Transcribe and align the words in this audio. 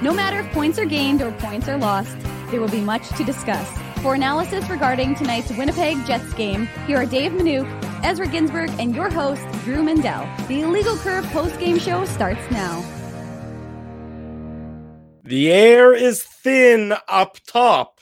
No 0.00 0.14
matter 0.14 0.38
if 0.38 0.52
points 0.52 0.78
are 0.78 0.84
gained 0.84 1.22
or 1.22 1.32
points 1.32 1.68
are 1.68 1.76
lost, 1.76 2.16
there 2.50 2.60
will 2.60 2.68
be 2.68 2.80
much 2.80 3.08
to 3.16 3.24
discuss. 3.24 3.68
For 4.00 4.14
analysis 4.14 4.70
regarding 4.70 5.16
tonight's 5.16 5.50
Winnipeg 5.50 6.06
Jets 6.06 6.32
game, 6.34 6.68
here 6.86 6.98
are 6.98 7.06
Dave 7.06 7.32
Manuk, 7.32 7.66
Ezra 8.04 8.28
Ginsburg, 8.28 8.70
and 8.78 8.94
your 8.94 9.10
host, 9.10 9.42
Drew 9.64 9.82
Mandel. 9.82 10.28
The 10.46 10.60
Illegal 10.60 10.96
Curve 10.98 11.24
post-game 11.30 11.80
show 11.80 12.04
starts 12.04 12.48
now. 12.52 12.84
The 15.24 15.50
air 15.50 15.92
is 15.92 16.22
thin 16.22 16.94
up 17.08 17.38
top 17.44 17.97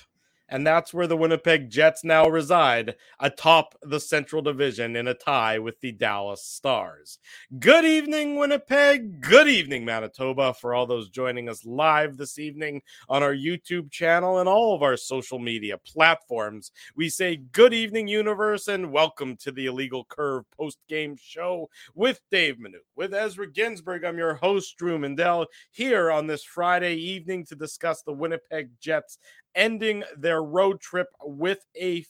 and 0.48 0.66
that's 0.66 0.94
where 0.94 1.06
the 1.06 1.16
Winnipeg 1.16 1.70
Jets 1.70 2.04
now 2.04 2.29
reside, 2.29 2.94
atop 3.18 3.74
the 3.82 4.00
Central 4.00 4.42
Division 4.42 4.96
in 4.96 5.08
a 5.08 5.14
tie 5.14 5.58
with 5.58 5.80
the 5.80 5.92
Dallas 5.92 6.42
Stars. 6.44 7.18
Good 7.58 7.84
evening, 7.84 8.36
Winnipeg. 8.36 9.20
Good 9.20 9.48
evening, 9.48 9.84
Manitoba, 9.84 10.54
for 10.54 10.74
all 10.74 10.86
those 10.86 11.08
joining 11.08 11.48
us 11.48 11.64
live 11.64 12.16
this 12.16 12.38
evening 12.38 12.82
on 13.08 13.22
our 13.22 13.35
YouTube 13.35 13.90
channel 13.90 14.38
and 14.38 14.48
all 14.48 14.74
of 14.74 14.82
our 14.82 14.96
social 14.96 15.38
media 15.38 15.79
platforms. 15.79 16.71
We 16.94 17.08
say 17.08 17.36
good 17.36 17.74
evening, 17.74 18.08
universe, 18.08 18.68
and 18.68 18.93
welcome 18.93 19.36
to 19.38 19.50
the 19.50 19.66
Illegal 19.66 20.04
Curve 20.08 20.44
post 20.57 20.79
game 20.88 21.16
show 21.21 21.68
with 21.94 22.21
Dave 22.30 22.57
Minuk. 22.57 22.85
With 22.94 23.14
Ezra 23.14 23.50
Ginsburg, 23.50 24.04
I'm 24.04 24.18
your 24.18 24.35
host, 24.35 24.76
Drew 24.76 24.99
Mandel, 24.99 25.46
here 25.72 26.10
on 26.10 26.26
this 26.26 26.44
Friday 26.44 26.94
evening 26.94 27.44
to 27.46 27.57
discuss 27.57 28.02
the 28.02 28.13
Winnipeg 28.13 28.71
Jets 28.80 29.18
ending 29.56 30.04
their 30.16 30.42
road 30.42 30.80
trip 30.80 31.08
with 31.22 31.64
a 31.80 32.05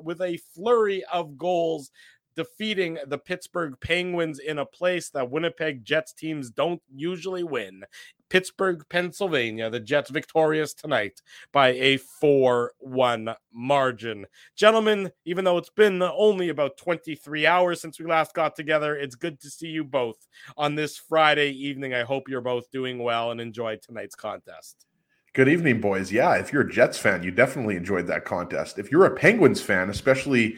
with 0.00 0.22
a 0.22 0.38
flurry 0.54 1.04
of 1.12 1.36
goals 1.36 1.90
defeating 2.36 2.98
the 3.06 3.18
Pittsburgh 3.18 3.74
Penguins 3.80 4.38
in 4.38 4.58
a 4.58 4.66
place 4.66 5.10
that 5.10 5.30
Winnipeg 5.30 5.84
Jets 5.84 6.12
teams 6.12 6.50
don't 6.50 6.82
usually 6.94 7.44
win. 7.44 7.84
Pittsburgh, 8.30 8.82
Pennsylvania, 8.88 9.70
the 9.70 9.78
Jets 9.78 10.10
victorious 10.10 10.74
tonight 10.74 11.22
by 11.52 11.68
a 11.68 11.98
4 11.98 12.72
1 12.78 13.34
margin. 13.52 14.26
Gentlemen, 14.56 15.12
even 15.24 15.44
though 15.44 15.58
it's 15.58 15.70
been 15.70 16.02
only 16.02 16.48
about 16.48 16.76
23 16.76 17.46
hours 17.46 17.80
since 17.80 18.00
we 18.00 18.06
last 18.06 18.34
got 18.34 18.56
together, 18.56 18.96
it's 18.96 19.14
good 19.14 19.40
to 19.40 19.50
see 19.50 19.68
you 19.68 19.84
both 19.84 20.26
on 20.56 20.74
this 20.74 20.96
Friday 20.96 21.50
evening. 21.50 21.94
I 21.94 22.02
hope 22.02 22.28
you're 22.28 22.40
both 22.40 22.70
doing 22.70 22.98
well 22.98 23.30
and 23.30 23.40
enjoy 23.40 23.76
tonight's 23.76 24.16
contest. 24.16 24.86
Good 25.34 25.48
evening, 25.48 25.80
boys. 25.80 26.12
Yeah, 26.12 26.36
if 26.36 26.52
you're 26.52 26.62
a 26.62 26.70
Jets 26.70 26.96
fan, 26.96 27.24
you 27.24 27.32
definitely 27.32 27.74
enjoyed 27.74 28.06
that 28.06 28.24
contest. 28.24 28.78
If 28.78 28.92
you're 28.92 29.04
a 29.04 29.16
Penguins 29.16 29.60
fan, 29.60 29.90
especially 29.90 30.54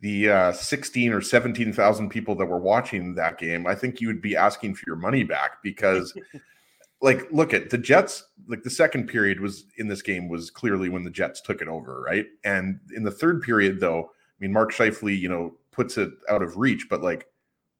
the 0.00 0.30
uh, 0.30 0.52
16 0.52 1.12
or 1.12 1.20
17,000 1.20 2.08
people 2.08 2.34
that 2.36 2.46
were 2.46 2.58
watching 2.58 3.14
that 3.16 3.36
game, 3.36 3.66
I 3.66 3.74
think 3.74 4.00
you 4.00 4.06
would 4.06 4.22
be 4.22 4.34
asking 4.34 4.76
for 4.76 4.84
your 4.86 4.96
money 4.96 5.24
back 5.24 5.62
because, 5.62 6.14
like, 7.02 7.30
look 7.30 7.52
at 7.52 7.68
the 7.68 7.76
Jets. 7.76 8.24
Like 8.48 8.62
the 8.62 8.70
second 8.70 9.08
period 9.08 9.40
was 9.40 9.66
in 9.76 9.88
this 9.88 10.00
game 10.00 10.30
was 10.30 10.50
clearly 10.50 10.88
when 10.88 11.04
the 11.04 11.10
Jets 11.10 11.42
took 11.42 11.60
it 11.60 11.68
over, 11.68 12.00
right? 12.00 12.24
And 12.44 12.80
in 12.96 13.02
the 13.02 13.10
third 13.10 13.42
period, 13.42 13.78
though, 13.78 14.04
I 14.04 14.36
mean, 14.40 14.54
Mark 14.54 14.72
Scheifele, 14.72 15.20
you 15.20 15.28
know, 15.28 15.54
puts 15.70 15.98
it 15.98 16.10
out 16.30 16.42
of 16.42 16.56
reach, 16.56 16.86
but 16.88 17.02
like, 17.02 17.26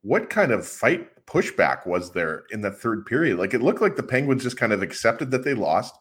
what 0.02 0.28
kind 0.28 0.52
of 0.52 0.66
fight 0.66 1.24
pushback 1.24 1.86
was 1.86 2.12
there 2.12 2.44
in 2.50 2.60
the 2.60 2.70
third 2.70 3.06
period? 3.06 3.38
Like, 3.38 3.54
it 3.54 3.62
looked 3.62 3.80
like 3.80 3.96
the 3.96 4.02
Penguins 4.02 4.42
just 4.42 4.58
kind 4.58 4.74
of 4.74 4.82
accepted 4.82 5.30
that 5.30 5.42
they 5.42 5.54
lost 5.54 5.94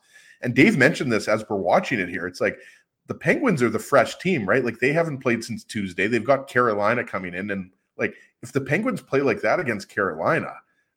and 0.44 0.54
Dave 0.54 0.78
mentioned 0.78 1.12
this 1.12 1.28
as 1.28 1.44
we're 1.50 1.58
watching 1.58 2.00
it 2.00 2.10
here. 2.10 2.28
It's 2.28 2.42
like 2.42 2.60
the 3.08 3.16
Penguins 3.16 3.62
are 3.62 3.70
the 3.70 3.80
fresh 3.80 4.18
team, 4.18 4.48
right? 4.48 4.64
Like 4.64 4.80
they 4.80 4.94
haven't 4.94 5.20
played 5.20 5.44
since 5.44 5.64
Tuesday. 5.64 6.08
They've 6.08 6.24
got 6.24 6.48
Carolina 6.48 7.04
coming 7.04 7.34
in. 7.34 7.52
And 7.52 7.72
like 7.98 8.16
if 8.42 8.52
the 8.52 8.62
Penguins 8.62 9.02
play 9.02 9.22
like 9.22 9.42
that 9.42 9.60
against 9.60 9.90
Carolina, 9.90 10.54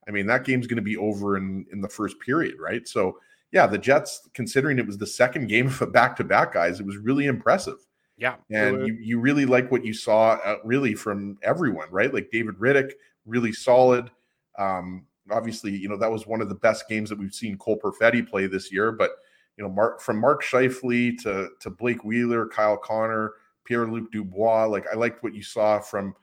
I 0.06 0.10
mean, 0.10 0.26
that 0.26 0.44
game's 0.44 0.66
going 0.66 0.76
to 0.76 0.82
be 0.82 0.96
over 0.96 1.36
in, 1.36 1.66
in 1.72 1.80
the 1.80 1.88
first 1.88 2.20
period, 2.20 2.56
right? 2.60 2.86
So, 2.86 3.18
yeah, 3.52 3.66
the 3.66 3.78
Jets, 3.78 4.28
considering 4.34 4.78
it 4.78 4.86
was 4.86 4.98
the 4.98 5.06
second 5.06 5.48
game 5.48 5.66
of 5.66 5.80
a 5.82 5.86
back 5.86 6.16
to 6.16 6.24
back, 6.24 6.52
guys, 6.52 6.78
it 6.78 6.86
was 6.86 6.96
really 6.96 7.26
impressive. 7.26 7.78
Yeah. 8.16 8.36
And 8.50 8.86
you, 8.86 8.94
you 8.94 9.20
really 9.20 9.46
like 9.46 9.70
what 9.70 9.84
you 9.84 9.92
saw, 9.92 10.38
uh, 10.44 10.56
really, 10.64 10.94
from 10.94 11.38
everyone, 11.42 11.88
right? 11.90 12.12
Like 12.12 12.30
David 12.30 12.56
Rittich, 12.56 12.92
really 13.24 13.52
solid. 13.52 14.10
Um, 14.58 15.06
obviously, 15.30 15.76
you 15.76 15.88
know, 15.88 15.96
that 15.98 16.10
was 16.10 16.26
one 16.26 16.40
of 16.40 16.48
the 16.48 16.54
best 16.54 16.88
games 16.88 17.10
that 17.10 17.18
we've 17.18 17.34
seen 17.34 17.58
Cole 17.58 17.78
Perfetti 17.78 18.26
play 18.26 18.46
this 18.46 18.72
year, 18.72 18.92
but 18.92 19.10
you 19.56 19.64
know, 19.64 19.70
Mark 19.70 20.00
from 20.00 20.18
Mark 20.18 20.42
Scheifele 20.42 21.18
to 21.22 21.50
to 21.60 21.70
Blake 21.70 22.04
Wheeler, 22.04 22.46
Kyle 22.46 22.76
Connor, 22.76 23.32
Pierre 23.64 23.86
Luc 23.86 24.10
Dubois. 24.12 24.66
Like 24.66 24.86
I 24.92 24.96
liked 24.96 25.22
what 25.22 25.34
you 25.34 25.42
saw 25.42 25.78
from 25.78 26.14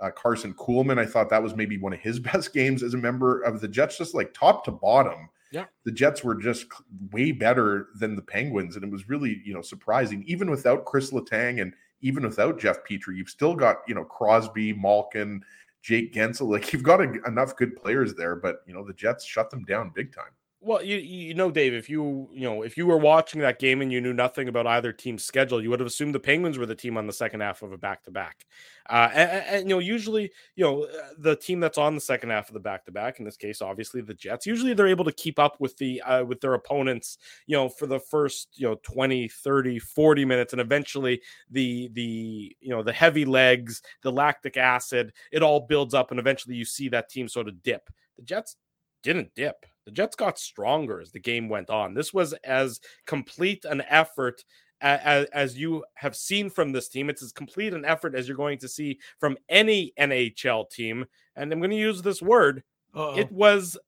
uh, 0.00 0.10
Karson 0.10 0.54
Kuhlman. 0.54 0.98
I 0.98 1.06
thought 1.06 1.30
that 1.30 1.42
was 1.42 1.54
maybe 1.54 1.78
one 1.78 1.92
of 1.92 2.00
his 2.00 2.18
best 2.32 2.52
games 2.52 2.82
as 2.82 2.94
a 2.94 2.98
member 2.98 3.40
of 3.42 3.60
the 3.60 3.68
Jets, 3.68 3.98
just 3.98 4.14
like 4.14 4.34
top 4.34 4.64
to 4.64 4.70
bottom. 4.70 5.28
Yeah, 5.50 5.66
the 5.84 5.92
Jets 5.92 6.24
were 6.24 6.34
just 6.34 6.66
way 7.10 7.32
better 7.32 7.88
than 7.98 8.16
the 8.16 8.22
Penguins, 8.22 8.76
and 8.76 8.84
it 8.84 8.90
was 8.90 9.08
really 9.08 9.40
you 9.44 9.54
know 9.54 9.62
surprising. 9.62 10.24
Even 10.26 10.50
without 10.50 10.84
Chris 10.84 11.10
Letang 11.10 11.60
and 11.60 11.74
even 12.00 12.24
without 12.24 12.58
Jeff 12.58 12.78
Petry, 12.88 13.16
you've 13.16 13.28
still 13.28 13.54
got 13.54 13.78
you 13.86 13.94
know 13.94 14.04
Crosby, 14.04 14.72
Malkin, 14.72 15.42
Jake 15.82 16.12
Guentzel. 16.12 16.48
Like 16.50 16.72
you've 16.72 16.82
got 16.82 17.00
a, 17.00 17.12
enough 17.26 17.56
good 17.56 17.76
players 17.76 18.14
there, 18.14 18.36
but 18.36 18.62
you 18.66 18.74
know 18.74 18.84
the 18.84 18.94
Jets 18.94 19.24
shut 19.24 19.50
them 19.50 19.64
down 19.64 19.92
big 19.94 20.14
time. 20.14 20.32
Well, 20.64 20.80
you 20.84 20.96
you 20.98 21.34
know, 21.34 21.50
Dave, 21.50 21.74
if 21.74 21.90
you 21.90 22.28
you 22.32 22.42
know 22.42 22.62
if 22.62 22.76
you 22.76 22.86
were 22.86 22.96
watching 22.96 23.40
that 23.40 23.58
game 23.58 23.82
and 23.82 23.90
you 23.92 24.00
knew 24.00 24.12
nothing 24.12 24.46
about 24.46 24.64
either 24.64 24.92
team's 24.92 25.24
schedule, 25.24 25.60
you 25.60 25.70
would 25.70 25.80
have 25.80 25.88
assumed 25.88 26.14
the 26.14 26.20
Penguins 26.20 26.56
were 26.56 26.66
the 26.66 26.74
team 26.76 26.96
on 26.96 27.08
the 27.08 27.12
second 27.12 27.40
half 27.40 27.62
of 27.62 27.72
a 27.72 27.76
back 27.76 28.04
to 28.04 28.12
back. 28.12 28.46
And, 28.88 29.68
you 29.68 29.74
know, 29.74 29.78
usually, 29.80 30.30
you 30.54 30.64
know, 30.64 30.84
uh, 30.84 31.08
the 31.18 31.34
team 31.34 31.58
that's 31.58 31.78
on 31.78 31.94
the 31.96 32.00
second 32.00 32.30
half 32.30 32.48
of 32.48 32.54
the 32.54 32.60
back 32.60 32.84
to 32.84 32.92
back, 32.92 33.18
in 33.18 33.24
this 33.24 33.36
case, 33.36 33.60
obviously 33.60 34.02
the 34.02 34.14
Jets, 34.14 34.46
usually 34.46 34.72
they're 34.72 34.86
able 34.86 35.04
to 35.04 35.12
keep 35.12 35.38
up 35.40 35.56
with 35.58 35.76
the 35.78 36.00
uh, 36.02 36.24
with 36.24 36.40
their 36.40 36.54
opponents, 36.54 37.18
you 37.48 37.56
know, 37.56 37.68
for 37.68 37.86
the 37.86 37.98
first 37.98 38.50
you 38.54 38.68
know 38.68 38.76
20, 38.84 39.26
30, 39.26 39.80
40 39.80 40.24
minutes, 40.24 40.52
and 40.52 40.60
eventually 40.60 41.20
the 41.50 41.88
the 41.92 42.56
you 42.60 42.70
know 42.70 42.84
the 42.84 42.92
heavy 42.92 43.24
legs, 43.24 43.82
the 44.02 44.12
lactic 44.12 44.56
acid, 44.56 45.12
it 45.32 45.42
all 45.42 45.58
builds 45.66 45.92
up, 45.92 46.12
and 46.12 46.20
eventually 46.20 46.54
you 46.54 46.64
see 46.64 46.88
that 46.88 47.08
team 47.08 47.26
sort 47.26 47.48
of 47.48 47.62
dip. 47.64 47.88
The 48.16 48.22
Jets 48.22 48.56
didn't 49.02 49.34
dip 49.34 49.66
the 49.84 49.90
Jets 49.90 50.16
got 50.16 50.38
stronger 50.38 51.00
as 51.00 51.12
the 51.12 51.20
game 51.20 51.48
went 51.48 51.70
on. 51.70 51.94
This 51.94 52.12
was 52.12 52.32
as 52.44 52.80
complete 53.06 53.64
an 53.64 53.82
effort 53.88 54.44
as, 54.80 55.26
as, 55.26 55.56
you 55.56 55.84
have 55.94 56.16
seen 56.16 56.50
from 56.50 56.72
this 56.72 56.88
team. 56.88 57.08
It's 57.08 57.22
as 57.22 57.32
complete 57.32 57.72
an 57.72 57.84
effort 57.84 58.14
as 58.14 58.26
you're 58.26 58.36
going 58.36 58.58
to 58.58 58.68
see 58.68 58.98
from 59.18 59.36
any 59.48 59.92
NHL 59.98 60.68
team. 60.70 61.04
And 61.36 61.52
I'm 61.52 61.60
going 61.60 61.70
to 61.70 61.76
use 61.76 62.02
this 62.02 62.20
word. 62.20 62.64
Uh-oh. 62.94 63.16
It 63.16 63.30
was 63.30 63.78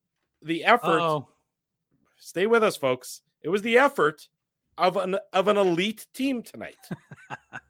the 0.42 0.64
effort. 0.64 1.00
Uh-oh. 1.00 1.28
Stay 2.16 2.46
with 2.46 2.62
us, 2.62 2.76
folks. 2.76 3.22
It 3.42 3.48
was 3.48 3.62
the 3.62 3.76
effort 3.76 4.28
of 4.78 4.96
an 4.96 5.16
of 5.32 5.48
an 5.48 5.56
elite 5.56 6.06
team 6.14 6.42
tonight. 6.42 6.76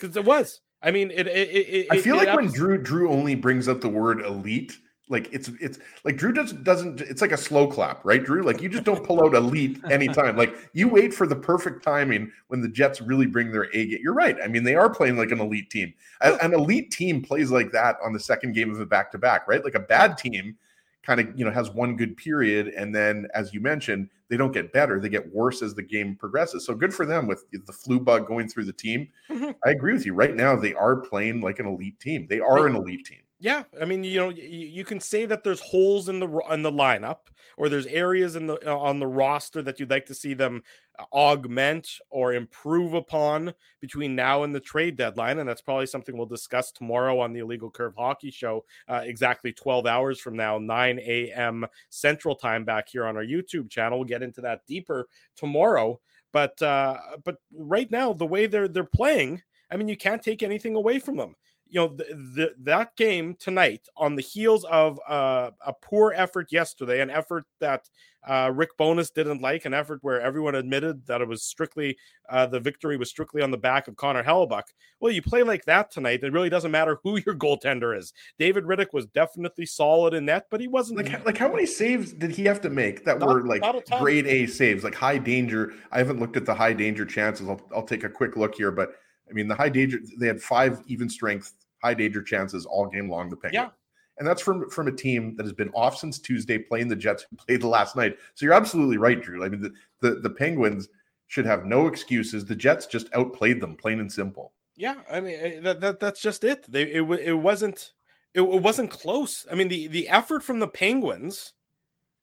Because 0.00 0.16
it 0.16 0.24
was. 0.24 0.62
I 0.82 0.90
mean, 0.90 1.10
it. 1.10 1.26
it, 1.26 1.50
it 1.50 1.86
I 1.90 2.00
feel 2.00 2.18
it, 2.18 2.26
like 2.26 2.34
when 2.34 2.50
Drew 2.50 2.78
Drew 2.78 3.10
only 3.10 3.34
brings 3.34 3.68
up 3.68 3.82
the 3.82 3.88
word 3.88 4.22
elite, 4.22 4.78
like 5.10 5.28
it's 5.32 5.48
it's 5.60 5.78
like 6.04 6.16
Drew 6.16 6.32
doesn't 6.32 6.64
doesn't 6.64 7.00
it's 7.00 7.20
like 7.20 7.32
a 7.32 7.36
slow 7.36 7.66
clap, 7.66 8.04
right, 8.04 8.24
Drew? 8.24 8.42
Like 8.42 8.62
you 8.62 8.68
just 8.68 8.84
don't 8.84 9.04
pull 9.04 9.22
out 9.22 9.34
elite 9.34 9.80
anytime. 9.90 10.36
Like 10.36 10.56
you 10.72 10.88
wait 10.88 11.12
for 11.12 11.26
the 11.26 11.36
perfect 11.36 11.84
timing 11.84 12.30
when 12.46 12.60
the 12.60 12.68
Jets 12.68 13.00
really 13.02 13.26
bring 13.26 13.50
their 13.50 13.64
A 13.74 13.86
game. 13.86 13.98
You're 14.02 14.14
right. 14.14 14.36
I 14.42 14.46
mean, 14.46 14.62
they 14.62 14.76
are 14.76 14.88
playing 14.88 15.16
like 15.16 15.32
an 15.32 15.40
elite 15.40 15.68
team. 15.68 15.92
An 16.20 16.54
elite 16.54 16.92
team 16.92 17.22
plays 17.22 17.50
like 17.50 17.72
that 17.72 17.96
on 18.04 18.12
the 18.12 18.20
second 18.20 18.54
game 18.54 18.70
of 18.70 18.80
a 18.80 18.86
back 18.86 19.10
to 19.12 19.18
back, 19.18 19.48
right? 19.48 19.64
Like 19.64 19.74
a 19.74 19.80
bad 19.80 20.16
team 20.16 20.56
kind 21.02 21.20
of 21.20 21.38
you 21.38 21.44
know 21.44 21.50
has 21.50 21.70
one 21.70 21.96
good 21.96 22.16
period 22.16 22.68
and 22.68 22.94
then 22.94 23.26
as 23.34 23.54
you 23.54 23.60
mentioned 23.60 24.08
they 24.28 24.36
don't 24.36 24.52
get 24.52 24.72
better 24.72 25.00
they 25.00 25.08
get 25.08 25.32
worse 25.34 25.62
as 25.62 25.74
the 25.74 25.82
game 25.82 26.14
progresses 26.14 26.66
so 26.66 26.74
good 26.74 26.92
for 26.92 27.06
them 27.06 27.26
with 27.26 27.44
the 27.50 27.72
flu 27.72 27.98
bug 27.98 28.26
going 28.26 28.46
through 28.46 28.64
the 28.64 28.72
team 28.72 29.08
mm-hmm. 29.30 29.50
i 29.64 29.70
agree 29.70 29.94
with 29.94 30.04
you 30.04 30.12
right 30.12 30.36
now 30.36 30.54
they 30.54 30.74
are 30.74 30.96
playing 30.96 31.40
like 31.40 31.58
an 31.58 31.66
elite 31.66 31.98
team 32.00 32.26
they 32.28 32.38
are 32.38 32.66
an 32.66 32.76
elite 32.76 33.06
team 33.06 33.20
yeah, 33.42 33.62
I 33.80 33.86
mean, 33.86 34.04
you 34.04 34.20
know, 34.20 34.28
you, 34.28 34.84
can 34.84 35.00
say 35.00 35.24
that 35.24 35.42
there's 35.42 35.60
holes 35.60 36.10
in 36.10 36.20
the 36.20 36.28
in 36.50 36.62
the 36.62 36.70
lineup, 36.70 37.28
or 37.56 37.70
there's 37.70 37.86
areas 37.86 38.36
in 38.36 38.46
the 38.46 38.58
uh, 38.70 38.76
on 38.76 39.00
the 39.00 39.06
roster 39.06 39.62
that 39.62 39.80
you'd 39.80 39.88
like 39.88 40.04
to 40.06 40.14
see 40.14 40.34
them 40.34 40.62
uh, 40.98 41.04
augment 41.14 41.88
or 42.10 42.34
improve 42.34 42.92
upon 42.92 43.54
between 43.80 44.14
now 44.14 44.42
and 44.42 44.54
the 44.54 44.60
trade 44.60 44.94
deadline, 44.94 45.38
and 45.38 45.48
that's 45.48 45.62
probably 45.62 45.86
something 45.86 46.18
we'll 46.18 46.26
discuss 46.26 46.70
tomorrow 46.70 47.18
on 47.18 47.32
the 47.32 47.40
Illegal 47.40 47.70
Curve 47.70 47.94
Hockey 47.96 48.30
Show, 48.30 48.66
uh, 48.88 49.00
exactly 49.04 49.54
12 49.54 49.86
hours 49.86 50.20
from 50.20 50.36
now, 50.36 50.58
9 50.58 50.98
a.m. 50.98 51.64
Central 51.88 52.34
Time, 52.34 52.66
back 52.66 52.90
here 52.90 53.06
on 53.06 53.16
our 53.16 53.24
YouTube 53.24 53.70
channel. 53.70 54.00
We'll 54.00 54.08
get 54.08 54.22
into 54.22 54.42
that 54.42 54.66
deeper 54.66 55.08
tomorrow, 55.34 55.98
but 56.30 56.60
uh, 56.60 56.98
but 57.24 57.36
right 57.56 57.90
now, 57.90 58.12
the 58.12 58.26
way 58.26 58.46
they're 58.46 58.68
they're 58.68 58.84
playing, 58.84 59.40
I 59.70 59.78
mean, 59.78 59.88
you 59.88 59.96
can't 59.96 60.22
take 60.22 60.42
anything 60.42 60.76
away 60.76 60.98
from 60.98 61.16
them 61.16 61.36
you 61.70 61.80
know, 61.80 61.88
the, 61.88 62.04
the, 62.34 62.54
that 62.64 62.96
game 62.96 63.36
tonight 63.38 63.88
on 63.96 64.16
the 64.16 64.22
heels 64.22 64.64
of 64.64 64.98
uh, 65.08 65.50
a 65.64 65.72
poor 65.72 66.12
effort 66.14 66.50
yesterday, 66.50 67.00
an 67.00 67.10
effort 67.10 67.44
that 67.60 67.88
uh, 68.28 68.50
Rick 68.54 68.76
Bowness 68.76 69.10
didn't 69.10 69.40
like, 69.40 69.64
an 69.64 69.72
effort 69.72 70.00
where 70.02 70.20
everyone 70.20 70.54
admitted 70.54 71.06
that 71.06 71.20
it 71.20 71.28
was 71.28 71.42
strictly 71.42 71.96
uh, 72.28 72.46
the 72.46 72.60
victory 72.60 72.96
was 72.96 73.08
strictly 73.08 73.40
on 73.40 73.50
the 73.50 73.56
back 73.56 73.88
of 73.88 73.96
Connor 73.96 74.22
Hellebuyck. 74.22 74.64
Well, 75.00 75.12
you 75.12 75.22
play 75.22 75.42
like 75.42 75.64
that 75.64 75.90
tonight, 75.90 76.22
it 76.22 76.32
really 76.32 76.50
doesn't 76.50 76.70
matter 76.70 76.98
who 77.02 77.18
your 77.24 77.34
goaltender 77.36 77.96
is. 77.96 78.12
David 78.38 78.64
Rittich 78.64 78.92
was 78.92 79.06
definitely 79.06 79.66
solid 79.66 80.12
in 80.12 80.26
that, 80.26 80.46
but 80.50 80.60
he 80.60 80.68
wasn't 80.68 80.98
like 80.98 81.24
like 81.24 81.38
how 81.38 81.50
many 81.50 81.66
saves 81.66 82.12
did 82.12 82.30
he 82.30 82.44
have 82.44 82.60
to 82.62 82.70
make 82.70 83.04
that 83.04 83.20
not, 83.20 83.28
were 83.28 83.46
like 83.46 83.62
a 83.62 83.82
grade 83.98 84.26
A 84.26 84.46
saves, 84.46 84.84
like 84.84 84.94
high 84.94 85.18
danger? 85.18 85.72
I 85.90 85.98
haven't 85.98 86.20
looked 86.20 86.36
at 86.36 86.44
the 86.44 86.54
high 86.54 86.74
danger 86.74 87.06
chances. 87.06 87.48
I'll, 87.48 87.60
I'll 87.74 87.82
take 87.86 88.04
a 88.04 88.10
quick 88.10 88.36
look 88.36 88.54
here, 88.54 88.70
but 88.70 88.94
I 89.28 89.32
mean 89.32 89.48
the 89.48 89.54
high 89.54 89.70
danger 89.70 89.98
they 90.18 90.26
had 90.26 90.42
five 90.42 90.82
even 90.86 91.08
strength 91.08 91.54
high 91.82 91.94
danger 91.94 92.22
chances 92.22 92.66
all 92.66 92.86
game 92.86 93.10
long. 93.10 93.30
The 93.30 93.36
Penguins. 93.36 93.54
Yeah. 93.54 93.70
And 94.18 94.28
that's 94.28 94.42
from 94.42 94.68
from 94.68 94.86
a 94.86 94.92
team 94.92 95.34
that 95.36 95.44
has 95.44 95.52
been 95.52 95.70
off 95.70 95.96
since 95.96 96.18
Tuesday, 96.18 96.58
playing 96.58 96.88
the 96.88 96.96
Jets 96.96 97.26
who 97.30 97.36
played 97.36 97.62
the 97.62 97.68
last 97.68 97.96
night. 97.96 98.18
So 98.34 98.44
you're 98.44 98.54
absolutely 98.54 98.98
right, 98.98 99.20
Drew. 99.20 99.44
I 99.44 99.48
mean, 99.48 99.62
the, 99.62 99.72
the, 100.00 100.20
the 100.20 100.30
Penguins 100.30 100.88
should 101.28 101.46
have 101.46 101.64
no 101.64 101.86
excuses. 101.86 102.44
The 102.44 102.56
Jets 102.56 102.86
just 102.86 103.08
outplayed 103.14 103.60
them, 103.60 103.76
plain 103.76 104.00
and 104.00 104.12
simple. 104.12 104.52
Yeah, 104.76 104.96
I 105.10 105.20
mean 105.20 105.38
eh, 105.38 105.60
that, 105.60 105.80
that 105.80 106.00
that's 106.00 106.20
just 106.20 106.42
it. 106.42 106.70
They 106.70 106.82
it, 106.82 107.02
it 107.02 107.34
wasn't 107.34 107.92
it, 108.34 108.40
it 108.40 108.62
wasn't 108.62 108.90
close. 108.90 109.46
I 109.50 109.54
mean 109.54 109.68
the 109.68 109.86
the 109.86 110.08
effort 110.08 110.42
from 110.42 110.58
the 110.58 110.68
Penguins, 110.68 111.52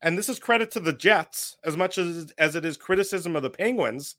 and 0.01 0.17
this 0.17 0.27
is 0.27 0.39
credit 0.39 0.71
to 0.71 0.79
the 0.79 0.93
Jets 0.93 1.57
as 1.63 1.77
much 1.77 1.97
as 1.97 2.33
as 2.37 2.55
it 2.55 2.65
is 2.65 2.75
criticism 2.75 3.35
of 3.35 3.43
the 3.43 3.49
Penguins 3.49 4.15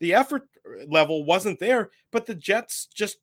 the 0.00 0.14
effort 0.14 0.48
level 0.88 1.24
wasn't 1.24 1.58
there, 1.58 1.90
but 2.10 2.26
the 2.26 2.34
Jets 2.34 2.88
just 2.94 3.18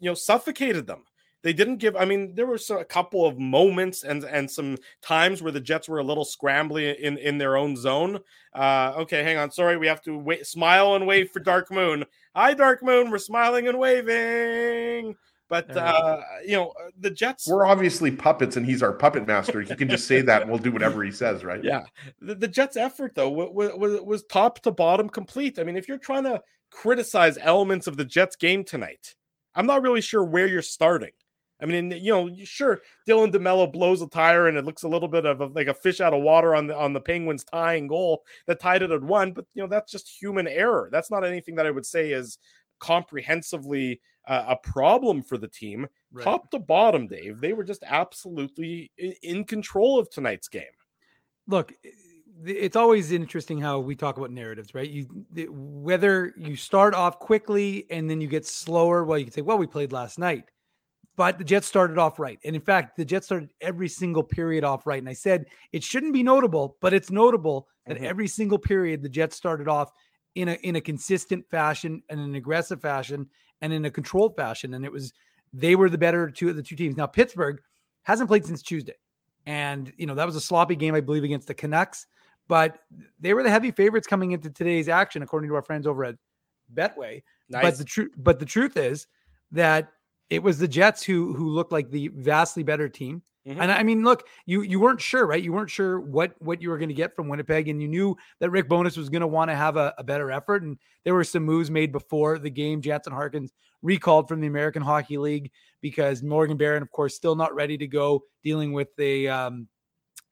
you 0.00 0.10
know 0.10 0.14
suffocated 0.14 0.86
them. 0.86 1.04
They 1.42 1.52
didn't 1.52 1.76
give. 1.76 1.94
I 1.94 2.04
mean, 2.04 2.34
there 2.34 2.46
was 2.46 2.68
a 2.68 2.84
couple 2.84 3.24
of 3.24 3.38
moments 3.38 4.02
and 4.02 4.24
and 4.24 4.50
some 4.50 4.76
times 5.02 5.40
where 5.40 5.52
the 5.52 5.60
Jets 5.60 5.88
were 5.88 5.98
a 5.98 6.04
little 6.04 6.24
scrambly 6.24 6.98
in 6.98 7.16
in 7.18 7.38
their 7.38 7.56
own 7.56 7.76
zone. 7.76 8.18
Uh, 8.52 8.94
okay, 8.98 9.22
hang 9.22 9.38
on. 9.38 9.50
Sorry, 9.50 9.76
we 9.76 9.86
have 9.86 10.02
to 10.02 10.18
wait. 10.18 10.46
Smile 10.46 10.96
and 10.96 11.06
wave 11.06 11.30
for 11.30 11.38
Dark 11.40 11.70
Moon. 11.70 12.04
Hi, 12.34 12.54
Dark 12.54 12.82
Moon. 12.82 13.10
We're 13.10 13.18
smiling 13.18 13.68
and 13.68 13.78
waving. 13.78 15.14
But 15.48 15.74
uh, 15.74 16.20
you 16.44 16.52
know, 16.52 16.68
uh, 16.70 16.90
the 16.98 17.10
Jets. 17.10 17.48
We're 17.48 17.66
obviously 17.66 18.10
puppets, 18.10 18.56
and 18.56 18.66
he's 18.66 18.82
our 18.82 18.92
puppet 18.92 19.26
master. 19.26 19.62
He 19.62 19.74
can 19.74 19.88
just 19.88 20.06
say 20.06 20.20
that, 20.20 20.42
and 20.42 20.50
we'll 20.50 20.60
do 20.60 20.70
whatever 20.70 21.02
he 21.02 21.10
says, 21.10 21.42
right? 21.42 21.62
Yeah. 21.64 21.84
The, 22.20 22.34
the 22.34 22.48
Jets' 22.48 22.76
effort, 22.76 23.14
though, 23.14 23.30
was, 23.30 23.72
was 23.74 24.00
was 24.02 24.24
top 24.24 24.60
to 24.60 24.70
bottom 24.70 25.08
complete. 25.08 25.58
I 25.58 25.64
mean, 25.64 25.76
if 25.76 25.88
you're 25.88 25.98
trying 25.98 26.24
to 26.24 26.42
criticize 26.70 27.38
elements 27.40 27.86
of 27.86 27.96
the 27.96 28.04
Jets' 28.04 28.36
game 28.36 28.62
tonight, 28.62 29.14
I'm 29.54 29.66
not 29.66 29.82
really 29.82 30.02
sure 30.02 30.22
where 30.22 30.46
you're 30.46 30.60
starting. 30.60 31.12
I 31.60 31.66
mean, 31.66 31.90
you 31.90 32.12
know, 32.12 32.30
sure, 32.44 32.80
Dylan 33.08 33.32
DeMelo 33.32 33.72
blows 33.72 34.00
a 34.00 34.06
tire, 34.06 34.48
and 34.48 34.56
it 34.56 34.64
looks 34.64 34.84
a 34.84 34.88
little 34.88 35.08
bit 35.08 35.26
of 35.26 35.40
a, 35.40 35.46
like 35.46 35.66
a 35.66 35.74
fish 35.74 36.00
out 36.00 36.14
of 36.14 36.22
water 36.22 36.54
on 36.54 36.66
the 36.66 36.76
on 36.76 36.92
the 36.92 37.00
Penguins' 37.00 37.44
tying 37.44 37.88
goal 37.88 38.22
that 38.46 38.60
tied 38.60 38.82
it 38.82 38.90
at 38.90 39.02
one. 39.02 39.32
But 39.32 39.46
you 39.54 39.62
know, 39.62 39.68
that's 39.68 39.90
just 39.90 40.08
human 40.20 40.46
error. 40.46 40.88
That's 40.92 41.10
not 41.10 41.24
anything 41.24 41.56
that 41.56 41.66
I 41.66 41.70
would 41.70 41.86
say 41.86 42.12
is 42.12 42.38
comprehensively 42.78 44.00
uh, 44.28 44.44
a 44.48 44.56
problem 44.56 45.22
for 45.22 45.38
the 45.38 45.48
team. 45.48 45.86
Right. 46.12 46.22
Top 46.22 46.50
to 46.50 46.58
bottom, 46.58 47.06
Dave, 47.06 47.40
they 47.40 47.54
were 47.54 47.64
just 47.64 47.82
absolutely 47.86 48.92
in, 48.98 49.14
in 49.22 49.44
control 49.44 49.98
of 49.98 50.10
tonight's 50.10 50.48
game. 50.48 50.64
Look, 51.46 51.72
it's 52.44 52.76
always 52.76 53.10
interesting 53.10 53.60
how 53.60 53.80
we 53.80 53.96
talk 53.96 54.16
about 54.16 54.30
narratives, 54.30 54.74
right? 54.74 54.88
You 54.88 55.06
whether 55.50 56.34
you 56.36 56.56
start 56.56 56.94
off 56.94 57.18
quickly 57.18 57.86
and 57.90 58.08
then 58.08 58.20
you 58.20 58.28
get 58.28 58.46
slower. 58.46 59.04
Well, 59.04 59.18
you 59.18 59.24
can 59.24 59.32
say, 59.32 59.40
"Well, 59.40 59.58
we 59.58 59.66
played 59.66 59.92
last 59.92 60.18
night," 60.18 60.44
but 61.16 61.38
the 61.38 61.44
Jets 61.44 61.66
started 61.66 61.98
off 61.98 62.18
right, 62.18 62.38
and 62.44 62.54
in 62.54 62.62
fact, 62.62 62.96
the 62.96 63.04
Jets 63.04 63.26
started 63.26 63.50
every 63.60 63.88
single 63.88 64.22
period 64.22 64.62
off 64.62 64.86
right. 64.86 65.00
And 65.00 65.08
I 65.08 65.14
said 65.14 65.46
it 65.72 65.82
shouldn't 65.82 66.12
be 66.12 66.22
notable, 66.22 66.76
but 66.80 66.94
it's 66.94 67.10
notable 67.10 67.66
that 67.86 67.96
mm-hmm. 67.96 68.04
every 68.04 68.28
single 68.28 68.58
period 68.58 69.02
the 69.02 69.08
Jets 69.08 69.36
started 69.36 69.66
off 69.66 69.90
in 70.34 70.48
a 70.48 70.54
in 70.62 70.76
a 70.76 70.80
consistent 70.80 71.44
fashion 71.50 72.02
and 72.08 72.20
an 72.20 72.34
aggressive 72.34 72.80
fashion 72.80 73.28
and 73.60 73.72
in 73.72 73.84
a 73.84 73.90
controlled 73.90 74.36
fashion. 74.36 74.74
And 74.74 74.84
it 74.84 74.92
was 74.92 75.12
they 75.52 75.76
were 75.76 75.88
the 75.88 75.98
better 75.98 76.30
two 76.30 76.48
of 76.48 76.56
the 76.56 76.62
two 76.62 76.76
teams. 76.76 76.96
Now 76.96 77.06
Pittsburgh 77.06 77.60
hasn't 78.02 78.28
played 78.28 78.44
since 78.44 78.62
Tuesday, 78.62 78.96
and 79.46 79.92
you 79.96 80.06
know 80.06 80.14
that 80.14 80.26
was 80.26 80.36
a 80.36 80.40
sloppy 80.40 80.76
game, 80.76 80.94
I 80.94 81.00
believe, 81.00 81.24
against 81.24 81.48
the 81.48 81.54
Canucks. 81.54 82.06
But 82.48 82.78
they 83.20 83.34
were 83.34 83.42
the 83.42 83.50
heavy 83.50 83.70
favorites 83.70 84.06
coming 84.06 84.32
into 84.32 84.48
today's 84.50 84.88
action, 84.88 85.22
according 85.22 85.50
to 85.50 85.56
our 85.56 85.62
friends 85.62 85.86
over 85.86 86.04
at 86.04 86.16
Betway. 86.74 87.22
Nice. 87.50 87.62
But 87.62 87.78
the 87.78 87.84
truth, 87.84 88.12
but 88.16 88.38
the 88.38 88.46
truth 88.46 88.76
is 88.76 89.06
that 89.52 89.90
it 90.30 90.42
was 90.42 90.58
the 90.58 90.68
Jets 90.68 91.02
who 91.02 91.34
who 91.34 91.50
looked 91.50 91.72
like 91.72 91.90
the 91.90 92.08
vastly 92.08 92.62
better 92.62 92.88
team. 92.88 93.22
Mm-hmm. 93.48 93.62
And 93.62 93.72
I 93.72 93.82
mean, 93.82 94.04
look, 94.04 94.26
you 94.44 94.60
you 94.60 94.78
weren't 94.78 95.00
sure, 95.00 95.26
right? 95.26 95.42
You 95.42 95.52
weren't 95.52 95.70
sure 95.70 96.00
what 96.00 96.34
what 96.40 96.60
you 96.60 96.68
were 96.68 96.76
going 96.76 96.90
to 96.90 96.94
get 96.94 97.16
from 97.16 97.28
Winnipeg, 97.28 97.68
and 97.68 97.80
you 97.80 97.88
knew 97.88 98.16
that 98.40 98.50
Rick 98.50 98.68
Bowness 98.68 98.96
was 98.96 99.08
going 99.08 99.22
to 99.22 99.26
want 99.26 99.50
to 99.50 99.54
have 99.54 99.76
a, 99.76 99.94
a, 99.96 100.04
better 100.04 100.30
effort. 100.30 100.62
And 100.62 100.76
there 101.04 101.14
were 101.14 101.24
some 101.24 101.44
moves 101.44 101.70
made 101.70 101.90
before 101.90 102.38
the 102.38 102.50
game. 102.50 102.82
Jansen 102.82 103.12
Harkins 103.12 103.54
recalled 103.80 104.28
from 104.28 104.40
the 104.40 104.48
American 104.48 104.82
Hockey 104.82 105.16
League 105.16 105.50
because 105.80 106.22
Morgan 106.22 106.58
Barron, 106.58 106.82
of 106.82 106.90
course, 106.90 107.14
still 107.14 107.36
not 107.36 107.54
ready 107.54 107.78
to 107.78 107.86
go, 107.86 108.22
dealing 108.44 108.72
with 108.72 108.94
the 108.96 109.28
um, 109.30 109.66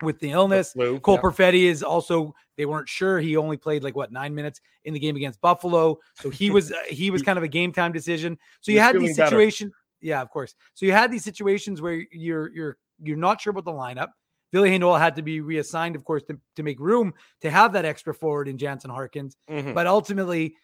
with 0.03 0.19
the 0.21 0.33
illness. 0.33 0.73
The 0.75 1.01
Cole 1.01 1.15
yeah. 1.15 1.21
Perfetti 1.23 1.63
is 1.65 1.83
also 1.83 2.35
they 2.59 2.67
weren't 2.67 2.89
sure. 2.89 3.19
He 3.19 3.39
only 3.39 3.57
played 3.57 3.83
like 3.83 3.97
what 3.97 4.13
nine 4.13 4.35
minutes 4.35 4.61
in 4.85 4.93
the 4.93 5.01
game 5.01 5.17
against 5.17 5.41
Buffalo, 5.41 5.99
so 6.15 6.29
he 6.29 6.51
was 6.51 6.71
uh, 6.71 6.77
he 6.89 7.11
was 7.11 7.23
kind 7.23 7.39
of 7.39 7.45
a 7.45 7.49
game 7.49 7.73
time 7.73 7.93
decision. 7.93 8.37
So 8.61 8.73
you 8.73 8.81
had 8.81 8.99
these 8.99 9.17
situations. 9.17 9.73
Yeah, 10.03 10.21
of 10.21 10.31
course. 10.31 10.55
So 10.75 10.85
you 10.85 10.93
had 10.93 11.11
these 11.11 11.25
situations 11.25 11.81
where 11.81 12.05
you're 12.13 12.51
you're 12.53 12.77
you're 13.03 13.17
not 13.17 13.41
sure 13.41 13.51
about 13.51 13.65
the 13.65 13.73
lineup. 13.73 14.09
Ville 14.53 14.65
Heinola 14.65 14.99
had 14.99 15.17
to 15.17 15.23
be 15.23 15.41
reassigned, 15.41 15.97
of 15.97 16.05
course, 16.05 16.23
to, 16.25 16.39
to 16.55 16.63
make 16.63 16.79
room 16.79 17.13
to 17.41 17.51
have 17.51 17.73
that 17.73 17.85
extra 17.85 18.15
forward 18.15 18.49
in 18.49 18.59
Jansen 18.59 18.91
Harkins. 18.91 19.37
Mm-hmm. 19.51 19.73
But 19.73 19.87
ultimately, 19.87 20.55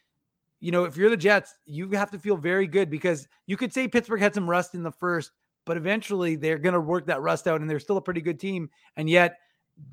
you 0.61 0.71
know, 0.71 0.85
if 0.85 0.97
you're 0.97 1.11
the 1.11 1.17
Jets, 1.17 1.55
you 1.67 1.91
have 1.91 2.11
to 2.13 2.19
feel 2.19 2.37
very 2.37 2.67
good 2.67 2.89
because 2.89 3.27
you 3.47 3.57
could 3.57 3.73
say 3.73 3.89
Pittsburgh 3.89 4.21
had 4.21 4.35
some 4.35 4.49
rust 4.49 4.75
in 4.75 4.83
the 4.83 4.93
first, 4.93 5.33
but 5.67 5.77
eventually 5.77 6.37
they're 6.37 6.59
going 6.59 6.75
to 6.75 6.81
work 6.81 7.07
that 7.07 7.21
rust 7.21 7.49
out 7.49 7.61
and 7.61 7.69
they're 7.69 7.81
still 7.81 7.97
a 7.97 8.03
pretty 8.03 8.21
good 8.21 8.39
team. 8.39 8.71
And 8.97 9.11
yet 9.11 9.39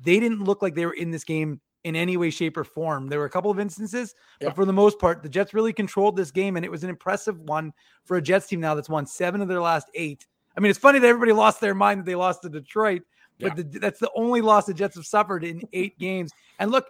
they 0.02 0.20
didn't 0.20 0.44
look 0.44 0.62
like 0.62 0.74
they 0.74 0.86
were 0.86 0.92
in 0.92 1.10
this 1.10 1.24
game 1.24 1.60
in 1.84 1.96
any 1.96 2.16
way, 2.16 2.30
shape, 2.30 2.56
or 2.56 2.64
form. 2.64 3.08
There 3.08 3.18
were 3.18 3.24
a 3.24 3.30
couple 3.30 3.50
of 3.50 3.58
instances, 3.58 4.14
yeah. 4.40 4.48
but 4.48 4.56
for 4.56 4.64
the 4.64 4.72
most 4.72 4.98
part, 4.98 5.22
the 5.22 5.28
Jets 5.28 5.54
really 5.54 5.72
controlled 5.72 6.16
this 6.16 6.30
game, 6.30 6.56
and 6.56 6.64
it 6.64 6.70
was 6.70 6.84
an 6.84 6.90
impressive 6.90 7.40
one 7.40 7.72
for 8.04 8.16
a 8.18 8.22
Jets 8.22 8.46
team 8.46 8.60
now 8.60 8.74
that's 8.74 8.88
won 8.88 9.06
seven 9.06 9.40
of 9.40 9.48
their 9.48 9.62
last 9.62 9.88
eight. 9.94 10.26
I 10.56 10.60
mean, 10.60 10.70
it's 10.70 10.78
funny 10.78 10.98
that 10.98 11.06
everybody 11.06 11.32
lost 11.32 11.60
their 11.60 11.74
mind 11.74 12.00
that 12.00 12.06
they 12.06 12.14
lost 12.14 12.42
to 12.42 12.48
Detroit, 12.48 13.02
but 13.38 13.56
yeah. 13.56 13.62
the, 13.62 13.78
that's 13.78 14.00
the 14.00 14.10
only 14.14 14.40
loss 14.40 14.66
the 14.66 14.74
Jets 14.74 14.96
have 14.96 15.06
suffered 15.06 15.44
in 15.44 15.62
eight 15.72 15.98
games. 15.98 16.32
And 16.58 16.70
look, 16.70 16.86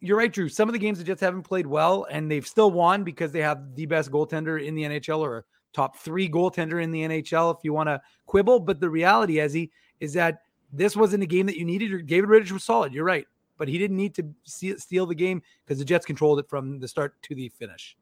you're 0.00 0.18
right, 0.18 0.32
Drew. 0.32 0.48
Some 0.48 0.68
of 0.68 0.72
the 0.72 0.78
games 0.78 0.98
the 0.98 1.04
Jets 1.04 1.20
haven't 1.20 1.42
played 1.42 1.66
well, 1.66 2.06
and 2.10 2.30
they've 2.30 2.46
still 2.46 2.70
won 2.70 3.04
because 3.04 3.32
they 3.32 3.40
have 3.40 3.74
the 3.74 3.86
best 3.86 4.10
goaltender 4.10 4.62
in 4.62 4.74
the 4.74 4.82
NHL 4.82 5.20
or 5.20 5.38
a 5.38 5.44
top 5.72 5.96
three 5.98 6.28
goaltender 6.28 6.82
in 6.82 6.90
the 6.90 7.00
NHL, 7.02 7.56
if 7.56 7.64
you 7.64 7.72
want 7.72 7.88
to 7.88 8.00
quibble. 8.26 8.60
But 8.60 8.80
the 8.80 8.90
reality, 8.90 9.36
Ezzy, 9.36 9.70
is 10.00 10.12
that 10.14 10.42
this 10.72 10.96
wasn't 10.96 11.22
a 11.22 11.26
game 11.26 11.46
that 11.46 11.56
you 11.56 11.64
needed. 11.64 12.06
David 12.06 12.28
Rittich 12.28 12.52
was 12.52 12.64
solid. 12.64 12.92
You're 12.92 13.04
right, 13.04 13.26
but 13.56 13.68
he 13.68 13.78
didn't 13.78 13.96
need 13.96 14.14
to 14.16 14.34
steal 14.44 15.06
the 15.06 15.14
game 15.14 15.42
because 15.64 15.78
the 15.78 15.84
Jets 15.84 16.04
controlled 16.04 16.38
it 16.38 16.48
from 16.48 16.78
the 16.78 16.88
start 16.88 17.20
to 17.22 17.34
the 17.34 17.48
finish. 17.48 17.96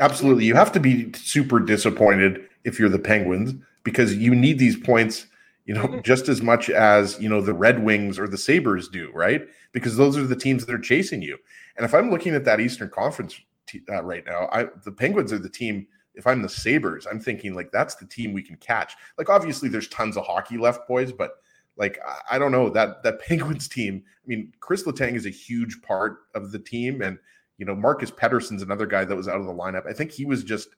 Absolutely, 0.00 0.44
you 0.44 0.54
have 0.54 0.72
to 0.72 0.80
be 0.80 1.12
super 1.12 1.60
disappointed 1.60 2.48
if 2.64 2.78
you're 2.78 2.88
the 2.88 2.98
Penguins 2.98 3.54
because 3.84 4.16
you 4.16 4.34
need 4.34 4.58
these 4.58 4.76
points, 4.76 5.26
you 5.66 5.74
know, 5.74 5.84
mm-hmm. 5.84 6.00
just 6.02 6.28
as 6.28 6.42
much 6.42 6.68
as, 6.70 7.20
you 7.20 7.28
know, 7.28 7.40
the 7.40 7.54
Red 7.54 7.84
Wings 7.84 8.18
or 8.18 8.26
the 8.26 8.38
Sabres 8.38 8.88
do, 8.88 9.10
right? 9.14 9.46
Because 9.72 9.96
those 9.96 10.16
are 10.16 10.26
the 10.26 10.36
teams 10.36 10.66
that 10.66 10.74
are 10.74 10.78
chasing 10.78 11.22
you. 11.22 11.38
And 11.76 11.84
if 11.84 11.94
I'm 11.94 12.10
looking 12.10 12.34
at 12.34 12.44
that 12.44 12.60
Eastern 12.60 12.90
Conference 12.90 13.40
t- 13.66 13.82
uh, 13.88 14.02
right 14.02 14.24
now, 14.26 14.48
I 14.52 14.66
the 14.84 14.92
Penguins 14.92 15.32
are 15.32 15.38
the 15.38 15.48
team 15.48 15.86
if 16.14 16.26
I'm 16.26 16.42
the 16.42 16.48
Sabres, 16.48 17.06
I'm 17.06 17.20
thinking 17.20 17.54
like 17.54 17.70
that's 17.72 17.96
the 17.96 18.06
team 18.06 18.32
we 18.32 18.42
can 18.42 18.56
catch. 18.56 18.94
Like 19.18 19.28
obviously 19.28 19.68
there's 19.68 19.88
tons 19.88 20.16
of 20.16 20.24
hockey 20.24 20.56
left, 20.56 20.86
boys, 20.86 21.12
but 21.12 21.32
like 21.76 21.98
I, 22.30 22.38
don't 22.38 22.52
know 22.52 22.70
that 22.70 23.02
that 23.02 23.20
Penguins 23.28 23.68
team. 23.68 24.02
I 24.06 24.26
mean, 24.26 24.52
Chris 24.60 24.84
Letang 24.84 25.14
is 25.14 25.26
a 25.26 25.30
huge 25.30 25.82
part 25.82 26.18
of 26.34 26.52
the 26.52 26.58
team, 26.58 27.02
and 27.02 27.18
you 27.58 27.66
know 27.66 27.74
Marcus 27.74 28.10
Pettersson's 28.10 28.62
another 28.62 28.86
guy 28.86 29.04
that 29.04 29.16
was 29.16 29.28
out 29.28 29.40
of 29.40 29.46
the 29.46 29.52
lineup. 29.52 29.88
I 29.88 29.92
think 29.92 30.12
he 30.12 30.24
was 30.24 30.44
just 30.44 30.68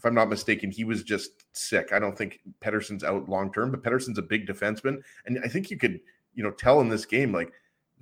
if 0.00 0.06
I'm 0.06 0.14
not 0.14 0.30
mistaken, 0.30 0.70
he 0.70 0.84
was 0.84 1.02
just 1.02 1.44
sick. 1.52 1.92
I 1.92 1.98
don't 1.98 2.16
think 2.16 2.40
Pettersson's 2.62 3.04
out 3.04 3.28
long 3.28 3.52
term, 3.52 3.70
but 3.70 3.82
Pettersson's 3.82 4.16
a 4.16 4.22
big 4.22 4.46
defenseman. 4.46 5.02
And 5.26 5.38
I 5.44 5.48
think 5.48 5.70
you 5.70 5.76
could, 5.76 6.00
you 6.34 6.42
know, 6.42 6.52
tell 6.52 6.80
in 6.80 6.88
this 6.88 7.04
game, 7.04 7.34
like 7.34 7.52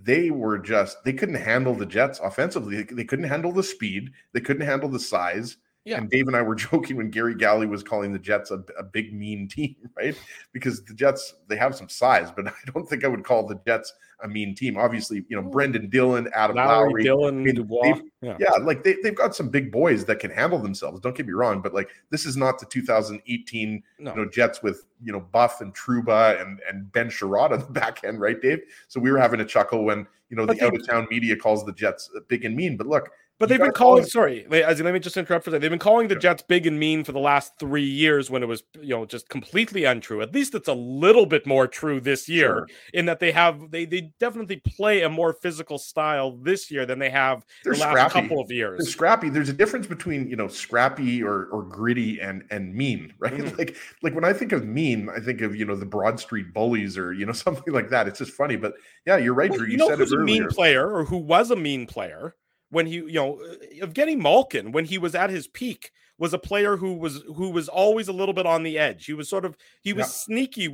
they 0.01 0.31
were 0.31 0.59
just, 0.59 1.03
they 1.05 1.13
couldn't 1.13 1.35
handle 1.35 1.75
the 1.75 1.85
Jets 1.85 2.21
offensively. 2.21 2.85
They, 2.85 3.03
couldn't 3.03 3.29
handle 3.29 3.51
the 3.51 3.65
speed, 3.65 4.13
they 4.33 4.39
couldn't 4.39 4.65
handle 4.65 4.89
the 4.89 5.01
size. 5.01 5.57
Yeah. 5.89 5.97
And 5.97 6.11
Dave 6.11 6.27
and 6.27 6.37
I 6.37 6.43
were 6.43 6.55
joking 6.71 6.99
when 6.99 7.11
Garry 7.11 7.35
Galley 7.35 7.67
was 7.67 7.83
calling 7.83 8.13
the 8.13 8.19
Jets 8.19 8.51
a, 8.51 8.63
a, 8.79 8.83
big 8.83 9.15
mean 9.15 9.49
team, 9.49 9.75
right? 9.97 10.15
Because 10.53 10.85
the 10.85 10.93
Jets 10.93 11.35
they 11.49 11.57
have 11.57 11.75
some 11.75 11.89
size, 11.89 12.31
but 12.31 12.47
I 12.49 12.53
don't 12.75 12.87
think 12.87 13.05
I 13.05 13.09
would 13.09 13.25
call 13.25 13.47
the 13.47 13.59
Jets 13.67 13.95
a 14.23 14.29
mean 14.29 14.55
team. 14.55 14.77
Obviously, 14.77 15.25
you 15.29 15.37
know 15.37 15.43
mm. 15.43 15.51
Brendan 15.51 15.89
Dillon, 15.89 16.29
Adam 16.35 16.57
Lowry, 16.57 16.89
Lowry 16.91 17.03
Dillon, 17.05 17.41
I 17.41 17.43
mean, 17.43 17.55
Dubois. 17.55 18.01
Yeah. 18.21 18.37
yeah. 18.39 18.51
like 18.61 18.85
they, 18.85 18.97
they've 19.03 19.15
got 19.15 19.35
some 19.35 19.49
big 19.49 19.73
boys 19.73 20.05
that 20.05 20.19
can 20.19 20.31
handle 20.31 20.59
themselves. 20.59 21.01
Don't 21.01 21.17
get 21.17 21.27
me 21.27 21.33
wrong, 21.33 21.63
but 21.63 21.73
like 21.73 21.89
this 22.11 22.27
is 22.27 22.37
not 22.37 22.59
the 22.59 22.67
2018 22.67 23.83
no. 23.99 24.11
you 24.11 24.17
know 24.17 24.29
Jets 24.29 24.63
with 24.63 24.85
you 25.03 25.13
know 25.13 25.21
Buff 25.21 25.63
and 25.63 25.75
Trouba 25.75 26.39
and 26.43 26.61
and 26.69 26.93
Ben 26.93 27.09
Chiarot 27.09 27.53
on 27.53 27.61
the 27.61 27.67
back 27.67 28.05
end, 28.05 28.21
right, 28.21 28.41
Dave? 28.41 28.61
So 28.89 29.01
we 29.01 29.11
were 29.11 29.19
having 29.19 29.41
a 29.41 29.47
chuckle 29.47 29.85
when 29.85 30.07
you 30.29 30.37
know 30.37 30.45
the 30.45 30.63
out 30.63 30.75
of 30.75 30.87
town 30.87 31.07
media 31.11 31.35
calls 31.35 31.65
the 31.65 31.73
Jets 31.73 32.11
uh, 32.15 32.21
big 32.29 32.45
and 32.45 32.55
mean, 32.55 32.77
but 32.77 32.87
look 32.87 33.11
but 33.39 33.49
they've 33.49 33.59
been 33.59 33.71
calling. 33.71 34.05
Sorry, 34.05 34.45
as 34.51 34.81
let 34.81 34.93
me 34.93 34.99
just 34.99 35.17
interrupt 35.17 35.45
for 35.45 35.51
that. 35.53 35.61
They've 35.61 35.71
been 35.71 35.79
calling 35.79 36.09
the 36.09 36.17
Jets 36.17 36.43
big 36.43 36.67
and 36.67 36.79
mean 36.79 37.05
for 37.05 37.13
the 37.13 37.21
last 37.21 37.53
three 37.59 37.85
years 37.85 38.31
when 38.31 38.43
it 38.43 38.47
was, 38.47 38.65
you 38.81 38.89
know, 38.89 39.07
just 39.07 39.29
completely 39.29 39.85
untrue. 39.85 40.21
At 40.23 40.35
least 40.35 40.57
it's 40.57 40.67
a 40.67 40.75
little 40.75 41.25
bit 41.25 41.47
more 41.47 41.69
true 41.69 42.01
this 42.01 42.29
year 42.29 42.49
sure. 42.49 42.69
in 42.93 43.07
that 43.07 43.21
they 43.21 43.31
have 43.31 43.71
they 43.71 43.85
they 43.85 44.13
definitely 44.19 44.57
play 44.57 45.03
a 45.03 45.09
more 45.09 45.33
physical 45.33 45.79
style 45.79 46.37
this 46.43 46.69
year 46.69 46.85
than 46.85 46.99
they 46.99 47.11
have 47.11 47.47
They're 47.63 47.75
the 47.75 47.81
last 47.81 47.91
scrappy. 47.91 48.29
couple 48.29 48.41
of 48.41 48.51
years. 48.51 48.79
They're 48.79 48.91
scrappy. 48.91 49.29
There's 49.29 49.49
a 49.49 49.55
difference 49.55 49.87
between 49.87 50.29
you 50.29 50.37
know 50.37 50.49
scrappy 50.49 51.23
or 51.23 51.47
or 51.47 51.63
gritty 51.63 52.21
and 52.21 52.43
and 52.51 52.75
mean, 52.75 53.15
right? 53.21 53.33
Mm-hmm. 53.33 53.57
Like 53.57 53.77
like 54.03 54.15
when 54.15 54.25
I 54.25 54.33
think 54.33 54.51
of 54.51 54.65
mean, 54.65 55.09
I 55.15 55.21
think 55.21 55.43
of 55.43 55.55
you 55.55 55.65
know 55.65 55.77
the 55.77 55.87
Broad 55.87 56.19
Street 56.19 56.53
Bullies 56.53 56.99
or 56.99 57.13
you 57.13 57.25
know 57.25 57.33
something 57.49 57.73
like 57.73 57.89
that. 57.91 58.09
It's 58.09 58.19
just 58.19 58.33
funny, 58.33 58.57
but 58.57 58.75
yeah, 59.07 59.17
you're 59.17 59.35
right. 59.35 59.51
Well, 59.51 59.61
Drew. 59.61 59.67
You, 59.69 59.73
you 59.73 59.79
know 59.79 59.95
who's 59.95 60.13
a 60.13 60.19
mean 60.19 60.49
player 60.49 60.93
or 60.93 61.05
who 61.05 61.19
was 61.19 61.53
a 61.53 61.57
mean 61.57 61.87
player 61.87 62.35
when 62.71 62.87
he, 62.87 62.95
you 62.95 63.13
know, 63.13 63.41
uh, 63.41 63.87
Evgeny 63.87 64.17
Malkin, 64.17 64.73
when 64.73 64.85
he 64.85 64.99
was 64.99 65.15
at 65.15 65.31
his 65.31 65.47
peak, 65.47 65.93
was 66.19 66.35
a 66.35 66.39
player 66.39 66.77
who 66.77 66.95
was 66.95 67.23
who 67.37 67.51
was 67.51 67.69
always 67.69 68.09
a 68.09 68.13
little 68.13 68.35
bit 68.35 68.45
on 68.45 68.65
the 68.65 68.77
edge. 68.77 69.07
He 69.07 69.15
was 69.15 69.29
sort 69.29 69.45
of 69.45 69.57
he 69.83 69.93
was 69.93 70.07
yeah. 70.07 70.11
sneaky 70.11 70.65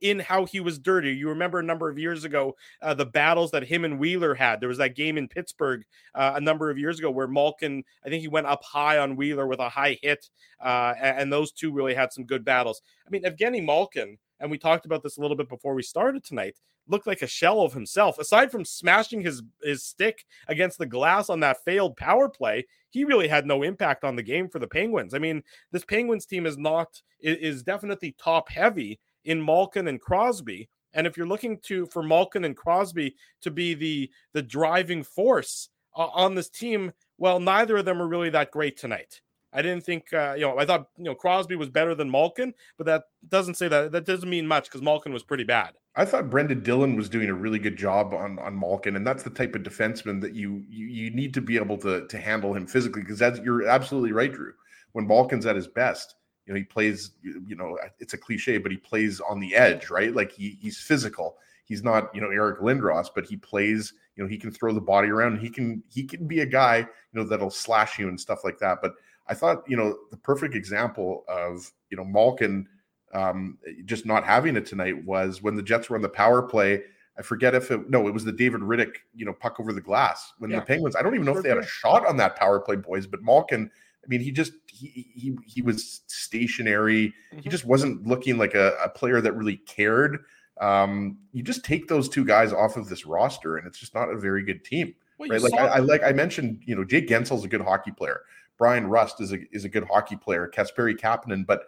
in, 0.00 0.18
how 0.18 0.46
he 0.46 0.60
was 0.60 0.78
dirty. 0.78 1.12
You 1.12 1.28
remember 1.28 1.58
a 1.58 1.62
number 1.64 1.90
of 1.90 1.98
years 1.98 2.24
ago 2.24 2.56
uh, 2.80 2.94
the 2.94 3.06
battles 3.06 3.50
that 3.50 3.62
him 3.64 3.84
and 3.84 3.98
Wheeler 3.98 4.34
had. 4.34 4.60
There 4.60 4.68
was 4.68 4.78
that 4.78 4.96
game 4.96 5.18
in 5.18 5.28
Pittsburgh 5.28 5.84
uh, 6.14 6.32
a 6.36 6.40
number 6.40 6.70
of 6.70 6.78
years 6.78 6.98
ago 6.98 7.10
where 7.10 7.28
Malkin, 7.28 7.84
I 8.04 8.08
think 8.08 8.22
he 8.22 8.28
went 8.28 8.46
up 8.46 8.64
high 8.64 8.98
on 8.98 9.14
Wheeler 9.14 9.46
with 9.46 9.60
a 9.60 9.68
high 9.68 9.98
hit, 10.00 10.28
uh, 10.64 10.94
and 10.98 11.30
those 11.30 11.52
two 11.52 11.70
really 11.70 11.94
had 11.94 12.12
some 12.12 12.24
good 12.24 12.44
battles. 12.44 12.80
I 13.06 13.10
mean, 13.10 13.24
Evgeny 13.24 13.62
Malkin, 13.64 14.16
and 14.40 14.50
we 14.50 14.58
talked 14.58 14.86
about 14.86 15.02
this 15.02 15.16
a 15.16 15.20
little 15.20 15.36
bit 15.36 15.48
before 15.48 15.74
we 15.74 15.82
started 15.82 16.24
tonight 16.24 16.56
looked 16.88 17.06
like 17.06 17.22
a 17.22 17.26
shell 17.26 17.60
of 17.60 17.72
himself. 17.72 18.18
Aside 18.18 18.50
from 18.50 18.64
smashing 18.64 19.20
his 19.20 19.42
his 19.62 19.84
stick 19.84 20.24
against 20.48 20.78
the 20.78 20.86
glass 20.86 21.28
on 21.30 21.40
that 21.40 21.62
failed 21.64 21.96
power 21.96 22.28
play, 22.28 22.66
he 22.90 23.04
really 23.04 23.28
had 23.28 23.46
no 23.46 23.62
impact 23.62 24.04
on 24.04 24.16
the 24.16 24.22
game 24.22 24.48
for 24.48 24.58
the 24.58 24.66
Penguins. 24.66 25.14
I 25.14 25.18
mean, 25.18 25.42
this 25.70 25.84
Penguins 25.84 26.26
team 26.26 26.46
is 26.46 26.58
not 26.58 27.00
is 27.20 27.62
definitely 27.62 28.16
top 28.18 28.48
heavy 28.50 28.98
in 29.24 29.44
Malkin 29.44 29.88
and 29.88 30.00
Crosby. 30.00 30.68
And 30.94 31.06
if 31.06 31.16
you're 31.16 31.26
looking 31.26 31.58
to 31.64 31.86
for 31.86 32.02
Malkin 32.02 32.44
and 32.44 32.56
Crosby 32.56 33.14
to 33.42 33.50
be 33.50 33.74
the 33.74 34.10
the 34.32 34.42
driving 34.42 35.02
force 35.02 35.68
uh, 35.96 36.06
on 36.06 36.34
this 36.34 36.48
team, 36.48 36.92
well, 37.18 37.38
neither 37.40 37.76
of 37.76 37.84
them 37.84 38.00
are 38.00 38.08
really 38.08 38.30
that 38.30 38.50
great 38.50 38.76
tonight. 38.76 39.20
I 39.52 39.62
didn't 39.62 39.84
think, 39.84 40.12
uh, 40.12 40.34
you 40.36 40.42
know, 40.42 40.58
I 40.58 40.66
thought, 40.66 40.88
you 40.98 41.04
know, 41.04 41.14
Crosby 41.14 41.56
was 41.56 41.70
better 41.70 41.94
than 41.94 42.10
Malkin, 42.10 42.52
but 42.76 42.86
that 42.86 43.04
doesn't 43.28 43.54
say 43.54 43.68
that. 43.68 43.92
That 43.92 44.04
doesn't 44.04 44.28
mean 44.28 44.46
much 44.46 44.64
because 44.64 44.82
Malkin 44.82 45.12
was 45.12 45.22
pretty 45.22 45.44
bad. 45.44 45.72
I 45.96 46.04
thought 46.04 46.30
Brendan 46.30 46.62
Dillon 46.62 46.96
was 46.96 47.08
doing 47.08 47.28
a 47.28 47.34
really 47.34 47.58
good 47.58 47.76
job 47.76 48.14
on 48.14 48.38
on 48.38 48.58
Malkin, 48.58 48.94
and 48.94 49.06
that's 49.06 49.22
the 49.22 49.30
type 49.30 49.54
of 49.54 49.62
defenseman 49.62 50.20
that 50.20 50.34
you 50.34 50.62
you, 50.68 50.86
you 50.86 51.10
need 51.10 51.34
to 51.34 51.40
be 51.40 51.56
able 51.56 51.78
to 51.78 52.06
to 52.06 52.18
handle 52.18 52.54
him 52.54 52.66
physically 52.66 53.02
because 53.02 53.18
that's 53.18 53.40
you're 53.40 53.66
absolutely 53.66 54.12
right, 54.12 54.32
Drew. 54.32 54.52
When 54.92 55.06
Malkin's 55.06 55.46
at 55.46 55.56
his 55.56 55.66
best, 55.66 56.14
you 56.46 56.52
know, 56.52 56.58
he 56.58 56.64
plays. 56.64 57.12
You 57.22 57.56
know, 57.56 57.78
it's 57.98 58.14
a 58.14 58.18
cliche, 58.18 58.58
but 58.58 58.70
he 58.70 58.76
plays 58.76 59.20
on 59.20 59.40
the 59.40 59.54
edge, 59.56 59.90
right? 59.90 60.14
Like 60.14 60.30
he 60.30 60.58
he's 60.60 60.78
physical. 60.78 61.36
He's 61.64 61.82
not, 61.82 62.14
you 62.14 62.20
know, 62.20 62.30
Eric 62.30 62.60
Lindros, 62.60 63.08
but 63.14 63.26
he 63.26 63.36
plays. 63.36 63.92
You 64.16 64.24
know, 64.24 64.28
he 64.28 64.38
can 64.38 64.50
throw 64.50 64.72
the 64.72 64.80
body 64.80 65.08
around. 65.08 65.38
He 65.38 65.50
can 65.50 65.82
he 65.88 66.04
can 66.04 66.26
be 66.26 66.40
a 66.40 66.46
guy, 66.46 66.78
you 66.78 66.86
know, 67.12 67.24
that'll 67.24 67.50
slash 67.50 67.98
you 67.98 68.08
and 68.08 68.20
stuff 68.20 68.44
like 68.44 68.58
that. 68.60 68.78
But 68.82 68.94
I 69.28 69.34
thought, 69.34 69.62
you 69.66 69.76
know, 69.76 69.96
the 70.10 70.16
perfect 70.16 70.54
example 70.54 71.24
of, 71.28 71.70
you 71.90 71.96
know, 71.96 72.04
Malkin 72.04 72.66
um, 73.14 73.58
just 73.84 74.06
not 74.06 74.24
having 74.24 74.56
it 74.56 74.66
tonight 74.66 75.04
was 75.04 75.42
when 75.42 75.54
the 75.54 75.62
Jets 75.62 75.88
were 75.90 75.96
on 75.96 76.02
the 76.02 76.08
power 76.08 76.42
play. 76.42 76.82
I 77.18 77.22
forget 77.22 77.54
if 77.54 77.70
it, 77.70 77.90
no, 77.90 78.06
it 78.06 78.14
was 78.14 78.24
the 78.24 78.32
David 78.32 78.60
Rittich, 78.60 78.94
you 79.14 79.26
know, 79.26 79.32
puck 79.32 79.58
over 79.58 79.72
the 79.72 79.80
glass 79.80 80.32
when 80.38 80.50
yeah. 80.50 80.60
the 80.60 80.66
Penguins, 80.66 80.94
I 80.94 81.02
don't 81.02 81.14
even 81.14 81.26
know 81.26 81.36
if 81.36 81.42
they 81.42 81.48
had 81.48 81.58
a 81.58 81.66
shot 81.66 82.06
on 82.06 82.16
that 82.18 82.36
power 82.36 82.60
play, 82.60 82.76
boys, 82.76 83.06
but 83.06 83.22
Malkin, 83.22 83.70
I 84.04 84.06
mean, 84.06 84.20
he 84.20 84.30
just, 84.30 84.52
he, 84.66 85.10
he, 85.14 85.36
he 85.44 85.60
was 85.60 86.02
stationary. 86.06 87.08
Mm-hmm. 87.32 87.40
He 87.40 87.48
just 87.48 87.64
wasn't 87.64 88.06
looking 88.06 88.38
like 88.38 88.54
a, 88.54 88.76
a 88.82 88.88
player 88.88 89.20
that 89.20 89.32
really 89.32 89.56
cared. 89.56 90.20
Um, 90.60 91.18
you 91.32 91.42
just 91.42 91.64
take 91.64 91.88
those 91.88 92.08
two 92.08 92.24
guys 92.24 92.52
off 92.52 92.76
of 92.76 92.88
this 92.88 93.04
roster 93.04 93.56
and 93.56 93.66
it's 93.66 93.78
just 93.78 93.94
not 93.94 94.10
a 94.10 94.16
very 94.16 94.44
good 94.44 94.64
team. 94.64 94.94
Well, 95.18 95.28
right. 95.28 95.40
Like 95.40 95.54
I, 95.54 95.66
I, 95.66 95.78
like 95.78 96.02
I 96.04 96.12
mentioned, 96.12 96.62
you 96.64 96.76
know, 96.76 96.84
Jake 96.84 97.08
Guentzel's 97.08 97.44
a 97.44 97.48
good 97.48 97.62
hockey 97.62 97.90
player. 97.90 98.20
Bryan 98.58 98.86
Rust 98.86 99.20
is 99.20 99.32
a 99.32 99.38
is 99.52 99.64
a 99.64 99.68
good 99.68 99.84
hockey 99.84 100.16
player, 100.16 100.50
Kasperi 100.52 100.98
Kapanen. 100.98 101.46
But 101.46 101.62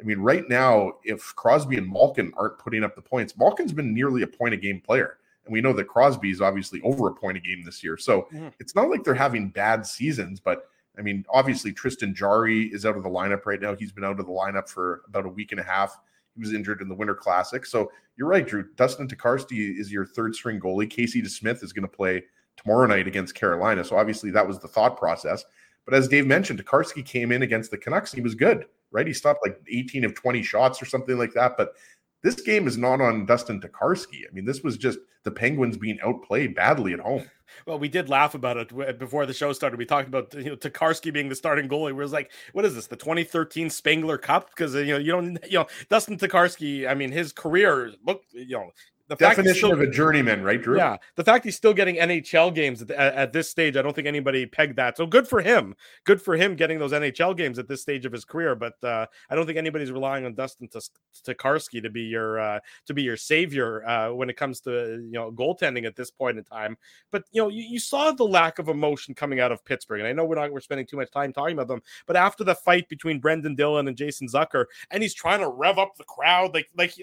I 0.00 0.02
mean, 0.04 0.20
right 0.20 0.48
now, 0.48 0.94
if 1.04 1.34
Crosby 1.36 1.76
and 1.76 1.90
Malkin 1.90 2.32
aren't 2.36 2.58
putting 2.58 2.84
up 2.84 2.94
the 2.94 3.02
points, 3.02 3.36
Malkin's 3.36 3.72
been 3.72 3.92
nearly 3.92 4.22
a 4.22 4.26
point 4.26 4.54
a 4.54 4.56
game 4.56 4.80
player. 4.80 5.18
And 5.44 5.52
we 5.52 5.60
know 5.60 5.72
that 5.74 5.84
Crosby 5.84 6.30
is 6.30 6.40
obviously 6.40 6.80
over 6.82 7.08
a 7.08 7.14
point 7.14 7.36
a 7.36 7.40
game 7.40 7.62
this 7.64 7.82
year. 7.82 7.96
So 7.96 8.22
mm-hmm. 8.32 8.48
it's 8.58 8.74
not 8.74 8.90
like 8.90 9.04
they're 9.04 9.14
having 9.14 9.48
bad 9.48 9.86
seasons, 9.86 10.40
but 10.40 10.68
I 10.98 11.02
mean, 11.02 11.24
obviously 11.28 11.72
Tristan 11.72 12.14
Jarry 12.14 12.64
is 12.66 12.84
out 12.84 12.96
of 12.96 13.02
the 13.02 13.08
lineup 13.08 13.46
right 13.46 13.60
now. 13.60 13.74
He's 13.74 13.92
been 13.92 14.04
out 14.04 14.18
of 14.18 14.26
the 14.26 14.32
lineup 14.32 14.68
for 14.68 15.02
about 15.06 15.26
a 15.26 15.28
week 15.28 15.52
and 15.52 15.60
a 15.60 15.64
half. 15.64 15.98
He 16.34 16.40
was 16.40 16.52
injured 16.52 16.82
in 16.82 16.88
the 16.88 16.94
Winter 16.94 17.14
Classic. 17.14 17.64
So 17.64 17.90
you're 18.16 18.28
right, 18.28 18.46
Drew. 18.46 18.68
Dustin 18.76 19.08
Tokarski 19.08 19.78
is 19.78 19.92
your 19.92 20.04
third 20.04 20.34
string 20.34 20.58
goalie. 20.58 20.88
Casey 20.88 21.22
DeSmith 21.22 21.62
is 21.62 21.72
going 21.72 21.88
to 21.88 21.96
play 21.96 22.24
tomorrow 22.56 22.86
night 22.86 23.06
against 23.06 23.34
Carolina. 23.34 23.84
So 23.84 23.96
obviously 23.96 24.30
that 24.32 24.46
was 24.46 24.58
the 24.58 24.68
thought 24.68 24.96
process. 24.96 25.44
But 25.86 25.94
as 25.94 26.08
Dave 26.08 26.26
mentioned, 26.26 26.62
Tokarski 26.62 27.04
came 27.04 27.32
in 27.32 27.42
against 27.42 27.70
the 27.70 27.78
Canucks. 27.78 28.12
He 28.12 28.20
was 28.20 28.34
good, 28.34 28.66
right? 28.90 29.06
He 29.06 29.12
stopped 29.12 29.40
like 29.46 29.58
18 29.70 30.04
of 30.04 30.14
20 30.14 30.42
shots 30.42 30.82
or 30.82 30.84
something 30.84 31.16
like 31.16 31.32
that. 31.34 31.56
But 31.56 31.74
this 32.22 32.34
game 32.34 32.66
is 32.66 32.76
not 32.76 33.00
on 33.00 33.24
Dustin 33.24 33.60
Tokarski. 33.60 34.22
I 34.28 34.34
mean, 34.34 34.44
this 34.44 34.62
was 34.62 34.76
just 34.76 34.98
the 35.22 35.30
Penguins 35.30 35.76
being 35.76 35.98
outplayed 36.02 36.54
badly 36.54 36.92
at 36.92 37.00
home. 37.00 37.24
Well, 37.64 37.78
we 37.78 37.88
did 37.88 38.08
laugh 38.08 38.34
about 38.34 38.56
it 38.56 38.98
before 38.98 39.24
the 39.24 39.32
show 39.32 39.52
started. 39.52 39.78
We 39.78 39.86
talked 39.86 40.08
about 40.08 40.34
you 40.34 40.50
know 40.50 41.12
being 41.12 41.28
the 41.28 41.34
starting 41.34 41.68
goalie. 41.68 41.86
We 41.86 41.92
was 41.92 42.12
like, 42.12 42.32
what 42.52 42.64
is 42.64 42.74
this? 42.74 42.88
The 42.88 42.96
2013 42.96 43.70
Spengler 43.70 44.18
Cup? 44.18 44.50
Because 44.50 44.74
uh, 44.74 44.80
you 44.80 44.94
know 44.94 44.98
you 44.98 45.12
don't 45.12 45.38
you 45.48 45.60
know 45.60 45.66
Dustin 45.88 46.18
Tokarski. 46.18 46.88
I 46.88 46.94
mean, 46.94 47.12
his 47.12 47.32
career 47.32 47.92
look 48.04 48.22
you 48.32 48.56
know 48.56 48.72
the 49.08 49.16
definition 49.16 49.54
still, 49.54 49.72
of 49.72 49.80
a 49.80 49.86
journeyman, 49.86 50.42
right, 50.42 50.60
Drew? 50.60 50.76
Yeah, 50.76 50.96
the 51.14 51.22
fact 51.22 51.44
he's 51.44 51.56
still 51.56 51.72
getting 51.72 51.96
NHL 51.96 52.52
games 52.54 52.82
at, 52.82 52.90
at, 52.90 53.32
this 53.32 53.48
stage, 53.48 53.76
I 53.76 53.82
don't 53.82 53.94
think 53.94 54.08
anybody 54.08 54.46
pegged 54.46 54.76
that. 54.76 54.96
So 54.96 55.06
good 55.06 55.28
for 55.28 55.40
him. 55.40 55.76
Good 56.04 56.20
for 56.20 56.34
him 56.34 56.56
getting 56.56 56.78
those 56.78 56.92
NHL 56.92 57.36
games 57.36 57.58
at 57.58 57.68
this 57.68 57.82
stage 57.82 58.04
of 58.04 58.12
his 58.12 58.24
career. 58.24 58.56
But 58.56 58.82
uh, 58.82 59.06
I 59.30 59.36
don't 59.36 59.46
think 59.46 59.58
anybody's 59.58 59.92
relying 59.92 60.26
on 60.26 60.34
Dustin 60.34 60.68
Tokarski 60.68 61.80
to 61.82 61.90
be 61.90 62.02
your 62.02 62.40
uh, 62.40 62.60
to 62.86 62.94
be 62.94 63.02
your 63.02 63.16
savior 63.16 63.86
uh, 63.86 64.12
when 64.12 64.28
it 64.28 64.36
comes 64.36 64.60
to 64.62 64.70
you 65.04 65.12
know 65.12 65.30
goaltending 65.30 65.86
at 65.86 65.94
this 65.94 66.10
point 66.10 66.38
in 66.38 66.44
time. 66.44 66.76
But 67.12 67.24
you 67.30 67.42
know, 67.42 67.48
you, 67.48 67.62
you, 67.62 67.78
saw 67.78 68.10
the 68.10 68.24
lack 68.24 68.58
of 68.58 68.68
emotion 68.68 69.14
coming 69.14 69.38
out 69.38 69.52
of 69.52 69.64
Pittsburgh, 69.64 70.00
and 70.00 70.08
I 70.08 70.12
know 70.12 70.24
we're 70.24 70.34
not 70.34 70.52
we're 70.52 70.60
spending 70.60 70.86
too 70.86 70.96
much 70.96 71.12
time 71.12 71.32
talking 71.32 71.54
about 71.54 71.68
them. 71.68 71.82
But 72.06 72.16
after 72.16 72.42
the 72.42 72.56
fight 72.56 72.88
between 72.88 73.20
Brendan 73.20 73.54
Dillon 73.54 73.86
and 73.86 73.96
Jason 73.96 74.26
Zucker, 74.26 74.64
and 74.90 75.02
he's 75.02 75.14
trying 75.14 75.40
to 75.40 75.48
rev 75.48 75.78
up 75.78 75.96
the 75.96 76.04
crowd 76.04 76.54
like 76.54 76.68
like 76.76 76.94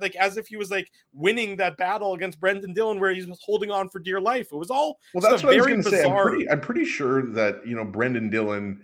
like 0.00 0.16
as 0.16 0.36
if 0.36 0.48
he 0.48 0.56
was 0.56 0.70
like 0.70 0.90
winning 1.12 1.43
winning 1.44 1.56
that 1.58 1.76
battle 1.76 2.14
against 2.14 2.40
Brendan 2.40 2.72
Dillon 2.72 3.00
where 3.00 3.12
he 3.12 3.24
was 3.24 3.40
holding 3.44 3.70
on 3.70 3.88
for 3.88 3.98
dear 3.98 4.20
life. 4.20 4.48
It 4.52 4.56
was 4.56 4.70
all 4.70 4.98
well. 5.12 5.22
That's 5.28 5.42
what 5.42 5.54
I 5.54 5.56
was 5.56 5.66
going 5.66 5.82
to 5.82 5.90
say. 5.90 6.04
I'm 6.04 6.22
pretty, 6.22 6.50
I'm 6.50 6.60
pretty 6.60 6.84
sure 6.84 7.26
that 7.32 7.66
you 7.66 7.76
know 7.76 7.84
Brendan 7.84 8.30
Dillon, 8.30 8.80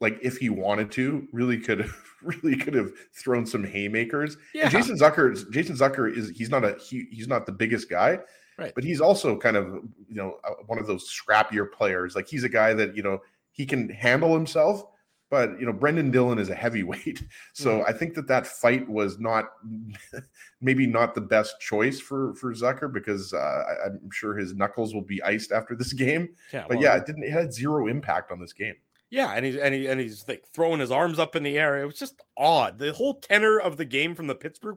like 0.00 0.18
if 0.22 0.36
he 0.38 0.50
wanted 0.50 0.90
to, 0.92 1.26
really 1.32 1.58
could 1.58 1.80
have 1.80 1.96
really 2.22 2.56
could 2.56 2.74
have 2.74 2.92
thrown 3.12 3.46
some 3.46 3.64
haymakers. 3.64 4.36
Yeah. 4.54 4.64
And 4.64 4.70
Jason 4.70 4.98
Zucker, 4.98 5.50
Jason 5.50 5.76
Zucker 5.76 6.14
is 6.14 6.30
he's 6.30 6.50
not 6.50 6.64
a 6.64 6.76
he, 6.78 7.06
he's 7.10 7.28
not 7.28 7.46
the 7.46 7.52
biggest 7.52 7.88
guy. 7.88 8.18
Right. 8.56 8.72
But 8.72 8.84
he's 8.84 9.00
also 9.00 9.36
kind 9.36 9.56
of, 9.56 9.66
you 10.08 10.14
know, 10.14 10.38
uh, 10.44 10.52
one 10.66 10.78
of 10.78 10.86
those 10.86 11.10
scrappier 11.10 11.70
players. 11.72 12.14
Like 12.14 12.28
he's 12.28 12.44
a 12.44 12.48
guy 12.48 12.72
that, 12.74 12.96
you 12.96 13.02
know, 13.02 13.20
he 13.50 13.66
can 13.66 13.88
handle 13.88 14.32
himself, 14.32 14.84
but 15.30 15.58
you 15.58 15.66
know 15.66 15.72
Brendan 15.72 16.10
Dillon 16.10 16.38
is 16.38 16.48
a 16.48 16.54
heavyweight, 16.54 17.22
so 17.52 17.78
mm-hmm. 17.78 17.88
I 17.88 17.92
think 17.92 18.14
that 18.14 18.28
that 18.28 18.46
fight 18.46 18.88
was 18.88 19.18
not 19.18 19.46
maybe 20.60 20.86
not 20.86 21.14
the 21.14 21.20
best 21.20 21.60
choice 21.60 22.00
for 22.00 22.34
for 22.34 22.52
Zucker 22.52 22.92
because 22.92 23.32
uh, 23.32 23.36
I, 23.84 23.86
am 23.86 24.10
sure 24.12 24.36
his 24.36 24.54
knuckles 24.54 24.94
will 24.94 25.02
be 25.02 25.22
iced 25.22 25.52
after 25.52 25.74
this 25.74 25.92
game. 26.04 26.28
Yeah, 26.52 26.64
but 26.68 26.76
well, 26.76 26.84
yeah, 26.84 26.96
it 26.96 27.06
didn't 27.06 27.24
it 27.24 27.32
had 27.32 27.52
zero 27.52 27.86
impact 27.86 28.30
on 28.30 28.40
this 28.40 28.52
game. 28.52 28.74
Yeah, 29.10 29.32
and 29.32 29.44
he's 29.46 29.56
and, 29.56 29.72
he, 29.72 29.86
and 29.86 30.00
he's 30.00 30.26
like 30.26 30.44
throwing 30.52 30.80
his 30.80 30.90
arms 30.90 31.20
up 31.20 31.36
in 31.36 31.44
the 31.44 31.56
air. 31.56 31.80
It 31.80 31.86
was 31.86 31.98
just 31.98 32.20
odd. 32.36 32.78
The 32.78 32.92
whole 32.92 33.20
tenor 33.20 33.60
of 33.60 33.76
the 33.76 33.84
game 33.84 34.14
from 34.14 34.26
the 34.26 34.34
Pittsburgh 34.34 34.76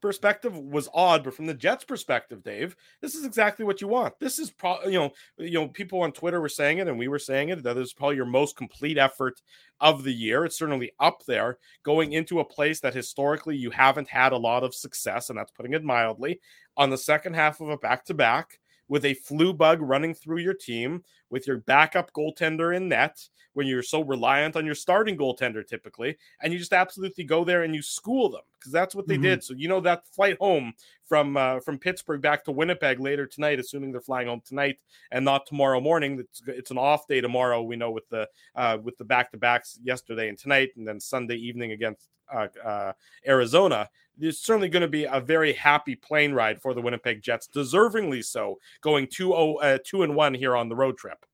perspective 0.00 0.58
was 0.58 0.88
odd, 0.92 1.22
but 1.22 1.34
from 1.34 1.46
the 1.46 1.54
Jets 1.54 1.84
perspective, 1.84 2.42
Dave, 2.42 2.74
this 3.00 3.14
is 3.14 3.24
exactly 3.24 3.64
what 3.64 3.80
you 3.80 3.86
want. 3.86 4.18
This 4.18 4.40
is 4.40 4.50
probably 4.50 4.94
you 4.94 4.98
know 4.98 5.10
you 5.38 5.52
know 5.52 5.68
people 5.68 6.00
on 6.02 6.10
Twitter 6.10 6.40
were 6.40 6.48
saying 6.48 6.78
it, 6.78 6.88
and 6.88 6.98
we 6.98 7.06
were 7.06 7.18
saying 7.18 7.50
it. 7.50 7.62
That 7.62 7.76
is 7.78 7.92
probably 7.92 8.16
your 8.16 8.24
most 8.26 8.56
complete 8.56 8.98
effort 8.98 9.40
of 9.80 10.02
the 10.02 10.12
year. 10.12 10.44
It's 10.44 10.58
certainly 10.58 10.90
up 10.98 11.24
there, 11.26 11.58
going 11.84 12.12
into 12.12 12.40
a 12.40 12.44
place 12.44 12.80
that 12.80 12.94
historically 12.94 13.56
you 13.56 13.70
haven't 13.70 14.08
had 14.08 14.32
a 14.32 14.36
lot 14.38 14.64
of 14.64 14.74
success, 14.74 15.28
and 15.28 15.38
that's 15.38 15.52
putting 15.52 15.74
it 15.74 15.84
mildly. 15.84 16.40
On 16.76 16.90
the 16.90 16.98
second 16.98 17.34
half 17.34 17.60
of 17.60 17.68
a 17.68 17.76
back 17.76 18.04
to 18.06 18.14
back 18.14 18.58
with 18.90 19.04
a 19.04 19.14
flu 19.14 19.54
bug 19.54 19.80
running 19.80 20.12
through 20.12 20.38
your 20.38 20.52
team, 20.52 21.04
with 21.30 21.46
your 21.46 21.58
backup 21.58 22.12
goaltender 22.12 22.76
in 22.76 22.88
net, 22.88 23.24
when 23.52 23.66
you're 23.66 23.84
so 23.84 24.02
reliant 24.02 24.56
on 24.56 24.66
your 24.66 24.74
starting 24.74 25.16
goaltender 25.16 25.66
typically, 25.66 26.16
and 26.42 26.52
you 26.52 26.58
just 26.58 26.72
absolutely 26.72 27.24
go 27.24 27.44
there 27.44 27.62
and 27.62 27.74
you 27.74 27.82
school 27.82 28.28
them 28.28 28.42
because 28.58 28.72
that's 28.72 28.94
what 28.94 29.06
they 29.06 29.14
mm-hmm. 29.14 29.22
did. 29.22 29.44
So 29.44 29.54
you 29.54 29.68
know 29.68 29.80
that 29.80 30.06
flight 30.08 30.36
home 30.40 30.74
from 31.06 31.36
uh, 31.36 31.60
from 31.60 31.78
Pittsburgh 31.78 32.20
back 32.20 32.44
to 32.44 32.52
Winnipeg 32.52 32.98
later 32.98 33.26
tonight, 33.26 33.60
assuming 33.60 33.92
they're 33.92 34.00
flying 34.00 34.26
home 34.26 34.42
tonight 34.44 34.78
and 35.12 35.24
not 35.24 35.46
tomorrow 35.46 35.80
morning. 35.80 36.18
It's, 36.18 36.42
it's 36.46 36.70
an 36.72 36.78
off 36.78 37.06
day 37.06 37.20
tomorrow. 37.20 37.62
We 37.62 37.76
know 37.76 37.92
with 37.92 38.08
the 38.08 38.28
uh, 38.56 38.78
with 38.82 38.98
the 38.98 39.04
back 39.04 39.30
to 39.30 39.36
backs 39.36 39.78
yesterday 39.82 40.28
and 40.28 40.38
tonight, 40.38 40.70
and 40.76 40.86
then 40.86 40.98
Sunday 40.98 41.36
evening 41.36 41.72
against 41.72 42.08
uh, 42.32 42.48
uh, 42.64 42.92
Arizona, 43.26 43.88
there's 44.20 44.38
certainly 44.38 44.68
going 44.68 44.82
to 44.82 44.88
be 44.88 45.04
a 45.04 45.20
very 45.20 45.52
happy 45.52 45.96
plane 45.96 46.32
ride 46.32 46.60
for 46.60 46.74
the 46.74 46.80
Winnipeg 46.80 47.22
Jets, 47.22 47.48
deservingly 47.48 48.24
so, 48.24 48.58
going 48.80 49.06
2 49.06 49.32
uh, 49.32 49.78
2 49.84 50.02
and 50.02 50.14
1 50.14 50.34
here 50.34 50.56
on 50.56 50.68
the 50.68 50.76
road 50.76 50.98
trip. 50.98 51.24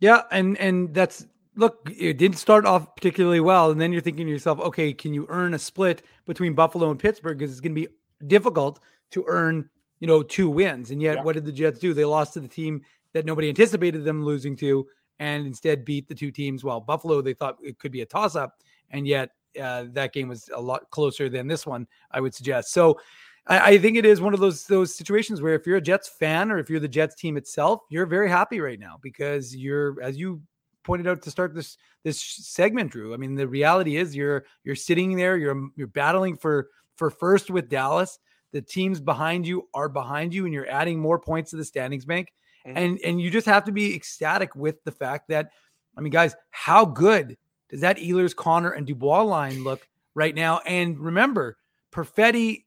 Yeah, 0.00 0.22
and 0.30 0.56
and 0.58 0.94
that's 0.94 1.26
look, 1.56 1.90
it 1.98 2.18
didn't 2.18 2.38
start 2.38 2.64
off 2.64 2.94
particularly 2.94 3.40
well, 3.40 3.70
and 3.70 3.80
then 3.80 3.92
you're 3.92 4.00
thinking 4.00 4.26
to 4.26 4.32
yourself, 4.32 4.60
okay, 4.60 4.92
can 4.92 5.12
you 5.12 5.26
earn 5.28 5.54
a 5.54 5.58
split 5.58 6.02
between 6.24 6.54
Buffalo 6.54 6.90
and 6.90 7.00
Pittsburgh? 7.00 7.36
Because 7.36 7.50
it's 7.50 7.60
going 7.60 7.74
to 7.74 7.80
be 7.82 7.88
difficult 8.26 8.80
to 9.10 9.24
earn, 9.26 9.68
you 9.98 10.06
know, 10.06 10.22
two 10.22 10.48
wins. 10.48 10.92
And 10.92 11.02
yet, 11.02 11.16
yeah. 11.16 11.22
what 11.24 11.34
did 11.34 11.44
the 11.44 11.52
Jets 11.52 11.80
do? 11.80 11.92
They 11.92 12.04
lost 12.04 12.34
to 12.34 12.40
the 12.40 12.48
team 12.48 12.82
that 13.12 13.26
nobody 13.26 13.48
anticipated 13.48 14.04
them 14.04 14.24
losing 14.24 14.54
to, 14.56 14.86
and 15.18 15.46
instead 15.46 15.84
beat 15.84 16.08
the 16.08 16.14
two 16.14 16.30
teams. 16.30 16.62
Well, 16.62 16.80
Buffalo, 16.80 17.20
they 17.20 17.34
thought 17.34 17.58
it 17.60 17.78
could 17.78 17.92
be 17.92 18.02
a 18.02 18.06
toss 18.06 18.36
up, 18.36 18.54
and 18.90 19.06
yet 19.06 19.30
uh, 19.60 19.86
that 19.92 20.12
game 20.12 20.28
was 20.28 20.48
a 20.54 20.60
lot 20.60 20.90
closer 20.90 21.28
than 21.28 21.46
this 21.46 21.66
one, 21.66 21.86
I 22.10 22.20
would 22.20 22.34
suggest. 22.34 22.72
So 22.72 22.98
I, 23.46 23.72
I, 23.72 23.78
think 23.78 23.96
it 23.96 24.04
is 24.04 24.20
one 24.20 24.34
of 24.34 24.40
those 24.40 24.64
those 24.66 24.94
situations 24.94 25.40
where 25.40 25.54
if 25.54 25.66
you're 25.66 25.76
a 25.76 25.82
Jets 25.82 26.08
fan 26.08 26.50
or 26.50 26.58
if 26.58 26.68
you're 26.70 26.80
the 26.80 26.88
Jets 26.88 27.14
team 27.14 27.36
itself, 27.36 27.80
you're 27.90 28.06
very 28.06 28.28
happy 28.28 28.60
right 28.60 28.78
now 28.78 28.98
because 29.02 29.56
you're, 29.56 30.00
as 30.02 30.16
you 30.18 30.42
pointed 30.84 31.06
out 31.06 31.22
to 31.22 31.30
start 31.30 31.54
this 31.54 31.76
this 32.04 32.20
segment, 32.20 32.90
Drew. 32.90 33.14
I 33.14 33.16
mean, 33.16 33.34
the 33.34 33.48
reality 33.48 33.96
is 33.96 34.14
you're 34.14 34.44
you're 34.64 34.76
sitting 34.76 35.16
there, 35.16 35.36
you're 35.36 35.68
you're 35.76 35.86
battling 35.86 36.36
for 36.36 36.68
for 36.96 37.10
first 37.10 37.50
with 37.50 37.68
Dallas. 37.68 38.18
The 38.52 38.62
teams 38.62 39.00
behind 39.00 39.46
you 39.46 39.68
are 39.74 39.90
behind 39.90 40.32
you, 40.32 40.46
and 40.46 40.54
you're 40.54 40.70
adding 40.70 40.98
more 40.98 41.18
points 41.18 41.50
to 41.50 41.56
the 41.56 41.64
standings 41.64 42.06
bank. 42.06 42.32
Mm-hmm. 42.66 42.78
And 42.78 43.00
and 43.04 43.20
you 43.20 43.30
just 43.30 43.46
have 43.46 43.64
to 43.64 43.72
be 43.72 43.94
ecstatic 43.94 44.54
with 44.56 44.82
the 44.84 44.92
fact 44.92 45.28
that, 45.28 45.50
I 45.96 46.00
mean, 46.00 46.12
guys, 46.12 46.34
how 46.50 46.84
good 46.84 47.36
does 47.68 47.80
that 47.80 47.98
Ehlers, 47.98 48.34
Connor, 48.34 48.70
and 48.70 48.86
Dubois 48.86 49.22
line 49.22 49.64
look 49.64 49.86
right 50.14 50.34
now? 50.34 50.60
And 50.66 50.98
remember, 50.98 51.58
Perfetti 51.92 52.64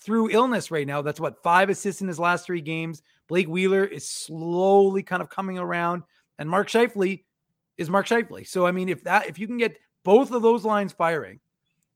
through 0.00 0.30
illness 0.30 0.70
right 0.70 0.86
now. 0.86 1.02
That's 1.02 1.20
what 1.20 1.42
five 1.42 1.68
assists 1.68 2.00
in 2.00 2.08
his 2.08 2.18
last 2.18 2.46
three 2.46 2.62
games. 2.62 3.02
Blake 3.28 3.48
Wheeler 3.48 3.84
is 3.84 4.08
slowly 4.08 5.02
kind 5.02 5.22
of 5.22 5.30
coming 5.30 5.58
around, 5.58 6.02
and 6.38 6.48
Mark 6.48 6.68
Scheifele 6.68 7.22
is 7.76 7.90
Mark 7.90 8.06
Scheifele. 8.06 8.46
So 8.46 8.66
I 8.66 8.72
mean, 8.72 8.88
if 8.88 9.04
that 9.04 9.28
if 9.28 9.38
you 9.38 9.46
can 9.46 9.58
get 9.58 9.78
both 10.04 10.32
of 10.32 10.42
those 10.42 10.64
lines 10.64 10.92
firing, 10.92 11.40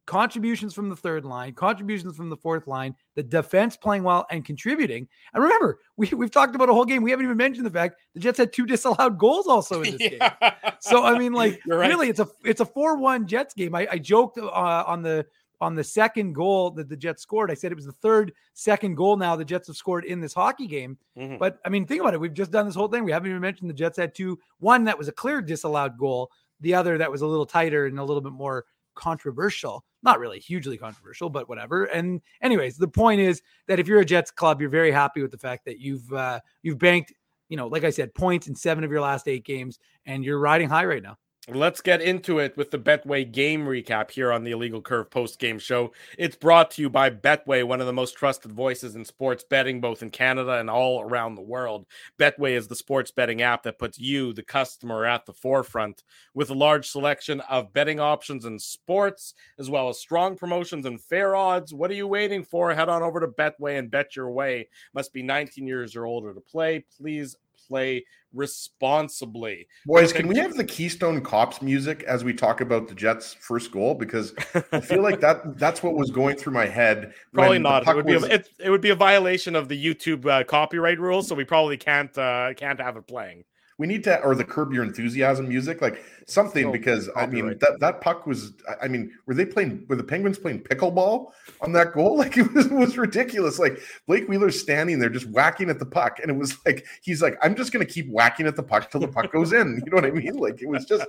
contributions 0.06 0.75
from 0.75 0.88
the 0.88 0.96
third 0.96 1.25
line, 1.25 1.54
contributions 1.54 2.16
from 2.16 2.28
the 2.28 2.37
fourth 2.37 2.66
line, 2.66 2.94
the 3.14 3.23
defense 3.23 3.76
playing 3.76 4.02
well 4.02 4.26
and 4.30 4.44
contributing. 4.44 5.08
And 5.32 5.42
remember, 5.42 5.78
we, 5.96 6.08
we've 6.08 6.30
talked 6.30 6.54
about 6.54 6.68
a 6.68 6.75
whole 6.75 6.84
game. 6.84 7.02
We 7.02 7.11
haven't 7.11 7.26
even 7.26 7.37
mentioned 7.37 7.66
the 7.66 7.70
fact 7.70 7.96
the 8.14 8.20
Jets 8.20 8.38
had 8.38 8.52
two 8.52 8.66
disallowed 8.66 9.18
goals 9.18 9.46
also 9.46 9.82
in 9.82 9.92
this 9.99 10.12
yeah. 10.12 10.34
game. 10.40 10.73
So 10.80 11.04
I 11.04 11.18
mean, 11.18 11.32
like 11.32 11.61
right. 11.66 11.88
really, 11.88 12.08
it's 12.08 12.20
a 12.20 12.28
it's 12.44 12.61
a 12.61 12.66
four 12.66 12.96
one 12.96 13.26
Jets 13.26 13.54
game. 13.54 13.75
I, 13.75 13.87
I 13.90 13.99
joked 13.99 14.38
uh, 14.38 14.50
on 14.87 15.02
the 15.02 15.26
on 15.61 15.75
the 15.75 15.84
second 15.84 16.34
goal 16.34 16.70
that 16.73 16.88
the 16.88 16.96
Jets 16.96 17.23
scored. 17.23 17.50
I 17.50 17.54
said 17.54 17.73
it 17.73 17.76
was 17.76 17.87
the 17.87 17.92
third 17.92 18.32
second 18.52 18.96
goal 18.96 19.16
now 19.16 19.37
the 19.37 19.44
Jets 19.44 19.68
have 19.68 19.76
scored 19.76 20.04
in 20.04 20.20
this 20.20 20.34
hockey 20.34 20.66
game. 20.66 20.99
Mm-hmm. 21.16 21.38
But 21.38 21.58
I 21.64 21.68
mean, 21.70 21.87
think 21.87 22.00
about 22.00 22.14
it. 22.14 22.20
We've 22.20 22.34
just 22.34 22.50
done 22.50 22.66
this 22.66 22.75
whole 22.75 22.88
thing. 22.88 23.04
We 23.04 23.12
haven't 23.12 23.30
even 23.30 23.40
mentioned 23.40 23.70
the 23.70 23.75
Jets 23.75 23.96
had 23.96 24.14
two. 24.14 24.38
One 24.58 24.84
that 24.84 24.99
was 24.99 25.08
a 25.08 25.12
clear 25.12 25.40
disallowed 25.40 25.96
goal. 25.96 26.30
The 26.61 26.75
other 26.75 26.99
that 26.99 27.11
was 27.11 27.23
a 27.23 27.26
little 27.26 27.46
tighter 27.46 27.87
and 27.87 27.99
a 27.99 28.04
little 28.04 28.20
bit 28.20 28.32
more 28.32 28.66
controversial. 28.94 29.84
Not 30.04 30.20
really 30.20 30.38
hugely 30.38 30.76
controversial, 30.76 31.30
but 31.30 31.49
whatever. 31.49 31.87
And 31.87 32.20
anyways, 32.42 32.76
the 32.76 32.87
point 32.87 33.20
is 33.20 33.42
that 33.66 33.80
if 33.80 33.88
you're 33.88 34.00
a 34.00 34.04
Jets 34.04 34.30
club, 34.30 34.61
you're 34.61 34.70
very 34.70 34.92
happy 34.92 35.23
with 35.23 35.30
the 35.30 35.38
fact 35.38 35.64
that 35.64 35.80
you've 35.80 36.12
uh, 36.12 36.40
you've 36.62 36.78
banked, 36.78 37.14
you 37.49 37.56
know, 37.56 37.66
like 37.68 37.84
I 37.84 37.90
said, 37.90 38.14
points 38.14 38.46
in 38.46 38.54
seven 38.54 38.84
of 38.84 38.90
your 38.90 39.00
last 39.00 39.26
eight 39.26 39.44
games, 39.44 39.78
and 40.04 40.23
you're 40.23 40.38
riding 40.38 40.68
high 40.68 40.84
right 40.84 41.02
now. 41.02 41.16
Let's 41.46 41.82
get 41.82 42.00
into 42.00 42.38
it 42.38 42.56
with 42.56 42.70
the 42.70 42.78
Betway 42.78 43.30
game 43.30 43.66
recap 43.66 44.10
here 44.10 44.32
on 44.32 44.44
the 44.44 44.52
Illegal 44.52 44.80
Curve 44.80 45.10
post 45.10 45.38
game 45.38 45.58
show. 45.58 45.92
It's 46.16 46.36
brought 46.36 46.70
to 46.70 46.80
you 46.80 46.88
by 46.88 47.10
Betway, 47.10 47.62
one 47.64 47.82
of 47.82 47.86
the 47.86 47.92
most 47.92 48.16
trusted 48.16 48.50
voices 48.50 48.96
in 48.96 49.04
sports 49.04 49.44
betting, 49.44 49.78
both 49.78 50.02
in 50.02 50.08
Canada 50.08 50.52
and 50.52 50.70
all 50.70 51.02
around 51.02 51.34
the 51.34 51.42
world. 51.42 51.84
Betway 52.18 52.52
is 52.52 52.66
the 52.66 52.74
sports 52.74 53.10
betting 53.10 53.42
app 53.42 53.62
that 53.64 53.78
puts 53.78 53.98
you, 53.98 54.32
the 54.32 54.42
customer, 54.42 55.04
at 55.04 55.26
the 55.26 55.34
forefront 55.34 56.02
with 56.32 56.48
a 56.48 56.54
large 56.54 56.88
selection 56.88 57.40
of 57.42 57.75
betting 57.75 58.00
options 58.00 58.47
in 58.47 58.58
sports, 58.58 59.34
as 59.58 59.69
well 59.69 59.90
as 59.90 59.99
strong 59.99 60.38
promotions 60.38 60.86
and 60.86 60.99
fair 60.99 61.36
odds. 61.36 61.75
What 61.75 61.90
are 61.90 61.95
you 61.95 62.06
waiting 62.06 62.42
for? 62.42 62.73
Head 62.73 62.88
on 62.88 63.02
over 63.02 63.21
to 63.21 63.28
Betway 63.28 63.78
and 63.78 63.90
bet 63.90 64.16
your 64.16 64.30
way. 64.30 64.71
Must 64.95 65.12
be 65.12 65.23
19 65.23 65.66
years 65.66 65.95
or 65.95 66.06
older 66.06 66.32
to 66.32 66.40
play. 66.40 66.86
Please 66.97 67.36
play 67.68 68.04
responsibly. 68.32 69.66
Boys, 69.86 70.12
can 70.12 70.26
we 70.26 70.36
have 70.36 70.54
the 70.54 70.64
Keystone 70.64 71.20
Cops 71.20 71.62
music 71.62 72.02
as 72.04 72.24
we 72.24 72.34
talk 72.34 72.60
about 72.60 72.88
the 72.88 72.94
Jets' 72.94 73.34
first 73.34 73.70
goal? 73.70 73.94
Because 73.94 74.34
I 74.72 74.80
feel 74.80 75.02
like 75.02 75.20
that 75.20 75.58
that's 75.58 75.82
what 75.82 75.94
was 75.94 76.10
going 76.10 76.36
through 76.36 76.52
my 76.52 76.66
head. 76.66 77.14
Probably 77.32 77.58
not. 77.58 77.86
It 77.86 77.94
would, 77.94 78.06
was... 78.06 78.24
be 78.24 78.30
a, 78.30 78.34
it, 78.34 78.48
it, 78.58 78.70
would 78.70 78.80
be 78.80 78.90
a 78.90 78.96
violation 78.96 79.54
of 79.56 79.68
the 79.68 79.82
YouTube 79.82 80.26
uh, 80.26 80.44
copyright 80.44 80.98
rules, 80.98 81.28
so 81.28 81.34
we 81.34 81.44
probably 81.44 81.76
can't 81.76 82.16
uh, 82.18 82.54
can't 82.54 82.80
have 82.80 82.96
it 82.96 83.06
playing 83.06 83.44
we 83.78 83.87
need 83.87 84.04
to 84.04 84.21
or 84.23 84.34
the 84.34 84.45
curb 84.45 84.73
your 84.73 84.84
enthusiasm 84.84 85.49
music 85.49 85.82
like 85.82 86.02
something 86.26 86.71
because 86.73 87.10
i 87.17 87.26
mean 87.26 87.56
that, 87.60 87.78
that 87.80 88.00
puck 88.00 88.26
was 88.26 88.52
i 88.80 88.89
mean 88.89 89.10
were 89.26 89.34
they 89.34 89.45
playing 89.45 89.84
were 89.89 89.97
the 89.97 90.04
penguins 90.04 90.39
playing 90.39 90.60
pickleball 90.60 91.32
on 91.60 91.73
that 91.73 91.93
goal? 91.93 92.15
Like 92.25 92.37
it 92.39 92.52
was, 92.54 92.67
it 92.67 92.73
was 92.73 92.97
ridiculous. 92.97 93.58
Like 93.58 93.80
blake 94.06 94.28
wheeler's 94.28 94.58
standing 94.58 94.99
there 94.99 95.10
just 95.10 95.26
whacking 95.26 95.69
at 95.69 95.78
the 95.78 95.87
puck 95.87 96.21
and 96.21 96.30
it 96.30 96.37
was 96.37 96.56
like 96.65 96.87
he's 97.02 97.21
like 97.21 97.37
i'm 97.43 97.54
just 97.54 97.73
going 97.73 97.84
to 97.84 97.93
keep 97.93 98.08
whacking 98.08 98.47
at 98.47 98.56
the 98.56 98.63
puck 98.63 98.91
till 98.91 99.00
the 99.00 99.08
puck 99.08 99.32
goes 99.32 99.52
in. 99.52 99.75
You 99.84 99.91
know 99.91 99.97
what 99.97 100.06
i 100.06 100.10
mean? 100.10 100.37
Like 100.37 100.63
it 100.63 100.69
was 100.69 100.84
just 100.87 101.06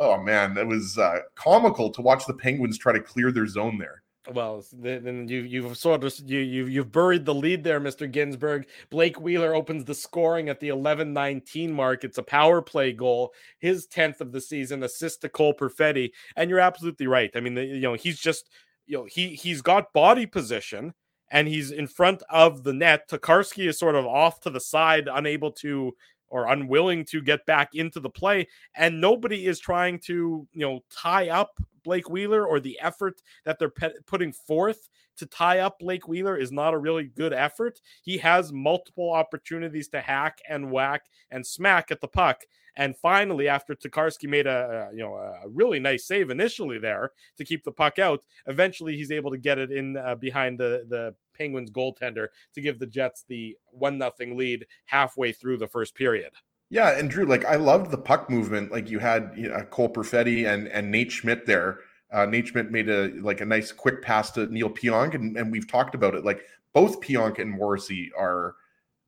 oh 0.00 0.20
man 0.20 0.56
it 0.56 0.66
was 0.66 0.98
uh, 0.98 1.20
comical 1.34 1.90
to 1.90 2.02
watch 2.02 2.26
the 2.26 2.34
penguins 2.34 2.78
try 2.78 2.92
to 2.92 3.00
clear 3.00 3.30
their 3.30 3.46
zone 3.46 3.78
there 3.78 4.02
well, 4.32 4.64
then 4.72 5.28
you 5.28 5.40
you've 5.40 5.76
sort 5.76 6.04
of 6.04 6.18
you 6.26 6.40
you 6.40 6.66
you've 6.66 6.92
buried 6.92 7.24
the 7.24 7.34
lead 7.34 7.64
there, 7.64 7.80
Mr. 7.80 8.10
Ginsburg. 8.10 8.66
Blake 8.90 9.20
Wheeler 9.20 9.54
opens 9.54 9.84
the 9.84 9.94
scoring 9.94 10.48
at 10.48 10.60
the 10.60 10.68
11-19 10.68 11.70
mark. 11.70 12.04
It's 12.04 12.18
a 12.18 12.22
power 12.22 12.60
play 12.60 12.92
goal, 12.92 13.32
his 13.58 13.86
10th 13.86 14.20
of 14.20 14.32
the 14.32 14.40
season, 14.40 14.82
assist 14.82 15.22
to 15.22 15.28
Cole 15.28 15.54
Perfetti. 15.54 16.10
And 16.36 16.50
you're 16.50 16.60
absolutely 16.60 17.06
right. 17.06 17.30
I 17.34 17.40
mean, 17.40 17.56
you 17.56 17.80
know, 17.80 17.94
he's 17.94 18.18
just 18.18 18.50
you 18.86 18.98
know, 18.98 19.04
he 19.04 19.34
he's 19.34 19.62
got 19.62 19.92
body 19.92 20.26
position 20.26 20.94
and 21.30 21.46
he's 21.46 21.70
in 21.70 21.86
front 21.86 22.22
of 22.30 22.64
the 22.64 22.72
net. 22.72 23.08
Tokarski 23.08 23.68
is 23.68 23.78
sort 23.78 23.94
of 23.94 24.06
off 24.06 24.40
to 24.40 24.50
the 24.50 24.60
side, 24.60 25.08
unable 25.12 25.52
to 25.52 25.94
or 26.30 26.46
unwilling 26.48 27.04
to 27.04 27.22
get 27.22 27.44
back 27.46 27.74
into 27.74 28.00
the 28.00 28.10
play 28.10 28.46
and 28.76 29.00
nobody 29.00 29.46
is 29.46 29.58
trying 29.58 29.98
to 29.98 30.46
you 30.52 30.60
know 30.60 30.80
tie 30.90 31.28
up 31.28 31.58
Blake 31.84 32.10
Wheeler 32.10 32.46
or 32.46 32.60
the 32.60 32.78
effort 32.80 33.22
that 33.44 33.58
they're 33.58 33.70
pe- 33.70 33.94
putting 34.06 34.32
forth 34.32 34.90
to 35.16 35.26
tie 35.26 35.60
up 35.60 35.78
Blake 35.78 36.06
Wheeler 36.06 36.36
is 36.36 36.52
not 36.52 36.74
a 36.74 36.78
really 36.78 37.04
good 37.04 37.32
effort. 37.32 37.80
He 38.02 38.18
has 38.18 38.52
multiple 38.52 39.12
opportunities 39.12 39.88
to 39.88 40.00
hack 40.00 40.38
and 40.48 40.70
whack 40.70 41.06
and 41.30 41.46
smack 41.46 41.90
at 41.90 42.00
the 42.00 42.08
puck. 42.08 42.42
And 42.76 42.96
finally, 42.96 43.48
after 43.48 43.74
Tokarski 43.74 44.28
made 44.28 44.46
a, 44.46 44.90
you 44.92 45.00
know 45.00 45.14
a 45.14 45.48
really 45.48 45.80
nice 45.80 46.06
save 46.06 46.30
initially 46.30 46.78
there 46.78 47.10
to 47.36 47.44
keep 47.44 47.64
the 47.64 47.72
puck 47.72 47.98
out, 47.98 48.22
eventually 48.46 48.96
he's 48.96 49.10
able 49.10 49.32
to 49.32 49.38
get 49.38 49.58
it 49.58 49.72
in 49.72 49.96
uh, 49.96 50.14
behind 50.14 50.60
the 50.60 50.84
the 50.88 51.14
Penguins 51.38 51.70
goaltender 51.70 52.28
to 52.54 52.60
give 52.60 52.78
the 52.78 52.86
Jets 52.86 53.24
the 53.28 53.56
one 53.70 53.98
nothing 53.98 54.36
lead 54.36 54.66
halfway 54.86 55.32
through 55.32 55.58
the 55.58 55.68
first 55.68 55.94
period. 55.94 56.32
Yeah, 56.70 56.98
and 56.98 57.08
Drew, 57.08 57.24
like 57.24 57.44
I 57.44 57.56
loved 57.56 57.90
the 57.90 57.98
puck 57.98 58.28
movement. 58.28 58.70
Like 58.70 58.90
you 58.90 58.98
had 58.98 59.32
you 59.36 59.48
know, 59.48 59.62
Cole 59.70 59.92
Perfetti 59.92 60.46
and 60.46 60.68
and 60.68 60.90
Nate 60.90 61.12
Schmidt 61.12 61.46
there. 61.46 61.80
Uh, 62.12 62.26
Nate 62.26 62.48
Schmidt 62.48 62.70
made 62.70 62.88
a 62.88 63.08
like 63.20 63.40
a 63.40 63.46
nice 63.46 63.72
quick 63.72 64.02
pass 64.02 64.30
to 64.32 64.46
Neal 64.46 64.70
Pionk, 64.70 65.14
and, 65.14 65.36
and 65.36 65.50
we've 65.50 65.68
talked 65.68 65.94
about 65.94 66.14
it. 66.14 66.24
Like 66.24 66.44
both 66.74 67.00
Pionk 67.00 67.38
and 67.38 67.50
Morrissey 67.50 68.10
are 68.18 68.56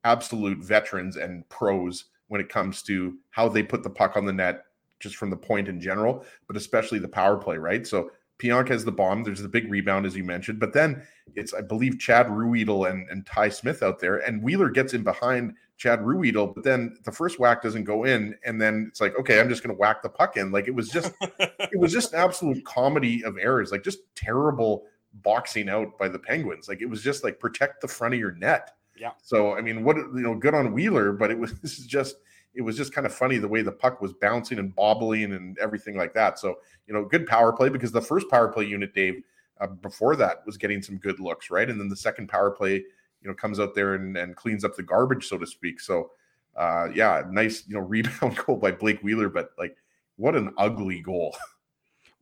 absolute 0.05 0.59
veterans 0.59 1.16
and 1.16 1.47
pros 1.51 2.07
when 2.29 2.40
it 2.40 2.49
comes 2.49 2.83
to 2.83 3.19
how 3.31 3.49
they 3.49 3.62
put 3.62 3.83
the 3.83 3.90
puck 3.90 4.16
on 4.16 4.25
the 4.25 4.33
net, 4.33 4.64
just 4.99 5.16
from 5.16 5.31
the 5.31 5.37
point 5.37 5.69
in 5.69 5.81
general, 5.81 6.25
but 6.47 6.57
especially 6.57 6.99
the 6.99 7.09
power 7.09 7.37
play, 7.37 7.59
right? 7.59 7.87
So 7.87 8.11
Pionk 8.40 8.68
has 8.68 8.85
the 8.85 8.92
bomb. 8.92 9.22
There's 9.22 9.42
the 9.42 9.48
big 9.48 9.70
rebound, 9.70 10.07
as 10.07 10.16
you 10.16 10.24
mentioned, 10.24 10.59
but 10.59 10.72
then 10.72 11.03
it's, 11.35 11.53
I 11.53 11.61
believe, 11.61 11.98
Chad 11.98 12.26
Ruhwedel 12.26 12.90
and, 12.90 13.09
and 13.11 13.26
Ty 13.26 13.50
Smith 13.50 13.83
out 13.83 14.00
there, 14.00 14.16
and 14.16 14.42
Wheeler 14.42 14.70
gets 14.70 14.94
in 14.94 15.03
behind 15.03 15.55
Chad 15.76 16.00
Ruhwedel, 16.00 16.55
but 16.55 16.64
then 16.64 16.96
the 17.05 17.12
first 17.12 17.38
whack 17.38 17.62
doesn't 17.62 17.85
go 17.85 18.05
in, 18.05 18.37
and 18.44 18.61
then 18.61 18.87
it's 18.88 19.00
like, 19.00 19.18
okay, 19.18 19.40
I'm 19.40 19.48
just 19.48 19.62
going 19.62 19.74
to 19.74 19.79
whack 19.79 20.03
the 20.03 20.09
puck 20.09 20.37
in. 20.37 20.50
Like 20.50 20.68
it 20.68 20.74
was 20.74 20.88
just, 20.88 21.12
it 21.38 21.79
was 21.79 21.92
just 21.92 22.12
an 22.12 22.20
absolute 22.20 22.64
comedy 22.64 23.24
of 23.24 23.38
errors, 23.38 23.72
like 23.72 23.85
just 23.85 24.00
terrible 24.14 24.85
boxing 25.14 25.68
out 25.68 25.98
by 25.98 26.09
the 26.09 26.18
Penguins. 26.18 26.68
Like 26.68 26.83
it 26.83 26.88
was 26.88 27.03
just 27.03 27.24
like 27.24 27.38
protect 27.38 27.81
the 27.81 27.88
front 27.88 28.14
of 28.14 28.20
your 28.20 28.33
net. 28.33 28.72
Yeah. 28.96 29.12
So 29.22 29.55
I 29.55 29.61
mean, 29.61 29.85
what 29.85 29.96
you 29.96 30.20
know, 30.20 30.35
good 30.35 30.55
on 30.55 30.72
Wheeler, 30.72 31.12
but 31.12 31.31
it 31.31 31.38
was 31.38 31.55
this 31.61 31.79
is 31.79 31.87
just 31.87 32.16
it 32.55 32.63
was 32.63 32.77
just 32.77 32.93
kind 32.93 33.07
of 33.07 33.15
funny 33.15 33.39
the 33.39 33.49
way 33.49 33.63
the 33.63 33.73
puck 33.73 34.01
was 34.01 34.13
bouncing 34.13 34.59
and 34.59 34.75
bobbling 34.75 35.33
and 35.33 35.57
everything 35.59 35.97
like 35.97 36.15
that. 36.15 36.39
So 36.39 36.59
you 36.87 36.95
know, 36.95 37.05
good 37.05 37.27
power 37.27 37.53
play 37.53 37.69
because 37.69 37.93
the 37.93 38.01
first 38.01 38.29
power 38.29 38.49
play 38.49 38.65
unit, 38.65 38.95
Dave, 38.95 39.23
uh, 39.61 39.69
before 39.69 40.17
that 40.17 40.45
was 40.47 40.57
getting 40.57 40.83
some 40.83 40.97
good 40.97 41.21
looks, 41.21 41.51
right? 41.51 41.69
And 41.69 41.81
then 41.81 41.89
the 41.89 41.97
second 41.97 42.29
power 42.29 42.51
play, 42.51 42.75
you 42.75 43.29
know, 43.29 43.35
comes 43.35 43.61
out 43.61 43.75
there 43.75 43.95
and, 43.95 44.17
and 44.17 44.35
cleans 44.35 44.65
up 44.65 44.75
the 44.75 44.83
garbage, 44.83 45.29
so 45.29 45.39
to 45.39 45.47
speak. 45.47 45.81
So 45.81 46.11
uh, 46.57 46.89
yeah, 46.95 47.23
nice 47.31 47.65
you 47.67 47.75
know 47.75 47.81
rebound 47.87 48.37
goal 48.45 48.57
by 48.57 48.73
Blake 48.73 49.03
Wheeler, 49.03 49.29
but 49.29 49.51
like 49.59 49.77
what 50.17 50.35
an 50.37 50.53
ugly 50.59 51.01
goal. 51.01 51.37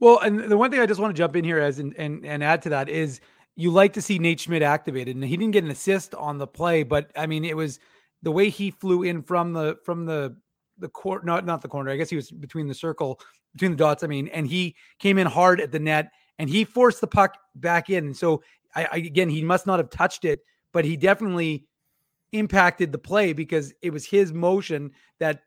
Well, 0.00 0.20
and 0.20 0.38
the 0.38 0.56
one 0.56 0.70
thing 0.70 0.78
I 0.78 0.86
just 0.86 1.00
want 1.00 1.12
to 1.12 1.20
jump 1.20 1.34
in 1.34 1.42
here 1.42 1.58
as 1.58 1.80
and 1.80 1.92
and, 1.98 2.24
and 2.24 2.44
add 2.44 2.62
to 2.62 2.68
that 2.68 2.88
is 2.88 3.20
you 3.56 3.72
like 3.72 3.94
to 3.94 4.00
see 4.00 4.20
Nate 4.20 4.38
Schmidt 4.38 4.62
activated, 4.62 5.16
and 5.16 5.24
he 5.24 5.36
didn't 5.36 5.50
get 5.50 5.64
an 5.64 5.72
assist 5.72 6.14
on 6.14 6.38
the 6.38 6.46
play, 6.46 6.84
but 6.84 7.10
I 7.16 7.26
mean 7.26 7.44
it 7.44 7.56
was 7.56 7.80
the 8.22 8.32
way 8.32 8.48
he 8.48 8.70
flew 8.70 9.02
in 9.02 9.22
from 9.22 9.52
the 9.52 9.78
from 9.84 10.06
the 10.06 10.36
the 10.78 10.88
court, 10.88 11.24
not 11.24 11.44
not 11.44 11.62
the 11.62 11.68
corner. 11.68 11.90
I 11.90 11.96
guess 11.96 12.10
he 12.10 12.16
was 12.16 12.30
between 12.30 12.68
the 12.68 12.74
circle, 12.74 13.20
between 13.52 13.72
the 13.72 13.76
dots. 13.76 14.02
I 14.02 14.06
mean, 14.06 14.28
and 14.28 14.46
he 14.46 14.76
came 14.98 15.18
in 15.18 15.26
hard 15.26 15.60
at 15.60 15.72
the 15.72 15.78
net, 15.78 16.10
and 16.38 16.48
he 16.48 16.64
forced 16.64 17.00
the 17.00 17.06
puck 17.06 17.36
back 17.54 17.90
in. 17.90 18.06
And 18.06 18.16
so, 18.16 18.42
I, 18.74 18.84
I 18.84 18.96
again, 18.96 19.28
he 19.28 19.42
must 19.42 19.66
not 19.66 19.78
have 19.78 19.90
touched 19.90 20.24
it, 20.24 20.40
but 20.72 20.84
he 20.84 20.96
definitely 20.96 21.66
impacted 22.32 22.92
the 22.92 22.98
play 22.98 23.32
because 23.32 23.72
it 23.82 23.90
was 23.90 24.04
his 24.04 24.32
motion 24.32 24.92
that 25.18 25.40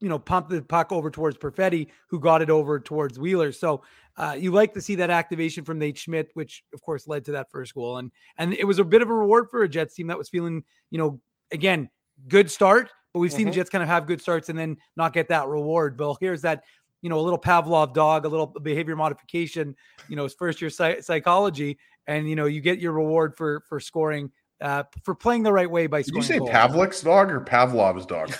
you 0.00 0.10
know, 0.10 0.18
pumped 0.18 0.50
the 0.50 0.60
puck 0.60 0.92
over 0.92 1.10
towards 1.10 1.38
Perfetti, 1.38 1.88
who 2.08 2.20
got 2.20 2.42
it 2.42 2.50
over 2.50 2.78
towards 2.78 3.18
Wheeler. 3.18 3.52
So 3.52 3.82
uh, 4.18 4.36
you 4.38 4.50
like 4.50 4.74
to 4.74 4.80
see 4.82 4.96
that 4.96 5.08
activation 5.08 5.64
from 5.64 5.78
Nate 5.78 5.96
Schmidt, 5.96 6.30
which 6.34 6.62
of 6.74 6.82
course 6.82 7.08
led 7.08 7.24
to 7.24 7.32
that 7.32 7.50
first 7.50 7.74
goal. 7.74 7.96
And 7.96 8.10
and 8.36 8.52
it 8.52 8.64
was 8.64 8.78
a 8.78 8.84
bit 8.84 9.00
of 9.00 9.08
a 9.08 9.14
reward 9.14 9.48
for 9.50 9.62
a 9.62 9.68
Jets 9.68 9.94
team 9.94 10.08
that 10.08 10.18
was 10.18 10.28
feeling, 10.28 10.62
you 10.90 10.98
know, 10.98 11.20
again, 11.52 11.88
good 12.28 12.50
start, 12.50 12.90
but 13.12 13.20
we've 13.20 13.30
mm-hmm. 13.30 13.36
seen 13.36 13.46
the 13.46 13.50
mm-hmm. 13.52 13.60
Jets 13.60 13.70
kind 13.70 13.82
of 13.82 13.88
have 13.88 14.06
good 14.06 14.20
starts 14.20 14.48
and 14.48 14.58
then 14.58 14.76
not 14.96 15.12
get 15.12 15.28
that 15.28 15.46
reward. 15.46 15.96
Bill, 15.96 16.16
here's 16.20 16.42
that, 16.42 16.64
you 17.02 17.10
know, 17.10 17.18
a 17.18 17.22
little 17.22 17.38
Pavlov 17.38 17.94
dog, 17.94 18.24
a 18.24 18.28
little 18.28 18.46
behavior 18.46 18.96
modification, 18.96 19.76
you 20.08 20.16
know, 20.16 20.24
it's 20.24 20.34
first 20.34 20.60
year 20.60 20.70
psych- 20.70 21.02
psychology, 21.02 21.78
and 22.06 22.28
you 22.28 22.36
know, 22.36 22.46
you 22.46 22.60
get 22.60 22.78
your 22.78 22.92
reward 22.92 23.36
for 23.36 23.62
for 23.68 23.80
scoring 23.80 24.30
uh, 24.60 24.84
for 25.02 25.14
playing 25.14 25.42
the 25.42 25.52
right 25.52 25.70
way 25.70 25.86
by 25.86 26.02
scoring. 26.02 26.22
Did 26.22 26.28
you 26.28 26.34
say 26.34 26.38
goals. 26.38 26.50
Pavlik's 26.50 27.00
dog 27.02 27.30
or 27.30 27.40
Pavlov's 27.40 28.06
dog? 28.06 28.32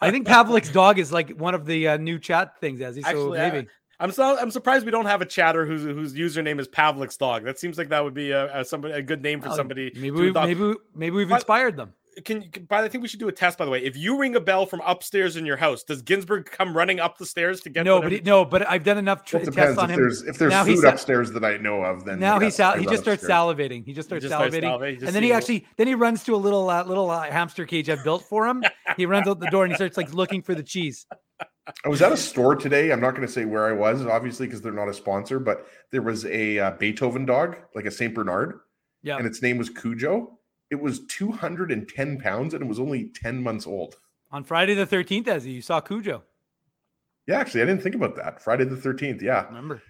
I 0.00 0.10
think 0.10 0.26
Pavlik's 0.26 0.70
dog 0.70 0.98
is 0.98 1.12
like 1.12 1.30
one 1.30 1.54
of 1.54 1.66
the 1.66 1.88
uh, 1.88 1.96
new 1.96 2.18
chat 2.18 2.58
things, 2.60 2.80
as 2.80 2.96
he 2.96 3.02
so 3.02 3.08
Actually, 3.08 3.38
maybe. 3.38 3.68
I, 4.00 4.04
am 4.04 4.12
so 4.12 4.38
I'm 4.38 4.50
surprised 4.50 4.84
we 4.84 4.90
don't 4.90 5.06
have 5.06 5.22
a 5.22 5.26
chatter 5.26 5.66
whose 5.66 5.82
whose 5.82 6.14
username 6.14 6.60
is 6.60 6.68
Pavlik's 6.68 7.16
dog. 7.16 7.44
That 7.44 7.58
seems 7.58 7.78
like 7.78 7.88
that 7.88 8.02
would 8.02 8.14
be 8.14 8.30
a, 8.30 8.60
a 8.60 8.64
somebody 8.64 8.94
a 8.94 9.02
good 9.02 9.22
name 9.22 9.40
for 9.40 9.50
somebody. 9.50 9.92
Maybe 9.94 10.10
we, 10.10 10.32
maybe 10.32 10.74
maybe 10.94 11.16
we've 11.16 11.30
inspired 11.30 11.76
them 11.76 11.92
can, 12.24 12.50
can 12.50 12.64
by 12.64 12.82
I 12.82 12.88
think 12.88 13.02
we 13.02 13.08
should 13.08 13.20
do 13.20 13.28
a 13.28 13.32
test 13.32 13.58
by 13.58 13.64
the 13.64 13.70
way. 13.70 13.82
If 13.82 13.96
you 13.96 14.18
ring 14.18 14.36
a 14.36 14.40
bell 14.40 14.66
from 14.66 14.80
upstairs 14.84 15.36
in 15.36 15.46
your 15.46 15.56
house, 15.56 15.82
does 15.82 16.02
Ginsburg 16.02 16.46
come 16.46 16.76
running 16.76 17.00
up 17.00 17.18
the 17.18 17.26
stairs 17.26 17.60
to 17.62 17.70
get 17.70 17.84
No, 17.84 17.96
whatever? 17.96 18.10
but 18.10 18.16
he, 18.16 18.20
no, 18.22 18.44
but 18.44 18.68
I've 18.68 18.84
done 18.84 18.98
enough 18.98 19.24
tr- 19.24 19.38
tests 19.38 19.78
on 19.78 19.90
if 19.90 19.96
him. 19.96 20.00
There's, 20.00 20.22
if 20.22 20.38
there's 20.38 20.50
now 20.50 20.64
food 20.64 20.84
upstairs 20.84 21.32
that 21.32 21.44
I 21.44 21.56
know 21.56 21.82
of, 21.82 22.04
then 22.04 22.18
now 22.20 22.38
he's 22.38 22.54
sal- 22.54 22.78
he 22.78 22.84
just 22.84 23.02
starts 23.02 23.22
upstairs. 23.22 23.56
salivating. 23.56 23.84
He 23.84 23.92
just 23.92 24.08
starts 24.08 24.24
he 24.24 24.28
just 24.28 24.40
salivating, 24.40 24.62
starts 24.62 24.82
salivating. 24.82 25.06
and 25.06 25.16
then 25.16 25.22
he 25.22 25.32
actually 25.32 25.66
then 25.76 25.86
he 25.86 25.94
runs 25.94 26.24
to 26.24 26.34
a 26.34 26.36
little 26.36 26.68
uh, 26.70 26.84
little 26.84 27.10
uh, 27.10 27.30
hamster 27.30 27.66
cage 27.66 27.88
I've 27.88 28.04
built 28.04 28.24
for 28.24 28.46
him. 28.46 28.62
he 28.96 29.06
runs 29.06 29.28
out 29.28 29.40
the 29.40 29.46
door 29.46 29.64
and 29.64 29.72
he 29.72 29.76
starts 29.76 29.96
like 29.96 30.12
looking 30.12 30.42
for 30.42 30.54
the 30.54 30.62
cheese. 30.62 31.06
I 31.84 31.88
was 31.88 32.02
at 32.02 32.12
a 32.12 32.16
store 32.16 32.54
today. 32.54 32.92
I'm 32.92 33.00
not 33.00 33.12
going 33.12 33.26
to 33.26 33.32
say 33.32 33.46
where 33.46 33.66
I 33.66 33.72
was, 33.72 34.04
obviously, 34.04 34.46
because 34.46 34.60
they're 34.60 34.72
not 34.72 34.88
a 34.88 34.94
sponsor, 34.94 35.40
but 35.40 35.66
there 35.90 36.02
was 36.02 36.26
a 36.26 36.58
uh, 36.58 36.70
Beethoven 36.72 37.24
dog, 37.24 37.56
like 37.74 37.86
a 37.86 37.90
Saint 37.90 38.14
Bernard. 38.14 38.60
Yeah. 39.02 39.16
And 39.16 39.26
its 39.26 39.40
name 39.42 39.58
was 39.58 39.70
Cujo 39.70 40.38
it 40.74 40.82
was 40.82 41.06
210 41.06 42.18
pounds 42.18 42.52
and 42.52 42.62
it 42.62 42.66
was 42.66 42.80
only 42.80 43.04
10 43.14 43.42
months 43.42 43.66
old. 43.66 43.96
On 44.32 44.42
Friday 44.42 44.74
the 44.74 44.86
13th, 44.86 45.28
as 45.28 45.46
you 45.46 45.62
saw 45.62 45.80
Cujo. 45.80 46.24
Yeah, 47.28 47.38
actually, 47.38 47.62
I 47.62 47.66
didn't 47.66 47.82
think 47.82 47.94
about 47.94 48.16
that. 48.16 48.42
Friday 48.42 48.64
the 48.64 48.76
13th. 48.76 49.22
Yeah. 49.22 49.46
Remember. 49.46 49.80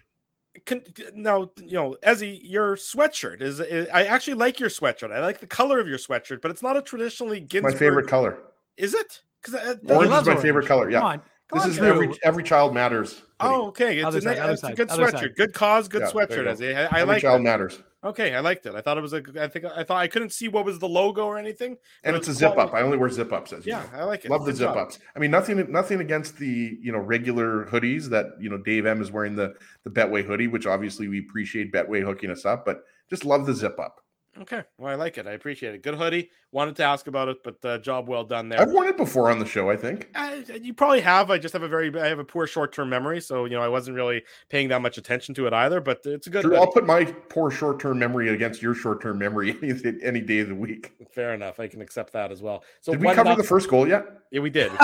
Can, 0.66 0.82
now, 1.14 1.50
you 1.56 1.72
know, 1.72 1.96
Ezzy, 2.04 2.38
your 2.42 2.76
sweatshirt 2.76 3.40
is, 3.40 3.58
is, 3.58 3.88
I 3.92 4.04
actually 4.04 4.34
like 4.34 4.60
your 4.60 4.68
sweatshirt. 4.68 5.10
I 5.10 5.20
like 5.20 5.40
the 5.40 5.46
color 5.46 5.80
of 5.80 5.88
your 5.88 5.98
sweatshirt, 5.98 6.42
but 6.42 6.50
it's 6.50 6.62
not 6.62 6.76
a 6.76 6.82
traditionally 6.82 7.40
Ginsburg. 7.40 7.72
My 7.72 7.78
favorite 7.78 8.06
color. 8.06 8.38
Is 8.76 8.94
it? 8.94 9.22
Because 9.42 9.54
uh, 9.54 9.76
orange 9.88 10.04
is 10.04 10.10
my 10.10 10.32
orange. 10.32 10.42
favorite 10.42 10.66
color. 10.66 10.90
Yeah. 10.90 10.98
Come 10.98 11.06
on. 11.06 11.22
Come 11.48 11.58
this 11.58 11.64
on, 11.64 11.70
is 11.70 11.78
every 11.78 12.10
every 12.22 12.42
child 12.42 12.72
matters. 12.72 13.22
Oh, 13.40 13.66
okay. 13.68 13.98
It's, 13.98 14.14
a, 14.14 14.20
side, 14.22 14.50
it's 14.50 14.62
a, 14.62 14.72
good 14.72 14.88
sweatshirt. 14.88 15.18
Side. 15.18 15.36
Good 15.36 15.52
cause. 15.52 15.88
Good 15.88 16.02
yeah, 16.02 16.10
sweatshirt. 16.10 16.76
I, 16.76 16.84
I 16.84 17.00
every 17.00 17.14
like 17.14 17.22
child 17.22 17.40
it. 17.40 17.44
matters. 17.44 17.82
Okay, 18.04 18.34
I 18.34 18.40
liked 18.40 18.66
it. 18.66 18.74
I 18.74 18.82
thought 18.82 18.98
it 18.98 19.00
was 19.00 19.14
a. 19.14 19.22
I 19.40 19.48
think 19.48 19.64
I 19.64 19.82
thought 19.82 19.96
I 19.96 20.08
couldn't 20.08 20.30
see 20.30 20.48
what 20.48 20.66
was 20.66 20.78
the 20.78 20.88
logo 20.88 21.24
or 21.24 21.38
anything. 21.38 21.78
And 22.02 22.14
it's 22.14 22.28
a 22.28 22.34
zip 22.34 22.58
up. 22.58 22.74
I 22.74 22.82
only 22.82 22.98
wear 22.98 23.08
zip 23.08 23.32
ups. 23.32 23.52
As 23.52 23.64
yeah, 23.64 23.82
know. 23.92 24.00
I 24.00 24.04
like 24.04 24.26
it. 24.26 24.30
Love 24.30 24.44
the 24.44 24.52
zip 24.52 24.76
ups. 24.76 24.98
I 25.16 25.18
mean, 25.18 25.30
nothing, 25.30 25.72
nothing 25.72 26.00
against 26.00 26.36
the 26.36 26.78
you 26.82 26.92
know 26.92 26.98
regular 26.98 27.64
hoodies 27.64 28.10
that 28.10 28.26
you 28.38 28.50
know 28.50 28.58
Dave 28.58 28.84
M 28.84 29.00
is 29.00 29.10
wearing 29.10 29.34
the 29.34 29.54
the 29.84 29.90
Betway 29.90 30.22
hoodie, 30.22 30.48
which 30.48 30.66
obviously 30.66 31.08
we 31.08 31.20
appreciate 31.20 31.72
Betway 31.72 32.04
hooking 32.04 32.30
us 32.30 32.44
up, 32.44 32.66
but 32.66 32.84
just 33.08 33.24
love 33.24 33.46
the 33.46 33.54
zip 33.54 33.78
up. 33.78 34.03
Okay, 34.40 34.62
well, 34.78 34.90
I 34.90 34.96
like 34.96 35.16
it. 35.16 35.26
I 35.26 35.32
appreciate 35.32 35.74
it. 35.74 35.82
Good 35.82 35.94
hoodie. 35.94 36.30
Wanted 36.50 36.76
to 36.76 36.84
ask 36.84 37.06
about 37.06 37.28
it, 37.28 37.42
but 37.44 37.64
uh, 37.64 37.78
job 37.78 38.08
well 38.08 38.24
done 38.24 38.48
there. 38.48 38.60
I've 38.60 38.70
worn 38.70 38.88
it 38.88 38.96
before 38.96 39.30
on 39.30 39.38
the 39.38 39.46
show. 39.46 39.70
I 39.70 39.76
think 39.76 40.10
uh, 40.14 40.40
you 40.60 40.74
probably 40.74 41.00
have. 41.00 41.30
I 41.30 41.38
just 41.38 41.52
have 41.52 41.62
a 41.62 41.68
very, 41.68 41.96
I 41.98 42.08
have 42.08 42.18
a 42.18 42.24
poor 42.24 42.46
short 42.46 42.72
term 42.72 42.88
memory, 42.88 43.20
so 43.20 43.44
you 43.44 43.52
know 43.52 43.62
I 43.62 43.68
wasn't 43.68 43.96
really 43.96 44.22
paying 44.48 44.68
that 44.68 44.82
much 44.82 44.98
attention 44.98 45.34
to 45.36 45.46
it 45.46 45.52
either. 45.52 45.80
But 45.80 46.00
it's 46.04 46.26
a 46.26 46.30
good. 46.30 46.52
I'll 46.54 46.66
put 46.66 46.84
my 46.84 47.04
poor 47.04 47.50
short 47.50 47.78
term 47.80 47.98
memory 47.98 48.30
against 48.30 48.60
your 48.60 48.74
short 48.74 49.00
term 49.00 49.18
memory 49.18 49.56
any, 49.62 50.02
any 50.02 50.20
day 50.20 50.40
of 50.40 50.48
the 50.48 50.54
week. 50.54 50.92
Fair 51.12 51.34
enough. 51.34 51.60
I 51.60 51.68
can 51.68 51.80
accept 51.80 52.12
that 52.14 52.32
as 52.32 52.42
well. 52.42 52.64
So 52.80 52.92
did 52.92 53.00
we 53.00 53.12
cover 53.14 53.36
the 53.36 53.44
first 53.44 53.68
goal 53.68 53.86
yet? 53.86 54.06
Yeah, 54.30 54.40
we 54.40 54.50
did. 54.50 54.72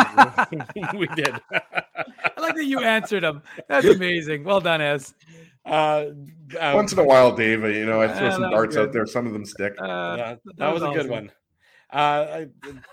we 0.95 1.07
did. 1.09 1.35
I 1.53 2.41
like 2.41 2.55
that 2.55 2.65
you 2.65 2.81
answered 2.81 3.25
them. 3.25 3.43
That's 3.69 3.87
amazing. 3.87 4.45
Well 4.45 4.61
done, 4.61 4.81
Ez. 4.81 5.15
Uh, 5.71 6.07
uh, 6.61 6.73
Once 6.75 6.93
in 6.93 6.99
a 6.99 7.05
while, 7.05 7.35
Dave, 7.35 7.63
you 7.63 7.87
know, 7.87 8.03
I 8.03 8.09
throw 8.09 8.27
uh, 8.27 8.33
some 8.33 8.51
darts 8.51 8.77
out 8.77 8.93
there. 8.93 9.07
Some 9.07 9.27
of 9.29 9.33
them 9.33 9.45
stick. 9.45 9.75
Uh, 9.81 10.17
yeah, 10.19 10.35
that, 10.45 10.57
that 10.57 10.73
was, 10.73 10.83
was, 10.83 10.91
a 10.91 11.01
good 11.01 11.09
one. 11.09 11.31
Uh, 11.93 12.45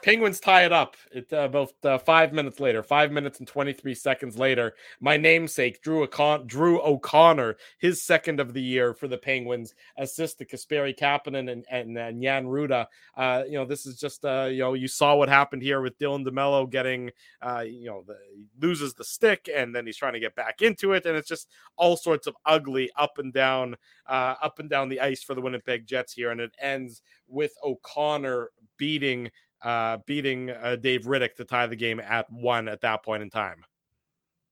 Penguins 0.03 0.39
tie 0.39 0.65
it 0.65 0.73
up. 0.73 0.95
It 1.11 1.31
uh, 1.31 1.41
about 1.41 1.73
uh, 1.83 1.97
five 1.99 2.33
minutes 2.33 2.59
later, 2.59 2.81
five 2.81 3.11
minutes 3.11 3.39
and 3.39 3.47
twenty 3.47 3.73
three 3.73 3.93
seconds 3.93 4.37
later. 4.37 4.73
My 4.99 5.17
namesake 5.17 5.81
Drew 5.81 6.03
O'Con- 6.03 6.47
Drew 6.47 6.81
O'Connor, 6.81 7.57
his 7.77 8.03
second 8.03 8.39
of 8.39 8.53
the 8.53 8.61
year 8.61 8.93
for 8.93 9.07
the 9.07 9.17
Penguins, 9.17 9.75
assist 9.97 10.39
to 10.39 10.45
Kasperi 10.45 10.97
Kapanen 10.97 11.51
and, 11.51 11.65
and, 11.69 11.97
and 11.97 12.21
Jan 12.23 12.45
Rutta. 12.45 12.87
Uh, 13.15 13.43
you 13.45 13.53
know, 13.53 13.65
this 13.65 13.85
is 13.85 13.99
just 13.99 14.25
uh, 14.25 14.47
you 14.51 14.59
know, 14.59 14.73
you 14.73 14.87
saw 14.87 15.15
what 15.15 15.29
happened 15.29 15.61
here 15.61 15.81
with 15.81 15.99
Dylan 15.99 16.25
DeMelo 16.25 16.69
getting 16.69 17.11
uh, 17.41 17.63
you 17.67 17.85
know, 17.85 18.03
the, 18.07 18.17
loses 18.59 18.93
the 18.95 19.03
stick 19.03 19.49
and 19.55 19.75
then 19.75 19.85
he's 19.85 19.97
trying 19.97 20.13
to 20.13 20.19
get 20.19 20.35
back 20.35 20.61
into 20.61 20.93
it, 20.93 21.05
and 21.05 21.15
it's 21.15 21.29
just 21.29 21.49
all 21.75 21.97
sorts 21.97 22.27
of 22.27 22.35
ugly 22.45 22.89
up 22.97 23.17
and 23.17 23.33
down, 23.33 23.75
uh, 24.07 24.35
up 24.41 24.59
and 24.59 24.69
down 24.69 24.89
the 24.89 25.01
ice 25.01 25.21
for 25.21 25.35
the 25.35 25.41
Winnipeg 25.41 25.85
Jets 25.85 26.13
here, 26.13 26.31
and 26.31 26.41
it 26.41 26.55
ends 26.59 27.01
with 27.27 27.53
O'Connor 27.63 28.49
beating 28.77 29.29
uh, 29.63 29.97
beating 30.05 30.51
uh, 30.51 30.75
Dave 30.75 31.05
Rittich 31.05 31.35
to 31.35 31.45
tie 31.45 31.67
the 31.67 31.75
game 31.75 31.99
at 31.99 32.31
one 32.31 32.67
at 32.67 32.81
that 32.81 33.03
point 33.03 33.23
in 33.23 33.29
time. 33.29 33.63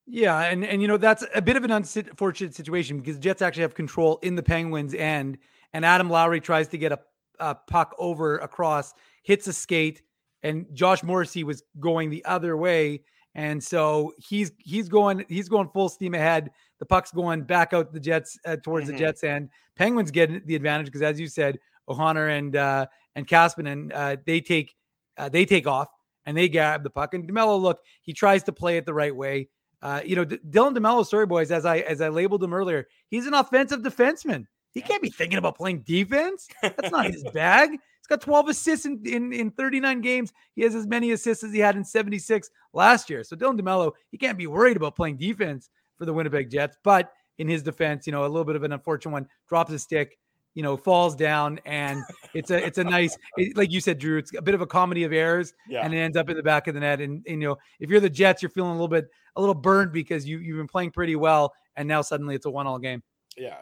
Yeah, 0.07 0.39
and 0.41 0.63
and 0.63 0.81
you 0.81 0.87
know 0.87 0.97
that's 0.97 1.25
a 1.33 1.41
bit 1.41 1.57
of 1.57 1.63
an 1.63 1.71
unfortunate 1.71 2.53
situation 2.53 2.99
because 2.99 3.17
Jets 3.17 3.41
actually 3.41 3.63
have 3.63 3.73
control 3.73 4.19
in 4.21 4.35
the 4.35 4.43
Penguins 4.43 4.93
end, 4.93 5.37
and 5.73 5.83
Adam 5.83 6.09
Lowry 6.09 6.39
tries 6.39 6.67
to 6.69 6.77
get 6.77 6.91
a, 6.91 6.99
a 7.39 7.55
puck 7.55 7.95
over 7.97 8.37
across, 8.37 8.93
hits 9.23 9.47
a 9.47 9.53
skate, 9.53 10.03
and 10.43 10.67
Josh 10.73 11.01
Morrissey 11.01 11.43
was 11.43 11.63
going 11.79 12.11
the 12.11 12.23
other 12.25 12.55
way, 12.55 13.01
and 13.33 13.63
so 13.63 14.13
he's 14.19 14.51
he's 14.59 14.87
going 14.87 15.25
he's 15.27 15.49
going 15.49 15.69
full 15.73 15.89
steam 15.89 16.13
ahead. 16.13 16.51
The 16.79 16.85
puck's 16.85 17.11
going 17.11 17.41
back 17.41 17.73
out 17.73 17.91
the 17.91 17.99
Jets 17.99 18.37
uh, 18.45 18.57
towards 18.57 18.87
mm-hmm. 18.87 18.97
the 18.97 18.99
Jets 18.99 19.23
end. 19.23 19.49
Penguins 19.75 20.11
get 20.11 20.45
the 20.45 20.55
advantage 20.55 20.85
because, 20.85 21.01
as 21.01 21.19
you 21.19 21.27
said, 21.27 21.57
O'Connor 21.89 22.27
and 22.27 22.55
uh, 22.55 22.85
and 23.15 23.27
Kapanen, 23.27 23.91
uh, 23.93 24.17
they 24.25 24.41
take 24.41 24.75
uh, 25.17 25.29
they 25.29 25.45
take 25.45 25.67
off 25.67 25.89
and 26.25 26.35
they 26.35 26.49
grab 26.49 26.83
the 26.83 26.89
puck. 26.89 27.13
And 27.13 27.27
DeMelo, 27.27 27.59
look, 27.59 27.79
he 28.01 28.13
tries 28.13 28.43
to 28.43 28.51
play 28.51 28.77
it 28.77 28.85
the 28.85 28.93
right 28.93 29.15
way. 29.15 29.49
Uh, 29.81 30.01
you 30.03 30.15
know, 30.15 30.25
D- 30.25 30.39
Dylan 30.49 30.75
DeMelo, 30.75 31.05
sorry 31.05 31.25
boys, 31.25 31.51
as 31.51 31.65
I 31.65 31.79
as 31.79 32.01
I 32.01 32.09
labeled 32.09 32.43
him 32.43 32.53
earlier, 32.53 32.87
he's 33.09 33.27
an 33.27 33.33
offensive 33.33 33.81
defenseman. 33.81 34.45
He 34.73 34.81
can't 34.81 35.01
be 35.01 35.09
thinking 35.09 35.37
about 35.37 35.55
playing 35.55 35.83
defense. 35.83 36.47
That's 36.61 36.91
not 36.91 37.05
his 37.05 37.23
bag. 37.33 37.71
He's 37.71 38.07
got 38.09 38.21
12 38.21 38.49
assists 38.49 38.85
in, 38.85 39.01
in, 39.05 39.33
in 39.33 39.51
39 39.51 40.01
games. 40.01 40.33
He 40.53 40.63
has 40.63 40.75
as 40.75 40.85
many 40.85 41.11
assists 41.11 41.43
as 41.43 41.53
he 41.53 41.59
had 41.59 41.75
in 41.75 41.83
76 41.83 42.49
last 42.73 43.09
year. 43.09 43.23
So 43.23 43.35
Dylan 43.35 43.59
DeMelo, 43.59 43.93
he 44.11 44.17
can't 44.17 44.37
be 44.37 44.47
worried 44.47 44.77
about 44.77 44.95
playing 44.95 45.17
defense 45.17 45.69
for 45.97 46.05
the 46.05 46.13
Winnipeg 46.13 46.51
Jets. 46.51 46.77
But 46.83 47.11
in 47.39 47.47
his 47.47 47.63
defense, 47.63 48.05
you 48.05 48.11
know, 48.11 48.25
a 48.25 48.27
little 48.27 48.43
bit 48.43 48.55
of 48.55 48.63
an 48.63 48.73
unfortunate 48.73 49.11
one, 49.11 49.27
drops 49.47 49.71
a 49.71 49.79
stick, 49.79 50.19
you 50.55 50.63
know, 50.63 50.75
falls 50.77 51.15
down, 51.15 51.59
and 51.65 52.01
it's 52.33 52.49
a 52.49 52.65
it's 52.65 52.77
a 52.79 52.83
nice, 52.83 53.15
it, 53.37 53.55
like 53.55 53.71
you 53.71 53.79
said, 53.81 53.99
Drew. 53.99 54.17
It's 54.17 54.35
a 54.35 54.41
bit 54.41 54.55
of 54.55 54.61
a 54.61 54.65
comedy 54.67 55.03
of 55.03 55.13
errors, 55.13 55.53
Yeah. 55.69 55.85
and 55.85 55.93
it 55.93 55.97
ends 55.97 56.17
up 56.17 56.29
in 56.29 56.37
the 56.37 56.43
back 56.43 56.67
of 56.67 56.73
the 56.73 56.79
net. 56.79 57.01
And, 57.01 57.23
and 57.27 57.41
you 57.41 57.49
know, 57.49 57.57
if 57.79 57.89
you're 57.89 57.99
the 57.99 58.09
Jets, 58.09 58.41
you're 58.41 58.49
feeling 58.49 58.71
a 58.71 58.73
little 58.73 58.87
bit 58.87 59.05
a 59.35 59.39
little 59.41 59.53
burned 59.53 59.91
because 59.91 60.25
you 60.27 60.39
you've 60.39 60.57
been 60.57 60.67
playing 60.67 60.91
pretty 60.91 61.15
well, 61.15 61.53
and 61.75 61.87
now 61.87 62.01
suddenly 62.01 62.33
it's 62.35 62.45
a 62.45 62.49
one 62.49 62.65
all 62.67 62.79
game. 62.79 63.03
Yeah, 63.37 63.57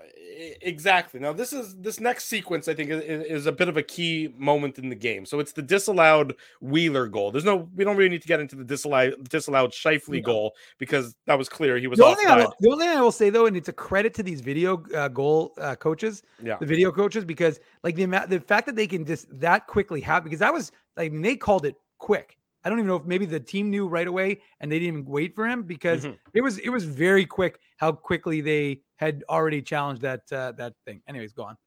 exactly. 0.62 1.20
Now 1.20 1.34
this 1.34 1.52
is 1.52 1.76
this 1.78 2.00
next 2.00 2.26
sequence. 2.26 2.68
I 2.68 2.76
think 2.76 2.92
is, 2.92 3.02
is 3.02 3.46
a 3.48 3.52
bit 3.52 3.68
of 3.68 3.76
a 3.76 3.82
key 3.82 4.32
moment 4.38 4.78
in 4.78 4.88
the 4.88 4.96
game. 4.96 5.26
So 5.26 5.40
it's 5.40 5.52
the 5.52 5.64
disallowed 5.64 6.36
Wheeler 6.62 7.08
goal. 7.08 7.32
There's 7.32 7.44
no, 7.44 7.68
we 7.76 7.84
don't 7.84 7.98
really 7.98 8.10
need 8.12 8.22
to 8.22 8.28
get 8.28 8.40
into 8.40 8.56
the 8.56 8.64
disallowed 8.64 9.28
disallowed 9.30 9.72
Scheifele 9.72 10.18
No. 10.18 10.22
goal 10.22 10.56
because 10.78 11.16
that 11.26 11.38
was 11.40 11.50
clear 11.50 11.78
he 11.78 11.88
was 11.88 11.98
The 11.98 12.06
only, 12.06 12.18
thing 12.18 12.28
I 12.28 12.38
will, 12.38 12.54
the 12.60 12.70
only 12.70 12.86
thing 12.86 12.98
I 12.98 13.02
will 13.02 13.12
say 13.12 13.32
though, 13.32 13.48
and 13.48 13.58
it's 13.58 13.70
a 13.70 13.74
credit 13.74 14.14
to 14.16 14.24
these 14.24 14.42
video 14.42 14.84
uh, 14.96 15.08
goal 15.08 15.54
uh, 15.60 15.76
coaches, 15.76 16.22
Yeah. 16.44 16.58
the 16.60 16.68
video 16.68 16.92
coaches, 16.92 17.26
because 17.26 17.60
like 17.84 17.96
the 17.96 18.04
amount, 18.04 18.30
the 18.30 18.40
fact 18.40 18.68
that 18.68 18.76
they 18.76 18.86
can 18.88 19.06
just 19.06 19.26
that 19.40 19.66
quickly 19.66 20.02
have, 20.02 20.24
because 20.24 20.40
that 20.40 20.54
was 20.54 20.72
like 20.98 21.08
I 21.08 21.14
mean, 21.14 21.24
they 21.24 21.36
called 21.36 21.66
it 21.66 21.76
quick. 21.98 22.38
I 22.64 22.70
don't 22.70 22.78
even 22.78 22.88
know 22.88 22.96
if 22.96 23.06
maybe 23.06 23.26
the 23.26 23.40
team 23.40 23.70
knew 23.70 23.88
right 23.88 24.08
away 24.08 24.40
and 24.62 24.72
they 24.72 24.80
didn't 24.80 25.00
even 25.00 25.06
wait 25.12 25.36
for 25.36 25.46
him 25.48 25.64
because 25.64 26.06
Mhm. 26.06 26.18
it 26.34 26.42
was 26.42 26.60
it 26.60 26.70
was 26.70 26.86
very 26.86 27.26
quick 27.26 27.60
how 27.78 27.92
quickly 27.92 28.40
they 28.40 28.82
had 29.04 29.24
already 29.30 29.62
challenged 29.62 30.02
that 30.02 30.22
uh, 30.32 30.54
that 30.54 30.74
thing. 30.86 31.02
Anyways, 31.08 31.34
go 31.34 31.44
on. 31.44 31.58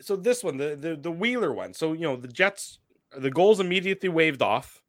so 0.00 0.16
this 0.16 0.44
one, 0.44 0.56
the, 0.56 0.76
the 0.76 0.96
the 0.96 1.10
Wheeler 1.10 1.52
one. 1.52 1.74
So 1.74 1.92
you 1.92 2.02
know 2.02 2.16
the 2.16 2.28
Jets, 2.28 2.78
the 3.16 3.30
goals 3.30 3.60
immediately 3.60 4.08
waved 4.08 4.42
off 4.42 4.82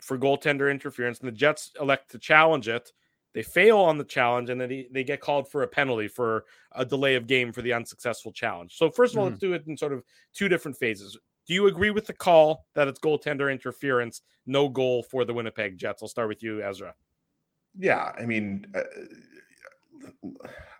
for 0.00 0.18
goaltender 0.18 0.70
interference, 0.70 1.20
and 1.20 1.28
the 1.28 1.32
Jets 1.32 1.72
elect 1.80 2.10
to 2.12 2.18
challenge 2.18 2.68
it. 2.68 2.92
They 3.34 3.42
fail 3.42 3.78
on 3.78 3.98
the 3.98 4.04
challenge, 4.04 4.48
and 4.48 4.58
then 4.58 4.70
they, 4.70 4.88
they 4.90 5.04
get 5.04 5.20
called 5.20 5.50
for 5.50 5.62
a 5.62 5.68
penalty 5.68 6.08
for 6.08 6.46
a 6.72 6.86
delay 6.86 7.16
of 7.16 7.26
game 7.26 7.52
for 7.52 7.60
the 7.60 7.74
unsuccessful 7.74 8.32
challenge. 8.32 8.76
So 8.78 8.90
first 8.90 9.12
of 9.12 9.18
all, 9.18 9.26
let's 9.26 9.38
do 9.38 9.52
it 9.52 9.66
in 9.66 9.76
sort 9.76 9.92
of 9.92 10.02
two 10.32 10.48
different 10.48 10.78
phases. 10.78 11.18
Do 11.46 11.52
you 11.52 11.66
agree 11.66 11.90
with 11.90 12.06
the 12.06 12.14
call 12.14 12.66
that 12.74 12.88
it's 12.88 12.98
goaltender 12.98 13.52
interference, 13.52 14.22
no 14.46 14.70
goal 14.70 15.02
for 15.02 15.26
the 15.26 15.34
Winnipeg 15.34 15.76
Jets? 15.76 16.02
I'll 16.02 16.08
start 16.08 16.28
with 16.28 16.42
you, 16.42 16.62
Ezra. 16.62 16.94
Yeah, 17.78 18.12
I 18.18 18.24
mean, 18.24 18.66
uh, 18.74 18.80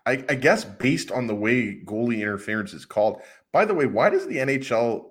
I, 0.07 0.23
I 0.29 0.35
guess 0.35 0.63
based 0.63 1.11
on 1.11 1.27
the 1.27 1.35
way 1.35 1.81
goalie 1.85 2.21
interference 2.21 2.73
is 2.73 2.85
called. 2.85 3.21
By 3.51 3.65
the 3.65 3.73
way, 3.73 3.85
why 3.85 4.09
does 4.09 4.25
the 4.25 4.37
NHL, 4.37 5.05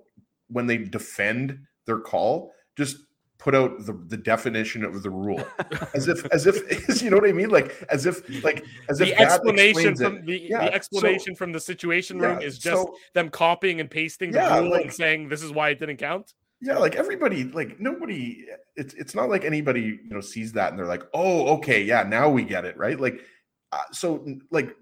when 0.48 0.66
they 0.66 0.78
defend 0.78 1.58
their 1.86 1.98
call, 2.00 2.52
just 2.76 2.96
put 3.38 3.54
out 3.54 3.84
the, 3.84 3.92
the 4.08 4.16
definition 4.16 4.82
of 4.82 5.02
the 5.02 5.10
rule 5.10 5.44
as 5.94 6.08
if 6.08 6.24
as 6.32 6.46
if 6.46 6.56
you 7.02 7.10
know 7.10 7.18
what 7.18 7.28
I 7.28 7.32
mean? 7.32 7.50
Like 7.50 7.86
as 7.90 8.06
if 8.06 8.22
like 8.42 8.64
as 8.88 9.00
if 9.00 9.10
The 9.10 9.14
that 9.16 9.32
explanation 9.32 9.94
from 9.96 10.24
the, 10.24 10.40
Yeah, 10.40 10.60
the 10.64 10.66
so- 10.68 10.72
explanation 10.74 11.34
from 11.36 11.52
the 11.52 11.60
situation 11.60 12.18
room 12.18 12.40
Yeah, 12.40 12.46
is 12.46 12.58
just 12.58 12.74
so- 12.76 12.94
them 13.14 13.28
copying 13.28 13.80
and 13.80 13.90
pasting 13.90 14.30
the 14.30 14.38
Yeah, 14.38 14.58
rule 14.60 14.70
like- 14.70 14.84
and 14.86 14.92
saying 14.94 15.28
this 15.28 15.42
is 15.42 15.52
why 15.52 15.68
it 15.70 15.78
didn't 15.78 15.98
count. 15.98 16.32
Yeah, 16.62 16.78
like 16.78 16.96
everybody, 16.96 17.44
like 17.44 17.78
nobody. 17.78 18.46
It's 18.76 18.94
it's 18.94 19.14
not 19.14 19.28
like 19.28 19.44
anybody 19.44 19.82
you 19.82 19.98
know 20.08 20.22
sees 20.22 20.52
that 20.52 20.70
and 20.70 20.78
they're 20.78 20.86
like, 20.86 21.02
oh, 21.12 21.48
okay, 21.58 21.82
yeah, 21.82 22.02
now 22.02 22.30
we 22.30 22.44
get 22.44 22.64
it, 22.64 22.78
right? 22.78 22.98
Like, 22.98 23.20
uh, 23.72 23.82
so 23.92 24.24
like, 24.50 24.76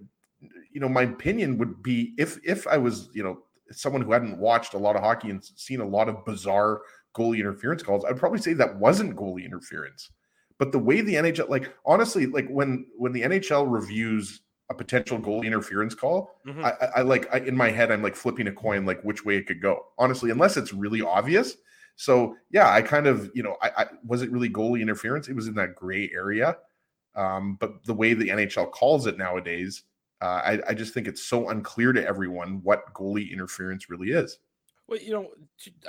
you 0.73 0.81
know, 0.81 0.89
my 0.89 1.03
opinion 1.03 1.59
would 1.59 1.83
be 1.83 2.15
if 2.19 2.39
if 2.45 2.67
I 2.67 2.77
was 2.79 3.09
you 3.15 3.23
know 3.23 3.43
someone 3.71 4.03
who 4.03 4.13
hadn't 4.13 4.39
watched 4.39 4.75
a 4.75 4.79
lot 4.79 4.97
of 4.97 5.03
hockey 5.03 5.31
and 5.31 5.43
seen 5.45 5.81
a 5.81 5.87
lot 5.89 6.09
of 6.09 6.25
bizarre 6.25 6.83
goalie 7.17 7.39
interference 7.41 7.83
calls, 7.83 8.05
I'd 8.05 8.19
probably 8.19 8.41
say 8.41 8.53
that 8.55 8.79
wasn't 8.79 9.17
goalie 9.17 9.45
interference. 9.45 10.11
But 10.59 10.73
the 10.73 10.79
way 10.79 11.01
the 11.01 11.17
NHL, 11.17 11.49
like 11.49 11.75
honestly, 11.87 12.27
like 12.27 12.49
when 12.49 12.87
when 12.97 13.13
the 13.13 13.23
NHL 13.23 13.71
reviews 13.71 14.41
a 14.71 14.75
potential 14.75 15.19
goalie 15.19 15.47
interference 15.47 15.95
call, 15.95 16.41
Mhm. 16.47 16.65
I, 16.65 16.71
I, 16.71 16.87
I 16.97 17.03
like 17.03 17.33
I, 17.35 17.39
in 17.39 17.57
my 17.57 17.71
head, 17.71 17.91
I'm 17.91 18.03
like 18.03 18.17
flipping 18.17 18.47
a 18.47 18.53
coin, 18.53 18.87
like 18.87 19.03
which 19.03 19.25
way 19.25 19.37
it 19.37 19.47
could 19.47 19.61
go. 19.61 19.87
Honestly, 19.99 20.31
unless 20.31 20.57
it's 20.57 20.73
really 20.73 21.01
obvious. 21.03 21.57
So 21.97 22.37
yeah, 22.51 22.71
I 22.71 22.83
kind 22.83 23.07
of 23.07 23.31
you 23.35 23.43
know, 23.43 23.57
I, 23.63 23.71
I 23.77 23.87
was 24.05 24.23
it 24.23 24.31
really 24.31 24.51
goalie 24.51 24.81
interference? 24.83 25.29
It 25.29 25.35
was 25.37 25.47
in 25.49 25.55
that 25.55 25.75
gray 25.75 26.11
area. 26.15 26.57
Um, 27.17 27.57
but 27.61 27.85
the 27.85 27.95
way 27.95 28.15
the 28.15 28.29
NHL 28.29 28.71
calls 28.73 29.07
it 29.07 29.19
nowadays, 29.19 29.85
uh, 30.21 30.41
I, 30.45 30.61
I 30.69 30.75
just 30.75 30.95
think 30.95 31.07
it's 31.07 31.23
so 31.23 31.51
unclear 31.51 31.93
to 31.93 32.07
everyone 32.07 32.61
what 32.63 32.93
goalie 32.95 33.31
interference 33.33 33.91
really 33.91 34.11
is. 34.11 34.39
Well, 34.87 35.01
you 35.01 35.13
know, 35.13 35.31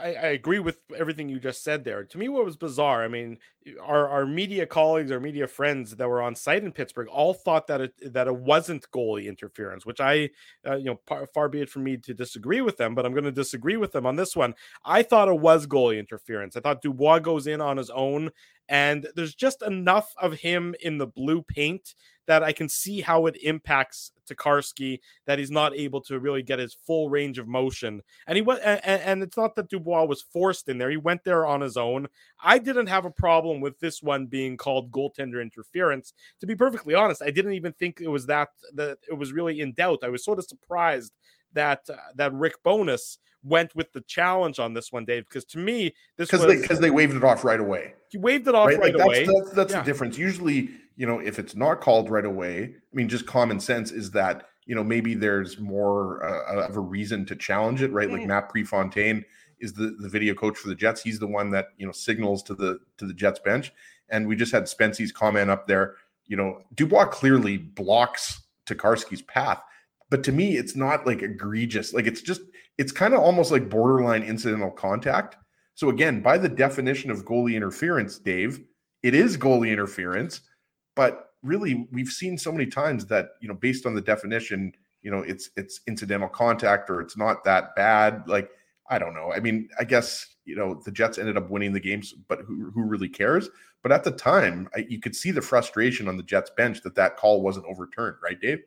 I, 0.02 0.14
I, 0.14 0.28
agree 0.28 0.60
with 0.60 0.80
everything 0.96 1.28
you 1.28 1.38
just 1.38 1.66
said 1.66 1.84
there. 1.84 2.06
To 2.06 2.18
me, 2.18 2.30
what 2.30 2.46
was 2.46 2.56
bizarre, 2.56 3.04
I 3.04 3.10
mean, 3.10 3.40
our, 3.84 4.08
our 4.08 4.26
media 4.26 4.66
colleagues, 4.66 5.12
our 5.12 5.20
media 5.20 5.48
friends 5.48 5.98
that 5.98 6.08
were 6.08 6.22
on 6.22 6.34
site 6.34 6.64
in 6.64 6.72
Pittsburgh, 6.72 7.10
all 7.10 7.34
thought 7.34 7.68
that 7.68 7.82
it 7.82 8.14
that 8.14 8.28
it 8.28 8.36
wasn't 8.38 8.90
goalie 8.92 9.28
interference, 9.28 9.86
which 9.86 10.00
I, 10.00 10.30
uh, 10.66 10.78
you 10.78 10.86
know, 10.86 11.02
par, 11.06 11.28
far 11.34 11.50
be 11.50 11.60
it 11.60 11.70
from 11.70 11.84
me 11.84 11.98
to 11.98 12.14
disagree 12.14 12.62
with 12.62 12.78
them, 12.78 12.96
but 12.96 13.06
I'm 13.06 13.12
going 13.12 13.26
to 13.26 13.34
disagree 13.34 13.76
with 13.76 13.92
them 13.92 14.06
on 14.06 14.16
this 14.16 14.34
one. 14.34 14.56
I 14.86 15.04
thought 15.04 15.28
it 15.28 15.40
was 15.40 15.68
goalie 15.68 16.00
interference. 16.00 16.56
I 16.56 16.62
thought 16.62 16.82
Dubois 16.82 17.20
goes 17.20 17.48
in 17.48 17.60
on 17.60 17.76
his 17.76 17.90
own, 17.90 18.30
and 18.70 19.08
there's 19.14 19.36
just 19.36 19.62
enough 19.62 20.14
of 20.22 20.36
him 20.36 20.74
in 20.82 21.00
the 21.00 21.08
blue 21.08 21.42
paint 21.42 21.96
that 22.28 22.44
I 22.44 22.52
can 22.52 22.68
see 22.68 23.02
how 23.02 23.26
it 23.28 23.38
impacts 23.44 24.12
Tokarski 24.30 25.00
that 25.28 25.38
he's 25.38 25.52
not 25.52 25.76
able 25.76 26.02
to 26.02 26.20
really 26.20 26.42
get 26.42 26.58
his 26.60 26.74
full 26.74 27.10
range 27.10 27.38
of 27.38 27.48
motion. 27.48 28.02
And 28.28 28.36
he 28.36 28.42
went, 28.42 28.62
and, 28.64 28.82
and 28.84 29.24
it's 29.24 29.38
not 29.38 29.56
that 29.56 29.70
Dubois 29.70 30.06
was 30.06 30.22
forced 30.22 30.68
in 30.68 30.78
there; 30.78 30.90
he 30.90 30.98
went 30.98 31.24
there 31.24 31.46
on 31.46 31.62
his 31.62 31.78
own. 31.78 32.08
I 32.44 32.58
didn't 32.58 32.88
have 32.88 33.06
a 33.06 33.12
problem 33.12 33.62
with 33.62 33.80
this 33.80 34.02
one 34.02 34.26
being 34.26 34.58
called 34.58 34.92
goaltender 34.92 35.42
interference. 35.42 36.14
To 36.42 36.48
be 36.48 36.56
perfectly 36.56 36.96
honest, 36.96 37.22
I 37.22 37.30
didn't 37.32 37.54
even 37.54 37.74
think 37.74 38.02
it 38.02 38.08
was 38.08 38.26
that 38.26 38.50
that 38.74 38.98
it 39.10 39.14
was 39.14 39.32
really 39.32 39.62
in 39.62 39.74
doubt. 39.74 40.00
I 40.04 40.10
was 40.10 40.24
sort 40.24 40.40
of 40.40 40.46
surprised 40.46 41.14
that 41.54 41.82
uh, 41.90 41.96
that 42.16 42.34
Rick 42.34 42.56
Bowness 42.64 43.18
went 43.44 43.76
with 43.76 43.92
the 43.94 44.02
challenge 44.02 44.58
on 44.58 44.74
this 44.74 44.92
one, 44.92 45.06
Dave, 45.06 45.26
because 45.30 45.46
to 45.46 45.60
me 45.60 45.94
this 46.18 46.30
Because 46.32 46.46
was 46.48 46.56
they 46.56 46.62
because 46.62 46.80
they 46.80 46.90
waved 46.90 47.14
it 47.16 47.24
off 47.24 47.44
right 47.46 47.60
away. 47.60 47.94
he 48.10 48.18
waved 48.18 48.48
it 48.48 48.56
off 48.56 48.70
right, 48.70 48.80
right? 48.80 48.96
Like 48.96 48.98
that's 48.98 49.06
away. 49.08 49.26
that's, 49.26 49.52
that's 49.52 49.74
Yeah. 49.74 49.80
the 49.82 49.86
difference. 49.86 50.18
Usually, 50.18 50.72
you 50.96 51.06
know, 51.06 51.20
if 51.20 51.40
it's 51.40 51.56
not 51.56 51.82
called 51.82 52.10
right 52.10 52.26
away, 52.26 52.64
I 52.76 52.96
mean, 52.96 53.10
just 53.10 53.26
common 53.26 53.60
sense 53.60 53.92
is 53.92 54.12
that 54.12 54.48
you 54.66 54.76
know 54.76 54.84
maybe 54.84 55.14
there's 55.14 55.60
more 55.60 56.24
uh, 56.26 56.68
of 56.68 56.76
a 56.76 56.82
reason 56.82 57.26
to 57.28 57.36
challenge 57.36 57.82
it, 57.82 57.92
right? 57.92 58.10
Like 58.10 58.22
Mhm. 58.22 58.28
Matt 58.28 58.50
Prefontaine 58.50 59.24
is 59.60 59.74
the 59.74 59.96
the 60.00 60.10
video 60.10 60.34
coach 60.34 60.58
for 60.58 60.70
the 60.70 60.76
Jets. 60.76 61.02
He's 61.02 61.20
the 61.20 61.28
one 61.28 61.52
that 61.52 61.68
you 61.78 61.86
know 61.86 61.92
signals 61.92 62.44
to 62.44 62.56
the 62.56 62.80
to 62.98 63.06
the 63.06 63.14
Jets 63.14 63.40
bench, 63.40 63.72
and 64.10 64.28
we 64.28 64.36
just 64.36 64.52
had 64.52 64.68
Spencey's 64.68 65.12
comment 65.12 65.50
up 65.50 65.68
there. 65.68 65.96
You 66.28 66.38
know, 66.38 66.62
Dubois 66.74 67.06
clearly 67.06 67.58
blocks 67.58 68.42
Tokarski's 68.66 69.22
path. 69.22 69.62
But 70.10 70.24
to 70.26 70.32
me, 70.32 70.58
it's 70.58 70.76
not 70.76 71.06
like 71.06 71.22
egregious. 71.22 71.94
Like 71.94 72.06
it's 72.06 72.22
just, 72.22 72.42
it's 72.78 72.92
kind 72.92 73.14
of 73.14 73.20
almost 73.22 73.52
like 73.52 73.70
borderline 73.70 74.24
incidental 74.24 74.72
contact. 74.72 75.36
So 75.74 75.90
again, 75.90 76.22
by 76.22 76.38
the 76.38 76.50
definition 76.50 77.12
of 77.12 77.26
goalie 77.26 77.56
interference, 77.56 78.18
Dave, 78.20 78.60
it 79.04 79.14
is 79.14 79.38
goalie 79.38 79.72
interference. 79.72 80.42
But 80.96 81.32
really, 81.44 81.88
we've 81.92 82.10
seen 82.10 82.38
so 82.38 82.52
many 82.52 82.66
times 82.66 83.06
that 83.08 83.30
you 83.42 83.48
know, 83.48 83.54
based 83.54 83.86
on 83.86 83.94
the 83.94 84.02
definition, 84.02 84.74
you 85.02 85.12
know, 85.12 85.20
it's 85.20 85.50
it's 85.56 85.82
incidental 85.88 86.30
contact 86.30 86.90
or 86.90 87.02
it's 87.02 87.18
not 87.18 87.44
that 87.44 87.76
bad. 87.76 88.24
Like 88.28 88.50
I 88.90 89.00
don't 89.00 89.14
know. 89.14 89.32
I 89.34 89.40
mean, 89.40 89.70
I 89.80 89.84
guess 89.84 90.36
you 90.46 90.56
know 90.56 90.82
the 90.84 90.92
Jets 90.92 91.18
ended 91.18 91.38
up 91.38 91.50
winning 91.50 91.74
the 91.74 91.80
games, 91.80 92.14
but 92.28 92.40
who 92.42 92.72
who 92.72 92.84
really 92.84 93.10
cares? 93.10 93.50
But 93.84 93.92
at 93.92 94.04
the 94.04 94.12
time, 94.12 94.68
I, 94.76 94.86
you 94.90 95.00
could 95.00 95.16
see 95.16 95.30
the 95.30 95.42
frustration 95.42 96.08
on 96.08 96.18
the 96.18 96.24
Jets 96.24 96.50
bench 96.50 96.82
that 96.82 96.96
that 96.96 97.18
call 97.18 97.42
wasn't 97.42 97.68
overturned, 97.68 98.18
right, 98.24 98.40
Dave? 98.40 98.64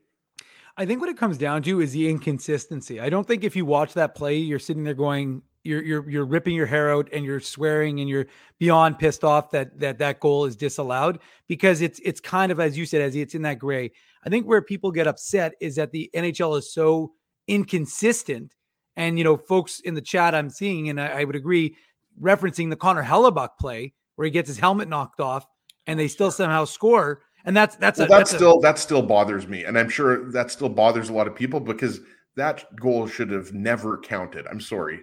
I 0.77 0.87
think 0.87 1.01
what 1.01 1.09
it 1.09 1.17
comes 1.17 1.38
down 1.38 1.64
to 1.64 1.81
is 1.81 1.91
the 1.91 2.09
inconsistency. 2.09 3.01
I 3.01 3.11
don't 3.11 3.27
think 3.27 3.43
if 3.43 3.57
you 3.57 3.67
watch 3.67 3.95
that 3.95 4.14
play, 4.14 4.37
you're 4.37 4.61
sitting 4.61 4.85
there 4.85 4.95
going, 4.95 5.43
you're 5.68 5.83
you're 5.83 6.11
you're 6.11 6.24
ripping 6.24 6.54
your 6.54 6.66
hair 6.66 6.90
out 6.92 7.09
and 7.12 7.24
you're 7.24 7.40
swearing 7.40 8.00
and 8.00 8.09
you're 8.09 8.26
beyond 8.59 8.98
pissed 8.98 9.22
off 9.22 9.50
that 9.50 9.78
that 9.78 9.98
that 9.98 10.18
goal 10.18 10.46
is 10.46 10.57
disallowed 10.57 11.18
because 11.46 11.83
it's 11.83 12.00
it's 12.02 12.20
kind 12.20 12.50
of 12.50 12.59
as 12.59 12.76
you 12.76 12.87
said, 12.87 13.02
as 13.02 13.14
it's 13.14 13.35
in 13.35 13.42
that 13.42 13.59
gray. 13.59 13.90
I 14.24 14.31
think 14.31 14.46
where 14.46 14.62
people 14.62 14.90
get 14.90 15.07
upset 15.07 15.52
is 15.61 15.76
that 15.76 15.92
the 15.92 16.11
NHL 16.14 16.59
is 16.59 16.72
so 16.72 17.12
inconsistent, 17.46 18.54
and 18.96 19.18
you 19.18 19.24
know, 19.24 19.37
folks 19.37 19.81
in 19.81 19.94
the 19.94 20.00
chat 20.00 20.35
I'm 20.35 20.50
seeing, 20.50 20.88
and 20.88 21.00
I, 21.00 21.20
I 21.20 21.24
would 21.24 21.37
agree, 21.37 21.76
referencing 22.20 22.70
the 22.70 22.76
Connor 22.76 23.04
Hellebuyck 23.04 23.50
play 23.61 23.92
where 24.16 24.24
he 24.24 24.33
gets 24.33 24.48
his 24.48 24.59
helmet 24.59 24.88
knocked 24.88 25.20
off 25.20 25.46
and 25.87 25.98
they 25.98 26.04
oh, 26.04 26.09
still 26.09 26.31
somehow 26.33 26.64
score. 26.64 27.22
And 27.44 27.57
that's 27.57 27.76
that's 27.76 27.98
well, 27.98 28.07
a 28.07 28.09
that 28.09 28.18
that's 28.18 28.33
a- 28.33 28.37
still 28.37 28.61
that 28.61 28.78
still 28.78 29.02
bothers 29.02 29.46
me, 29.46 29.64
and 29.64 29.78
I'm 29.78 29.88
sure 29.88 30.31
that 30.33 30.50
still 30.50 30.68
bothers 30.68 31.09
a 31.09 31.12
lot 31.12 31.28
of 31.28 31.37
people 31.37 31.61
because 31.61 32.00
that 32.37 32.64
goal 32.76 33.07
should 33.07 33.31
have 33.31 33.52
never 33.52 33.98
counted. 33.98 34.46
I'm 34.48 34.61
sorry. 34.61 35.00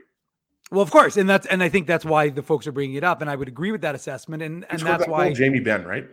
Well, 0.72 0.82
of 0.82 0.90
course, 0.92 1.16
and 1.18 1.30
that's 1.30 1.46
and 1.48 1.62
I 1.62 1.70
think 1.70 1.86
that's 1.88 2.04
why 2.06 2.30
the 2.30 2.42
folks 2.44 2.66
are 2.68 2.72
bringing 2.72 2.96
it 2.96 3.04
up, 3.04 3.22
and 3.22 3.30
I 3.30 3.36
would 3.36 3.48
agree 3.48 3.72
with 3.72 3.82
that 3.82 3.94
assessment, 3.96 4.42
and 4.44 4.64
Who 4.64 4.70
and 4.70 4.80
scored 4.80 4.94
that's 4.94 5.06
that 5.06 5.12
why. 5.12 5.26
goal? 5.28 5.36
Jamie 5.36 5.60
Benn, 5.60 5.86
right? 5.86 6.08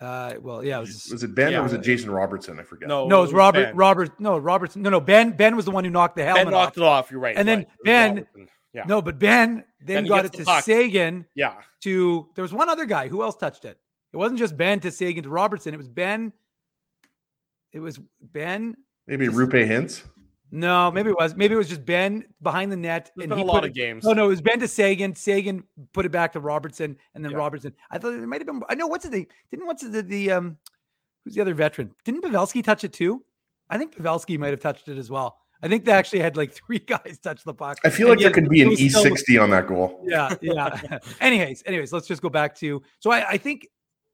Uh, 0.00 0.34
well, 0.42 0.64
yeah, 0.64 0.78
it 0.78 0.80
was, 0.80 1.08
Was 1.12 1.22
it 1.22 1.32
Benn 1.32 1.52
Yeah. 1.52 1.60
or 1.60 1.62
was 1.62 1.72
it 1.72 1.80
Jason 1.82 2.10
Robertson? 2.10 2.58
I 2.58 2.64
forget. 2.64 2.88
no, 2.88 3.06
no, 3.06 3.18
it 3.20 3.22
was 3.22 3.32
Robert. 3.32 3.66
Benn. 3.66 3.76
Robert, 3.76 4.18
no, 4.18 4.36
Robertson. 4.36 4.82
No, 4.82 4.90
no, 4.90 5.00
Benn. 5.00 5.30
Benn 5.36 5.54
was 5.54 5.64
the 5.64 5.70
one 5.70 5.84
who 5.84 5.90
knocked 5.90 6.16
the 6.16 6.24
helmet 6.24 6.46
Benn 6.46 6.52
knocked 6.52 6.76
off. 6.76 6.76
it 6.78 6.82
off. 6.82 7.10
You're 7.12 7.20
right. 7.20 7.36
And 7.36 7.46
then 7.46 7.58
right. 7.58 7.68
It 7.68 7.84
Benn- 7.84 8.48
Yeah. 8.72 8.82
No, 8.88 9.00
but 9.00 9.20
Benn 9.20 9.62
then 9.80 9.94
Then 9.96 10.04
he 10.04 10.08
got 10.08 10.24
it 10.24 10.32
to 10.32 10.44
puck. 10.44 10.64
Seguin 10.64 11.24
Yeah. 11.36 11.54
to 11.82 12.26
there 12.34 12.42
was 12.42 12.52
one 12.52 12.68
other 12.68 12.84
guy 12.84 13.06
who 13.06 13.22
else 13.22 13.36
touched 13.36 13.64
it. 13.64 13.78
It 14.12 14.16
wasn't 14.16 14.40
just 14.40 14.56
Benn 14.56 14.80
to 14.80 14.90
Seguin 14.90 15.22
to 15.22 15.28
Robertson. 15.30 15.72
It 15.72 15.76
was 15.76 15.88
Benn. 15.88 16.32
It 17.72 17.78
was 17.80 18.00
Benn. 18.20 18.76
Maybe 19.06 19.28
Roope 19.28 19.52
Hintz. 19.68 20.02
No, 20.54 20.90
maybe 20.92 21.08
it 21.08 21.16
was. 21.18 21.34
Maybe 21.34 21.54
it 21.54 21.56
was 21.56 21.68
just 21.68 21.84
Benn 21.84 22.24
behind 22.42 22.70
the 22.70 22.76
net. 22.76 23.10
There's 23.16 23.24
and 23.24 23.30
been 23.30 23.38
he 23.38 23.44
a 23.44 23.46
lot 23.46 23.64
it- 23.64 23.68
of 23.70 23.74
games. 23.74 24.04
No, 24.04 24.12
no, 24.12 24.26
it 24.26 24.28
was 24.28 24.42
Benn 24.42 24.60
to 24.60 24.68
Seguin. 24.68 25.14
Seguin 25.14 25.64
put 25.94 26.04
it 26.04 26.10
back 26.12 26.32
to 26.34 26.40
Robertson, 26.40 26.96
and 27.14 27.24
then 27.24 27.32
Yeah. 27.32 27.38
Robertson. 27.38 27.72
I 27.90 27.96
thought 27.98 28.12
it 28.12 28.20
might 28.26 28.40
have 28.40 28.46
been. 28.46 28.60
I 28.68 28.74
know 28.74 28.86
what's 28.86 29.08
the 29.08 29.26
didn't 29.50 29.66
what's 29.66 29.82
the 29.82 30.02
the 30.02 30.30
um 30.30 30.58
who's 31.24 31.34
the 31.34 31.40
other 31.40 31.54
veteran? 31.54 31.90
Didn't 32.04 32.22
Pavelski 32.22 32.62
touch 32.62 32.84
it 32.84 32.92
too? 32.92 33.24
I 33.70 33.78
think 33.78 33.96
Pavelski 33.96 34.38
might 34.38 34.50
have 34.50 34.60
touched 34.60 34.88
it 34.88 34.98
as 34.98 35.10
well. 35.10 35.38
I 35.62 35.68
think 35.68 35.86
they 35.86 35.92
actually 35.92 36.18
had 36.18 36.36
like 36.36 36.52
three 36.66 36.80
guys 36.80 37.18
touch 37.22 37.44
the 37.44 37.54
puck. 37.54 37.78
I 37.84 37.88
feel 37.88 38.08
And 38.10 38.10
like 38.10 38.18
there 38.18 38.28
yet 38.28 38.34
could 38.34 38.50
be 38.50 38.60
an 38.60 38.70
E60 38.72 39.42
on 39.42 39.48
that 39.50 39.66
goal. 39.68 40.04
yeah, 40.04 40.34
yeah. 40.42 40.98
anyways, 41.20 41.62
anyways, 41.64 41.92
let's 41.94 42.06
just 42.06 42.20
go 42.20 42.28
back 42.28 42.54
to 42.56 42.82
so 42.98 43.10
I, 43.10 43.26
I 43.30 43.38
think 43.38 43.66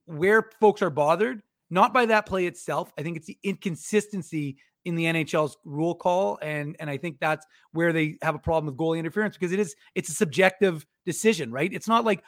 where 0.05 0.51
folks 0.61 0.83
are 0.83 0.91
bothered, 0.91 1.43
not 1.71 1.93
by 1.93 2.07
that 2.07 2.27
play 2.27 2.47
itself. 2.47 2.93
I 2.97 3.03
think 3.03 3.17
it's 3.17 3.27
the 3.27 3.39
inconsistency 3.43 4.59
in 4.89 4.95
the 4.95 5.05
NHL's 5.05 5.57
rule 5.65 5.95
call. 5.95 6.39
And 6.41 6.75
and 6.81 6.89
I 6.89 6.97
think 6.97 7.19
that's 7.21 7.47
where 7.73 7.93
they 7.93 8.17
have 8.23 8.35
a 8.35 8.39
problem 8.39 8.67
with 8.67 8.77
goalie 8.77 8.99
interference 8.99 9.37
because 9.37 9.53
it 9.53 9.61
is 9.61 9.77
it's 9.95 10.09
a 10.09 10.15
subjective 10.15 10.87
decision, 11.05 11.53
right? 11.53 11.73
It's 11.73 11.87
not 11.87 12.05
like 12.05 12.25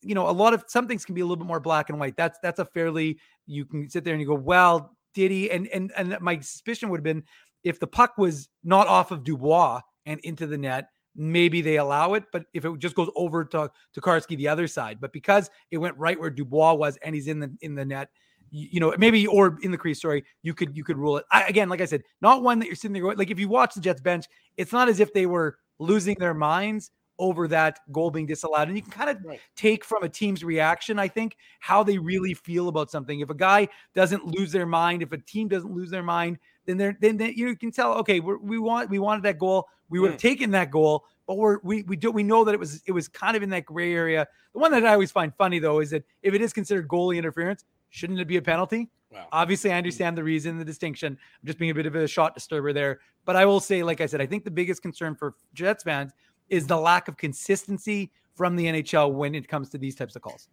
you 0.00 0.14
know, 0.14 0.30
a 0.30 0.30
lot 0.30 0.54
of 0.54 0.64
some 0.68 0.86
things 0.86 1.04
can 1.04 1.14
be 1.16 1.20
a 1.20 1.24
little 1.24 1.36
bit 1.36 1.46
more 1.46 1.60
black 1.60 1.90
and 1.90 1.98
white. 1.98 2.16
That's 2.16 2.38
that's 2.40 2.60
a 2.60 2.64
fairly 2.64 3.18
you 3.46 3.64
can 3.64 3.90
sit 3.90 4.04
there 4.04 4.14
and 4.14 4.20
you 4.20 4.28
go, 4.28 4.34
well, 4.34 4.96
did 5.12 5.32
he? 5.32 5.50
And 5.50 5.66
and 5.68 5.92
and 5.96 6.16
my 6.20 6.38
suspicion 6.38 6.88
would 6.88 6.98
have 6.98 7.04
been 7.04 7.24
if 7.64 7.80
the 7.80 7.86
puck 7.86 8.16
was 8.16 8.48
not 8.62 8.86
off 8.86 9.10
of 9.10 9.24
Dubois 9.24 9.80
and 10.06 10.20
into 10.20 10.46
the 10.46 10.58
net, 10.58 10.90
maybe 11.16 11.62
they 11.62 11.78
allow 11.78 12.14
it. 12.14 12.24
But 12.30 12.44
if 12.54 12.64
it 12.64 12.78
just 12.78 12.94
goes 12.94 13.10
over 13.16 13.44
to 13.46 13.72
to 13.94 14.00
Karski 14.00 14.36
the 14.36 14.48
other 14.48 14.68
side, 14.68 14.98
but 15.00 15.12
because 15.12 15.50
it 15.72 15.78
went 15.78 15.98
right 15.98 16.18
where 16.18 16.30
Dubois 16.30 16.74
was 16.74 16.96
and 16.98 17.12
he's 17.12 17.26
in 17.26 17.40
the 17.40 17.52
in 17.60 17.74
the 17.74 17.84
net, 17.84 18.08
you, 18.54 18.68
you 18.72 18.80
know, 18.80 18.94
maybe 18.98 19.26
or 19.26 19.58
in 19.62 19.70
the 19.72 19.78
crease, 19.78 20.00
sorry, 20.00 20.24
you 20.42 20.54
could 20.54 20.76
you 20.76 20.84
could 20.84 20.96
rule 20.96 21.16
it. 21.16 21.24
I, 21.30 21.42
again, 21.44 21.68
like 21.68 21.80
I 21.80 21.86
said, 21.86 22.02
not 22.20 22.42
one 22.42 22.60
that 22.60 22.66
you're 22.66 22.76
sitting 22.76 22.92
there 22.92 23.02
going 23.02 23.18
like 23.18 23.30
if 23.30 23.38
you 23.38 23.48
watch 23.48 23.74
the 23.74 23.80
Jets 23.80 24.00
bench, 24.00 24.26
it's 24.56 24.72
not 24.72 24.88
as 24.88 25.00
if 25.00 25.12
they 25.12 25.26
were 25.26 25.58
losing 25.78 26.16
their 26.18 26.34
minds 26.34 26.92
over 27.18 27.46
that 27.48 27.80
goal 27.92 28.10
being 28.10 28.26
disallowed. 28.26 28.68
And 28.68 28.76
you 28.76 28.82
can 28.82 28.90
kind 28.90 29.10
of 29.10 29.18
Right. 29.24 29.40
take 29.56 29.84
from 29.84 30.02
a 30.02 30.08
team's 30.08 30.42
reaction, 30.42 30.98
I 30.98 31.08
think, 31.08 31.36
how 31.60 31.82
they 31.82 31.98
really 31.98 32.34
feel 32.34 32.68
about 32.68 32.90
something. 32.90 33.20
If 33.20 33.30
a 33.30 33.34
guy 33.34 33.68
doesn't 33.94 34.26
lose 34.26 34.52
their 34.52 34.66
mind, 34.66 35.02
if 35.02 35.12
a 35.12 35.18
team 35.18 35.48
doesn't 35.48 35.72
lose 35.72 35.90
their 35.90 36.02
mind, 36.02 36.38
then 36.66 36.76
they're 36.76 36.96
then, 37.00 37.18
you 37.34 37.56
can 37.56 37.70
tell, 37.70 37.94
okay, 37.94 38.20
we're, 38.20 38.38
we 38.38 38.58
want 38.58 38.90
we 38.90 38.98
wanted 38.98 39.24
that 39.24 39.38
goal, 39.38 39.68
we 39.88 39.98
would 39.98 40.12
have 40.12 40.18
mm. 40.18 40.22
taken 40.22 40.50
that 40.52 40.70
goal, 40.70 41.04
but 41.26 41.36
we're 41.36 41.58
we 41.62 41.82
we 41.82 41.96
do 41.96 42.10
we 42.10 42.22
know 42.22 42.44
that 42.44 42.54
it 42.54 42.60
was 42.60 42.82
it 42.86 42.92
was 42.92 43.08
kind 43.08 43.36
of 43.36 43.42
in 43.42 43.50
that 43.50 43.64
gray 43.64 43.92
area. 43.92 44.26
The 44.52 44.58
one 44.58 44.72
that 44.72 44.84
I 44.86 44.92
always 44.92 45.12
find 45.12 45.32
funny 45.36 45.58
though 45.58 45.80
is 45.80 45.90
that 45.90 46.04
if 46.22 46.34
it 46.34 46.40
is 46.40 46.52
considered 46.52 46.88
goalie 46.88 47.18
interference, 47.18 47.64
shouldn't 47.94 48.18
it 48.18 48.26
be 48.26 48.36
a 48.36 48.42
penalty? 48.42 48.90
Wow. 49.12 49.28
Obviously, 49.30 49.70
I 49.72 49.78
understand 49.78 50.18
the 50.18 50.24
reason, 50.24 50.58
the 50.58 50.64
distinction. 50.64 51.12
I'm 51.12 51.46
just 51.46 51.58
being 51.58 51.70
a 51.70 51.74
bit 51.74 51.86
of 51.86 51.94
a 51.94 52.08
shot 52.08 52.34
disturber 52.34 52.72
there. 52.72 52.98
But 53.24 53.36
I 53.36 53.46
will 53.46 53.60
say, 53.60 53.84
like 53.84 54.00
I 54.00 54.06
said, 54.06 54.20
I 54.20 54.26
think 54.26 54.42
the 54.42 54.50
biggest 54.50 54.82
concern 54.82 55.14
for 55.14 55.36
Jets 55.54 55.84
fans 55.84 56.10
is 56.48 56.66
the 56.66 56.76
lack 56.76 57.06
of 57.06 57.16
consistency 57.16 58.10
from 58.34 58.56
the 58.56 58.66
NHL 58.66 59.12
when 59.12 59.36
it 59.36 59.46
comes 59.46 59.68
to 59.70 59.78
these 59.78 59.94
types 59.94 60.16
of 60.16 60.22
calls. 60.22 60.48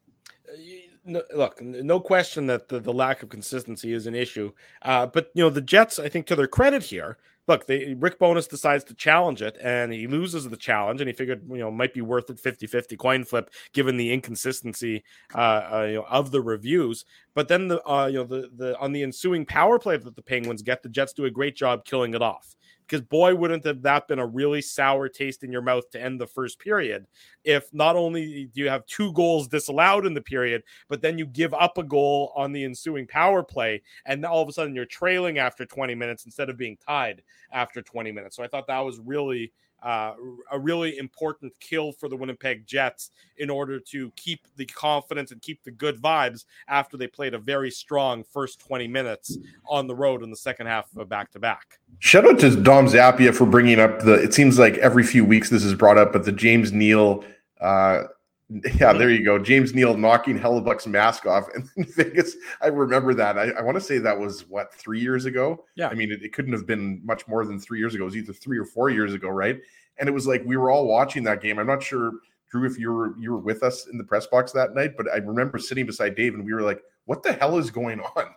no, 1.04 1.23
look, 1.36 1.60
no 1.60 1.99
question 1.99 2.45
that 2.45 2.69
the, 2.69 2.80
the 2.80 2.93
lack 2.93 3.23
of 3.23 3.30
consistency 3.30 3.91
is 3.91 4.06
an 4.06 4.13
issue. 4.13 4.51
Uh, 4.84 5.08
but 5.08 5.32
you 5.34 5.43
know, 5.43 5.49
the 5.49 5.62
Jets, 5.62 5.97
I 5.97 6.10
think, 6.10 6.27
to 6.27 6.36
their 6.36 6.47
credit 6.47 6.84
here, 6.84 7.17
look, 7.47 7.67
they 7.67 7.93
Rick 7.93 8.19
Bowness 8.19 8.47
decides 8.47 8.84
to 8.86 8.93
challenge 8.93 9.41
it, 9.41 9.58
and 9.62 9.91
he 9.91 10.08
loses 10.08 10.47
the 10.47 10.58
challenge, 10.58 11.01
and 11.01 11.08
he 11.08 11.13
figured, 11.13 11.43
you 11.49 11.58
know, 11.58 11.71
might 11.71 11.93
be 11.93 12.01
worth 12.01 12.30
it 12.30 12.41
50-50 12.41 12.97
coin 12.97 13.23
flip 13.23 13.51
given 13.73 13.97
the 13.97 14.12
inconsistency 14.12 15.04
uh, 15.36 15.38
uh, 15.38 15.86
you 15.88 15.95
know, 15.95 16.06
of 16.10 16.32
the 16.32 16.41
reviews. 16.41 17.06
But 17.34 17.48
then 17.48 17.67
the 17.67 17.84
uh, 17.89 18.08
you 18.08 18.17
know 18.17 18.24
the 18.24 18.50
the 18.56 18.78
on 18.80 18.91
the 18.91 19.04
ensuing 19.04 19.46
power 19.46 19.80
play 19.80 19.98
that 19.98 20.15
the 20.15 20.22
Penguins 20.22 20.62
get, 20.62 20.84
the 20.84 20.89
Jets 20.89 21.13
do 21.13 21.26
a 21.26 21.32
great 21.32 21.56
job 21.56 21.86
killing 21.86 22.13
it 22.13 22.22
off. 22.22 22.56
Because 22.82 23.02
boy, 23.02 23.34
wouldn't 23.36 23.63
have 23.63 23.82
that 23.84 24.10
been 24.10 24.20
a 24.20 24.26
really 24.26 24.62
sour 24.62 25.08
taste 25.08 25.44
in 25.44 25.52
your 25.52 25.62
mouth 25.62 25.89
to 25.91 26.02
end 26.02 26.20
the 26.20 26.28
first 26.28 26.60
period 26.60 27.08
if 27.44 27.74
not 27.74 27.96
only 27.96 28.46
do 28.54 28.62
you 28.62 28.70
have 28.70 28.86
two 28.86 29.12
goals 29.13 29.48
disallowed 29.48 30.06
in 30.06 30.13
the 30.13 30.22
period, 30.22 30.63
but 30.88 31.02
then 31.02 31.17
you 31.17 31.26
give 31.26 31.54
up 31.54 31.78
a 31.78 31.84
goal 31.84 32.32
on 32.36 32.52
the 32.52 32.63
ensuing 32.63 33.08
power 33.08 33.44
play, 33.44 33.82
and 34.06 34.26
all 34.26 34.41
of 34.41 34.50
a 34.50 34.54
sudden 34.54 34.76
you're 34.76 34.86
trailing 34.86 35.39
after 35.39 35.65
20 35.65 35.96
minutes 35.96 36.26
instead 36.26 36.50
of 36.50 36.58
being 36.58 36.78
tied 36.86 37.22
after 37.52 37.82
20 37.82 38.12
minutes. 38.12 38.36
So 38.36 38.44
I 38.44 38.48
thought 38.48 38.67
that 38.67 38.80
was 38.80 39.00
really 39.00 39.52
uh, 39.82 40.13
a 40.52 40.60
really 40.60 40.98
important 40.98 41.54
kill 41.60 41.91
for 41.91 42.08
the 42.08 42.15
Winnipeg 42.15 42.65
Jets 42.65 43.12
in 43.38 43.50
order 43.50 43.80
to 43.80 44.12
keep 44.15 44.48
the 44.56 44.65
confidence 44.65 45.32
and 45.32 45.41
keep 45.41 45.63
the 45.63 45.72
good 45.72 46.02
vibes 46.02 46.46
after 46.67 46.98
they 46.98 47.08
played 47.08 47.34
a 47.34 47.39
very 47.39 47.72
strong 47.72 48.24
first 48.24 48.60
20 48.60 48.88
minutes 48.88 49.38
on 49.67 49.88
the 49.88 49.96
road 49.96 50.24
in 50.24 50.30
the 50.30 50.36
second 50.36 50.67
half 50.67 50.91
of 50.91 50.98
a 50.98 51.06
back 51.06 51.32
to 51.32 51.39
back. 51.39 51.80
Shout 52.00 52.26
out 52.26 52.39
to 52.39 52.56
Dom 52.56 52.88
Zappia 52.88 53.34
for 53.34 53.46
bringing 53.46 53.80
up 53.80 54.02
the. 54.02 54.13
It 54.13 54.34
seems 54.34 54.60
like 54.60 54.78
every 54.78 55.04
few 55.04 55.26
weeks 55.26 55.50
this 55.50 55.63
is 55.63 55.74
brought 55.74 55.98
up, 55.98 56.13
but 56.13 56.26
the 56.26 56.32
James 56.32 56.72
Neal. 56.72 57.24
Uh, 57.60 58.04
yeah, 58.76 58.92
there 58.92 59.10
you 59.10 59.24
go. 59.24 59.40
James 59.40 59.74
Neal 59.74 59.96
knocking 59.96 60.38
Hellebuyck's 60.38 60.88
mask 60.88 61.26
off 61.26 61.46
and 61.56 61.70
Vegas. 61.96 62.36
I 62.62 62.68
remember 62.68 63.14
that. 63.14 63.38
I, 63.38 63.52
I 63.52 63.62
want 63.62 63.76
to 63.76 63.82
say 63.82 63.98
that 64.00 64.20
was 64.20 64.48
what 64.50 64.74
three 64.74 65.00
years 65.00 65.26
ago. 65.26 65.64
Yeah. 65.76 65.88
I 65.88 65.94
mean, 65.94 66.12
it, 66.12 66.22
it 66.22 66.34
couldn't 66.34 66.52
have 66.54 66.68
been 66.68 67.02
much 67.06 67.28
more 67.28 67.46
than 67.46 67.60
three 67.60 67.80
years 67.80 67.96
ago. 67.96 68.04
It 68.04 68.06
was 68.06 68.18
either 68.18 68.34
three 68.34 68.58
or 68.58 68.66
four 68.66 68.90
years 68.90 69.14
ago, 69.14 69.30
right? 69.30 69.60
And 70.00 70.10
it 70.10 70.12
was 70.12 70.28
like 70.28 70.44
we 70.46 70.58
were 70.58 70.70
all 70.70 70.86
watching 70.88 71.24
that 71.24 71.42
game. 71.42 71.60
I'm 71.60 71.68
not 71.68 71.82
sure, 71.82 72.12
Drew, 72.50 72.66
if 72.66 72.78
you 72.78 72.92
were 72.92 73.18
you 73.20 73.32
were 73.32 73.40
with 73.40 73.64
us 73.64 73.88
in 73.88 73.98
the 73.98 74.04
press 74.04 74.28
box 74.28 74.52
that 74.52 74.76
night, 74.76 74.98
but 74.98 75.08
I 75.14 75.18
remember 75.18 75.58
sitting 75.58 75.86
beside 75.86 76.16
Dave 76.16 76.34
and 76.34 76.44
we 76.44 76.54
were 76.54 76.62
like, 76.62 76.82
"What 77.06 77.24
the 77.24 77.34
hell 77.34 77.58
is 77.58 77.72
going 77.72 78.00
on? 78.00 78.26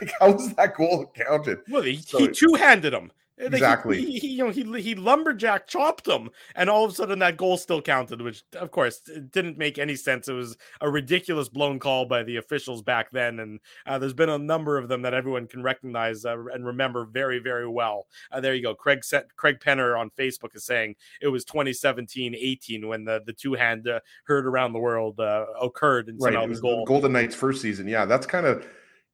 Like, 0.00 0.12
how 0.20 0.32
is 0.34 0.54
that 0.54 0.76
goal 0.76 1.12
counted?" 1.12 1.58
Well, 1.68 1.82
he, 1.82 1.96
So 1.96 2.18
he 2.18 2.28
two 2.28 2.54
handed 2.54 2.94
him. 2.94 3.10
Like, 3.38 3.54
Exactly. 3.54 4.00
He, 4.00 4.18
he, 4.18 4.28
you 4.28 4.44
know, 4.44 4.50
he, 4.50 4.62
he 4.80 4.94
lumberjack 4.94 5.66
chopped 5.66 6.06
him, 6.06 6.30
and 6.54 6.68
all 6.68 6.84
of 6.84 6.92
a 6.92 6.94
sudden 6.94 7.18
that 7.20 7.36
goal 7.36 7.56
still 7.56 7.80
counted, 7.80 8.20
which 8.20 8.44
of 8.54 8.70
course 8.70 9.00
it 9.08 9.32
didn't 9.32 9.56
make 9.56 9.78
any 9.78 9.96
sense. 9.96 10.28
It 10.28 10.34
was 10.34 10.56
a 10.80 10.90
ridiculous 10.90 11.48
blown 11.48 11.78
call 11.78 12.04
by 12.04 12.22
the 12.22 12.36
officials 12.36 12.82
back 12.82 13.10
then, 13.10 13.40
and 13.40 13.60
uh, 13.86 13.98
there's 13.98 14.12
been 14.12 14.28
a 14.28 14.38
number 14.38 14.76
of 14.76 14.88
them 14.88 15.02
that 15.02 15.14
everyone 15.14 15.46
can 15.46 15.62
recognize 15.62 16.24
uh, 16.24 16.36
and 16.52 16.66
remember 16.66 17.06
very, 17.06 17.38
very 17.38 17.66
well. 17.66 18.06
Uh, 18.30 18.40
there 18.40 18.54
you 18.54 18.62
go. 18.62 18.74
Craig 18.74 19.04
set, 19.04 19.34
Craig 19.36 19.58
Penner 19.60 19.98
on 19.98 20.10
Facebook 20.10 20.54
is 20.54 20.64
saying 20.64 20.94
it 21.20 21.28
was 21.28 21.44
2017-18 21.46 22.86
when 22.86 23.04
the 23.04 23.22
the 23.24 23.32
two 23.32 23.54
hand 23.54 23.88
uh, 23.88 24.00
heard 24.24 24.46
around 24.46 24.72
the 24.72 24.78
world 24.78 25.18
uh, 25.18 25.46
occurred, 25.60 26.08
and 26.08 26.20
right 26.20 26.34
somehow 26.34 26.46
the 26.46 26.60
goal. 26.60 26.84
golden 26.84 27.12
knights 27.12 27.34
first 27.34 27.62
season 27.62 27.88
yeah 27.88 28.04
that's 28.04 28.26
kind 28.26 28.46
of 28.46 28.66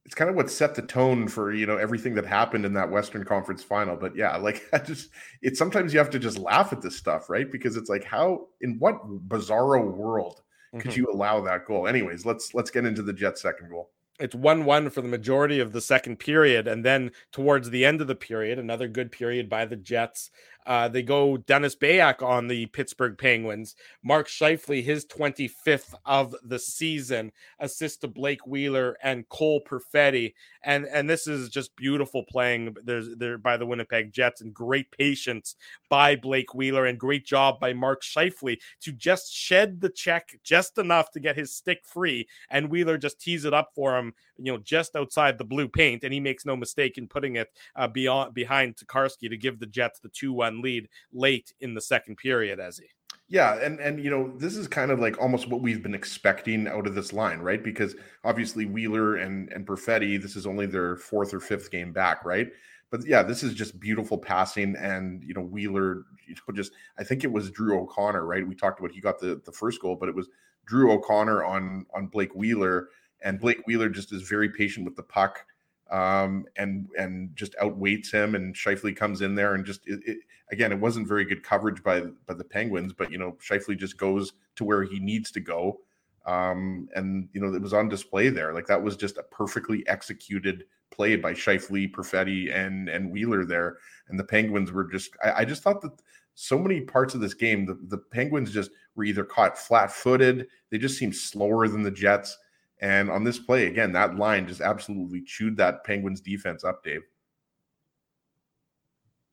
it's 0.05 0.15
kind 0.15 0.29
of 0.29 0.35
what 0.35 0.49
set 0.49 0.75
the 0.75 0.81
tone 0.81 1.27
for 1.27 1.53
you 1.53 1.65
know 1.65 1.77
everything 1.77 2.15
that 2.15 2.25
happened 2.25 2.65
in 2.65 2.73
that 2.73 2.89
western 2.89 3.23
conference 3.23 3.63
final 3.63 3.95
but 3.95 4.15
yeah 4.15 4.35
like 4.47 4.63
i 4.73 4.77
just 4.79 5.09
it's 5.41 5.59
sometimes 5.59 5.93
you 5.93 5.99
have 5.99 6.09
to 6.09 6.19
just 6.19 6.37
laugh 6.39 6.73
at 6.73 6.81
this 6.81 6.95
stuff 6.97 7.29
right 7.29 7.51
because 7.51 7.75
it's 7.77 7.89
like 7.89 8.03
how 8.03 8.47
in 8.61 8.77
what 8.79 8.95
bizarro 9.27 9.93
world 9.95 10.41
could 10.79 10.91
Mhm. 10.91 10.97
you 10.97 11.07
allow 11.11 11.41
that 11.41 11.65
goal 11.65 11.87
anyways 11.87 12.25
let's 12.25 12.53
let's 12.53 12.71
get 12.71 12.85
into 12.85 13.01
the 13.01 13.13
jets 13.13 13.41
second 13.41 13.69
goal 13.69 13.89
it's 14.19 14.35
1 14.35 14.65
1 14.65 14.89
for 14.89 15.01
the 15.01 15.07
majority 15.07 15.61
of 15.61 15.71
the 15.71 15.79
second 15.79 16.17
period. 16.17 16.67
And 16.67 16.83
then 16.83 17.11
towards 17.31 17.69
the 17.69 17.85
end 17.85 18.01
of 18.01 18.07
the 18.07 18.15
period, 18.15 18.59
another 18.59 18.89
good 18.89 19.13
period 19.13 19.47
by 19.47 19.63
the 19.63 19.77
Jets. 19.77 20.29
Uh, 20.69 20.87
they 20.87 21.01
go 21.01 21.35
Dennis 21.35 21.75
Bayak 21.75 22.21
on 22.21 22.47
the 22.47 22.67
Pittsburgh 22.67 23.17
Penguins. 23.17 23.75
Mark 24.03 24.27
Scheifele, 24.27 24.83
his 24.83 25.03
25th 25.03 25.95
of 26.05 26.35
the 26.43 26.59
season, 26.59 27.31
assist 27.59 28.01
to 28.01 28.07
Blake 28.07 28.45
Wheeler 28.45 28.95
and 29.01 29.27
Cole 29.29 29.61
Perfetti. 29.67 30.35
And 30.63 30.85
and 30.85 31.09
this 31.09 31.27
is 31.27 31.49
just 31.49 31.75
beautiful 31.75 32.23
playing 32.29 32.75
there's 32.83 33.09
there 33.15 33.37
by 33.37 33.57
the 33.57 33.65
Winnipeg 33.65 34.11
Jets 34.11 34.41
and 34.41 34.53
great 34.53 34.91
patience 34.91 35.55
by 35.89 36.15
Blake 36.15 36.53
Wheeler 36.53 36.85
and 36.85 36.99
great 36.99 37.25
job 37.25 37.59
by 37.59 37.73
Mark 37.73 38.03
Scheifele 38.03 38.57
to 38.81 38.91
just 38.91 39.33
shed 39.33 39.79
the 39.79 39.89
check 39.89 40.37
just 40.43 40.77
enough 40.77 41.11
to 41.11 41.19
get 41.19 41.37
his 41.37 41.53
stick 41.53 41.81
free. 41.85 42.27
And 42.49 42.69
Wheeler 42.69 42.97
just 42.97 43.21
tees 43.21 43.45
it 43.45 43.53
up 43.53 43.71
for 43.73 43.97
him 43.97 44.13
you 44.39 44.51
know, 44.51 44.57
just 44.59 44.95
outside 44.95 45.37
the 45.37 45.43
blue 45.43 45.67
paint, 45.67 46.03
and 46.03 46.13
he 46.13 46.19
makes 46.19 46.45
no 46.45 46.55
mistake 46.55 46.97
in 46.97 47.07
putting 47.07 47.35
it 47.35 47.49
uh, 47.75 47.87
beyond 47.87 48.33
behind 48.33 48.75
Tokarski 48.75 49.29
to 49.29 49.37
give 49.37 49.59
the 49.59 49.65
Jets 49.65 49.99
the 49.99 50.09
two-one 50.09 50.61
lead 50.61 50.87
late 51.11 51.53
in 51.59 51.73
the 51.73 51.81
second 51.81 52.17
period. 52.17 52.59
As 52.59 52.77
he, 52.77 52.85
yeah 53.27 53.59
and 53.61 53.79
and 53.79 54.03
you 54.03 54.09
know 54.09 54.31
this 54.37 54.57
is 54.57 54.67
kind 54.67 54.91
of 54.91 54.99
like 54.99 55.19
almost 55.21 55.47
what 55.47 55.61
we've 55.61 55.83
been 55.83 55.93
expecting 55.93 56.67
out 56.67 56.87
of 56.87 56.95
this 56.95 57.13
line 57.13 57.39
right? 57.39 57.63
Because 57.63 57.95
obviously 58.23 58.65
wheeler 58.65 59.15
and 59.15 59.51
and 59.53 59.65
perfetti 59.65 60.21
this 60.21 60.35
is 60.35 60.47
only 60.47 60.65
their 60.65 60.95
fourth 60.97 61.33
or 61.33 61.39
fifth 61.39 61.71
game 61.71 61.93
back 61.93 62.25
right? 62.25 62.49
But 62.91 63.05
yeah 63.05 63.21
this 63.23 63.43
is 63.43 63.53
just 63.53 63.79
beautiful 63.79 64.17
passing 64.17 64.75
and 64.75 65.23
you 65.23 65.33
know 65.33 65.41
wheeler 65.41 66.05
you 66.27 66.35
know 66.35 66.53
just 66.53 66.73
i 66.97 67.03
think 67.03 67.23
it 67.23 67.31
was 67.31 67.51
drew 67.51 67.79
o'connor 67.81 68.25
right? 68.25 68.47
We 68.47 68.55
talked 68.55 68.79
about 68.79 68.91
he 68.91 69.01
got 69.01 69.19
the 69.19 69.41
the 69.45 69.51
first 69.51 69.81
goal 69.81 69.95
but 69.95 70.09
it 70.09 70.15
was 70.15 70.27
drew 70.65 70.91
o'connor 70.91 71.43
on 71.43 71.85
on 71.95 72.07
blake 72.07 72.33
wheeler 72.33 72.89
and 73.21 73.39
blake 73.39 73.61
wheeler 73.67 73.89
just 73.89 74.13
is 74.13 74.23
very 74.23 74.49
patient 74.49 74.85
with 74.85 74.95
the 74.95 75.03
puck 75.03 75.45
um, 75.91 76.45
and 76.55 76.87
and 76.97 77.35
just 77.35 77.55
outweights 77.61 78.11
him. 78.11 78.35
And 78.35 78.55
Scheifele 78.55 78.95
comes 78.95 79.21
in 79.21 79.35
there 79.35 79.55
and 79.55 79.65
just 79.65 79.81
it, 79.87 79.99
it, 80.05 80.17
again, 80.51 80.71
it 80.71 80.79
wasn't 80.79 81.07
very 81.07 81.25
good 81.25 81.43
coverage 81.43 81.83
by 81.83 82.01
by 82.25 82.33
the 82.33 82.43
Penguins, 82.43 82.93
but 82.93 83.11
you 83.11 83.17
know 83.17 83.37
Scheifele 83.41 83.77
just 83.77 83.97
goes 83.97 84.33
to 84.55 84.63
where 84.63 84.83
he 84.83 84.99
needs 84.99 85.31
to 85.31 85.39
go, 85.39 85.79
um, 86.25 86.87
and 86.95 87.29
you 87.33 87.41
know 87.41 87.53
it 87.53 87.61
was 87.61 87.73
on 87.73 87.89
display 87.89 88.29
there. 88.29 88.53
Like 88.53 88.67
that 88.67 88.81
was 88.81 88.95
just 88.95 89.17
a 89.17 89.23
perfectly 89.23 89.87
executed 89.87 90.65
play 90.91 91.15
by 91.15 91.33
Scheifele, 91.33 91.91
Perfetti, 91.91 92.53
and 92.53 92.89
and 92.89 93.11
Wheeler 93.11 93.45
there. 93.45 93.77
And 94.09 94.19
the 94.19 94.23
Penguins 94.23 94.71
were 94.71 94.85
just 94.85 95.11
I, 95.23 95.41
I 95.41 95.45
just 95.45 95.63
thought 95.63 95.81
that 95.81 96.01
so 96.35 96.57
many 96.57 96.79
parts 96.79 97.13
of 97.13 97.19
this 97.19 97.33
game, 97.33 97.65
the, 97.65 97.77
the 97.87 97.97
Penguins 97.97 98.53
just 98.53 98.71
were 98.95 99.03
either 99.03 99.25
caught 99.25 99.57
flat 99.57 99.91
footed, 99.91 100.47
they 100.69 100.77
just 100.77 100.97
seemed 100.97 101.13
slower 101.13 101.67
than 101.67 101.83
the 101.83 101.91
Jets. 101.91 102.37
And 102.81 103.09
on 103.09 103.23
this 103.23 103.39
play, 103.39 103.67
again, 103.67 103.91
that 103.93 104.15
line 104.15 104.47
just 104.47 104.61
absolutely 104.61 105.21
chewed 105.21 105.57
that 105.57 105.83
Penguins 105.83 106.21
defense 106.21 106.63
up, 106.63 106.83
Dave. 106.83 107.01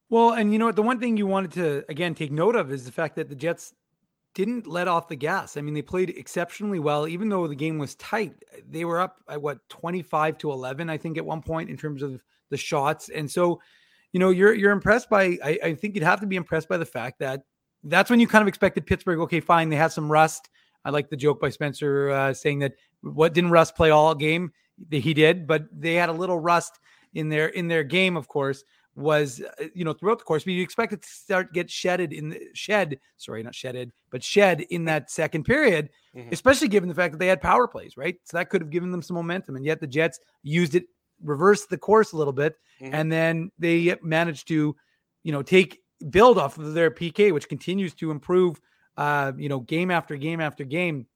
Well, 0.08 0.32
and 0.32 0.52
you 0.52 0.58
know 0.58 0.66
what? 0.66 0.76
The 0.76 0.82
one 0.82 1.00
thing 1.00 1.16
you 1.16 1.26
wanted 1.26 1.52
to, 1.52 1.84
again, 1.88 2.14
take 2.14 2.32
note 2.32 2.56
of 2.56 2.72
is 2.72 2.84
the 2.84 2.92
fact 2.92 3.16
that 3.16 3.28
the 3.28 3.34
Jets 3.34 3.72
didn't 4.34 4.66
let 4.66 4.86
off 4.86 5.08
the 5.08 5.16
gas. 5.16 5.56
I 5.56 5.62
mean, 5.62 5.74
they 5.74 5.82
played 5.82 6.10
exceptionally 6.10 6.78
well, 6.78 7.08
even 7.08 7.28
though 7.28 7.46
the 7.46 7.54
game 7.54 7.78
was 7.78 7.94
tight. 7.96 8.34
They 8.68 8.84
were 8.84 9.00
up 9.00 9.20
at 9.28 9.40
what, 9.40 9.66
25 9.68 10.38
to 10.38 10.52
11, 10.52 10.90
I 10.90 10.98
think, 10.98 11.16
at 11.16 11.24
one 11.24 11.42
point 11.42 11.70
in 11.70 11.76
terms 11.76 12.02
of 12.02 12.22
the 12.50 12.56
shots. 12.56 13.08
And 13.08 13.30
so, 13.30 13.60
you 14.12 14.20
know, 14.20 14.30
you're 14.30 14.54
you're 14.54 14.72
impressed 14.72 15.10
by. 15.10 15.38
I, 15.42 15.58
I 15.64 15.74
think 15.74 15.94
you'd 15.94 16.04
have 16.04 16.20
to 16.20 16.26
be 16.26 16.36
impressed 16.36 16.68
by 16.68 16.76
the 16.76 16.86
fact 16.86 17.18
that 17.20 17.42
that's 17.82 18.10
when 18.10 18.20
you 18.20 18.28
kind 18.28 18.42
of 18.42 18.48
expected 18.48 18.86
Pittsburgh. 18.86 19.20
Okay, 19.20 19.40
fine, 19.40 19.68
they 19.68 19.76
had 19.76 19.92
some 19.92 20.10
rust. 20.10 20.48
I 20.86 20.90
like 20.90 21.10
the 21.10 21.16
joke 21.16 21.40
by 21.40 21.50
Spencer 21.50 22.10
uh, 22.10 22.32
saying 22.32 22.60
that 22.60 22.74
what 23.02 23.34
didn't 23.34 23.50
Rust 23.50 23.74
play 23.74 23.90
all 23.90 24.14
game? 24.14 24.52
He 24.90 25.14
did, 25.14 25.46
but 25.46 25.64
they 25.72 25.94
had 25.94 26.08
a 26.08 26.12
little 26.12 26.38
rust 26.38 26.78
in 27.14 27.28
their 27.28 27.48
in 27.48 27.66
their 27.66 27.82
game. 27.82 28.16
Of 28.16 28.28
course, 28.28 28.62
was 28.94 29.40
uh, 29.40 29.64
you 29.74 29.84
know 29.84 29.92
throughout 29.92 30.18
the 30.18 30.24
course, 30.24 30.44
but 30.44 30.52
you 30.52 30.62
expect 30.62 30.92
it 30.92 31.02
to 31.02 31.08
start 31.08 31.52
get 31.52 31.70
shedded 31.70 32.12
in 32.12 32.28
the 32.28 32.40
shed. 32.54 33.00
Sorry, 33.16 33.42
not 33.42 33.54
shedded, 33.54 33.92
but 34.10 34.22
shed 34.22 34.60
in 34.70 34.84
that 34.84 35.10
second 35.10 35.44
period, 35.44 35.90
mm-hmm. 36.14 36.28
especially 36.30 36.68
given 36.68 36.88
the 36.88 36.94
fact 36.94 37.12
that 37.12 37.18
they 37.18 37.26
had 37.26 37.40
power 37.40 37.66
plays, 37.66 37.96
right? 37.96 38.16
So 38.24 38.36
that 38.36 38.48
could 38.48 38.60
have 38.60 38.70
given 38.70 38.92
them 38.92 39.02
some 39.02 39.16
momentum, 39.16 39.56
and 39.56 39.64
yet 39.64 39.80
the 39.80 39.86
Jets 39.88 40.20
used 40.42 40.76
it 40.76 40.84
reversed 41.22 41.68
the 41.68 41.78
course 41.78 42.12
a 42.12 42.16
little 42.16 42.32
bit, 42.32 42.54
mm-hmm. 42.80 42.94
and 42.94 43.10
then 43.10 43.50
they 43.58 43.96
managed 44.02 44.46
to, 44.48 44.76
you 45.24 45.32
know, 45.32 45.42
take 45.42 45.80
build 46.10 46.38
off 46.38 46.58
of 46.58 46.74
their 46.74 46.90
PK, 46.90 47.32
which 47.32 47.48
continues 47.48 47.94
to 47.94 48.10
improve. 48.10 48.60
Uh, 48.96 49.32
you 49.36 49.48
know, 49.48 49.60
game 49.60 49.90
after 49.90 50.16
game 50.16 50.40
after 50.40 50.64
game, 50.64 51.06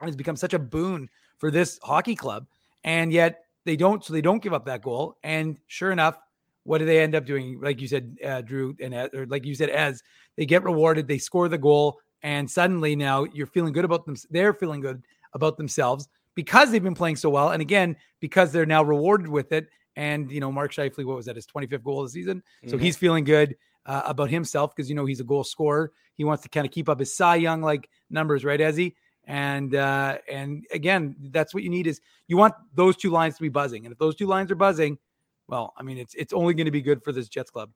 has 0.00 0.16
become 0.16 0.36
such 0.36 0.54
a 0.54 0.58
boon 0.58 1.08
for 1.38 1.50
this 1.50 1.78
hockey 1.82 2.14
club, 2.14 2.46
and 2.84 3.12
yet 3.12 3.44
they 3.64 3.76
don't. 3.76 4.04
So 4.04 4.12
they 4.12 4.22
don't 4.22 4.42
give 4.42 4.52
up 4.52 4.66
that 4.66 4.82
goal. 4.82 5.16
And 5.22 5.58
sure 5.66 5.92
enough, 5.92 6.18
what 6.64 6.78
do 6.78 6.84
they 6.84 7.00
end 7.00 7.14
up 7.14 7.26
doing? 7.26 7.60
Like 7.60 7.80
you 7.80 7.88
said, 7.88 8.16
uh, 8.24 8.40
Drew, 8.42 8.76
and 8.80 8.94
or 8.94 9.26
like 9.26 9.44
you 9.44 9.54
said, 9.54 9.70
as 9.70 10.02
they 10.36 10.46
get 10.46 10.64
rewarded, 10.64 11.06
they 11.06 11.18
score 11.18 11.48
the 11.48 11.58
goal, 11.58 12.00
and 12.22 12.50
suddenly 12.50 12.96
now 12.96 13.24
you're 13.24 13.46
feeling 13.46 13.72
good 13.72 13.84
about 13.84 14.06
them. 14.06 14.16
They're 14.30 14.54
feeling 14.54 14.80
good 14.80 15.02
about 15.32 15.56
themselves 15.56 16.08
because 16.34 16.70
they've 16.70 16.82
been 16.82 16.94
playing 16.94 17.16
so 17.16 17.30
well. 17.30 17.50
And 17.50 17.60
again, 17.62 17.96
because 18.20 18.52
they're 18.52 18.66
now 18.66 18.82
rewarded 18.82 19.28
with 19.28 19.52
it. 19.52 19.68
And, 19.96 20.30
you 20.30 20.40
know, 20.40 20.52
Mark 20.52 20.72
Scheifele, 20.72 21.04
what 21.04 21.16
was 21.16 21.26
that, 21.26 21.36
his 21.36 21.46
25th 21.46 21.82
goal 21.82 22.00
of 22.00 22.06
the 22.06 22.12
season? 22.12 22.42
So 22.64 22.70
mm-hmm. 22.70 22.84
he's 22.84 22.96
feeling 22.96 23.24
good 23.24 23.56
uh, 23.86 24.02
about 24.04 24.30
himself 24.30 24.74
because, 24.74 24.88
you 24.88 24.94
know, 24.94 25.06
he's 25.06 25.20
a 25.20 25.24
goal 25.24 25.44
scorer. 25.44 25.92
He 26.14 26.24
wants 26.24 26.42
to 26.42 26.48
kind 26.48 26.66
of 26.66 26.72
keep 26.72 26.88
up 26.88 26.98
his 26.98 27.14
Cy 27.14 27.36
Young 27.36 27.62
like 27.62 27.88
numbers, 28.10 28.44
right, 28.44 28.60
Ezzy? 28.60 28.94
And 29.24 29.74
uh, 29.74 30.18
and 30.30 30.64
again, 30.72 31.14
that's 31.30 31.54
what 31.54 31.62
you 31.62 31.70
need 31.70 31.86
is 31.86 32.00
you 32.26 32.36
want 32.36 32.54
those 32.74 32.96
two 32.96 33.10
lines 33.10 33.36
to 33.36 33.42
be 33.42 33.48
buzzing. 33.48 33.84
And 33.84 33.92
if 33.92 33.98
those 33.98 34.16
two 34.16 34.26
lines 34.26 34.50
are 34.50 34.56
buzzing, 34.56 34.98
well, 35.46 35.72
I 35.76 35.82
mean, 35.82 35.98
it's 35.98 36.14
it's 36.14 36.32
only 36.32 36.54
going 36.54 36.64
to 36.64 36.72
be 36.72 36.82
good 36.82 37.04
for 37.04 37.12
this 37.12 37.28
Jets 37.28 37.50
club. 37.50 37.70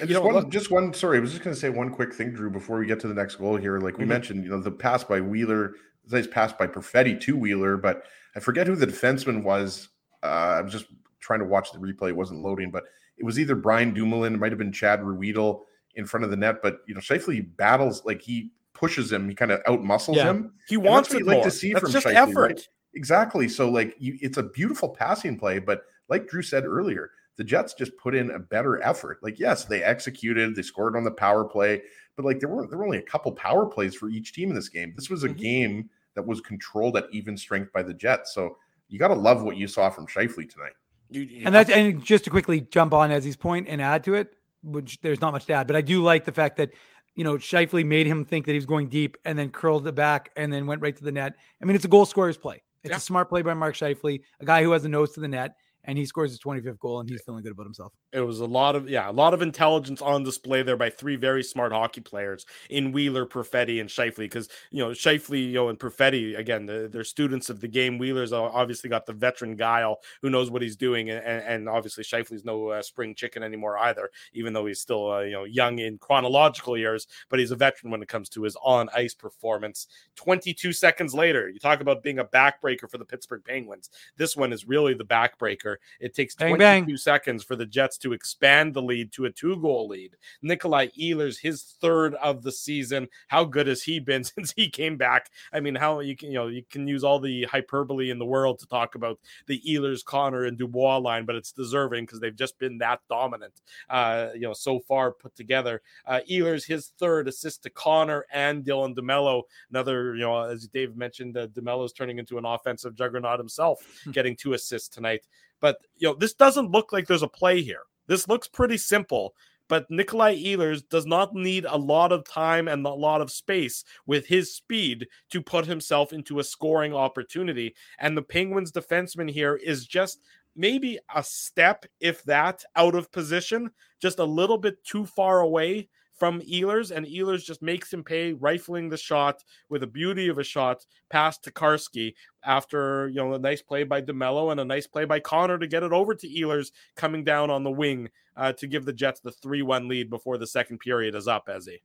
just, 0.00 0.10
know, 0.10 0.20
one, 0.20 0.50
just 0.50 0.70
one, 0.70 0.92
sorry, 0.92 1.16
I 1.16 1.20
was 1.20 1.30
just 1.30 1.42
going 1.42 1.54
to 1.54 1.60
say 1.60 1.70
one 1.70 1.90
quick 1.90 2.12
thing, 2.12 2.32
Drew, 2.32 2.50
before 2.50 2.78
we 2.78 2.86
get 2.86 3.00
to 3.00 3.08
the 3.08 3.14
next 3.14 3.36
goal 3.36 3.56
here. 3.56 3.78
Like 3.78 3.96
we 3.96 4.02
mm-hmm. 4.02 4.10
mentioned, 4.10 4.44
you 4.44 4.50
know, 4.50 4.60
the 4.60 4.70
pass 4.70 5.02
by 5.02 5.20
Wheeler 5.20 5.74
nice 6.12 6.26
pass 6.26 6.52
by 6.52 6.66
Perfetti 6.66 7.20
to 7.20 7.36
Wheeler, 7.36 7.76
but 7.76 8.04
I 8.34 8.40
forget 8.40 8.66
who 8.66 8.76
the 8.76 8.86
defenseman 8.86 9.42
was. 9.42 9.88
Uh, 10.22 10.56
I 10.58 10.60
was 10.60 10.72
just 10.72 10.86
trying 11.20 11.40
to 11.40 11.44
watch 11.44 11.72
the 11.72 11.78
replay; 11.78 12.08
it 12.08 12.16
wasn't 12.16 12.42
loading, 12.42 12.70
but 12.70 12.84
it 13.18 13.24
was 13.24 13.38
either 13.38 13.54
Brian 13.54 13.92
Dumoulin, 13.92 14.34
it 14.34 14.38
might 14.38 14.52
have 14.52 14.58
been 14.58 14.72
Chad 14.72 15.00
Ruhwedel 15.00 15.62
in 15.94 16.06
front 16.06 16.24
of 16.24 16.30
the 16.30 16.36
net. 16.36 16.62
But 16.62 16.80
you 16.86 16.94
know, 16.94 17.00
Scheifele 17.00 17.56
battles 17.56 18.04
like 18.04 18.22
he 18.22 18.52
pushes 18.72 19.10
him, 19.12 19.28
he 19.28 19.34
kind 19.34 19.50
of 19.50 19.60
out 19.66 19.82
muscles 19.82 20.16
yeah. 20.16 20.30
him. 20.30 20.52
He 20.68 20.76
wants 20.76 21.08
to 21.10 21.24
like 21.24 21.42
to 21.42 21.50
see 21.50 21.72
That's 21.72 21.82
from 21.82 21.92
just 21.92 22.06
Scheifele, 22.06 22.14
effort. 22.14 22.52
Right? 22.52 22.68
Exactly. 22.94 23.48
So 23.48 23.68
like, 23.68 23.94
you, 23.98 24.18
it's 24.20 24.38
a 24.38 24.42
beautiful 24.42 24.88
passing 24.88 25.38
play, 25.38 25.58
but 25.58 25.82
like 26.08 26.28
Drew 26.28 26.42
said 26.42 26.64
earlier, 26.64 27.10
the 27.36 27.44
Jets 27.44 27.74
just 27.74 27.96
put 27.96 28.14
in 28.14 28.30
a 28.30 28.38
better 28.38 28.82
effort. 28.82 29.18
Like, 29.22 29.38
yes, 29.38 29.64
they 29.64 29.82
executed, 29.82 30.56
they 30.56 30.62
scored 30.62 30.96
on 30.96 31.04
the 31.04 31.10
power 31.10 31.44
play, 31.44 31.82
but 32.16 32.24
like 32.24 32.40
there 32.40 32.48
were 32.48 32.66
there 32.66 32.78
were 32.78 32.84
only 32.84 32.98
a 32.98 33.02
couple 33.02 33.30
power 33.32 33.66
plays 33.66 33.94
for 33.94 34.08
each 34.08 34.32
team 34.32 34.48
in 34.48 34.54
this 34.54 34.68
game. 34.68 34.92
This 34.96 35.10
was 35.10 35.24
a 35.24 35.28
mm-hmm. 35.28 35.38
game 35.38 35.90
that 36.14 36.26
was 36.26 36.40
controlled 36.40 36.96
at 36.96 37.06
even 37.12 37.36
strength 37.36 37.72
by 37.72 37.82
the 37.82 37.94
Jets. 37.94 38.34
So 38.34 38.56
you 38.88 38.98
got 38.98 39.08
to 39.08 39.14
love 39.14 39.42
what 39.42 39.56
you 39.56 39.68
saw 39.68 39.88
from 39.90 40.06
Scheifele 40.06 40.50
tonight. 40.50 40.72
You, 41.10 41.22
you 41.22 41.42
and 41.46 41.54
that's 41.54 41.70
and 41.70 42.02
just 42.04 42.24
to 42.24 42.30
quickly 42.30 42.60
jump 42.60 42.92
on 42.92 43.10
Ezzy's 43.10 43.36
point 43.36 43.66
and 43.68 43.80
add 43.80 44.04
to 44.04 44.14
it, 44.14 44.34
which 44.62 45.00
there's 45.00 45.20
not 45.20 45.32
much 45.32 45.46
to 45.46 45.54
add, 45.54 45.66
but 45.66 45.76
I 45.76 45.80
do 45.80 46.02
like 46.02 46.24
the 46.24 46.32
fact 46.32 46.56
that 46.58 46.70
you 47.14 47.24
know 47.24 47.34
Scheifele 47.34 47.84
made 47.84 48.06
him 48.06 48.24
think 48.24 48.46
that 48.46 48.52
he 48.52 48.58
was 48.58 48.66
going 48.66 48.88
deep 48.88 49.16
and 49.24 49.38
then 49.38 49.50
curled 49.50 49.86
it 49.86 49.94
back 49.94 50.30
and 50.36 50.52
then 50.52 50.66
went 50.66 50.82
right 50.82 50.96
to 50.96 51.04
the 51.04 51.12
net. 51.12 51.34
I 51.60 51.64
mean, 51.64 51.76
it's 51.76 51.84
a 51.84 51.88
goal 51.88 52.06
scorer's 52.06 52.36
play. 52.36 52.62
It's 52.82 52.90
yeah. 52.90 52.96
a 52.96 53.00
smart 53.00 53.28
play 53.28 53.42
by 53.42 53.54
Mark 53.54 53.74
Scheifele, 53.74 54.20
a 54.40 54.44
guy 54.44 54.62
who 54.62 54.72
has 54.72 54.84
a 54.84 54.88
nose 54.88 55.12
to 55.14 55.20
the 55.20 55.28
net 55.28 55.56
and 55.88 55.96
he 55.96 56.04
scores 56.04 56.30
his 56.30 56.38
25th 56.40 56.78
goal 56.78 57.00
and 57.00 57.08
he's 57.08 57.22
feeling 57.22 57.42
good 57.42 57.52
about 57.52 57.64
himself. 57.64 57.94
It 58.12 58.20
was 58.20 58.40
a 58.40 58.46
lot 58.46 58.76
of 58.76 58.90
yeah, 58.90 59.10
a 59.10 59.12
lot 59.12 59.32
of 59.32 59.40
intelligence 59.40 60.02
on 60.02 60.22
display 60.22 60.62
there 60.62 60.76
by 60.76 60.90
three 60.90 61.16
very 61.16 61.42
smart 61.42 61.72
hockey 61.72 62.02
players 62.02 62.44
in 62.68 62.92
Wheeler, 62.92 63.24
Perfetti, 63.24 63.80
and 63.80 63.88
Scheifele. 63.88 64.18
Because 64.18 64.50
you 64.70 64.84
know 64.84 64.90
Scheifele, 64.90 65.48
you 65.48 65.54
know, 65.54 65.70
and 65.70 65.78
Perfetti 65.78 66.38
again, 66.38 66.66
the, 66.66 66.90
they're 66.92 67.04
students 67.04 67.48
of 67.48 67.60
the 67.60 67.68
game. 67.68 67.96
Wheeler's 67.96 68.34
obviously 68.34 68.90
got 68.90 69.06
the 69.06 69.14
veteran 69.14 69.56
guile 69.56 70.00
who 70.20 70.28
knows 70.28 70.50
what 70.50 70.60
he's 70.60 70.76
doing, 70.76 71.08
and, 71.08 71.24
and 71.24 71.68
obviously 71.70 72.04
Scheifele's 72.04 72.44
no 72.44 72.68
uh, 72.68 72.82
spring 72.82 73.14
chicken 73.14 73.42
anymore 73.42 73.78
either, 73.78 74.10
even 74.34 74.52
though 74.52 74.66
he's 74.66 74.80
still 74.80 75.10
uh, 75.10 75.20
you 75.20 75.32
know 75.32 75.44
young 75.44 75.78
in 75.78 75.96
chronological 75.96 76.76
years, 76.76 77.06
but 77.30 77.38
he's 77.38 77.50
a 77.50 77.56
veteran 77.56 77.90
when 77.90 78.02
it 78.02 78.08
comes 78.08 78.28
to 78.28 78.42
his 78.42 78.56
on 78.62 78.90
ice 78.94 79.14
performance. 79.14 79.86
22 80.16 80.70
seconds 80.74 81.14
later, 81.14 81.48
you 81.48 81.58
talk 81.58 81.80
about 81.80 82.02
being 82.02 82.18
a 82.18 82.24
backbreaker 82.26 82.90
for 82.90 82.98
the 82.98 83.06
Pittsburgh 83.06 83.42
Penguins. 83.42 83.88
This 84.18 84.36
one 84.36 84.52
is 84.52 84.68
really 84.68 84.92
the 84.92 85.04
backbreaker. 85.04 85.77
It 86.00 86.14
takes 86.14 86.34
22 86.34 86.58
bang, 86.58 86.84
bang. 86.86 86.96
seconds 86.96 87.44
for 87.44 87.56
the 87.56 87.66
Jets 87.66 87.98
to 87.98 88.12
expand 88.12 88.74
the 88.74 88.82
lead 88.82 89.12
to 89.12 89.26
a 89.26 89.30
two 89.30 89.56
goal 89.60 89.88
lead. 89.88 90.16
Nikolai 90.42 90.88
Ehlers, 90.98 91.40
his 91.40 91.62
third 91.80 92.14
of 92.16 92.42
the 92.42 92.52
season. 92.52 93.08
How 93.28 93.44
good 93.44 93.66
has 93.66 93.82
he 93.82 94.00
been 94.00 94.24
since 94.24 94.52
he 94.52 94.68
came 94.68 94.96
back? 94.96 95.30
I 95.52 95.60
mean, 95.60 95.74
how 95.74 96.00
you 96.00 96.16
can, 96.16 96.28
you 96.28 96.38
know, 96.38 96.48
you 96.48 96.62
can 96.70 96.86
use 96.86 97.04
all 97.04 97.20
the 97.20 97.44
hyperbole 97.44 98.10
in 98.10 98.18
the 98.18 98.26
world 98.26 98.58
to 98.60 98.66
talk 98.66 98.94
about 98.94 99.18
the 99.46 99.60
Ehlers, 99.68 100.04
Connor, 100.04 100.44
and 100.44 100.58
Dubois 100.58 100.98
line, 100.98 101.24
but 101.24 101.36
it's 101.36 101.52
deserving 101.52 102.04
because 102.04 102.20
they've 102.20 102.34
just 102.34 102.58
been 102.58 102.78
that 102.78 103.00
dominant, 103.08 103.54
uh, 103.88 104.28
you 104.34 104.42
know, 104.42 104.52
so 104.52 104.80
far 104.80 105.12
put 105.12 105.34
together. 105.34 105.82
Uh, 106.06 106.20
Ehlers, 106.30 106.66
his 106.66 106.88
third 106.98 107.28
assist 107.28 107.62
to 107.62 107.70
Connor 107.70 108.24
and 108.32 108.64
Dylan 108.64 108.94
DeMelo. 108.94 109.42
Another, 109.70 110.14
you 110.14 110.22
know, 110.22 110.42
as 110.42 110.66
Dave 110.66 110.96
mentioned, 110.96 111.36
uh, 111.36 111.46
DeMelo's 111.48 111.92
turning 111.92 112.18
into 112.18 112.38
an 112.38 112.44
offensive 112.44 112.94
juggernaut 112.94 113.38
himself, 113.38 113.84
hmm. 114.04 114.10
getting 114.10 114.36
two 114.36 114.52
assists 114.52 114.88
tonight. 114.88 115.26
But 115.60 115.78
you 115.96 116.08
know, 116.08 116.14
this 116.14 116.34
doesn't 116.34 116.70
look 116.70 116.92
like 116.92 117.06
there's 117.06 117.22
a 117.22 117.28
play 117.28 117.62
here. 117.62 117.82
This 118.06 118.28
looks 118.28 118.48
pretty 118.48 118.78
simple. 118.78 119.34
But 119.68 119.90
Nikolai 119.90 120.36
Ehlers 120.36 120.82
does 120.88 121.04
not 121.04 121.34
need 121.34 121.66
a 121.66 121.76
lot 121.76 122.10
of 122.10 122.24
time 122.24 122.68
and 122.68 122.84
a 122.86 122.90
lot 122.90 123.20
of 123.20 123.30
space 123.30 123.84
with 124.06 124.26
his 124.26 124.54
speed 124.54 125.06
to 125.30 125.42
put 125.42 125.66
himself 125.66 126.12
into 126.12 126.38
a 126.38 126.44
scoring 126.44 126.94
opportunity. 126.94 127.74
And 127.98 128.16
the 128.16 128.22
Penguins 128.22 128.72
defenseman 128.72 129.30
here 129.30 129.56
is 129.56 129.86
just 129.86 130.20
maybe 130.56 130.98
a 131.14 131.22
step, 131.22 131.84
if 132.00 132.22
that, 132.24 132.64
out 132.76 132.94
of 132.94 133.12
position, 133.12 133.70
just 134.00 134.18
a 134.18 134.24
little 134.24 134.58
bit 134.58 134.82
too 134.84 135.04
far 135.04 135.40
away 135.40 135.90
from 136.18 136.40
Ehlers, 136.40 136.90
and 136.90 137.06
Ehlers 137.06 137.44
just 137.44 137.62
makes 137.62 137.92
him 137.92 138.02
pay, 138.02 138.32
rifling 138.32 138.88
the 138.88 138.96
shot 138.96 139.44
with 139.68 139.82
a 139.82 139.86
beauty 139.86 140.28
of 140.28 140.38
a 140.38 140.44
shot 140.44 140.84
past 141.10 141.44
Tokarski 141.44 142.14
after 142.44 143.08
you 143.08 143.16
know 143.16 143.34
a 143.34 143.38
nice 143.38 143.62
play 143.62 143.84
by 143.84 144.02
DeMelo 144.02 144.50
and 144.50 144.60
a 144.60 144.64
nice 144.64 144.86
play 144.86 145.04
by 145.04 145.20
Connor 145.20 145.58
to 145.58 145.66
get 145.66 145.82
it 145.82 145.92
over 145.92 146.14
to 146.14 146.28
Ehlers 146.28 146.72
coming 146.96 147.24
down 147.24 147.50
on 147.50 147.62
the 147.62 147.70
wing 147.70 148.08
uh, 148.36 148.52
to 148.54 148.66
give 148.66 148.84
the 148.84 148.92
Jets 148.92 149.20
the 149.20 149.32
three-one 149.32 149.88
lead 149.88 150.10
before 150.10 150.38
the 150.38 150.46
second 150.46 150.78
period 150.78 151.14
is 151.14 151.28
up. 151.28 151.48
He, 151.48 151.78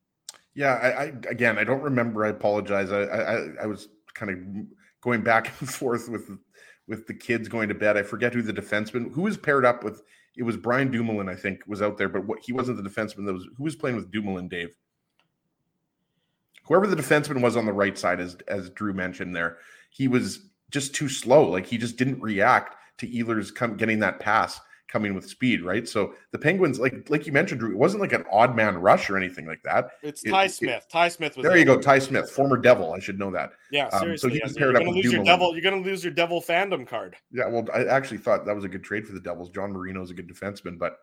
yeah, 0.56 0.74
I, 0.74 0.88
I, 0.88 1.04
again 1.30 1.58
I 1.58 1.64
don't 1.64 1.82
remember. 1.82 2.26
I 2.26 2.30
apologize. 2.30 2.92
I 2.92 3.04
I, 3.04 3.48
I 3.64 3.66
was 3.66 3.90
kind 4.14 4.32
of 4.32 4.66
going 5.02 5.22
back 5.22 5.52
and 5.60 5.70
forth 5.70 6.10
with 6.10 6.30
with 6.88 7.08
the 7.08 7.14
kids 7.14 7.48
going 7.48 7.70
to 7.70 7.76
bed. 7.76 7.98
I 7.98 8.04
forget 8.04 8.34
who 8.34 8.42
the 8.42 8.54
defenseman 8.54 9.14
who 9.14 9.22
was 9.22 9.38
paired 9.38 9.66
up 9.66 9.84
with 9.84 10.02
it 10.36 10.44
was 10.44 10.58
Brian 10.58 10.92
Dumoulin, 10.92 11.30
I 11.30 11.36
think, 11.36 11.64
was 11.68 11.82
out 11.82 11.98
there, 11.98 12.10
but 12.10 12.26
what, 12.26 12.40
he 12.44 12.54
wasn't 12.54 12.82
the 12.82 12.90
defenseman. 12.90 13.26
That 13.26 13.34
was 13.34 13.48
who 13.58 13.64
was 13.64 13.76
playing 13.76 13.96
with 13.96 14.12
Dumoulin, 14.12 14.48
Dave. 14.48 14.76
Whoever 16.66 16.88
the 16.88 16.96
defenseman 16.96 17.42
was 17.42 17.58
on 17.58 17.66
the 17.66 17.74
right 17.74 17.98
side, 17.98 18.20
as 18.20 18.38
as 18.48 18.70
Drew 18.70 18.94
mentioned 18.94 19.36
there, 19.36 19.58
he 19.90 20.08
was 20.08 20.48
just 20.72 20.96
too 20.96 21.10
slow. 21.10 21.50
Like 21.50 21.66
he 21.66 21.78
just 21.78 21.98
didn't 21.98 22.22
react 22.22 22.76
to 23.00 23.08
Ehlers 23.08 23.54
come 23.54 23.78
getting 23.78 24.00
that 24.00 24.20
pass, 24.20 24.60
coming 24.88 25.14
with 25.14 25.28
speed, 25.28 25.64
right? 25.64 25.88
So 25.88 26.14
the 26.32 26.38
Penguins, 26.38 26.80
like 26.80 27.10
like 27.10 27.26
you 27.26 27.32
mentioned, 27.34 27.60
Drew, 27.60 27.72
it 27.72 27.78
wasn't 27.78 28.02
like 28.02 28.14
an 28.14 28.26
odd 28.32 28.56
man 28.56 28.78
rush 28.78 29.10
or 29.10 29.18
anything 29.18 29.46
like 29.48 29.64
that. 29.64 29.92
It's 30.04 30.24
It- 30.24 30.30
Ty 30.30 30.46
it- 30.46 30.50
Smith. 30.52 30.86
Ty 30.92 31.08
Smith 31.08 31.36
was 31.36 31.44
There 31.44 31.58
you 31.58 31.66
go, 31.66 31.80
Ty 31.80 32.00
Smith, 32.00 32.30
former 32.30 32.58
Devil. 32.58 32.94
I 32.94 33.00
should 33.00 33.18
know 33.18 33.32
that. 33.32 33.54
Yeah, 33.72 33.86
Um, 33.86 33.92
so 33.92 34.00
seriously. 34.00 34.42
yes, 34.44 34.56
you're 34.58 34.70
up 34.70 34.76
gonna 34.76 34.90
with 34.90 35.04
lose 35.06 35.14
your 35.14 35.24
devil. 35.24 35.54
You're 35.54 35.64
gonna 35.64 35.84
lose 35.84 36.04
your 36.04 36.14
devil 36.14 36.42
fandom 36.42 36.86
card. 36.88 37.16
Yeah, 37.32 37.48
well, 37.48 37.68
I 37.74 37.86
actually 37.86 38.20
thought 38.20 38.46
that 38.46 38.56
was 38.56 38.66
a 38.66 38.70
good 38.70 38.84
trade 38.84 39.08
for 39.08 39.14
the 39.14 39.20
Devils. 39.20 39.50
John 39.50 39.72
Marino 39.72 40.02
is 40.04 40.12
a 40.12 40.14
good 40.14 40.28
defenseman, 40.30 40.78
but 40.78 41.00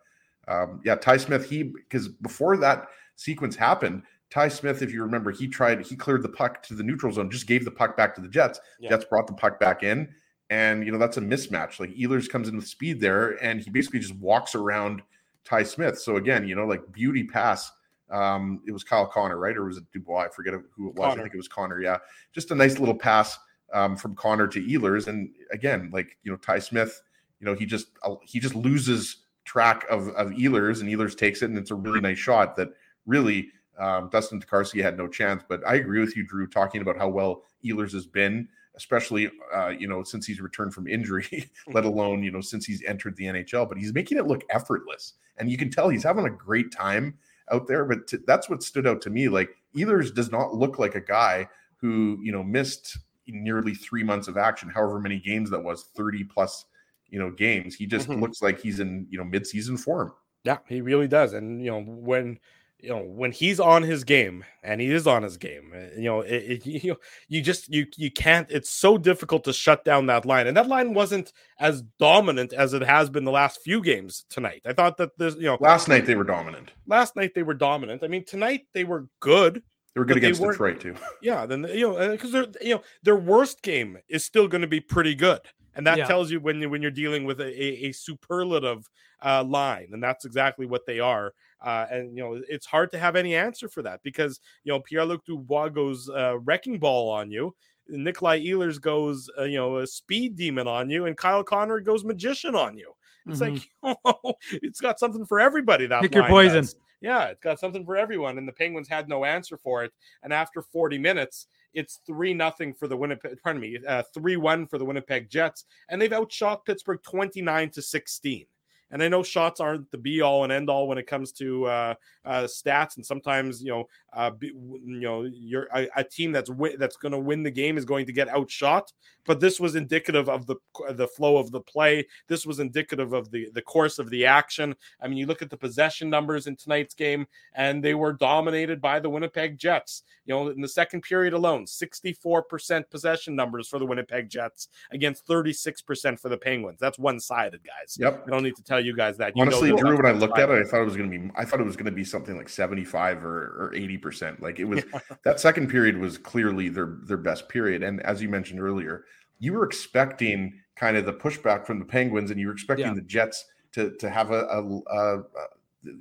um, 0.49 0.81
yeah, 0.85 0.95
Ty 0.95 1.17
Smith. 1.17 1.49
He 1.49 1.63
because 1.65 2.09
before 2.09 2.57
that 2.59 2.89
sequence 3.17 3.57
happened, 3.57 4.03
Ty 4.31 4.49
Smith, 4.49 4.83
if 4.83 4.93
you 4.93 5.03
remember, 5.03 5.33
he 5.33 5.49
tried 5.49 5.85
he 5.85 5.97
cleared 5.97 6.23
the 6.23 6.29
puck 6.29 6.63
to 6.65 6.75
the 6.75 6.83
neutral 6.83 7.13
zone, 7.13 7.31
just 7.31 7.47
gave 7.47 7.65
the 7.65 7.71
puck 7.71 7.97
back 7.97 8.15
to 8.15 8.21
the 8.21 8.29
Jets. 8.29 8.61
Yeah. 8.79 8.91
Jets 8.91 9.05
brought 9.07 9.27
the 9.27 9.33
puck 9.35 9.59
back 9.59 9.83
in, 9.83 10.09
and 10.51 10.85
you 10.85 10.93
know 10.93 10.99
that's 10.99 11.17
a 11.17 11.21
mismatch. 11.21 11.81
Like 11.81 11.91
Ehlers 11.95 12.29
comes 12.29 12.49
in 12.49 12.57
with 12.57 12.67
speed 12.67 13.01
there, 13.01 13.43
and 13.43 13.61
he 13.61 13.71
basically 13.71 14.01
just 14.01 14.17
walks 14.17 14.55
around 14.55 15.01
Ty 15.45 15.63
Smith. 15.63 15.99
So 15.99 16.17
again, 16.17 16.47
you 16.47 16.55
know, 16.55 16.67
like 16.67 16.93
beauty 16.93 17.25
pass. 17.25 17.71
Um, 18.11 18.61
it 18.67 18.73
was 18.73 18.83
Kyle 18.83 19.07
Connor, 19.07 19.39
right, 19.39 19.57
or 19.57 19.65
was 19.65 19.77
it 19.77 19.85
Dubois? 19.93 20.25
I 20.25 20.29
forget 20.29 20.53
who 20.75 20.89
it 20.89 20.97
was. 20.97 21.11
Connor. 21.11 21.21
I 21.21 21.23
think 21.23 21.35
it 21.35 21.39
was 21.39 21.49
Connor. 21.49 21.81
Yeah, 21.81 21.99
just 22.33 22.51
a 22.51 22.55
nice 22.57 22.81
little 22.81 22.95
pass 22.95 23.39
um, 23.73 23.97
from 23.97 24.17
Connor 24.17 24.49
to 24.49 24.61
Ehlers, 24.61 25.07
and 25.07 25.31
again, 25.53 25.91
like 25.93 26.19
you 26.25 26.33
know, 26.33 26.37
Ty 26.39 26.59
Smith, 26.59 27.01
you 27.39 27.47
know, 27.47 27.55
he 27.55 27.65
just 27.65 27.87
uh, 28.03 28.17
he 28.25 28.41
just 28.41 28.57
loses 28.57 29.19
track 29.45 29.87
of 29.89 30.09
of 30.11 30.31
Ehlers, 30.31 30.81
and 30.81 30.89
Ehlers 30.89 31.17
takes 31.17 31.43
it, 31.43 31.51
and 31.51 31.59
it's 31.59 31.71
a 31.71 31.77
really 31.77 32.01
nice 32.01 32.19
shot 32.19 32.57
that 32.57 32.71
really 33.07 33.49
um, 33.79 34.09
Dustin 34.11 34.41
Tokarski 34.41 34.83
had 34.83 34.99
no 34.99 35.07
chance. 35.07 35.45
But 35.49 35.65
I 35.65 35.77
agree 35.77 36.01
with 36.01 36.17
you, 36.17 36.27
Drew, 36.27 36.49
talking 36.49 36.83
about 36.83 36.99
how 36.99 37.09
well 37.09 37.45
Ehlers 37.65 37.93
has 37.93 38.07
been, 38.07 38.49
especially 38.81 39.31
uh, 39.55 39.69
you 39.69 39.87
know 39.87 40.03
since 40.03 40.27
he's 40.27 40.41
returned 40.41 40.73
from 40.75 40.89
injury, 40.89 41.51
let 41.69 41.85
alone 41.85 42.23
you 42.23 42.31
know 42.31 42.41
since 42.41 42.65
he's 42.65 42.83
entered 42.85 43.15
the 43.17 43.25
NHL. 43.27 43.69
But 43.69 43.77
he's 43.79 43.93
making 43.93 44.17
it 44.19 44.27
look 44.27 44.43
effortless, 44.51 45.13
and 45.37 45.51
you 45.51 45.59
can 45.59 45.71
tell 45.71 45.89
he's 45.91 46.03
having 46.03 46.25
a 46.27 46.31
great 46.31 46.73
time 46.73 47.19
out 47.53 47.67
there. 47.67 47.85
But 47.85 48.11
that's 48.27 48.49
what 48.49 48.63
stood 48.63 48.87
out 48.87 49.03
to 49.03 49.11
me. 49.11 49.29
Like 49.29 49.51
Ehlers 49.77 50.13
does 50.15 50.31
not 50.33 50.55
look 50.55 50.79
like 50.79 50.95
a 50.95 51.01
guy 51.01 51.49
who 51.77 52.19
you 52.23 52.33
know 52.33 52.43
missed 52.43 52.97
nearly 53.29 53.75
three 53.75 54.03
months 54.03 54.27
of 54.27 54.37
action, 54.37 54.69
however 54.71 54.99
many 54.99 55.19
games 55.21 55.51
that 55.51 55.63
was, 55.63 55.85
thirty 55.95 56.25
plus 56.25 56.65
you 57.09 57.19
know 57.19 57.31
games. 57.31 57.75
He 57.75 57.87
just 57.87 58.09
Mhm. 58.09 58.21
looks 58.21 58.41
like 58.43 58.61
he's 58.61 58.81
in 58.81 59.07
you 59.11 59.19
know 59.19 59.25
mid-season 59.25 59.77
form. 59.77 60.13
Yeah, 60.45 60.59
he 60.67 60.81
really 60.81 61.07
does. 61.09 61.35
And 61.35 61.63
you 61.63 61.71
know 61.71 61.83
when 61.83 62.39
you 62.83 62.91
know 62.91 63.03
when 63.03 63.33
he's 63.33 63.61
on 63.61 63.83
his 63.83 64.05
game, 64.05 64.45
and 64.63 64.81
he 64.81 64.91
is 64.91 65.07
on 65.07 65.23
his 65.23 65.37
game. 65.37 65.73
uh, 65.75 65.97
You 65.97 66.05
know, 66.05 66.21
it, 66.21 66.65
it, 66.65 66.67
you 66.85 66.97
you 67.29 67.43
just 67.43 67.69
you 67.73 67.87
you 67.97 68.11
can't. 68.11 68.51
It's 68.51 68.71
so 68.71 68.99
difficult 68.99 69.45
to 69.45 69.53
shut 69.53 69.85
down 69.85 70.07
that 70.07 70.25
line, 70.27 70.47
and 70.47 70.57
that 70.57 70.69
line 70.69 70.95
wasn't 70.95 71.33
as 71.59 71.83
dominant 71.99 72.53
as 72.53 72.73
it 72.75 72.83
has 72.83 73.11
been 73.11 73.25
the 73.25 73.31
last 73.31 73.61
few 73.63 73.81
games 73.83 74.25
tonight. 74.31 74.63
I 74.65 74.73
thought 74.73 74.97
that 74.99 75.17
this 75.19 75.35
you 75.37 75.43
know 75.45 75.59
Last 75.61 75.89
night 75.89 76.07
they 76.07 76.15
were 76.15 76.25
dominant. 76.25 76.73
last 76.87 77.17
night 77.17 77.33
they 77.35 77.43
were 77.43 77.55
dominant. 77.55 78.03
I 78.05 78.09
mean 78.09 78.25
tonight 78.25 78.67
they 78.75 78.85
were 78.85 79.07
good. 79.21 79.63
They 79.95 79.99
were 80.01 80.05
good 80.05 80.19
against 80.19 80.41
Detroit 80.41 80.81
too. 80.81 80.95
Yeah, 81.23 81.47
then 81.47 81.65
you 81.73 81.93
know 81.93 82.11
because 82.11 82.33
they're 82.33 82.47
you 82.61 82.77
know 82.77 82.83
their 83.03 83.17
worst 83.17 83.63
game 83.63 83.99
is 84.09 84.25
still 84.25 84.47
going 84.49 84.63
to 84.63 84.69
be 84.69 84.81
pretty 84.81 85.15
good, 85.15 85.41
and 85.75 85.87
that 85.87 85.99
Yeah. 85.99 86.07
tells 86.07 86.31
you 86.31 86.41
when 86.41 86.61
you 86.61 86.71
when 86.71 86.83
you're 86.83 86.91
dealing 86.91 87.25
with 87.25 87.41
a, 87.41 87.47
a, 87.47 87.89
a 87.89 87.93
superlative 87.93 88.89
uh, 89.25 89.45
line, 89.45 89.89
and 89.93 90.03
that's 90.03 90.25
exactly 90.25 90.67
what 90.67 90.87
they 90.87 91.01
are. 91.01 91.33
Uh, 91.61 91.87
and 91.91 92.17
you 92.17 92.23
know 92.23 92.41
it's 92.49 92.67
hard 92.67 92.91
to 92.93 92.99
have 92.99 93.17
any 93.17 93.35
answer 93.35 93.69
for 93.69 93.83
that 93.83 94.01
because 94.03 94.41
you 94.65 94.73
know 94.73 94.81
Pierre 94.81 95.05
Luc 95.05 95.25
Dubois 95.25 95.69
goes 95.69 96.09
uh, 96.09 96.39
wrecking 96.39 96.79
ball 96.79 97.11
on 97.11 97.31
you. 97.31 97.55
Nikolai 97.89 98.41
Ehlers 98.41 98.81
goes, 98.81 99.29
uh, 99.39 99.43
you 99.45 99.57
know, 99.57 99.79
a 99.79 99.87
speed 99.87 100.37
demon 100.37 100.69
on 100.69 100.89
you, 100.91 101.07
and 101.07 101.17
Kyle 101.17 101.43
Connor 101.43 101.81
goes 101.81 102.05
magician 102.05 102.55
on 102.55 102.77
you. 102.79 102.93
It's 103.27 103.41
Mhm. 103.41 103.65
like 103.83 103.99
oh, 104.05 104.35
it's 104.53 104.81
got 104.81 104.99
something 104.99 105.27
for 105.27 105.41
everybody. 105.41 105.87
That 105.87 106.03
Pick 106.03 106.15
your 106.15 106.25
poison. 106.25 106.63
does. 106.63 106.77
Yeah, 107.03 107.27
it's 107.29 107.41
got 107.41 107.59
something 107.59 107.85
for 107.85 107.97
everyone, 107.97 108.37
and 108.39 108.47
the 108.47 108.53
Penguins 108.53 108.89
had 108.89 109.09
no 109.09 109.25
answer 109.25 109.57
for 109.57 109.85
it. 109.85 109.93
And 110.23 110.33
after 110.33 110.61
40 110.63 110.99
minutes, 110.99 111.47
it's 111.75 112.01
three 112.07 112.35
nothing 112.35 112.75
for 112.75 112.89
the 112.89 112.97
Winnipeg. 112.97 113.39
Pardon 113.43 113.61
me, 113.61 113.79
uh, 113.87 114.03
three 114.15 114.37
one 114.37 114.67
for 114.67 114.79
the 114.79 114.85
Winnipeg 114.85 115.29
Jets, 115.29 115.65
and 115.89 116.01
they've 116.01 116.13
outshot 116.13 116.65
Pittsburgh 116.65 117.01
29 117.03 117.71
to 117.71 117.83
16. 117.83 118.47
And 118.93 119.03
I 119.03 119.09
know 119.09 119.23
shots 119.23 119.61
aren't 119.61 119.89
the 119.93 119.99
be 119.99 120.21
all 120.21 120.43
and 120.43 120.53
end 120.53 120.69
all 120.69 120.89
when 120.89 120.99
it 120.99 121.07
comes 121.07 121.31
to 121.33 121.67
uh, 121.67 121.95
uh, 122.25 122.43
stats, 122.43 122.97
and 122.97 123.07
sometimes 123.07 123.63
you 123.63 123.71
know, 123.71 123.89
uh, 124.13 124.31
be, 124.31 124.49
you 124.49 125.01
know, 125.01 125.23
you're 125.23 125.69
a, 125.75 125.89
a 125.97 126.05
team 126.05 126.33
that's 126.33 126.51
wi- 126.51 126.77
that's 126.77 126.97
going 126.97 127.13
to 127.13 127.19
win 127.19 127.43
the 127.43 127.51
game 127.51 127.79
is 127.79 127.85
going 127.85 128.07
to 128.07 128.13
get 128.13 128.29
outshot. 128.29 128.93
But 129.31 129.39
this 129.39 129.61
was 129.61 129.77
indicative 129.77 130.29
of 130.29 130.47
the 130.47 130.57
the 130.91 131.07
flow 131.07 131.37
of 131.37 131.53
the 131.53 131.61
play. 131.61 132.05
This 132.27 132.45
was 132.45 132.59
indicative 132.59 133.13
of 133.13 133.31
the 133.31 133.49
the 133.55 133.63
course 133.63 134.01
of 134.01 134.11
the 134.11 134.27
action. 134.27 134.75
I 135.01 135.07
mean, 135.07 135.19
you 135.19 135.27
look 135.27 135.41
at 135.41 135.51
the 135.51 135.57
possession 135.57 136.11
numbers 136.11 136.49
in 136.49 136.57
tonight's 136.57 136.95
game, 136.95 137.29
and 137.55 137.81
they 137.81 137.95
were 137.95 138.13
dominated 138.13 138.81
by 138.81 138.99
the 138.99 139.09
Winnipeg 139.09 139.57
Jets. 139.57 140.03
You 140.27 140.35
know, 140.35 140.49
in 140.49 140.61
the 140.61 140.67
second 140.67 141.03
period 141.03 141.33
alone, 141.33 141.65
64% 141.65 142.91
possession 142.91 143.37
numbers 143.37 143.69
for 143.69 143.79
the 143.79 143.87
Winnipeg 143.87 144.29
Jets 144.29 144.67
against 144.91 145.27
36% 145.29 146.19
for 146.19 146.29
the 146.29 146.37
Penguins. 146.37 146.81
That's 146.81 146.99
one 146.99 147.21
sided, 147.21 147.61
guys. 147.65 147.97
Yep. 148.01 148.25
I 148.27 148.31
don't 148.31 148.43
need 148.43 148.57
to 148.57 148.65
tell 148.65 148.81
you 148.85 148.97
guys 148.97 149.17
that. 149.19 149.37
You 149.37 149.43
Honestly, 149.43 149.71
Drew, 149.77 149.97
when 149.97 150.07
I 150.07 150.13
looked 150.13 150.41
at 150.41 150.51
it, 150.51 150.67
I 150.67 150.69
thought 150.69 150.83
it 150.83 150.87
was 150.87 150.97
going 150.97 151.09
to 151.09 151.19
be. 151.21 151.31
I 151.37 151.45
thought 151.45 151.61
it 151.61 151.67
was 151.67 151.77
going 151.77 151.87
to 151.87 151.93
be 151.93 152.05
something 152.05 152.37
like 152.37 152.49
seventy-five 152.49 153.25
or, 153.25 153.69
or 153.69 153.75
eighty 153.77 153.97
percent. 153.97 154.43
Like 154.43 154.59
it 154.59 154.65
was. 154.65 154.83
that 155.25 155.39
second 155.39 155.69
period 155.69 155.99
was 155.99 156.19
clearly 156.19 156.69
their 156.69 156.99
their 157.05 157.17
best 157.17 157.49
period. 157.49 157.85
And 157.85 158.03
as 158.03 158.21
you 158.21 158.29
mentioned 158.29 158.61
earlier, 158.61 159.05
you 159.41 159.53
were 159.55 159.65
expecting 159.65 160.55
kind 160.77 160.97
of 160.97 161.05
the 161.05 161.13
pushback 161.13 161.67
from 161.67 161.79
the 161.81 161.85
Penguins, 161.85 162.31
and 162.31 162.39
you 162.39 162.47
were 162.47 162.53
expecting 162.53 162.87
Yeah. 162.87 162.95
the 162.95 163.01
Jets 163.03 163.47
to 163.73 163.91
to 163.97 164.09
have 164.09 164.31
a, 164.31 164.45
a, 164.45 164.79
a, 164.79 165.23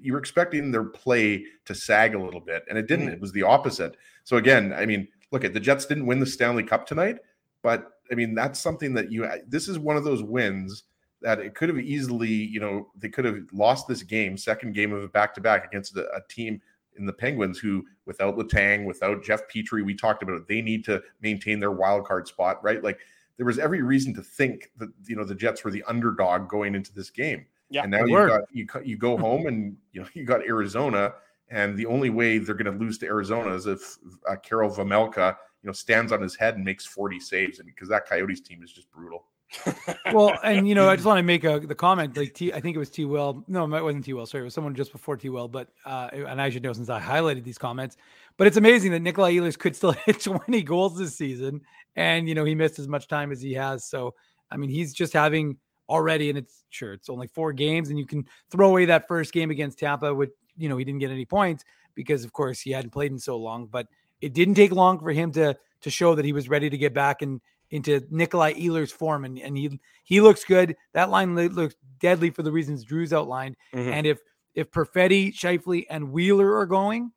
you 0.02 0.14
were 0.14 0.20
expecting 0.20 0.72
their 0.72 0.84
play 0.84 1.46
to 1.66 1.74
sag 1.74 2.14
a 2.14 2.22
little 2.22 2.42
bit, 2.42 2.64
and 2.70 2.78
it 2.78 2.88
didn't. 2.88 3.08
Mhm. 3.08 3.14
It 3.14 3.22
was 3.22 3.32
the 3.32 3.44
opposite. 3.44 3.96
So 4.24 4.38
again, 4.38 4.74
I 4.74 4.86
mean, 4.86 5.08
look 5.32 5.44
at 5.44 5.54
the 5.54 5.60
Jets 5.60 5.86
didn't 5.86 6.06
win 6.06 6.20
the 6.20 6.26
Stanley 6.26 6.64
Cup 6.64 6.86
tonight, 6.86 7.18
but 7.64 7.94
I 8.12 8.16
mean 8.16 8.36
that's 8.36 8.60
something 8.60 8.94
that 8.94 9.12
you. 9.12 9.28
This 9.48 9.68
is 9.68 9.80
one 9.80 9.98
of 9.98 10.04
those 10.04 10.22
wins 10.22 10.84
that 11.22 11.40
it 11.40 11.54
could 11.54 11.68
have 11.68 11.80
easily, 11.80 12.30
you 12.30 12.62
know, 12.62 12.90
they 12.98 13.10
could 13.10 13.26
have 13.26 13.40
lost 13.52 13.88
this 13.90 14.04
game, 14.04 14.38
second 14.38 14.74
game 14.74 14.94
of 14.94 15.04
a 15.04 15.08
back 15.10 15.34
to 15.36 15.42
back 15.42 15.66
against 15.66 15.98
a, 15.98 16.10
a 16.16 16.22
team 16.30 16.62
in 16.98 17.06
the 17.06 17.12
Penguins 17.12 17.60
who, 17.60 17.86
without 18.06 18.38
Letang, 18.38 18.86
without 18.86 19.22
Jeff 19.22 19.42
Petry, 19.54 19.84
we 19.86 19.94
talked 19.94 20.24
about 20.24 20.36
it. 20.38 20.48
They 20.48 20.62
need 20.62 20.86
to 20.86 21.02
maintain 21.22 21.60
their 21.60 21.72
wild 21.72 22.06
card 22.06 22.26
spot, 22.28 22.64
right? 22.64 22.82
Like 22.82 23.00
there 23.40 23.46
was 23.46 23.58
every 23.58 23.82
reason 23.82 24.14
to 24.14 24.22
think 24.22 24.70
that 24.78 24.90
you 25.08 25.16
know 25.16 25.24
the 25.24 25.34
Jets 25.34 25.64
were 25.64 25.72
the 25.72 25.82
underdog 25.84 26.50
going 26.50 26.76
into 26.76 26.94
this 26.94 27.10
game. 27.10 27.46
Yeah, 27.70 27.84
and 27.84 27.92
now 27.92 28.04
you 28.04 28.28
got 28.28 28.42
you 28.52 28.68
you 28.84 28.98
go 28.98 29.18
home 29.26 29.48
and 29.48 29.78
you 29.94 30.02
know 30.02 30.08
you 30.14 30.26
got 30.26 30.42
Arizona, 30.46 31.14
and 31.48 31.78
the 31.78 31.86
only 31.86 32.10
way 32.10 32.38
they're 32.38 32.54
going 32.54 32.72
to 32.72 32.78
lose 32.78 32.98
to 32.98 33.06
Arizona 33.06 33.56
is 33.56 33.66
if 33.66 33.98
uh, 34.30 34.36
Karel 34.36 34.70
Vejmelka 34.70 35.38
you 35.64 35.68
know 35.68 35.72
stands 35.72 36.12
on 36.12 36.22
his 36.22 36.36
head 36.36 36.56
and 36.56 36.66
makes 36.66 36.86
40 36.86 37.22
saves, 37.22 37.60
and 37.60 37.68
because 37.68 37.88
that 37.88 38.06
Coyotes 38.08 38.42
team 38.42 38.62
is 38.62 38.74
just 38.74 38.92
brutal. 38.92 39.24
well, 40.14 40.38
and 40.44 40.68
you 40.68 40.76
know, 40.76 40.90
I 40.90 40.96
just 40.96 41.06
want 41.06 41.18
to 41.18 41.24
make 41.24 41.46
a 41.46 41.62
the 41.62 41.76
comment. 41.76 42.18
Like 42.18 42.34
T, 42.34 42.52
I 42.52 42.60
think 42.60 42.76
it 42.76 42.80
was 42.80 42.90
T. 42.90 43.06
Well, 43.06 43.46
no, 43.48 43.64
it 43.74 43.84
wasn't 43.84 44.04
T. 44.04 44.12
Well. 44.12 44.26
Sorry, 44.26 44.42
it 44.42 44.46
was 44.46 44.54
someone 44.54 44.76
just 44.76 44.92
before 44.92 45.16
T. 45.16 45.30
Well. 45.30 45.48
But 45.48 45.70
uh, 45.86 46.10
and 46.14 46.42
I 46.42 46.50
should 46.50 46.62
know 46.62 46.74
since 46.74 46.90
I 46.90 47.00
highlighted 47.00 47.46
these 47.46 47.58
comments. 47.58 47.96
But 48.38 48.48
it's 48.48 48.58
amazing 48.58 48.92
that 48.92 49.02
Nikolai 49.02 49.34
Ehlers 49.34 49.58
could 49.58 49.76
still 49.76 49.92
hit 50.06 50.22
20 50.22 50.62
goals 50.64 50.98
this 50.98 51.16
season, 51.16 51.62
and 52.00 52.30
you 52.30 52.34
know 52.34 52.46
he 52.46 52.56
missed 52.56 52.80
as 52.80 52.88
much 52.88 53.08
time 53.08 53.32
as 53.32 53.42
he 53.42 53.54
has. 53.54 53.84
So 53.84 54.16
I 54.50 54.58
mean, 54.58 54.70
he's 54.70 54.94
just 54.94 55.14
having 55.14 55.58
already, 55.90 56.30
and 56.30 56.38
it's 56.38 56.64
sure 56.70 56.94
it's 56.94 57.10
only 57.10 57.28
four 57.28 57.52
games, 57.52 57.90
and 57.90 58.00
you 58.00 58.06
can 58.06 58.26
throw 58.50 58.70
away 58.70 58.86
that 58.86 59.08
first 59.08 59.34
game 59.34 59.52
against 59.52 59.78
Tampa, 59.80 60.16
with 60.16 60.32
you 60.58 60.70
know 60.70 60.78
he 60.78 60.86
didn't 60.86 61.02
get 61.02 61.12
any 61.12 61.26
points 61.26 61.64
because 61.96 62.24
of 62.24 62.32
course 62.32 62.62
he 62.62 62.72
hadn't 62.72 62.92
played 62.92 63.12
in 63.12 63.20
so 63.20 63.38
long. 63.38 63.68
But 63.68 63.88
it 64.22 64.34
didn't 64.34 64.56
take 64.56 64.72
long 64.72 64.98
for 65.00 65.12
him 65.12 65.32
to 65.34 65.56
to 65.82 65.90
show 65.90 66.16
that 66.16 66.26
he 66.26 66.34
was 66.34 66.50
ready 66.50 66.70
to 66.70 66.78
get 66.78 66.94
back 66.94 67.22
and 67.22 67.42
into 67.72 68.02
Nikolai 68.10 68.54
Ehlers' 68.54 68.92
form, 68.92 69.26
and, 69.26 69.38
and 69.38 69.58
he 69.58 69.80
he 70.06 70.22
looks 70.22 70.46
good. 70.46 70.78
That 70.94 71.10
line 71.10 71.36
lo- 71.36 71.48
looks 71.48 71.76
deadly 72.00 72.30
for 72.30 72.44
the 72.44 72.52
reasons 72.52 72.84
Drew's 72.84 73.12
outlined. 73.12 73.58
Mhm. 73.74 73.92
And 73.92 74.08
if 74.08 74.20
if 74.56 74.72
Perfetti, 74.72 75.34
Scheifele, 75.34 75.86
and 75.90 76.12
Wheeler 76.12 76.56
are 76.58 76.66
going, 76.66 77.12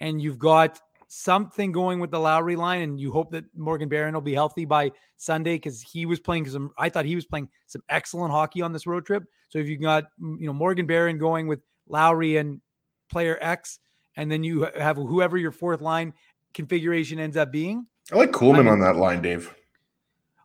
and 0.00 0.20
you've 0.20 0.38
got 0.38 0.80
something 1.14 1.72
going 1.72 2.00
with 2.00 2.10
the 2.10 2.18
Lowry 2.18 2.56
line, 2.56 2.80
and 2.80 2.98
you 2.98 3.12
hope 3.12 3.30
that 3.32 3.44
Morgan 3.54 3.88
Barron 3.88 4.14
will 4.14 4.22
be 4.22 4.32
healthy 4.32 4.64
by 4.64 4.90
Sunday 5.18 5.56
because 5.56 5.82
he 5.82 6.06
was 6.06 6.18
playing 6.18 6.48
some. 6.48 6.70
I 6.78 6.88
thought 6.88 7.04
he 7.04 7.14
was 7.14 7.26
playing 7.26 7.48
some 7.66 7.82
excellent 7.90 8.32
hockey 8.32 8.62
on 8.62 8.72
this 8.72 8.86
road 8.86 9.04
trip. 9.04 9.24
So 9.50 9.58
if 9.58 9.68
you 9.68 9.76
got 9.76 10.04
mm, 10.20 10.40
you 10.40 10.46
know 10.46 10.54
Morgan 10.54 10.86
Barron 10.86 11.18
going 11.18 11.46
with 11.48 11.60
Lowry 11.86 12.38
and 12.38 12.60
player 13.10 13.36
X, 13.42 13.78
and 14.16 14.32
then 14.32 14.42
you 14.42 14.66
have 14.78 14.96
whoever 14.96 15.36
your 15.36 15.52
fourth 15.52 15.82
line 15.82 16.14
configuration 16.54 17.18
ends 17.18 17.36
up 17.36 17.52
being. 17.52 17.86
I 18.10 18.16
like 18.16 18.30
Kuhlman 18.32 18.56
I'm- 18.66 18.68
on 18.68 18.80
that 18.80 18.96
line, 18.96 19.20
Dave. 19.20 19.54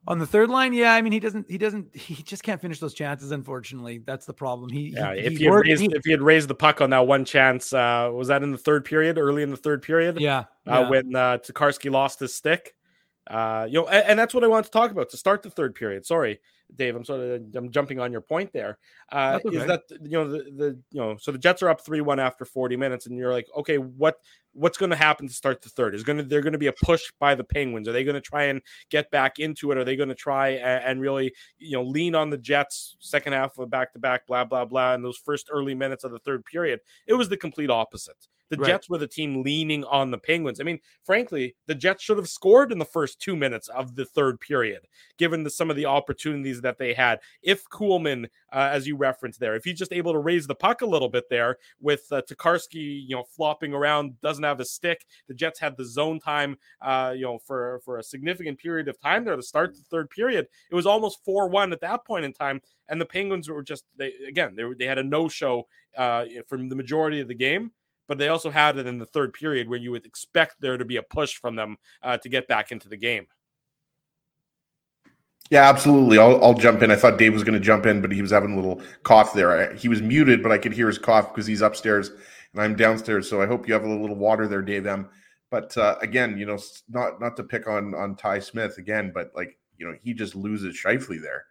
On 0.08 0.20
the 0.20 0.26
third 0.26 0.50
line, 0.50 0.72
yeah, 0.74 0.94
I 0.94 1.02
mean 1.02 1.12
he 1.12 1.20
doesn't, 1.20 1.52
he 1.52 1.58
doesn't, 1.58 1.94
he 1.96 2.16
just 2.24 2.42
can't 2.42 2.62
finish 2.62 2.80
those 2.80 2.94
chances. 2.94 3.32
Unfortunately, 3.32 3.98
that's 4.00 4.26
the 4.26 4.34
problem. 4.34 4.70
He, 4.70 4.94
Yeah, 4.96 5.14
he, 5.14 5.20
if 5.20 5.38
he 5.38 5.50
worked- 5.50 5.68
raised, 5.68 5.82
he- 5.82 5.90
if 5.94 6.06
he 6.06 6.12
had 6.12 6.22
raised 6.22 6.48
the 6.48 6.56
puck 6.56 6.80
on 6.80 6.90
that 6.92 7.06
one 7.06 7.26
chance, 7.26 7.74
uh, 7.74 8.10
was 8.14 8.30
that 8.30 8.42
in 8.42 8.52
the 8.52 8.58
third 8.58 8.86
period, 8.86 9.18
early 9.18 9.44
in 9.44 9.52
the 9.52 9.58
third 9.58 9.82
period? 9.82 10.20
yeah, 10.20 10.46
uh, 10.66 10.88
when 10.88 11.14
uh, 11.16 11.38
Tokarski 11.40 11.92
lost 11.92 12.20
his 12.20 12.34
stick. 12.34 12.74
Uh, 13.30 13.68
you 13.70 13.74
know, 13.82 13.88
and, 13.90 14.06
and 14.12 14.20
that's 14.20 14.34
what 14.34 14.46
I 14.46 14.48
wanted 14.48 14.68
to 14.68 14.72
talk 14.72 14.92
about 14.92 15.10
to 15.10 15.18
start 15.18 15.44
the 15.44 15.50
third 15.50 15.76
period. 15.76 16.06
Sorry, 16.06 16.40
Dave. 16.74 16.96
I'm 16.96 17.04
sort 17.04 17.20
of 17.20 17.42
I'm 17.56 17.70
jumping 17.72 18.00
on 18.00 18.14
your 18.14 18.22
point 18.22 18.54
there. 18.54 18.78
Uh, 19.12 19.40
That's 19.44 19.54
Is 19.54 19.66
that 19.66 19.82
you 20.02 20.12
know 20.12 20.30
the, 20.32 20.38
the 20.44 20.80
you 20.92 21.02
know 21.02 21.18
so 21.20 21.34
the 21.34 21.38
Jets 21.38 21.62
are 21.62 21.68
up 21.68 21.82
three 21.82 22.00
one 22.00 22.22
after 22.22 22.46
40 22.46 22.78
minutes, 22.78 23.06
and 23.06 23.18
you're 23.18 23.34
like, 23.34 23.48
okay, 23.58 23.80
what 23.80 24.20
what's 24.58 24.78
going 24.78 24.90
to 24.90 24.96
happen 24.96 25.28
to 25.28 25.34
start 25.34 25.62
the 25.62 25.70
third? 25.70 25.94
Is 25.94 26.04
going 26.04 26.18
to 26.18 26.24
they're 26.24 26.42
going 26.42 26.54
to 26.54 26.60
be 26.60 26.68
a 26.68 26.74
push 26.74 27.04
by 27.20 27.36
the 27.36 27.44
Penguins? 27.44 27.88
Are 27.88 27.92
they 27.92 28.04
going 28.04 28.16
to 28.16 28.22
try 28.22 28.46
and 28.46 28.62
get 28.90 29.10
back 29.12 29.40
into 29.40 29.72
it? 29.72 29.78
Are 29.78 29.84
they 29.84 29.96
going 29.96 30.10
to 30.10 30.16
try 30.16 30.50
and, 30.50 30.84
and 30.84 31.02
really 31.02 31.34
you 31.60 31.74
know 31.74 31.84
lean 31.84 32.16
on 32.16 32.30
the 32.30 32.38
Jets 32.38 32.98
second 33.00 33.34
half 33.34 33.58
of 33.58 33.64
a 33.64 33.68
back 33.68 33.94
to 33.94 34.00
back, 34.00 34.28
blah 34.28 34.44
blah 34.44 34.66
blah, 34.66 34.94
in 34.94 35.02
those 35.02 35.18
first 35.18 35.50
early 35.52 35.76
minutes 35.76 36.04
of 36.04 36.12
the 36.12 36.20
third 36.20 36.44
period? 36.46 36.80
It 37.06 37.14
was 37.14 37.30
the 37.30 37.38
complete 37.38 37.70
opposite. 37.70 38.28
The 38.50 38.58
Right. 38.58 38.68
Jets 38.68 38.90
were 38.90 38.98
the 38.98 39.08
team 39.08 39.44
leaning 39.44 39.84
on 39.84 40.10
the 40.10 40.18
Penguins. 40.18 40.62
I 40.62 40.64
mean, 40.64 40.80
frankly, 41.04 41.56
the 41.66 41.76
Jets 41.76 42.04
should 42.04 42.18
have 42.18 42.30
scored 42.30 42.72
in 42.72 42.80
the 42.80 42.86
first 42.86 43.20
two 43.20 43.36
minutes 43.36 43.68
of 43.68 43.96
the 43.96 44.06
third 44.06 44.40
period, 44.40 44.84
given 45.18 45.44
the, 45.44 45.50
some 45.50 45.70
of 45.70 45.76
the 45.76 45.86
opportunities 45.86 46.62
that 46.62 46.78
they 46.78 46.94
had. 46.94 47.20
If 47.42 47.68
Kuhlman, 47.70 48.28
uh, 48.54 48.70
as 48.72 48.88
you 48.88 48.96
referenced 48.96 49.40
there, 49.40 49.56
if 49.56 49.64
he's 49.64 49.78
just 49.78 49.94
able 49.94 50.14
to 50.14 50.20
raise 50.20 50.48
the 50.48 50.56
puck 50.56 50.82
a 50.82 50.86
little 50.86 51.10
bit 51.10 51.26
there 51.30 51.58
with 51.80 52.06
uh, 52.12 52.22
you 52.72 53.16
know, 53.16 53.24
flopping 53.24 53.74
around, 53.74 54.20
doesn't 54.22 54.44
have 54.44 54.60
a 54.60 54.66
stick. 54.66 55.06
The 55.28 55.34
Jets 55.34 55.60
had 55.60 55.78
the 55.78 55.86
zone 55.86 56.20
time, 56.20 56.58
uh, 56.82 57.14
you 57.16 57.24
know, 57.24 57.40
for 57.40 57.80
for 57.84 57.98
a 57.98 58.04
significant 58.04 58.60
period 58.60 58.88
of 58.88 59.00
time 59.00 59.26
there 59.26 59.36
to 59.36 59.44
start 59.44 59.76
the 59.76 59.84
third 59.90 60.10
period. 60.10 60.48
It 60.72 60.76
was 60.76 60.86
almost 60.86 61.24
four 61.24 61.48
one 61.48 61.74
at 61.74 61.82
that 61.82 62.06
point 62.06 62.26
in 62.26 62.34
time, 62.34 62.62
and 62.88 63.00
the 63.00 63.06
Penguins 63.06 63.50
were 63.50 63.64
just 63.64 63.84
they 63.98 64.14
again 64.28 64.56
they 64.56 64.64
they 64.78 64.86
had 64.86 64.98
a 64.98 65.04
no 65.04 65.28
show 65.28 65.68
uh, 65.98 66.26
from 66.48 66.70
the 66.70 66.76
majority 66.76 67.20
of 67.20 67.28
the 67.28 67.36
game 67.36 67.72
but 68.08 68.18
they 68.18 68.30
also 68.30 68.50
had 68.50 68.78
it 68.78 68.88
in 68.88 68.98
the 68.98 69.06
third 69.06 69.34
period 69.34 69.68
where 69.68 69.80
you 69.80 69.92
would 69.92 70.06
expect 70.06 70.56
there 70.60 70.78
to 70.78 70.86
be 70.86 70.98
a 70.98 71.04
push 71.04 71.36
from 71.36 71.56
them 71.56 71.78
uh, 72.02 72.18
to 72.18 72.30
get 72.30 72.48
back 72.48 72.72
into 72.72 72.90
the 72.90 72.98
game. 72.98 73.28
Yeah, 75.50 75.70
absolutely. 75.70 76.18
I'll, 76.18 76.44
I'll 76.44 76.54
jump 76.54 76.82
in. 76.82 76.92
I 76.92 76.96
thought 76.96 77.18
Dave 77.18 77.34
was 77.34 77.44
going 77.44 77.54
to 77.58 77.66
jump 77.66 77.86
in, 77.86 78.02
but 78.02 78.12
he 78.12 78.22
was 78.22 78.32
having 78.32 78.54
a 78.54 78.56
little 78.56 78.82
cough 79.04 79.34
there. 79.34 79.72
I, 79.72 79.76
he 79.76 79.88
was 79.88 80.02
muted, 80.02 80.44
but 80.44 80.52
I 80.52 80.58
could 80.58 80.74
hear 80.74 80.88
his 80.88 80.98
cough 80.98 81.34
because 81.34 81.48
he's 81.48 81.62
upstairs 81.62 82.12
and 82.54 82.62
I'm 82.62 82.76
downstairs. 82.76 83.30
So 83.30 83.42
I 83.42 83.46
hope 83.46 83.68
you 83.68 83.74
have 83.74 83.84
a 83.84 83.90
little 83.90 84.16
water 84.16 84.48
there, 84.48 84.62
Dave 84.62 84.86
M. 84.86 85.10
But 85.50 85.78
uh, 85.78 85.96
again, 86.02 86.38
you 86.38 86.46
know, 86.46 86.58
not 86.90 87.22
not 87.22 87.38
to 87.38 87.44
pick 87.44 87.68
on 87.68 87.96
on 87.96 88.16
Ty 88.16 88.40
Smith 88.40 88.78
again, 88.78 89.12
but 89.14 89.32
like 89.36 89.58
you 89.78 89.88
know, 89.88 89.96
he 90.04 90.14
just 90.14 90.36
loses 90.36 90.76
Scheifele 90.76 91.22
there. 91.22 91.46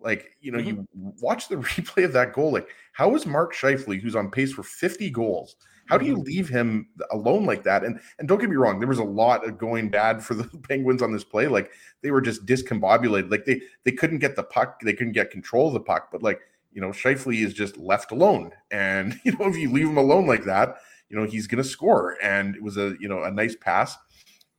Like 0.00 0.36
you 0.40 0.50
know, 0.52 0.58
you 0.58 0.86
watch 0.94 1.48
the 1.48 1.56
replay 1.56 2.04
of 2.04 2.12
that 2.14 2.32
goal. 2.32 2.52
Like, 2.52 2.68
how 2.92 3.14
is 3.14 3.26
Mark 3.26 3.54
Scheifele, 3.54 4.00
who's 4.00 4.16
on 4.16 4.30
pace 4.30 4.52
for 4.52 4.62
50 4.62 5.10
goals, 5.10 5.56
how 5.86 5.98
do 5.98 6.06
you 6.06 6.16
leave 6.16 6.48
him 6.48 6.88
alone 7.10 7.44
like 7.44 7.62
that? 7.64 7.84
And 7.84 8.00
and 8.18 8.28
don't 8.28 8.40
get 8.40 8.50
me 8.50 8.56
wrong, 8.56 8.78
there 8.78 8.88
was 8.88 8.98
a 8.98 9.04
lot 9.04 9.46
of 9.46 9.58
going 9.58 9.90
bad 9.90 10.22
for 10.22 10.34
the 10.34 10.44
Penguins 10.68 11.02
on 11.02 11.12
this 11.12 11.24
play. 11.24 11.46
Like 11.46 11.70
they 12.02 12.10
were 12.10 12.20
just 12.20 12.46
discombobulated. 12.46 13.30
Like 13.30 13.44
they 13.44 13.60
they 13.84 13.92
couldn't 13.92 14.18
get 14.18 14.36
the 14.36 14.42
puck, 14.42 14.80
they 14.80 14.94
couldn't 14.94 15.12
get 15.12 15.30
control 15.30 15.68
of 15.68 15.74
the 15.74 15.80
puck. 15.80 16.08
But 16.10 16.22
like 16.22 16.40
you 16.72 16.80
know, 16.80 16.88
Scheifele 16.88 17.44
is 17.44 17.54
just 17.54 17.76
left 17.76 18.12
alone, 18.12 18.52
and 18.70 19.18
you 19.24 19.32
know 19.32 19.46
if 19.46 19.56
you 19.56 19.70
leave 19.70 19.88
him 19.88 19.98
alone 19.98 20.26
like 20.26 20.44
that, 20.44 20.76
you 21.08 21.16
know 21.16 21.24
he's 21.24 21.46
going 21.46 21.62
to 21.62 21.68
score. 21.68 22.16
And 22.22 22.56
it 22.56 22.62
was 22.62 22.76
a 22.76 22.94
you 23.00 23.08
know 23.08 23.22
a 23.22 23.30
nice 23.30 23.56
pass 23.56 23.96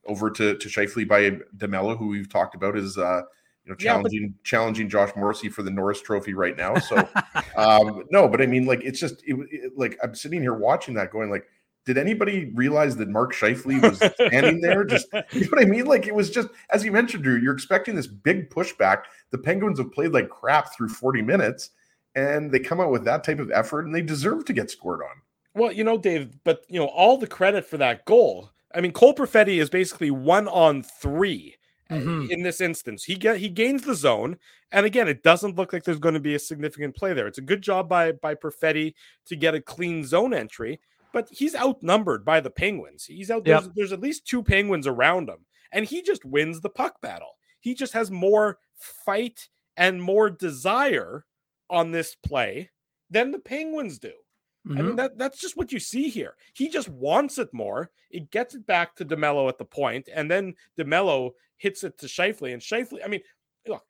over 0.05 0.29
to 0.31 0.57
to 0.57 0.67
Scheifele 0.67 1.07
by 1.07 1.31
DeMelo, 1.57 1.97
who 1.97 2.07
we've 2.07 2.29
talked 2.29 2.55
about 2.55 2.77
is 2.77 2.97
uh 2.97 3.23
you 3.65 3.71
know 3.71 3.75
Yeah, 3.79 4.01
but- 4.01 4.11
challenging 4.11 4.33
challenging 4.43 4.89
Josh 4.89 5.11
Morrissey 5.15 5.49
for 5.49 5.63
the 5.63 5.71
Norris 5.71 6.01
Trophy 6.01 6.33
right 6.33 6.55
now. 6.55 6.77
So 6.77 6.97
um 7.57 8.03
no, 8.11 8.27
but 8.27 8.41
I 8.41 8.45
mean 8.45 8.65
like 8.65 8.81
it's 8.83 8.99
just 8.99 9.23
it, 9.25 9.35
it- 9.51 9.73
like 9.77 9.97
I'm 10.03 10.15
sitting 10.15 10.41
here 10.41 10.53
watching 10.53 10.93
that 10.95 11.11
going 11.11 11.29
like 11.29 11.47
did 11.85 11.99
anybody 11.99 12.51
realize 12.55 12.97
that 12.97 13.09
Mark 13.09 13.31
Scheifele 13.31 13.79
was 13.79 13.97
standing 14.15 14.59
there? 14.59 14.83
Just 14.85 15.07
you 15.31 15.41
know 15.41 15.47
what 15.49 15.61
I 15.61 15.65
mean? 15.65 15.85
Like 15.85 16.07
it 16.07 16.15
was 16.15 16.31
just 16.31 16.47
as 16.71 16.83
you 16.83 16.91
mentioned, 16.91 17.23
Drew. 17.23 17.37
You're 17.37 17.53
expecting 17.53 17.95
this 17.95 18.07
big 18.07 18.49
pushback. 18.49 19.03
The 19.31 19.37
Penguins 19.37 19.77
have 19.79 19.91
played 19.91 20.11
like 20.11 20.29
crap 20.29 20.75
through 20.75 20.89
40 20.89 21.21
minutes, 21.21 21.69
and 22.15 22.51
they 22.51 22.59
come 22.59 22.81
out 22.81 22.89
with 22.89 23.05
that 23.05 23.23
type 23.23 23.37
of 23.39 23.51
effort, 23.51 23.85
and 23.85 23.93
they 23.93 24.01
deserve 24.01 24.45
to 24.45 24.53
get 24.53 24.71
scored 24.71 25.01
on. 25.01 25.21
Well, 25.53 25.71
you 25.71 25.83
know, 25.83 25.97
Dave, 25.99 26.43
but 26.43 26.65
you 26.69 26.79
know, 26.79 26.87
all 26.87 27.17
the 27.17 27.27
credit 27.27 27.65
for 27.65 27.77
that 27.77 28.05
goal. 28.05 28.49
I 28.73 28.81
mean, 28.81 28.91
Cole 28.91 29.13
Perfetti 29.13 29.61
is 29.61 29.69
basically 29.69 30.09
one 30.11 30.47
on 30.47 30.81
3 30.81 31.55
uh, 31.89 31.95
Mhm. 31.95 32.29
in 32.31 32.43
this 32.43 32.61
instance. 32.61 33.03
He 33.03 33.15
get 33.15 33.37
he 33.37 33.49
gains 33.49 33.83
the 33.83 33.95
zone, 33.95 34.37
and 34.71 34.85
again, 34.85 35.07
it 35.07 35.23
doesn't 35.23 35.55
look 35.55 35.73
like 35.73 35.83
there's 35.83 35.99
going 35.99 36.13
to 36.15 36.19
be 36.19 36.35
a 36.35 36.39
significant 36.39 36.95
play 36.95 37.13
there. 37.13 37.27
It's 37.27 37.37
a 37.37 37.41
good 37.41 37.61
job 37.61 37.87
by 37.89 38.11
by 38.13 38.35
Perfetti 38.35 38.93
to 39.25 39.35
get 39.35 39.55
a 39.55 39.61
clean 39.61 40.03
zone 40.05 40.33
entry, 40.33 40.79
but 41.13 41.29
he's 41.29 41.55
outnumbered 41.55 42.25
by 42.25 42.39
the 42.39 42.49
Penguins. 42.51 43.05
He's 43.05 43.29
out 43.31 43.45
Yep. 43.45 43.63
there's, 43.63 43.73
there's 43.75 43.91
at 43.93 44.01
least 44.01 44.25
two 44.27 44.43
Penguins 44.43 44.87
around 44.87 45.29
him, 45.29 45.45
and 45.71 45.85
he 45.85 46.01
just 46.01 46.25
wins 46.25 46.61
the 46.61 46.69
puck 46.69 47.01
battle. 47.01 47.37
He 47.59 47.73
just 47.75 47.93
has 47.93 48.11
more 48.11 48.59
fight 48.75 49.49
and 49.77 50.01
more 50.01 50.29
desire 50.29 51.25
on 51.69 51.91
this 51.91 52.15
play 52.15 52.69
than 53.09 53.31
the 53.31 53.39
Penguins 53.39 53.99
do. 53.99 54.13
I 54.77 54.81
Mhm. 54.81 54.85
mean 54.85 54.95
that 54.97 55.17
that's 55.17 55.39
just 55.39 55.55
what 55.57 55.71
you 55.71 55.79
see 55.79 56.09
here. 56.09 56.35
He 56.53 56.69
just 56.69 56.89
wants 56.89 57.37
it 57.37 57.53
more. 57.53 57.91
It 58.09 58.31
gets 58.31 58.55
it 58.55 58.65
back 58.65 58.95
to 58.95 59.05
DeMelo 59.05 59.47
at 59.47 59.57
the 59.59 59.65
point, 59.65 60.09
and 60.11 60.29
then 60.29 60.55
DeMelo 60.77 61.31
hits 61.57 61.83
it 61.83 61.97
to 61.99 62.07
Scheifele. 62.07 62.53
And 62.53 62.61
Scheifele, 62.61 63.03
I 63.03 63.07
mean, 63.07 63.21
look, 63.67 63.83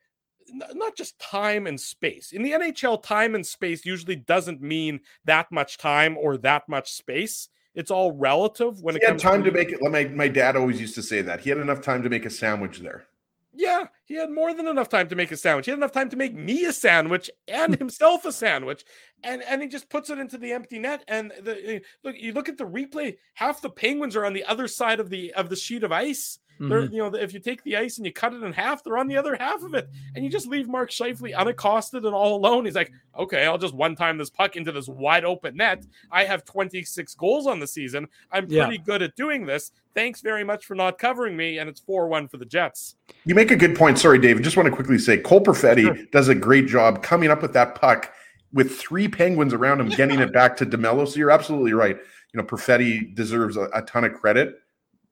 not 0.74 0.96
just 0.96 1.18
time 1.18 1.66
and 1.66 1.80
space. 1.80 2.32
In 2.32 2.42
the 2.42 2.52
NHL, 2.52 3.02
time 3.02 3.34
and 3.34 3.46
space 3.46 3.84
usually 3.84 4.16
doesn't 4.16 4.60
mean 4.60 5.00
that 5.24 5.50
much 5.50 5.78
time 5.78 6.16
or 6.16 6.36
that 6.38 6.68
much 6.68 6.92
space. 6.92 7.48
It's 7.74 7.90
all 7.90 8.12
relative 8.12 8.80
when 8.80 8.94
He 8.94 9.02
it 9.02 9.06
comes 9.06 9.22
time 9.22 9.44
to 9.44 9.50
make 9.50 9.70
it. 9.70 9.80
My 9.82 10.04
my 10.04 10.28
dad 10.28 10.56
always 10.56 10.80
used 10.80 10.94
to 10.94 11.02
say 11.02 11.20
that 11.22 11.40
he 11.40 11.50
had 11.50 11.58
enough 11.58 11.82
time 11.82 12.02
to 12.04 12.08
make 12.08 12.24
a 12.24 12.30
sandwich 12.30 12.78
there. 12.80 13.06
Yeah, 13.52 13.84
he 14.04 14.14
had 14.14 14.30
more 14.30 14.52
than 14.52 14.66
enough 14.66 14.90
time 14.90 15.08
to 15.08 15.16
make 15.16 15.30
a 15.30 15.36
sandwich. 15.36 15.64
He 15.64 15.70
had 15.70 15.78
enough 15.78 15.92
time 15.92 16.10
to 16.10 16.16
make 16.16 16.34
me 16.34 16.66
a 16.66 16.72
sandwich 16.72 17.30
and 17.48 17.74
himself 17.78 18.24
a 18.24 18.32
sandwich, 18.32 18.84
and 19.22 19.42
and 19.42 19.60
he 19.60 19.68
just 19.68 19.90
puts 19.90 20.10
it 20.10 20.18
into 20.18 20.38
the 20.38 20.52
empty 20.52 20.78
net. 20.78 21.04
And 21.06 21.32
the 21.42 21.82
look, 22.02 22.16
you 22.18 22.32
look 22.32 22.48
at 22.48 22.56
the 22.56 22.64
replay. 22.64 23.16
Half 23.34 23.62
the 23.62 23.70
Penguins 23.70 24.16
are 24.16 24.24
on 24.24 24.32
the 24.32 24.44
other 24.44 24.68
side 24.68 25.00
of 25.00 25.10
the 25.10 25.34
of 25.34 25.50
the 25.50 25.56
sheet 25.56 25.84
of 25.84 25.92
ice. 25.92 26.38
They're 26.58 26.82
Mhm. 26.82 26.92
you 26.92 26.98
know 26.98 27.14
if 27.14 27.32
you 27.34 27.40
take 27.40 27.62
the 27.62 27.76
ice 27.76 27.96
and 27.98 28.06
you 28.06 28.12
cut 28.12 28.32
it 28.34 28.42
in 28.42 28.52
half, 28.52 28.82
they're 28.82 28.96
on 28.98 29.08
the 29.08 29.16
other 29.16 29.36
half 29.36 29.62
of 29.62 29.74
it, 29.74 29.88
and 30.14 30.24
you 30.24 30.30
just 30.30 30.46
leave 30.46 30.68
Mark 30.68 30.90
Scheifele 30.90 31.36
unaccosted 31.36 32.04
and 32.04 32.14
all 32.14 32.36
alone. 32.36 32.64
He's 32.64 32.74
like, 32.74 32.92
okay, 33.18 33.44
I'll 33.46 33.58
just 33.58 33.74
one 33.74 33.94
time 33.96 34.18
this 34.18 34.30
puck 34.30 34.56
into 34.56 34.72
this 34.72 34.88
wide 34.88 35.24
open 35.24 35.56
net. 35.56 35.84
I 36.10 36.24
have 36.24 36.44
26 36.44 37.14
goals 37.14 37.46
on 37.46 37.60
the 37.60 37.66
season. 37.66 38.08
I'm 38.30 38.46
Yeah. 38.48 38.66
pretty 38.66 38.82
good 38.82 39.02
at 39.02 39.14
doing 39.16 39.46
this. 39.46 39.72
Thanks 39.94 40.20
very 40.20 40.44
much 40.44 40.66
for 40.66 40.74
not 40.74 40.98
covering 40.98 41.36
me, 41.36 41.58
and 41.58 41.68
it's 41.68 41.80
four 41.80 42.08
one 42.08 42.28
for 42.28 42.36
the 42.36 42.44
Jets. 42.44 42.96
You 43.24 43.34
make 43.34 43.50
a 43.50 43.56
good 43.56 43.74
point. 43.76 43.98
Sorry, 43.98 44.18
Dave. 44.18 44.40
Just 44.42 44.56
want 44.56 44.68
to 44.68 44.74
quickly 44.74 44.98
say 44.98 45.18
Cole 45.18 45.40
Perfetti 45.42 45.82
Sure. 45.82 45.96
does 46.12 46.28
a 46.28 46.34
great 46.34 46.66
job 46.66 47.02
coming 47.02 47.30
up 47.30 47.40
with 47.42 47.52
that 47.54 47.74
puck 47.74 48.12
with 48.52 48.76
three 48.78 49.08
penguins 49.08 49.52
around 49.52 49.80
him, 49.80 49.88
getting 49.88 50.20
it 50.20 50.32
back 50.32 50.56
to 50.58 50.64
DeMelo. 50.66 51.06
So 51.08 51.16
you're 51.18 51.30
absolutely 51.30 51.72
right. 51.72 51.96
You 52.32 52.38
know, 52.40 52.44
Perfetti 52.44 53.14
deserves 53.14 53.56
a, 53.56 53.68
a 53.74 53.82
ton 53.82 54.04
of 54.04 54.12
credit 54.14 54.56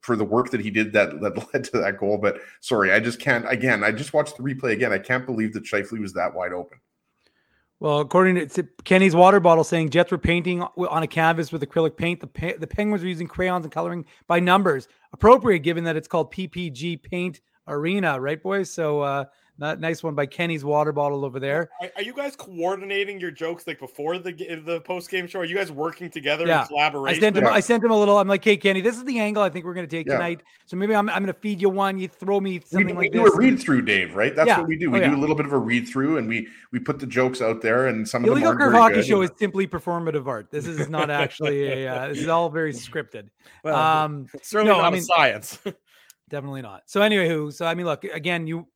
for 0.04 0.16
the 0.16 0.24
work 0.24 0.50
that 0.50 0.60
he 0.60 0.70
did 0.70 0.92
that, 0.92 1.18
that 1.22 1.48
led 1.54 1.64
to 1.64 1.78
that 1.78 1.98
goal. 1.98 2.18
But 2.18 2.38
sorry, 2.60 2.92
I 2.92 3.00
just 3.00 3.18
can't. 3.18 3.50
Again, 3.50 3.82
I 3.82 3.90
just 3.90 4.12
watched 4.12 4.36
the 4.36 4.42
replay 4.42 4.72
again. 4.72 4.92
I 4.92 4.98
can't 4.98 5.24
believe 5.24 5.54
that 5.54 5.64
Scheifele 5.64 5.98
was 5.98 6.12
that 6.12 6.34
wide 6.34 6.52
open. 6.52 6.78
Well, 7.80 8.00
according 8.00 8.46
to- 8.46 8.68
Kenny's 8.84 9.16
water 9.16 9.40
bottle 9.40 9.64
saying 9.64 9.90
Jets 9.90 10.10
were 10.10 10.18
painting 10.18 10.62
on 10.62 11.02
a 11.02 11.06
canvas 11.06 11.52
with 11.52 11.62
acrylic 11.62 11.96
paint. 11.96 12.20
The, 12.20 12.54
the 12.58 12.66
Penguins 12.66 13.02
were 13.02 13.08
using 13.08 13.26
crayons 13.26 13.64
and 13.64 13.72
coloring 13.72 14.04
by 14.26 14.40
numbers. 14.40 14.88
Appropriate 15.12 15.60
given 15.60 15.84
that 15.84 15.96
it's 15.96 16.08
called 16.08 16.32
PPG 16.32 17.02
Paint 17.02 17.40
Arena, 17.66 18.20
right, 18.20 18.42
boys? 18.42 18.70
So, 18.70 19.00
uh, 19.00 19.24
nice 19.58 20.02
one 20.02 20.14
by 20.14 20.26
Kenny's 20.26 20.64
water 20.64 20.92
bottle 20.92 21.24
over 21.24 21.38
there. 21.38 21.70
Are, 21.80 21.90
are 21.96 22.02
you 22.02 22.12
guys 22.12 22.34
coordinating 22.36 23.20
your 23.20 23.30
jokes 23.30 23.66
like 23.66 23.78
before 23.78 24.18
the 24.18 24.32
the 24.64 24.80
post 24.80 25.10
game 25.10 25.26
show? 25.26 25.40
Are 25.40 25.44
you 25.44 25.54
guys 25.56 25.70
working 25.70 26.10
together 26.10 26.46
Yeah. 26.46 26.62
in 26.62 26.66
collaboration? 26.68 27.18
I 27.18 27.20
sent 27.20 27.36
him. 27.36 27.44
Yeah. 27.44 27.50
I 27.50 27.60
sent 27.60 27.84
him 27.84 27.90
a 27.90 27.98
little. 27.98 28.18
I'm 28.18 28.26
like, 28.28 28.42
hey, 28.44 28.56
Kenny, 28.56 28.80
this 28.80 28.96
is 28.96 29.04
the 29.04 29.18
angle 29.20 29.42
I 29.42 29.48
think 29.50 29.64
we're 29.64 29.74
going 29.74 29.86
to 29.86 29.96
take 29.96 30.06
Yeah. 30.06 30.14
tonight. 30.14 30.42
So 30.66 30.76
maybe 30.76 30.94
I'm, 30.94 31.08
I'm 31.08 31.22
going 31.22 31.32
to 31.32 31.40
feed 31.40 31.60
you 31.62 31.68
one. 31.68 31.98
You 31.98 32.08
throw 32.08 32.40
me 32.40 32.52
We, 32.58 32.60
something 32.66 32.96
we 32.96 33.04
like 33.04 33.12
do 33.12 33.24
this. 33.24 33.34
a 33.34 33.36
read 33.36 33.60
through, 33.60 33.82
Dave. 33.82 34.14
Right? 34.14 34.34
That's 34.34 34.48
Yeah. 34.48 34.58
what 34.58 34.68
we 34.68 34.76
do. 34.76 34.90
We 34.90 35.00
Oh, 35.00 35.10
do 35.10 35.14
a 35.14 35.18
little 35.20 35.36
bit 35.36 35.46
of 35.46 35.52
a 35.52 35.58
read 35.58 35.86
through, 35.88 36.18
and 36.18 36.28
we 36.28 36.48
we 36.72 36.78
put 36.80 36.98
the 36.98 37.06
jokes 37.06 37.40
out 37.40 37.62
there, 37.62 37.86
and 37.86 38.08
some 38.08 38.24
of 38.24 38.26
The 38.26 38.32
of 38.32 38.36
them 38.40 38.44
Illegal 38.44 38.48
aren't 38.48 38.60
Curve 38.60 38.72
very 38.72 38.82
Hockey 38.82 38.94
good. 38.96 39.06
Show 39.06 39.22
is 39.22 39.30
simply 39.38 39.66
performative 39.68 40.26
art. 40.26 40.50
This 40.50 40.66
is 40.66 40.88
not 40.88 41.10
actually 41.10 41.84
a. 41.84 41.88
Uh, 41.94 42.08
this 42.08 42.18
is 42.18 42.28
all 42.28 42.50
very 42.50 42.72
scripted. 42.72 43.28
Well, 43.62 43.76
Um, 43.76 44.26
certainly 44.42 44.72
no, 44.72 44.80
I 44.80 44.82
not 44.84 44.92
mean- 44.94 45.02
science. 45.02 45.58
Definitely 46.30 46.62
not. 46.62 46.82
So 46.86 47.02
anyway, 47.02 47.28
who? 47.28 47.50
So 47.50 47.66
I 47.66 47.74
mean, 47.74 47.86
look 47.86 48.02
again. 48.04 48.46
You, 48.46 48.66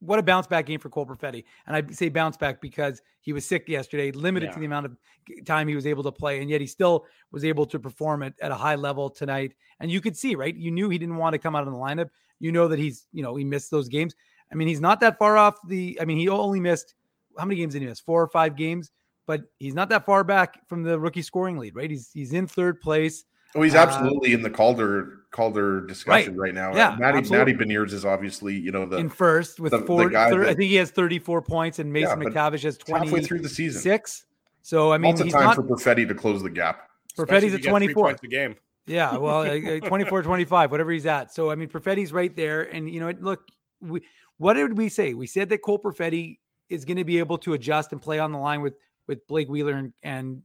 what 0.00 0.18
a 0.18 0.22
bounce 0.22 0.46
back 0.46 0.66
game 0.66 0.80
for 0.80 0.88
Cole 0.88 1.06
Perfetti, 1.06 1.44
and 1.66 1.76
I 1.76 1.92
say 1.92 2.08
bounce 2.08 2.36
back 2.36 2.60
because 2.60 3.00
he 3.20 3.32
was 3.32 3.44
sick 3.46 3.68
yesterday, 3.68 4.10
limited 4.12 4.46
Yeah. 4.46 4.52
to 4.54 4.58
the 4.60 4.66
amount 4.66 4.86
of 4.86 4.96
time 5.44 5.68
he 5.68 5.74
was 5.74 5.86
able 5.86 6.02
to 6.02 6.12
play, 6.12 6.40
and 6.40 6.50
yet 6.50 6.60
he 6.60 6.66
still 6.66 7.04
was 7.30 7.44
able 7.44 7.66
to 7.66 7.78
perform 7.78 8.22
at, 8.22 8.34
at 8.40 8.50
a 8.50 8.54
high 8.54 8.76
level 8.76 9.10
tonight. 9.10 9.52
And 9.78 9.90
you 9.90 10.00
could 10.00 10.16
see, 10.16 10.34
right? 10.34 10.54
You 10.54 10.70
knew 10.70 10.88
he 10.88 10.98
didn't 10.98 11.16
want 11.16 11.34
to 11.34 11.38
come 11.38 11.54
out 11.54 11.66
of 11.66 11.72
the 11.72 11.78
lineup. 11.78 12.08
You 12.38 12.50
know 12.52 12.68
that 12.68 12.78
he's, 12.78 13.06
you 13.12 13.22
know, 13.22 13.36
he 13.36 13.44
missed 13.44 13.70
those 13.70 13.88
games. 13.88 14.14
I 14.50 14.54
mean, 14.54 14.68
he's 14.68 14.80
not 14.80 15.00
that 15.00 15.18
far 15.18 15.36
off 15.36 15.56
the. 15.68 15.98
I 16.00 16.04
mean, 16.06 16.18
he 16.18 16.28
only 16.28 16.60
missed 16.60 16.94
how 17.38 17.44
many 17.44 17.56
games 17.60 17.74
did 17.74 17.82
he 17.82 17.88
miss? 17.88 18.00
Four 18.00 18.22
or 18.22 18.28
five 18.28 18.56
games, 18.56 18.90
but 19.26 19.42
he's 19.58 19.74
not 19.74 19.88
that 19.90 20.04
far 20.06 20.24
back 20.24 20.66
from 20.68 20.82
the 20.82 20.98
rookie 20.98 21.22
scoring 21.22 21.56
lead, 21.58 21.76
right? 21.76 21.90
He's 21.90 22.10
he's 22.12 22.32
in 22.32 22.46
third 22.46 22.80
place. 22.80 23.24
Oh, 23.54 23.62
he's 23.62 23.74
Uh, 23.74 23.78
absolutely 23.78 24.32
in 24.32 24.42
the 24.42 24.50
Calder 24.50 25.19
Calder 25.30 25.80
discussion 25.86 26.36
right, 26.36 26.48
right 26.48 26.54
now. 26.54 26.74
Yeah, 26.74 26.96
Matty, 26.98 27.28
Matty 27.30 27.52
Beniers 27.52 27.92
is 27.92 28.04
obviously 28.04 28.56
you 28.56 28.72
know 28.72 28.84
the 28.86 28.96
in 28.96 29.08
first 29.08 29.60
with 29.60 29.70
the, 29.72 29.80
four. 29.82 30.04
the 30.04 30.10
guy 30.10 30.30
thir- 30.30 30.40
that- 30.40 30.50
I 30.50 30.54
think 30.54 30.70
he 30.70 30.76
has 30.76 30.90
34 30.90 31.42
points, 31.42 31.78
and 31.78 31.92
Mason 31.92 32.20
Yeah, 32.20 32.28
McTavish 32.28 32.62
has 32.62 32.78
halfway 32.88 33.22
through 33.22 33.40
the 33.40 33.48
season. 33.48 33.80
six. 33.80 34.24
So 34.62 34.92
I 34.92 34.98
mean, 34.98 35.10
Lots 35.10 35.20
of 35.20 35.26
he's 35.26 35.34
time 35.34 35.44
not. 35.44 35.56
for 35.56 35.62
Perfetti 35.62 36.06
to 36.08 36.14
close 36.14 36.42
the 36.42 36.50
gap. 36.50 36.88
Perfetti's 37.16 37.54
if 37.54 37.54
at 37.54 37.58
you 37.58 37.58
get 37.58 37.76
three 37.76 37.92
24. 37.92 38.04
points 38.04 38.22
a 38.24 38.26
game. 38.26 38.56
Yeah, 38.86 39.16
well, 39.18 39.42
uh, 39.42 39.76
uh, 39.76 39.80
24, 39.88 40.22
25, 40.22 40.70
whatever 40.70 40.90
he's 40.90 41.06
at. 41.06 41.32
So, 41.32 41.50
I 41.50 41.54
mean, 41.54 41.68
Perfetti's 41.68 42.12
right 42.12 42.34
there. 42.34 42.62
And, 42.62 42.90
you 42.90 42.98
know, 42.98 43.12
look, 43.20 43.42
we, 43.80 44.00
what 44.38 44.54
did 44.54 44.76
we 44.76 44.88
say? 44.88 45.14
We 45.14 45.26
said 45.28 45.48
that 45.50 45.62
Cole 45.62 45.78
Perfetti 45.78 46.38
is 46.68 46.84
going 46.84 46.96
to 46.96 47.04
be 47.04 47.18
able 47.18 47.38
to 47.38 47.52
adjust 47.52 47.92
and 47.92 48.02
play 48.02 48.18
on 48.18 48.32
the 48.32 48.38
line 48.38 48.62
with, 48.62 48.74
with 49.06 49.24
Blake 49.28 49.48
Wheeler 49.48 49.74
and, 49.74 49.92
and 50.02 50.42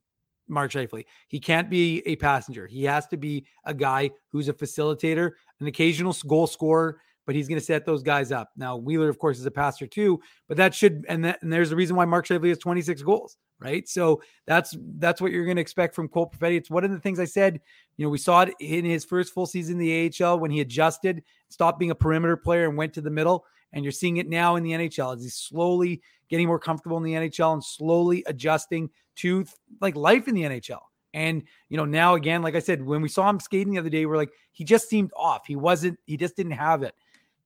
Mark 0.48 0.72
Scheifele. 0.72 1.06
He 1.28 1.40
can't 1.40 1.70
be 1.70 2.02
a 2.06 2.16
passenger. 2.16 2.68
He 2.68 2.84
has 2.84 3.08
to 3.08 3.18
be 3.18 3.46
a 3.66 3.74
guy 3.74 4.12
who's 4.32 4.50
a 4.50 4.54
facilitator, 4.54 5.32
an 5.60 5.68
occasional 5.68 6.16
goal 6.28 6.48
scorer, 6.48 7.00
but 7.26 7.36
he's 7.36 7.48
going 7.48 7.60
to 7.60 7.66
set 7.66 7.86
those 7.86 8.04
guys 8.04 8.32
up. 8.32 8.50
Now, 8.56 8.78
Wheeler, 8.78 9.10
of 9.10 9.18
course, 9.18 9.40
is 9.40 9.46
a 9.46 9.52
passer 9.52 9.88
too, 9.88 10.20
but 10.48 10.58
that 10.58 10.76
should, 10.76 11.06
and, 11.10 11.26
that, 11.26 11.42
and 11.42 11.52
there's 11.52 11.72
a 11.72 11.76
reason 11.76 11.96
why 11.96 12.06
Mark 12.06 12.28
Scheifele 12.28 12.50
has 12.50 12.60
26 12.60 13.02
goals, 13.02 13.38
right? 13.60 13.88
So 13.88 14.22
that's, 14.46 14.78
that's 14.98 15.22
what 15.22 15.32
you're 15.32 15.46
going 15.46 15.58
to 15.58 15.62
expect 15.62 15.96
from 15.96 16.08
Cole 16.08 16.30
Perfetti. 16.30 16.58
It's 16.58 16.70
one 16.70 16.84
of 16.84 16.92
the 16.92 17.00
things 17.00 17.20
I 17.20 17.26
said 17.26 17.62
you 17.98 18.06
know, 18.06 18.10
we 18.10 18.18
saw 18.18 18.42
it 18.42 18.54
in 18.60 18.86
his 18.86 19.06
first 19.06 19.34
full 19.34 19.46
season 19.46 19.80
in 19.80 19.80
the 19.80 20.14
AHL 20.24 20.40
when 20.40 20.52
he 20.52 20.62
adjusted, 20.62 21.24
stopped 21.50 21.80
being 21.80 21.92
a 21.92 21.96
perimeter 21.96 22.38
player 22.38 22.68
and 22.68 22.78
went 22.78 22.94
to 22.94 23.02
the 23.02 23.10
middle. 23.10 23.46
And 23.76 23.86
you're 23.86 23.92
seeing 23.92 24.18
it 24.18 24.28
now 24.28 24.56
in 24.56 24.64
the 24.64 24.72
NHL 24.72 25.16
as 25.16 25.22
he's 25.22 25.36
slowly 25.36 26.02
getting 26.30 26.48
more 26.48 26.58
comfortable 26.58 26.98
in 26.98 27.04
the 27.04 27.14
NHL 27.14 27.54
and 27.54 27.64
slowly 27.64 28.24
adjusting 28.26 28.90
to 29.18 29.46
like 29.82 29.96
life 29.96 30.28
in 30.28 30.34
the 30.34 30.42
NHL. 30.42 30.80
And, 31.14 31.44
you 31.70 31.78
know, 31.78 31.86
now 31.86 32.16
again, 32.16 32.42
like 32.42 32.56
I 32.56 32.60
said, 32.60 32.84
when 32.84 33.02
we 33.02 33.10
saw 33.10 33.30
him 33.30 33.40
skating 33.40 33.74
the 33.74 33.80
other 33.80 33.90
day, 33.90 34.06
we're 34.06 34.18
like, 34.18 34.32
he 34.52 34.64
just 34.64 34.90
seemed 34.90 35.12
off. 35.16 35.46
He 35.46 35.56
wasn't, 35.56 36.00
he 36.06 36.18
just 36.18 36.36
didn't 36.36 36.54
have 36.54 36.84
it. 36.84 36.96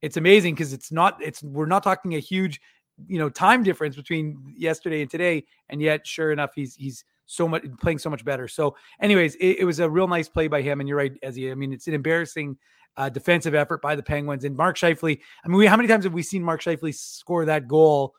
It's 0.01 0.17
amazing 0.17 0.55
because 0.55 0.71
it's 0.71 0.91
not, 0.91 1.21
it's, 1.21 1.43
we're 1.43 1.65
not 1.65 1.83
talking 1.83 2.15
a 2.15 2.19
huge, 2.19 2.61
you 3.07 3.19
know, 3.19 3.29
time 3.29 3.63
difference 3.63 3.95
between 3.95 4.53
yesterday 4.55 5.01
and 5.01 5.11
today. 5.11 5.43
And 5.69 5.81
yet, 5.81 6.07
sure 6.07 6.31
enough, 6.31 6.51
he's, 6.55 6.75
he's, 6.75 7.03
so 7.31 7.47
much 7.47 7.63
playing 7.79 7.99
so 7.99 8.09
much 8.09 8.25
better. 8.25 8.47
So, 8.47 8.75
anyways, 8.99 9.35
it, 9.35 9.59
it 9.59 9.63
was 9.63 9.79
a 9.79 9.87
real 9.87 10.07
nice 10.07 10.27
play 10.27 10.47
by 10.47 10.63
him. 10.63 10.79
And 10.79 10.89
you're 10.89 10.97
right, 10.97 11.13
Ezzy. 11.21 11.51
I 11.51 11.53
mean, 11.53 11.71
it's 11.71 11.87
an 11.87 11.93
embarrassing 11.93 12.57
uh, 12.97 13.09
defensive 13.09 13.55
effort 13.55 13.81
by 13.81 13.95
the 13.95 14.03
Penguins 14.03 14.43
and 14.43 14.55
Mark 14.55 14.77
Scheifele. 14.77 15.19
I 15.43 15.47
mean, 15.47 15.57
we, 15.57 15.65
how 15.65 15.77
many 15.77 15.87
times 15.87 16.03
have 16.03 16.13
we 16.13 16.23
seen 16.23 16.43
Mark 16.43 16.61
Scheifele 16.61 16.93
score 16.93 17.45
that 17.45 17.67
goal? 17.67 18.13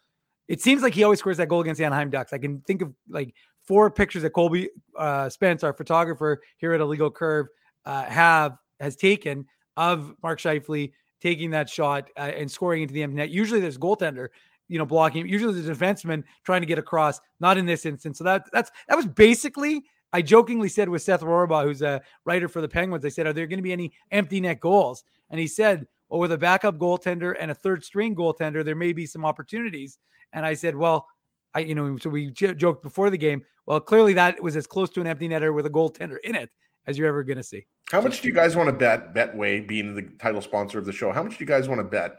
It 0.49 0.61
seems 0.61 0.83
like 0.83 0.95
he 0.95 1.05
always 1.05 1.19
scores 1.19 1.37
that 1.37 1.49
goal 1.49 1.61
against 1.61 1.79
the 1.79 1.85
Anaheim 1.85 2.11
Ducks. 2.11 2.33
I 2.33 2.39
can 2.39 2.61
think 2.63 2.83
of 2.83 2.93
like 3.09 3.35
four 3.67 3.91
pictures 3.91 4.23
that 4.23 4.31
Colby 4.31 4.71
uh, 4.99 5.29
Spence, 5.29 5.63
our 5.63 5.73
photographer 5.73 6.41
here 6.59 6.73
at 6.73 6.81
Illegal 6.81 7.11
Curve, 7.11 7.47
uh, 7.85 8.05
have 8.05 8.57
has 8.81 8.97
taken 8.97 9.47
of 9.77 10.15
Mark 10.23 10.41
Scheifele 10.41 10.93
taking 11.21 11.51
that 11.51 11.69
shot 11.69 12.09
uh, 12.17 12.33
and 12.35 12.51
scoring 12.51 12.83
into 12.83 12.95
the 12.95 13.03
empty 13.03 13.17
net. 13.17 13.31
Usually, 13.31 13.61
there's 13.61 13.77
a 13.77 13.81
goaltender 13.81 14.29
you 14.71 14.79
know, 14.79 14.87
blocking. 14.87 15.29
Usually 15.29 15.61
the 15.61 15.75
defenseman 15.75 16.23
trying 16.45 16.63
to 16.63 16.67
get 16.67 16.79
across, 16.79 17.21
not 17.41 17.59
in 17.59 17.67
this 17.67 17.85
instance. 17.85 18.19
So 18.19 18.25
that 18.25 18.45
that's 18.53 18.71
that 18.89 18.95
was 18.95 19.07
basically 19.07 19.83
I 20.13 20.23
jokingly 20.23 20.69
said 20.69 20.89
with 20.89 21.03
Seth 21.03 21.21
Rorabaugh, 21.21 21.65
who's 21.65 21.83
a 21.83 22.01
writer 22.25 22.49
for 22.49 22.61
the 22.61 22.69
Penguins, 22.69 23.05
I 23.05 23.11
said, 23.11 23.27
Are 23.27 23.33
there 23.33 23.47
going 23.47 23.59
to 23.59 23.63
be 23.63 23.73
any 23.73 23.93
empty 24.11 24.41
net 24.41 24.61
goals? 24.61 25.05
And 25.31 25.39
he 25.39 25.47
said, 25.47 25.87
Well, 26.09 26.21
with 26.21 26.33
a 26.33 26.39
backup 26.39 26.79
goaltender 26.79 27.37
and 27.39 27.51
a 27.51 27.55
third 27.55 27.85
string 27.85 28.15
goaltender, 28.15 28.65
there 28.65 28.75
may 28.75 28.93
be 28.93 29.07
some 29.07 29.25
opportunities. 29.25 29.99
And 30.33 30.45
I 30.45 30.55
said, 30.55 30.75
Well, 30.75 31.07
I, 31.55 31.61
you 31.61 31.75
know, 31.75 31.97
so 31.99 32.11
we 32.11 32.31
j- 32.31 32.55
joked 32.55 32.83
before 32.83 33.11
the 33.11 33.19
game. 33.19 33.43
Well, 33.67 33.81
clearly 33.81 34.13
that 34.15 34.43
was 34.43 34.57
as 34.57 34.67
close 34.67 34.91
to 34.91 35.01
an 35.01 35.07
empty 35.07 35.29
netter 35.29 35.55
with 35.55 35.67
a 35.67 35.71
goaltender 35.71 36.17
in 36.25 36.35
it 36.35 36.51
as 36.87 36.99
you're 36.99 37.09
ever 37.09 37.23
going 37.23 37.37
to 37.37 37.43
see. 37.43 37.67
How 37.91 38.01
much 38.01 38.21
do 38.21 38.29
you 38.29 38.35
guys 38.35 38.57
want 38.57 38.69
to 38.69 38.73
bet? 38.73 39.15
Betway 39.15 39.67
being 39.67 39.95
the 39.95 40.03
title 40.19 40.41
sponsor 40.41 40.79
of 40.79 40.87
the 40.87 40.93
show, 40.93 41.13
how 41.13 41.23
much 41.23 41.39
do 41.39 41.45
you 41.45 41.47
guys 41.47 41.69
want 41.69 41.81
to 41.81 41.85
bet 41.85 42.17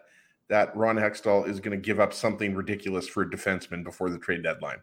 that 0.49 0.75
Ron 0.75 0.97
Hextall 0.97 1.47
is 1.47 1.59
going 1.59 1.77
to 1.77 1.81
give 1.81 1.99
up 1.99 2.13
something 2.13 2.55
ridiculous 2.55 3.07
for 3.07 3.23
a 3.23 3.29
defenseman 3.29 3.83
before 3.83 4.09
the 4.09 4.17
trade 4.17 4.43
deadline? 4.43 4.79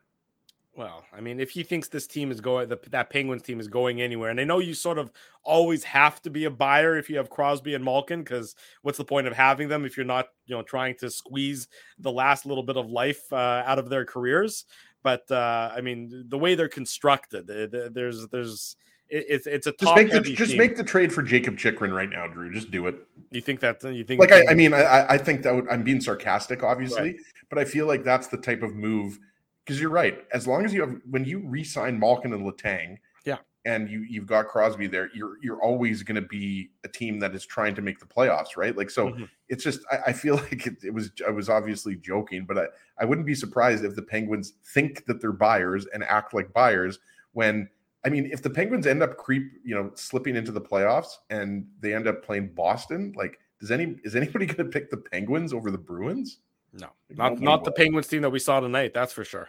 Well, 0.78 1.04
I 1.12 1.20
mean, 1.20 1.40
if 1.40 1.50
he 1.50 1.64
thinks 1.64 1.88
this 1.88 2.06
team 2.06 2.30
is 2.30 2.40
going, 2.40 2.68
the, 2.68 2.78
that 2.90 3.10
Penguins 3.10 3.42
team 3.42 3.58
is 3.58 3.66
going 3.66 4.00
anywhere, 4.00 4.30
and 4.30 4.40
I 4.40 4.44
know 4.44 4.60
you 4.60 4.74
sort 4.74 4.96
of 4.96 5.10
always 5.42 5.82
have 5.82 6.22
to 6.22 6.30
be 6.30 6.44
a 6.44 6.50
buyer 6.52 6.96
if 6.96 7.10
you 7.10 7.16
have 7.16 7.30
Crosby 7.30 7.74
and 7.74 7.84
Malkin, 7.84 8.20
because 8.22 8.54
what's 8.82 8.96
the 8.96 9.04
point 9.04 9.26
of 9.26 9.32
having 9.32 9.66
them 9.66 9.84
if 9.84 9.96
you're 9.96 10.06
not, 10.06 10.28
you 10.46 10.54
know, 10.54 10.62
trying 10.62 10.94
to 10.98 11.10
squeeze 11.10 11.66
the 11.98 12.12
last 12.12 12.46
little 12.46 12.62
bit 12.62 12.76
of 12.76 12.88
life 12.88 13.24
uh, 13.32 13.64
out 13.66 13.80
of 13.80 13.88
their 13.88 14.04
careers? 14.04 14.66
But 15.02 15.28
uh, 15.32 15.72
I 15.76 15.80
mean, 15.80 16.26
the 16.28 16.38
way 16.38 16.54
they're 16.54 16.68
constructed, 16.68 17.48
there's, 17.92 18.28
there's, 18.28 18.76
it's 19.08 19.48
it's 19.48 19.66
a 19.66 19.72
Just 19.72 19.82
top 19.82 19.96
make 19.96 20.12
the, 20.12 20.20
just 20.20 20.50
team. 20.50 20.58
make 20.58 20.76
the 20.76 20.84
trade 20.84 21.12
for 21.12 21.22
Jakob 21.22 21.58
Chychrun 21.58 21.92
right 21.92 22.10
now, 22.10 22.28
Drew. 22.28 22.52
Just 22.52 22.70
do 22.70 22.86
it. 22.86 23.04
You 23.32 23.40
think 23.40 23.58
that 23.60 23.82
you 23.82 24.04
think 24.04 24.20
Like 24.20 24.30
I, 24.30 24.44
I 24.50 24.54
mean, 24.54 24.72
I, 24.72 25.06
I 25.08 25.18
think 25.18 25.42
that 25.42 25.54
would, 25.56 25.66
I'm 25.68 25.82
being 25.82 26.00
sarcastic, 26.00 26.62
obviously, 26.62 27.02
Right. 27.02 27.16
but 27.48 27.58
I 27.58 27.64
feel 27.64 27.86
like 27.86 28.04
that's 28.04 28.28
the 28.28 28.36
type 28.36 28.62
of 28.62 28.76
move 28.76 29.18
because 29.68 29.80
you're 29.80 29.90
right. 29.90 30.24
As 30.32 30.46
long 30.46 30.64
as 30.64 30.72
you 30.72 30.80
have 30.80 30.96
when 31.10 31.24
you 31.24 31.40
re-sign 31.46 31.98
Malkin 31.98 32.32
and 32.32 32.44
Letang, 32.46 32.96
Yeah. 33.24 33.36
and 33.66 33.88
you 33.90 34.00
you've 34.00 34.26
got 34.26 34.48
Crosby 34.48 34.86
there, 34.86 35.10
you're 35.14 35.36
you're 35.42 35.62
always 35.62 36.02
going 36.02 36.20
to 36.20 36.26
be 36.26 36.70
a 36.84 36.88
team 36.88 37.18
that 37.20 37.34
is 37.34 37.44
trying 37.44 37.74
to 37.74 37.82
make 37.82 37.98
the 38.00 38.06
playoffs, 38.06 38.56
right? 38.56 38.74
Like 38.76 38.88
so, 38.90 39.10
Mhm. 39.10 39.28
it's 39.48 39.62
just 39.62 39.80
I, 39.92 39.98
I 40.08 40.12
feel 40.12 40.36
like 40.50 40.66
it, 40.66 40.82
it 40.82 40.94
was 40.94 41.12
I 41.26 41.30
was 41.30 41.48
obviously 41.48 41.96
joking, 41.96 42.44
but 42.46 42.56
I 42.58 42.66
I 42.98 43.04
wouldn't 43.04 43.26
be 43.26 43.34
surprised 43.34 43.84
if 43.84 43.94
the 43.94 44.02
Penguins 44.02 44.54
think 44.74 45.04
that 45.06 45.20
they're 45.20 45.32
buyers 45.32 45.86
and 45.92 46.02
act 46.04 46.32
like 46.34 46.52
buyers 46.52 46.98
when. 47.32 47.68
I 48.04 48.10
mean, 48.10 48.30
if 48.32 48.42
the 48.42 48.48
Penguins 48.48 48.86
end 48.86 49.02
up 49.02 49.16
creep, 49.16 49.50
you 49.64 49.74
know, 49.74 49.90
slipping 49.96 50.36
into 50.36 50.52
the 50.52 50.60
playoffs 50.60 51.16
and 51.30 51.66
they 51.80 51.92
end 51.92 52.06
up 52.06 52.22
playing 52.24 52.54
Boston, 52.54 53.12
like, 53.16 53.40
does 53.60 53.72
any 53.72 53.96
is 54.04 54.14
anybody 54.14 54.46
going 54.52 54.56
to 54.58 54.64
pick 54.66 54.88
the 54.88 54.96
Penguins 54.98 55.52
over 55.52 55.72
the 55.72 55.78
Bruins? 55.78 56.38
no, 56.72 56.90
not 57.10 57.40
not 57.40 57.64
the. 57.64 57.72
Penguins 57.72 58.06
team 58.06 58.22
that 58.22 58.30
we 58.30 58.38
saw 58.38 58.60
tonight. 58.60 58.94
That's 58.94 59.12
for 59.12 59.24
sure. 59.24 59.48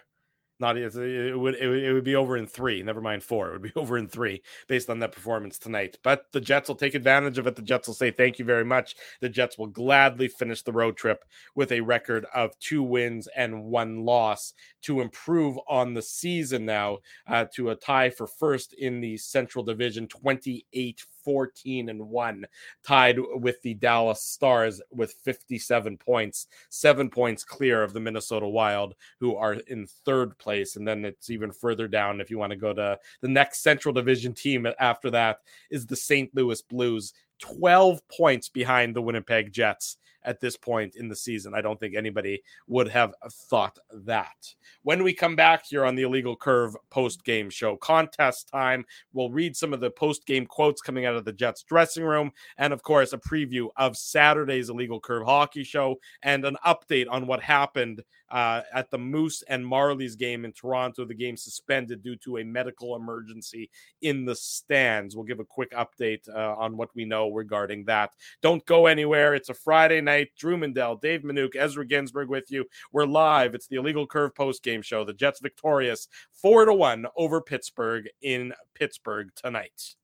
Not 0.60 0.78
it 0.78 0.94
it 0.96 1.40
would 1.40 1.56
it 1.56 1.94
would, 1.94 2.04
be 2.04 2.16
over 2.16 2.36
in 2.36 2.46
three. 2.46 2.84
Never 2.84 3.00
mind 3.00 3.24
four. 3.24 3.50
It 3.50 3.54
would 3.54 3.62
be 3.62 3.72
over 3.80 3.98
in 3.98 4.08
three 4.08 4.42
based 4.68 4.90
on 4.90 5.00
that 5.00 5.14
performance 5.14 5.58
tonight. 5.58 5.98
But 6.04 6.26
the 6.34 6.42
Jets 6.42 6.68
will 6.68 6.76
take 6.76 6.96
advantage 6.96 7.38
of 7.38 7.48
it. 7.48 7.56
The 7.56 7.62
Jets 7.62 7.88
will 7.88 7.96
say 7.96 8.12
thank 8.12 8.40
you 8.40 8.46
very 8.46 8.66
much. 8.66 8.96
The 9.22 9.30
Jets 9.30 9.58
will 9.58 9.68
gladly 9.68 10.28
finish 10.28 10.62
the 10.62 10.74
road 10.74 10.98
trip 10.98 11.24
with 11.56 11.72
a 11.72 11.82
record 11.82 12.26
of 12.34 12.58
two 12.60 12.84
wins 12.84 13.28
and 13.36 13.64
one 13.66 14.04
loss 14.04 14.54
to 14.82 15.02
improve 15.02 15.58
on 15.68 15.94
the 15.94 16.02
season 16.02 16.66
now 16.66 16.98
uh, 17.28 17.46
to 17.56 17.70
a 17.70 17.76
tie 17.76 18.10
for 18.10 18.28
first 18.28 18.74
in 18.74 19.00
the 19.00 19.18
Central 19.18 19.64
Division, 19.64 20.08
28 20.08 21.06
14 21.24 21.90
and 21.90 22.10
1, 22.10 22.46
tied 22.84 23.18
with 23.36 23.62
the 23.62 23.74
Dallas 23.74 24.22
Stars 24.22 24.82
with 24.92 25.14
57 25.24 25.98
points, 25.98 26.48
seven 26.70 27.10
points 27.10 27.44
clear 27.44 27.84
of 27.84 27.94
the 27.94 28.00
Minnesota 28.00 28.48
Wild, 28.48 28.96
who 29.20 29.36
are 29.36 29.54
in 29.54 29.88
third 30.06 30.38
place. 30.38 30.76
And 30.76 30.88
then 30.88 31.06
it's 31.06 31.30
even 31.30 31.52
further 31.52 31.88
down 31.88 32.22
if 32.22 32.30
you 32.30 32.38
want 32.38 32.52
to 32.52 32.58
go 32.58 32.74
to 32.74 33.00
the 33.22 33.28
next 33.28 33.62
Central 33.64 33.94
Division 33.94 34.34
team 34.34 34.68
after 34.80 35.12
that 35.12 35.40
is 35.70 35.86
the 35.86 35.96
St. 35.96 36.34
Louis 36.36 36.62
Blues, 36.62 37.14
12 37.40 38.08
points 38.08 38.50
behind 38.50 38.96
the 38.96 39.02
Winnipeg 39.02 39.52
Jets 39.52 39.98
at 40.24 40.40
this 40.40 40.58
point 40.58 40.96
in 40.96 41.08
the 41.08 41.16
season. 41.16 41.54
I 41.54 41.62
don't 41.62 41.80
think 41.80 41.96
anybody 41.96 42.42
would 42.68 42.88
have 42.90 43.14
thought 43.50 43.78
that. 43.92 44.54
When 44.84 45.04
we 45.04 45.14
come 45.14 45.36
back 45.36 45.66
here 45.68 45.86
on 45.86 45.96
the 45.96 46.04
Illegal 46.04 46.36
Curve 46.36 46.76
post 46.90 47.24
game 47.24 47.50
show, 47.50 47.78
contest 47.78 48.50
time, 48.50 48.86
we'll 49.14 49.32
read 49.32 49.56
some 49.56 49.74
of 49.74 49.80
the 49.80 49.92
post 49.92 50.26
game 50.26 50.46
quotes 50.46 50.82
coming 50.82 51.06
out 51.06 51.16
of 51.16 51.26
the 51.26 51.34
Jets 51.34 51.64
dressing 51.64 52.04
room, 52.04 52.32
and 52.58 52.74
of 52.74 52.84
course, 52.84 53.14
a 53.14 53.18
preview 53.18 53.68
of 53.78 53.98
Saturday's 53.98 54.70
Illegal 54.70 55.00
Curve 55.00 55.26
hockey 55.26 55.64
show 55.64 55.98
and 56.24 56.46
an 56.46 56.58
update 56.66 57.08
on 57.10 57.28
what 57.28 57.42
happened 57.42 58.04
uh, 58.32 58.62
at 58.74 58.90
the 58.92 58.98
Moose 58.98 59.44
and 59.48 59.66
Marley's 59.66 60.16
game 60.16 60.46
in 60.46 60.52
Toronto. 60.52 61.06
The 61.06 61.14
game 61.14 61.38
suspended 61.38 62.04
due 62.04 62.16
to 62.18 62.38
a 62.38 62.44
medical 62.44 62.96
emergency 62.96 63.70
in 64.02 64.26
the 64.26 64.36
stands. 64.36 65.16
We'll 65.16 65.26
give 65.26 65.40
a 65.40 65.46
quick 65.46 65.72
update 65.72 66.28
uh, 66.30 66.56
on 66.58 66.78
what 66.78 66.90
we 66.96 67.06
know 67.06 67.32
regarding 67.32 67.86
that. 67.86 68.12
Don't 68.42 68.66
go 68.66 68.86
anywhere. 68.86 69.36
It's 69.36 69.50
a 69.50 69.54
Friday 69.54 70.02
night. 70.02 70.30
Drew 70.38 70.58
Mandel, 70.58 70.98
Dave 70.98 71.22
Manuk, 71.22 71.56
Ezra 71.56 71.86
Ginsburg 71.86 72.30
with 72.30 72.52
you. 72.52 72.66
We're 72.92 73.06
live. 73.06 73.56
It's 73.56 73.68
the 73.68 73.78
Illegal 73.78 74.08
Curve 74.08 74.36
post 74.36 74.64
game 74.64 74.82
show. 74.82 75.04
The 75.04 75.14
Jets 75.14 75.40
victorious 75.40 76.08
four 76.32 76.66
to 76.66 76.74
one 76.74 77.06
over 77.16 77.42
Pittsburgh 77.42 78.08
in 78.22 78.54
Pittsburgh 78.74 79.30
tonight. 79.36 79.96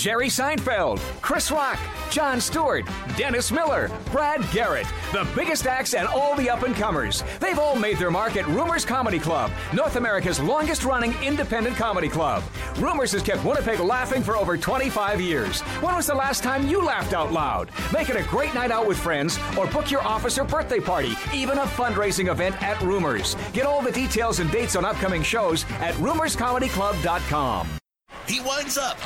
Jerry 0.00 0.28
Seinfeld, 0.28 0.98
Chris 1.20 1.50
Rock, 1.50 1.78
Jon 2.10 2.40
Stewart, 2.40 2.86
Dennis 3.18 3.52
Miller, 3.52 3.90
Brad 4.10 4.42
Garrett, 4.50 4.86
the 5.12 5.28
biggest 5.36 5.66
acts 5.66 5.92
and 5.92 6.08
all 6.08 6.34
the 6.36 6.48
up 6.48 6.62
and 6.62 6.74
comers. 6.74 7.22
They've 7.38 7.58
all 7.58 7.76
made 7.76 7.98
their 7.98 8.10
mark 8.10 8.34
at 8.36 8.46
Rumors 8.46 8.86
Comedy 8.86 9.18
Club, 9.18 9.50
North 9.74 9.96
America's 9.96 10.40
longest 10.40 10.86
running 10.86 11.12
independent 11.22 11.76
comedy 11.76 12.08
club. 12.08 12.42
Rumors 12.78 13.12
has 13.12 13.20
kept 13.20 13.44
Winnipeg 13.44 13.78
laughing 13.78 14.22
for 14.22 14.38
over 14.38 14.56
25 14.56 15.20
years. 15.20 15.60
When 15.82 15.94
was 15.94 16.06
the 16.06 16.14
last 16.14 16.42
time 16.42 16.66
you 16.66 16.82
laughed 16.82 17.12
out 17.12 17.30
loud? 17.30 17.70
Make 17.92 18.08
it 18.08 18.16
a 18.16 18.22
great 18.22 18.54
night 18.54 18.70
out 18.70 18.88
with 18.88 18.98
friends 18.98 19.38
or 19.58 19.66
book 19.66 19.90
your 19.90 20.02
office 20.02 20.38
or 20.38 20.44
birthday 20.44 20.80
party, 20.80 21.12
even 21.34 21.58
a 21.58 21.64
fundraising 21.64 22.30
event 22.30 22.60
at 22.62 22.80
Rumors. 22.80 23.36
Get 23.52 23.66
all 23.66 23.82
the 23.82 23.92
details 23.92 24.40
and 24.40 24.50
dates 24.50 24.76
on 24.76 24.86
upcoming 24.86 25.22
shows 25.22 25.66
at 25.80 25.92
rumorscomedyclub.com. 25.96 27.79
He 28.26 28.40
winds 28.40 28.78
up. 28.78 28.98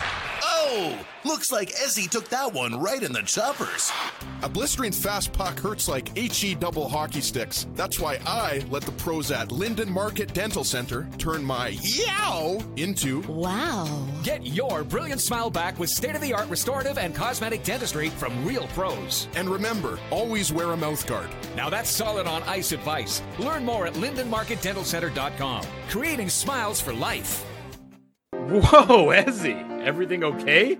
Oh, 0.43 0.99
Looks 1.25 1.51
like 1.51 1.71
Ezzy 1.71 2.09
took 2.09 2.29
that 2.29 2.53
one 2.53 2.79
right 2.79 3.03
in 3.03 3.11
the 3.11 3.23
choppers. 3.23 3.91
A 4.43 4.49
blistering 4.49 4.93
fast 4.93 5.33
puck 5.33 5.59
hurts 5.59 5.89
like 5.89 6.15
HE 6.19 6.57
double 6.57 6.87
hockey 6.87 7.23
sticks. 7.23 7.67
That's 7.75 7.99
why 7.99 8.19
I 8.27 8.63
let 8.69 8.83
the 8.83 8.93
pros 8.93 9.31
at 9.31 9.51
Linden 9.51 9.91
Market 9.91 10.35
Dental 10.35 10.65
Center 10.65 11.09
turn 11.17 11.43
my 11.43 11.69
yow 11.81 12.63
into 12.77 13.21
wow. 13.23 14.07
Get 14.23 14.47
your 14.47 14.85
brilliant 14.85 15.23
smile 15.23 15.49
back 15.49 15.79
with 15.79 15.89
state 15.89 16.15
of 16.15 16.21
the 16.21 16.35
art 16.35 16.51
restorative 16.51 16.99
and 16.99 17.15
cosmetic 17.15 17.65
dentistry 17.65 18.11
from 18.11 18.45
real 18.45 18.67
pros. 18.69 19.27
And 19.35 19.49
remember, 19.49 19.99
always 20.11 20.53
wear 20.53 20.73
a 20.73 20.77
mouth 20.77 21.07
guard. 21.07 21.31
Now 21.57 21.71
that's 21.71 21.89
solid 21.89 22.27
on 22.27 22.43
ice 22.43 22.73
advice. 22.73 23.23
Learn 23.39 23.65
more 23.65 23.87
at 23.87 23.95
lindenmarketdentalcenter.com. 23.95 25.65
Creating 25.89 26.29
smiles 26.29 26.83
for 26.83 26.93
life. 26.93 27.47
Whoa, 28.49 29.07
Ezzy, 29.12 29.82
everything 29.82 30.24
okay? 30.24 30.78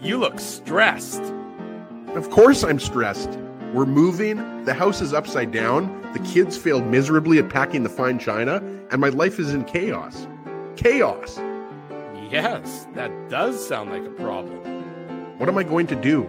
You 0.00 0.18
look 0.18 0.40
stressed. 0.40 1.22
Of 2.14 2.30
course 2.30 2.62
I'm 2.64 2.78
stressed. 2.78 3.30
We're 3.72 3.86
moving, 3.86 4.64
the 4.64 4.74
house 4.74 5.00
is 5.00 5.12
upside 5.12 5.50
down, 5.50 6.00
the 6.12 6.20
kids 6.20 6.56
failed 6.56 6.86
miserably 6.86 7.38
at 7.38 7.48
packing 7.48 7.82
the 7.82 7.88
fine 7.88 8.18
china, 8.18 8.56
and 8.90 9.00
my 9.00 9.08
life 9.08 9.40
is 9.40 9.52
in 9.52 9.64
chaos. 9.64 10.28
Chaos! 10.76 11.38
Yes, 12.30 12.86
that 12.94 13.10
does 13.28 13.66
sound 13.66 13.90
like 13.90 14.04
a 14.04 14.10
problem. 14.10 14.58
What 15.38 15.48
am 15.48 15.58
I 15.58 15.64
going 15.64 15.86
to 15.88 15.96
do? 15.96 16.24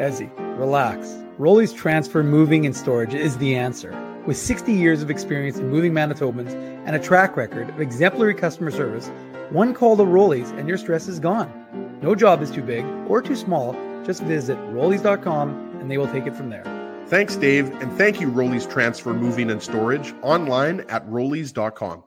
Ezzy, 0.00 0.30
relax. 0.58 1.14
Rolly's 1.38 1.72
Transfer 1.72 2.22
Moving 2.22 2.66
and 2.66 2.74
Storage 2.74 3.14
is 3.14 3.38
the 3.38 3.54
answer. 3.54 3.92
With 4.26 4.36
60 4.36 4.72
years 4.72 5.02
of 5.02 5.10
experience 5.10 5.58
in 5.58 5.68
moving 5.68 5.92
Manitobans 5.92 6.54
and 6.86 6.96
a 6.96 6.98
track 6.98 7.36
record 7.36 7.68
of 7.68 7.80
exemplary 7.80 8.34
customer 8.34 8.70
service, 8.70 9.10
one 9.50 9.74
call 9.74 9.96
to 9.96 10.02
Rollies 10.02 10.56
and 10.58 10.68
your 10.68 10.78
stress 10.78 11.08
is 11.08 11.18
gone. 11.18 11.98
No 12.02 12.14
job 12.14 12.42
is 12.42 12.50
too 12.50 12.62
big 12.62 12.84
or 13.08 13.22
too 13.22 13.36
small. 13.36 13.72
Just 14.04 14.22
visit 14.22 14.56
rollies.com 14.72 15.78
and 15.80 15.90
they 15.90 15.98
will 15.98 16.10
take 16.10 16.26
it 16.26 16.34
from 16.34 16.50
there. 16.50 16.64
Thanks, 17.06 17.36
Dave, 17.36 17.70
and 17.80 17.92
thank 17.92 18.20
you, 18.20 18.28
Rollies 18.28 18.68
Transfer 18.68 19.14
Moving 19.14 19.50
and 19.50 19.62
Storage, 19.62 20.12
online 20.22 20.80
at 20.88 21.06
rollies.com. 21.08 22.02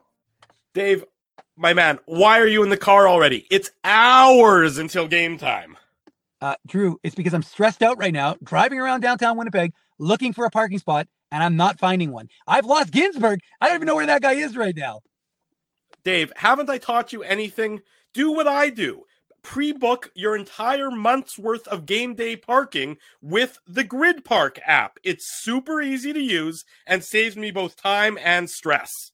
Dave, 0.74 1.04
my 1.56 1.72
man, 1.72 1.98
why 2.04 2.38
are 2.38 2.46
you 2.46 2.62
in 2.62 2.68
the 2.68 2.76
car 2.76 3.08
already? 3.08 3.46
It's 3.50 3.70
hours 3.82 4.76
until 4.76 5.08
game 5.08 5.38
time. 5.38 5.78
Uh, 6.42 6.54
Drew, 6.66 6.98
it's 7.02 7.14
because 7.14 7.34
I'm 7.34 7.42
stressed 7.42 7.82
out 7.82 7.98
right 7.98 8.12
now, 8.12 8.36
driving 8.42 8.78
around 8.78 9.00
downtown 9.00 9.36
Winnipeg 9.36 9.72
looking 9.98 10.32
for 10.32 10.44
a 10.46 10.50
parking 10.50 10.78
spot, 10.78 11.06
and 11.30 11.42
I'm 11.42 11.56
not 11.56 11.78
finding 11.78 12.10
one. 12.12 12.28
I've 12.46 12.64
lost 12.66 12.90
Ginsburg. 12.90 13.40
I 13.60 13.66
don't 13.66 13.76
even 13.76 13.86
know 13.86 13.94
where 13.94 14.06
that 14.06 14.22
guy 14.22 14.32
is 14.32 14.56
right 14.56 14.76
now. 14.76 15.00
Dave, 16.04 16.32
haven't 16.36 16.70
I 16.70 16.78
taught 16.78 17.12
you 17.12 17.22
anything? 17.22 17.80
Do 18.14 18.32
what 18.32 18.48
I 18.48 18.70
do. 18.70 19.04
Pre 19.42 19.72
book 19.72 20.10
your 20.14 20.36
entire 20.36 20.90
month's 20.90 21.38
worth 21.38 21.66
of 21.68 21.86
game 21.86 22.14
day 22.14 22.36
parking 22.36 22.98
with 23.22 23.58
the 23.66 23.84
Gryd 23.84 24.24
Park 24.24 24.58
app. 24.66 24.98
It's 25.02 25.40
super 25.42 25.80
easy 25.80 26.12
to 26.12 26.20
use 26.20 26.64
and 26.86 27.02
saves 27.02 27.36
me 27.36 27.50
both 27.50 27.76
time 27.76 28.18
and 28.22 28.50
stress. 28.50 29.12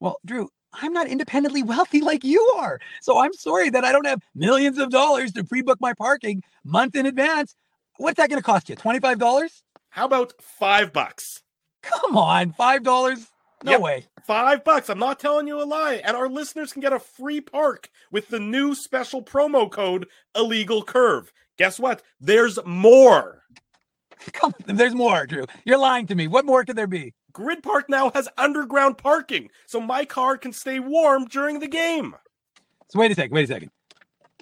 Well, 0.00 0.18
Drew, 0.24 0.48
I'm 0.72 0.92
not 0.92 1.08
independently 1.08 1.62
wealthy 1.62 2.00
like 2.00 2.24
you 2.24 2.40
are. 2.56 2.80
So 3.02 3.18
I'm 3.18 3.32
sorry 3.32 3.70
that 3.70 3.84
I 3.84 3.92
don't 3.92 4.06
have 4.06 4.22
millions 4.34 4.78
of 4.78 4.90
dollars 4.90 5.32
to 5.32 5.44
pre 5.44 5.62
book 5.62 5.80
my 5.80 5.94
parking 5.94 6.42
month 6.64 6.94
in 6.96 7.06
advance. 7.06 7.54
What's 7.98 8.16
that 8.16 8.28
going 8.28 8.40
to 8.40 8.44
cost 8.44 8.68
you? 8.68 8.76
$25? 8.76 9.62
How 9.90 10.04
about 10.04 10.34
five 10.40 10.92
bucks? 10.92 11.42
Come 11.82 12.16
on, 12.16 12.52
$5? 12.52 13.26
No 13.64 13.72
Yep. 13.72 13.80
way. 13.80 14.06
Five 14.26 14.64
bucks. 14.64 14.88
I'm 14.90 14.98
not 14.98 15.18
telling 15.18 15.46
you 15.46 15.60
a 15.60 15.64
lie. 15.64 16.00
And 16.04 16.16
our 16.16 16.28
listeners 16.28 16.72
can 16.72 16.82
get 16.82 16.92
a 16.92 16.98
free 16.98 17.40
park 17.40 17.88
with 18.10 18.28
the 18.28 18.40
new 18.40 18.74
special 18.74 19.22
promo 19.22 19.70
code 19.70 20.06
Illegal 20.34 20.82
Curve. 20.82 21.32
Guess 21.58 21.78
what? 21.80 22.02
There's 22.20 22.58
more. 22.66 23.42
Come 24.32 24.54
there's 24.66 24.94
more, 24.94 25.26
Drew. 25.26 25.46
You're 25.64 25.78
lying 25.78 26.06
to 26.06 26.14
me. 26.14 26.26
What 26.26 26.44
more 26.44 26.64
could 26.64 26.76
there 26.76 26.86
be? 26.86 27.14
Gryd 27.32 27.62
Park 27.62 27.90
now 27.90 28.10
has 28.14 28.28
underground 28.38 28.96
parking, 28.96 29.50
so 29.66 29.78
my 29.78 30.06
car 30.06 30.38
can 30.38 30.52
stay 30.54 30.80
warm 30.80 31.26
during 31.26 31.60
the 31.60 31.68
game. 31.68 32.14
So 32.88 32.98
wait 32.98 33.10
a 33.10 33.14
second, 33.14 33.34
wait 33.34 33.44
a 33.44 33.52
second. 33.52 33.70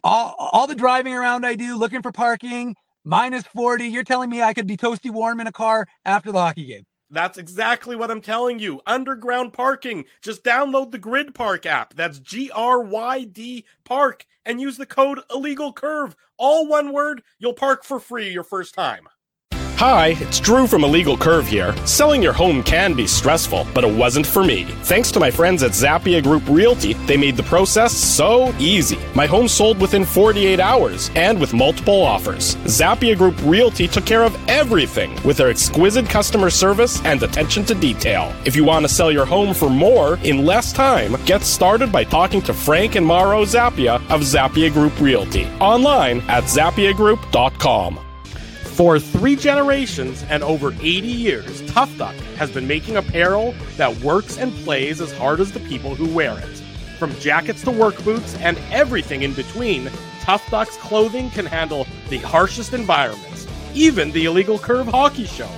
All, 0.05 0.35
all 0.39 0.67
the 0.69 0.75
driving 0.77 1.15
around 1.15 1.45
I 1.45 1.55
do 1.57 1.77
looking 1.77 2.03
for 2.03 2.13
parking, 2.13 2.77
minus 3.05 3.43
40, 3.45 3.87
you're 3.89 4.05
telling 4.05 4.31
me 4.31 4.43
I 4.43 4.55
could 4.55 4.67
be 4.69 4.77
toasty 4.77 5.11
warm 5.11 5.41
in 5.41 5.47
a 5.49 5.53
car 5.53 5.87
after 6.05 6.31
the 6.31 6.39
hockey 6.39 6.67
game. 6.67 6.85
That's 7.11 7.39
exactly 7.39 7.97
what 7.97 8.11
I'm 8.11 8.21
telling 8.21 8.59
you. 8.59 8.81
Underground 8.87 9.53
parking. 9.53 10.05
Just 10.23 10.43
download 10.43 10.91
the 10.91 10.99
Gryd 10.99 11.35
Park 11.35 11.67
app. 11.67 11.95
That's 11.95 12.19
G 12.19 12.51
R 12.51 12.81
Y 12.81 13.25
D 13.25 13.65
Park 13.85 14.27
and 14.45 14.61
use 14.61 14.77
the 14.77 14.87
code 14.87 15.21
Illegal 15.31 15.73
Curve. 15.73 16.17
All 16.37 16.67
one 16.67 16.93
word. 16.93 17.23
You'll 17.39 17.55
park 17.55 17.85
for 17.85 18.01
free 18.01 18.31
your 18.31 18.43
first 18.43 18.75
time. 18.75 19.09
Hi, 19.77 20.15
it's 20.21 20.39
Drew 20.39 20.69
from 20.69 20.85
Illegal 20.85 21.17
Curve 21.17 21.49
here. 21.49 21.75
Selling 21.85 22.23
your 22.23 22.33
home 22.33 22.63
can 22.63 22.95
be 22.95 23.09
stressful, 23.09 23.67
but 23.75 23.83
it 23.83 23.93
wasn't 23.93 24.25
for 24.25 24.45
me. 24.45 24.67
Thanks 24.85 25.11
to 25.11 25.19
my 25.19 25.33
friends 25.33 25.65
at 25.65 25.73
Zappia 25.73 26.23
Group 26.23 26.45
Realty, 26.49 26.93
they 26.93 27.17
made 27.17 27.37
the 27.37 27.43
process 27.43 27.93
so 27.93 28.55
easy. 28.61 29.01
My 29.17 29.27
home 29.27 29.49
sold 29.49 29.81
within 29.81 30.05
48 30.05 30.61
hours 30.61 31.11
and 31.17 31.41
with 31.41 31.53
multiple 31.53 32.03
offers. 32.03 32.55
Zappia 32.67 33.19
Group 33.19 33.35
Realty 33.43 33.89
took 33.89 34.07
care 34.07 34.23
of 34.23 34.39
everything 34.49 35.21
with 35.25 35.39
their 35.39 35.51
exquisite 35.51 36.09
customer 36.09 36.51
service 36.51 37.05
and 37.05 37.21
attention 37.25 37.65
to 37.65 37.75
detail. 37.75 38.33
If 38.45 38.55
you 38.55 38.63
want 38.63 38.85
to 38.85 38.89
sell 38.89 39.11
your 39.11 39.27
home 39.27 39.53
for 39.53 39.69
more 39.69 40.19
in 40.23 40.47
less 40.47 40.73
time, 40.73 41.17
get 41.27 41.43
started 41.43 41.91
by 41.91 42.05
talking 42.05 42.41
to 42.43 42.55
Frank 42.55 42.95
and 42.95 43.05
Mauro 43.05 43.45
Zappia 43.45 43.97
of 44.09 44.21
Zappia 44.21 44.73
Group 44.73 44.99
Realty 45.01 45.47
online 45.61 46.21
at 46.29 46.45
zappiagroup.com. 46.45 48.04
For 48.75 48.99
three 48.99 49.37
generations 49.37 50.25
and 50.29 50.43
over 50.43 50.73
80 50.73 51.07
years, 51.07 51.63
Tough 51.71 51.97
Duck 51.97 52.17
has 52.37 52.51
been 52.51 52.67
making 52.67 52.97
apparel 52.97 53.55
that 53.77 53.97
works 54.01 54.37
and 54.37 54.53
plays 54.65 55.01
as 55.01 55.13
hard 55.13 55.39
as 55.39 55.53
the 55.53 55.61
people 55.61 55.95
who 55.95 56.13
wear 56.13 56.37
it. 56.37 56.63
From 56.99 57.15
jackets 57.21 57.63
to 57.63 57.71
work 57.71 58.03
boots 58.03 58.35
and 58.41 58.59
everything 58.73 59.23
in 59.23 59.33
between, 59.33 59.89
Tough 60.23 60.51
Duck's 60.51 60.77
clothing 60.79 61.31
can 61.31 61.47
handle 61.47 61.87
the 62.09 62.19
harshest 62.19 62.73
environments, 62.73 63.47
even 63.75 64.11
the 64.11 64.25
illegal 64.25 64.59
curve 64.59 64.89
hockey 64.89 65.27
show. 65.27 65.51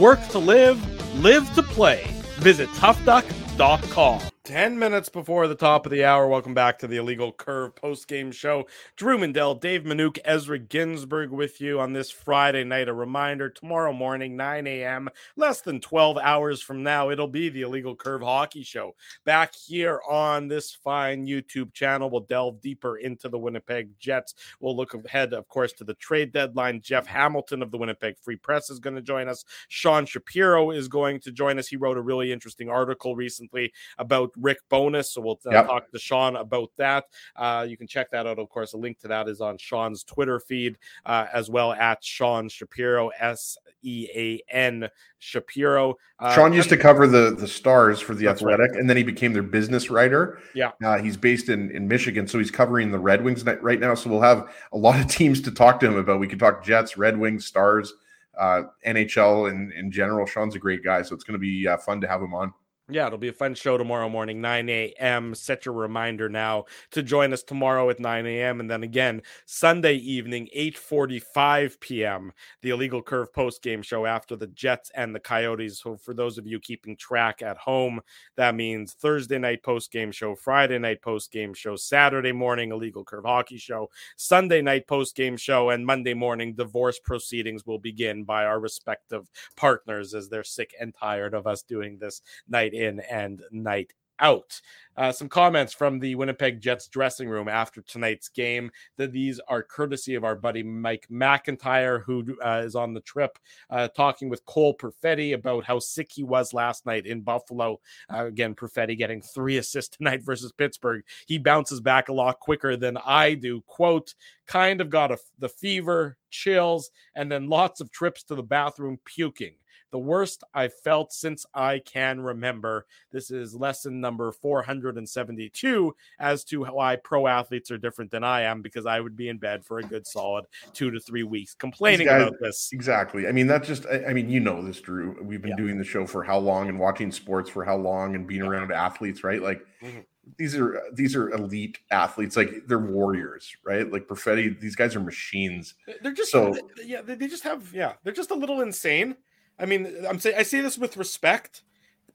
Work 0.00 0.26
to 0.28 0.38
live, 0.38 0.80
live 1.22 1.54
to 1.56 1.62
play. 1.62 2.06
Visit 2.38 2.70
toughduck.com. 2.70 4.31
10 4.44 4.76
minutes 4.76 5.08
before 5.08 5.46
the 5.46 5.54
top 5.54 5.86
of 5.86 5.92
the 5.92 6.04
hour. 6.04 6.26
Welcome 6.26 6.52
back 6.52 6.76
to 6.80 6.88
the 6.88 6.96
Illegal 6.96 7.30
Curve 7.30 7.76
post 7.76 8.08
game 8.08 8.32
show. 8.32 8.66
Drew 8.96 9.16
Mandel, 9.16 9.54
Dave 9.54 9.82
Manuk, 9.82 10.18
Ezra 10.24 10.58
Ginsburg 10.58 11.30
with 11.30 11.60
you 11.60 11.78
on 11.78 11.92
this 11.92 12.10
Friday 12.10 12.64
night. 12.64 12.88
A 12.88 12.92
reminder 12.92 13.48
tomorrow 13.48 13.92
morning, 13.92 14.36
9 14.36 14.66
a.m., 14.66 15.08
less 15.36 15.60
than 15.60 15.78
12 15.78 16.18
hours 16.18 16.60
from 16.60 16.82
now, 16.82 17.08
it'll 17.08 17.28
be 17.28 17.50
the 17.50 17.62
Illegal 17.62 17.94
Curve 17.94 18.22
hockey 18.22 18.64
show. 18.64 18.96
Back 19.24 19.54
here 19.54 20.00
on 20.10 20.48
this 20.48 20.74
fine 20.74 21.24
YouTube 21.24 21.72
channel, 21.72 22.10
we'll 22.10 22.22
delve 22.22 22.60
deeper 22.60 22.96
into 22.96 23.28
the 23.28 23.38
Winnipeg 23.38 23.90
Jets. 24.00 24.34
We'll 24.58 24.76
look 24.76 24.92
ahead, 24.92 25.34
of 25.34 25.46
course, 25.46 25.72
to 25.74 25.84
the 25.84 25.94
trade 25.94 26.32
deadline. 26.32 26.80
Jeff 26.80 27.06
Hamilton 27.06 27.62
of 27.62 27.70
the 27.70 27.78
Winnipeg 27.78 28.18
Free 28.18 28.34
Press 28.34 28.70
is 28.70 28.80
going 28.80 28.96
to 28.96 29.02
join 29.02 29.28
us. 29.28 29.44
Sean 29.68 30.04
Shapiro 30.04 30.72
is 30.72 30.88
going 30.88 31.20
to 31.20 31.30
join 31.30 31.60
us. 31.60 31.68
He 31.68 31.76
wrote 31.76 31.96
a 31.96 32.02
really 32.02 32.32
interesting 32.32 32.68
article 32.68 33.14
recently 33.14 33.72
about 33.98 34.31
Rick 34.40 34.58
Bowness. 34.70 35.12
So 35.12 35.20
we'll 35.20 35.40
uh, 35.46 35.50
Yep. 35.50 35.66
talk 35.66 35.90
to 35.90 35.98
Sean 35.98 36.36
about 36.36 36.70
that. 36.76 37.04
Uh, 37.36 37.66
you 37.68 37.76
can 37.76 37.86
check 37.86 38.10
that 38.10 38.26
out. 38.26 38.38
Of 38.38 38.48
course, 38.48 38.72
a 38.72 38.76
link 38.76 38.98
to 39.00 39.08
that 39.08 39.28
is 39.28 39.40
on 39.40 39.58
Sean's 39.58 40.04
Twitter 40.04 40.40
feed 40.40 40.78
uh, 41.06 41.26
as 41.32 41.50
well 41.50 41.72
at 41.72 42.02
Sean 42.04 42.48
Shapiro, 42.48 43.08
S 43.18 43.56
E 43.82 44.08
A 44.14 44.40
N 44.54 44.88
Shapiro. 45.18 45.96
Uh, 46.18 46.34
Sean 46.34 46.52
used 46.52 46.68
to 46.68 46.76
cover 46.76 47.06
the 47.06 47.34
the 47.38 47.48
Stars 47.48 48.00
for 48.00 48.14
the 48.14 48.26
That's 48.26 48.42
right. 48.42 48.54
Athletic, 48.54 48.76
and 48.76 48.88
then 48.88 48.96
he 48.96 49.02
became 49.02 49.32
their 49.32 49.42
business 49.42 49.90
writer. 49.90 50.38
Yeah. 50.54 50.72
uh, 50.84 50.98
he's 50.98 51.16
based 51.16 51.48
in 51.48 51.70
in 51.70 51.86
Michigan, 51.88 52.26
so 52.26 52.38
he's 52.38 52.50
covering 52.50 52.90
the 52.90 52.98
Red 52.98 53.22
Wings 53.24 53.44
right 53.44 53.80
now. 53.80 53.94
So 53.94 54.10
we'll 54.10 54.20
have 54.20 54.52
a 54.72 54.76
lot 54.78 55.00
of 55.00 55.06
teams 55.08 55.40
to 55.42 55.50
talk 55.50 55.80
to 55.80 55.86
him 55.86 55.96
about. 55.96 56.20
We 56.20 56.28
can 56.28 56.38
talk 56.38 56.64
Jets, 56.64 56.96
Red 56.96 57.18
Wings, 57.18 57.46
Stars, 57.46 57.92
uh, 58.38 58.62
NHL, 58.86 59.50
and 59.50 59.72
in 59.72 59.90
general. 59.90 60.26
Sean's 60.26 60.54
a 60.54 60.58
great 60.58 60.84
guy, 60.84 61.02
so 61.02 61.14
it's 61.14 61.24
going 61.24 61.34
to 61.34 61.40
be 61.40 61.66
uh, 61.66 61.76
fun 61.76 62.00
to 62.00 62.08
have 62.08 62.22
him 62.22 62.34
on. 62.34 62.52
Yeah, 62.90 63.06
it'll 63.06 63.18
be 63.18 63.28
a 63.28 63.32
fun 63.32 63.54
show 63.54 63.78
tomorrow 63.78 64.08
morning, 64.08 64.40
9 64.40 64.68
a.m. 64.68 65.34
Set 65.36 65.64
your 65.64 65.74
reminder 65.74 66.28
now 66.28 66.64
to 66.90 67.02
join 67.02 67.32
us 67.32 67.42
tomorrow 67.44 67.88
at 67.88 68.00
9 68.00 68.26
a.m. 68.26 68.58
And 68.58 68.68
then 68.68 68.82
again, 68.82 69.22
Sunday 69.46 69.94
evening, 69.94 70.48
8.45 70.54 71.78
p.m., 71.78 72.32
the 72.60 72.70
Illegal 72.70 73.00
Curve 73.00 73.32
post-game 73.32 73.82
show 73.82 74.04
after 74.04 74.34
the 74.34 74.48
Jets 74.48 74.90
and 74.96 75.14
the 75.14 75.20
Coyotes. 75.20 75.80
So 75.80 75.96
for 75.96 76.12
those 76.12 76.38
of 76.38 76.46
you 76.46 76.58
keeping 76.58 76.96
track 76.96 77.40
at 77.40 77.56
home, 77.56 78.00
that 78.36 78.56
means 78.56 78.94
Thursday 78.94 79.38
night 79.38 79.62
post-game 79.62 80.10
show, 80.10 80.34
Friday 80.34 80.78
night 80.80 81.02
post-game 81.02 81.54
show, 81.54 81.76
Saturday 81.76 82.32
morning 82.32 82.72
Illegal 82.72 83.04
Curve 83.04 83.24
hockey 83.24 83.58
show, 83.58 83.90
Sunday 84.16 84.60
night 84.60 84.88
post-game 84.88 85.36
show, 85.36 85.70
and 85.70 85.86
Monday 85.86 86.14
morning 86.14 86.52
divorce 86.54 86.98
proceedings 86.98 87.64
will 87.64 87.78
begin 87.78 88.24
by 88.24 88.44
our 88.44 88.58
respective 88.58 89.30
partners 89.56 90.14
as 90.14 90.28
they're 90.28 90.42
sick 90.44 90.74
and 90.80 90.92
tired 90.92 91.32
of 91.32 91.46
us 91.46 91.62
doing 91.62 91.96
this 91.98 92.20
night 92.48 92.71
in 92.72 93.00
and 93.00 93.42
night 93.50 93.92
out. 94.22 94.60
Uh, 94.94 95.10
some 95.10 95.28
comments 95.28 95.72
from 95.72 95.98
the 95.98 96.14
Winnipeg 96.14 96.60
Jets 96.60 96.86
dressing 96.86 97.28
room 97.28 97.48
after 97.48 97.80
tonight's 97.82 98.28
game. 98.28 98.70
That 98.98 99.12
these 99.12 99.40
are 99.48 99.62
courtesy 99.62 100.14
of 100.14 100.24
our 100.24 100.36
buddy 100.36 100.62
Mike 100.62 101.06
McIntyre, 101.10 102.02
who 102.04 102.36
uh, 102.44 102.62
is 102.64 102.76
on 102.76 102.92
the 102.92 103.00
trip, 103.00 103.38
uh, 103.70 103.88
talking 103.88 104.28
with 104.28 104.44
Cole 104.44 104.76
Perfetti 104.76 105.34
about 105.34 105.64
how 105.64 105.78
sick 105.78 106.10
he 106.12 106.22
was 106.22 106.52
last 106.52 106.84
night 106.86 107.06
in 107.06 107.22
Buffalo. 107.22 107.80
Uh, 108.12 108.26
again, 108.26 108.54
Perfetti 108.54 108.96
getting 108.96 109.22
three 109.22 109.56
assists 109.56 109.96
tonight 109.96 110.22
versus 110.22 110.52
Pittsburgh. 110.52 111.02
He 111.26 111.38
bounces 111.38 111.80
back 111.80 112.08
a 112.08 112.14
lot 112.14 112.38
quicker 112.38 112.76
than 112.76 112.98
I 112.98 113.34
do. 113.34 113.62
Quote, 113.62 114.14
kind 114.46 114.82
of 114.82 114.90
got 114.90 115.10
a, 115.10 115.18
the 115.38 115.48
fever, 115.48 116.18
chills, 116.30 116.90
and 117.14 117.32
then 117.32 117.48
lots 117.48 117.80
of 117.80 117.90
trips 117.90 118.22
to 118.24 118.34
the 118.34 118.42
bathroom 118.42 118.98
puking 119.04 119.54
the 119.92 119.98
worst 119.98 120.42
I've 120.54 120.74
felt 120.74 121.12
since 121.12 121.44
I 121.54 121.78
can 121.78 122.20
remember. 122.20 122.86
This 123.12 123.30
is 123.30 123.54
lesson 123.54 124.00
number 124.00 124.32
472 124.32 125.94
as 126.18 126.44
to 126.44 126.64
why 126.64 126.96
pro 126.96 127.26
athletes 127.26 127.70
are 127.70 127.78
different 127.78 128.10
than 128.10 128.24
I 128.24 128.40
am, 128.42 128.62
because 128.62 128.86
I 128.86 129.00
would 129.00 129.16
be 129.16 129.28
in 129.28 129.36
bed 129.38 129.64
for 129.64 129.78
a 129.78 129.82
good 129.82 130.06
solid 130.06 130.46
two 130.72 130.90
to 130.90 130.98
three 130.98 131.22
weeks 131.22 131.54
complaining 131.54 132.06
guys- 132.06 132.22
about 132.22 132.40
this. 132.40 132.70
Exactly. 132.72 133.28
I 133.28 133.32
mean, 133.32 133.46
that's 133.46 133.68
just, 133.68 133.86
I, 133.86 134.06
I 134.06 134.12
mean, 134.14 134.28
you 134.30 134.40
know 134.40 134.62
this, 134.62 134.80
Drew. 134.80 135.16
We've 135.22 135.42
been 135.42 135.50
Yeah. 135.50 135.56
doing 135.56 135.78
the 135.78 135.84
show 135.84 136.06
for 136.06 136.24
how 136.24 136.38
long 136.38 136.68
and 136.70 136.78
watching 136.80 137.12
sports 137.12 137.50
for 137.50 137.64
how 137.64 137.76
long 137.76 138.14
and 138.14 138.26
being 138.26 138.42
around 138.42 138.72
athletes, 138.72 139.22
right? 139.22 139.42
Like, 139.42 139.64
Mhm. 139.82 140.04
these 140.38 140.56
are 140.56 140.80
these 140.94 141.16
are 141.16 141.30
elite 141.30 141.78
athletes 141.90 142.36
like 142.36 142.48
they're 142.68 142.78
warriors 142.78 143.56
right 143.64 143.90
like 143.90 144.06
perfetti 144.06 144.58
these 144.60 144.76
guys 144.76 144.94
are 144.94 145.00
machines 145.00 145.74
They're 146.00 146.12
just 146.12 146.30
So- 146.30 146.56
yeah, 146.84 147.02
they 147.02 147.26
just 147.26 147.42
have 147.42 147.74
yeah, 147.74 147.94
they're 148.04 148.12
just 148.12 148.30
a 148.30 148.34
little 148.36 148.60
insane. 148.60 149.16
I 149.62 149.66
mean, 149.66 150.04
I'm 150.08 150.18
saying 150.18 150.36
I 150.36 150.42
say 150.42 150.60
this 150.60 150.76
with 150.76 150.96
respect, 150.96 151.62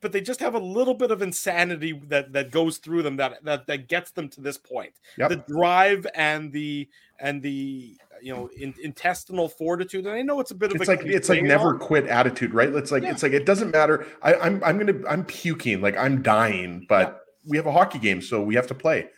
but 0.02 0.12
they 0.12 0.22
just 0.22 0.42
have 0.42 0.54
a 0.54 0.60
little 0.60 0.94
bit 0.94 1.12
of 1.12 1.22
insanity 1.22 2.00
that 2.10 2.34
that 2.34 2.52
goes 2.52 2.78
through 2.78 3.04
them 3.04 3.18
that 3.18 3.44
that 3.46 3.68
that 3.68 3.88
gets 3.88 4.12
them 4.12 4.28
to 4.30 4.42
this 4.42 4.58
point. 4.58 4.94
Yep. 5.18 5.30
The 5.30 5.36
drive 5.38 6.06
and 6.14 6.52
the 6.52 6.90
and 7.20 7.42
the 7.42 7.98
you 8.22 8.36
know 8.36 8.50
in, 8.58 8.74
intestinal 8.84 9.48
fortitude. 9.48 10.06
And 10.06 10.14
I 10.14 10.22
know 10.24 10.40
it's 10.40 10.52
a 10.52 10.56
bit 10.56 10.72
of 10.72 10.82
it's 10.82 10.90
a 10.90 10.92
like 10.92 11.06
it's 11.06 11.30
like 11.30 11.42
never 11.42 11.78
quit 11.78 12.06
attitude 12.08 12.54
right 12.54 12.70
it's 12.70 12.92
like 12.92 13.04
Yeah. 13.04 13.12
it's 13.12 13.24
like 13.24 13.32
it 13.32 13.46
doesn't 13.46 13.72
matter 13.72 14.06
I, 14.22 14.34
i'm 14.36 14.64
i'm 14.64 14.78
gonna 14.78 15.08
i'm 15.08 15.24
puking 15.24 15.82
like 15.82 15.96
i'm 15.98 16.22
dying 16.24 16.86
but 16.90 17.22
we 17.46 17.58
have 17.58 17.68
a 17.68 17.72
hockey 17.72 18.00
game 18.00 18.22
so 18.22 18.42
we 18.42 18.56
have 18.56 18.68
to 18.68 18.74
play 18.76 19.10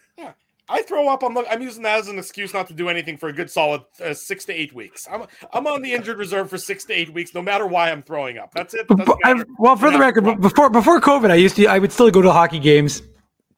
I 0.72 0.84
throw 0.84 1.08
up. 1.10 1.24
I'm 1.24 1.36
I'm 1.38 1.62
using 1.62 1.82
that 1.84 2.00
as 2.00 2.08
an 2.08 2.20
excuse 2.20 2.54
not 2.54 2.68
to 2.68 2.74
do 2.74 2.90
anything 2.90 3.18
for 3.18 3.28
a 3.30 3.34
good 3.34 3.50
solid 3.50 3.82
uh, 4.04 4.14
six 4.14 4.46
to 4.46 4.54
eight 4.54 4.74
weeks. 4.74 5.08
I'm 5.12 5.24
I'm 5.52 5.66
on 5.68 5.82
the 5.82 5.92
injured 5.94 6.18
reserve 6.18 6.50
for 6.50 6.58
six 6.60 6.86
to 6.86 6.94
eight 6.94 7.12
weeks, 7.12 7.34
no 7.34 7.42
matter 7.42 7.66
why 7.66 7.90
I'm 7.92 8.04
throwing 8.04 8.38
up. 8.38 8.52
That's 8.54 8.74
it. 8.76 8.88
But- 8.88 8.98
Doesn't 8.98 9.20
but. 9.22 9.30
I've- 9.30 9.44
well, 9.58 9.76
for 9.76 9.90
the 9.92 9.98
record, 10.00 10.40
before 10.40 10.70
before 10.70 11.02
COVID, 11.02 11.32
I 11.32 11.36
used 11.36 11.56
to 11.56 11.66
I 11.68 11.80
would 11.80 11.92
still 11.92 12.12
go 12.12 12.22
to 12.22 12.32
hockey 12.32 12.60
games 12.60 13.02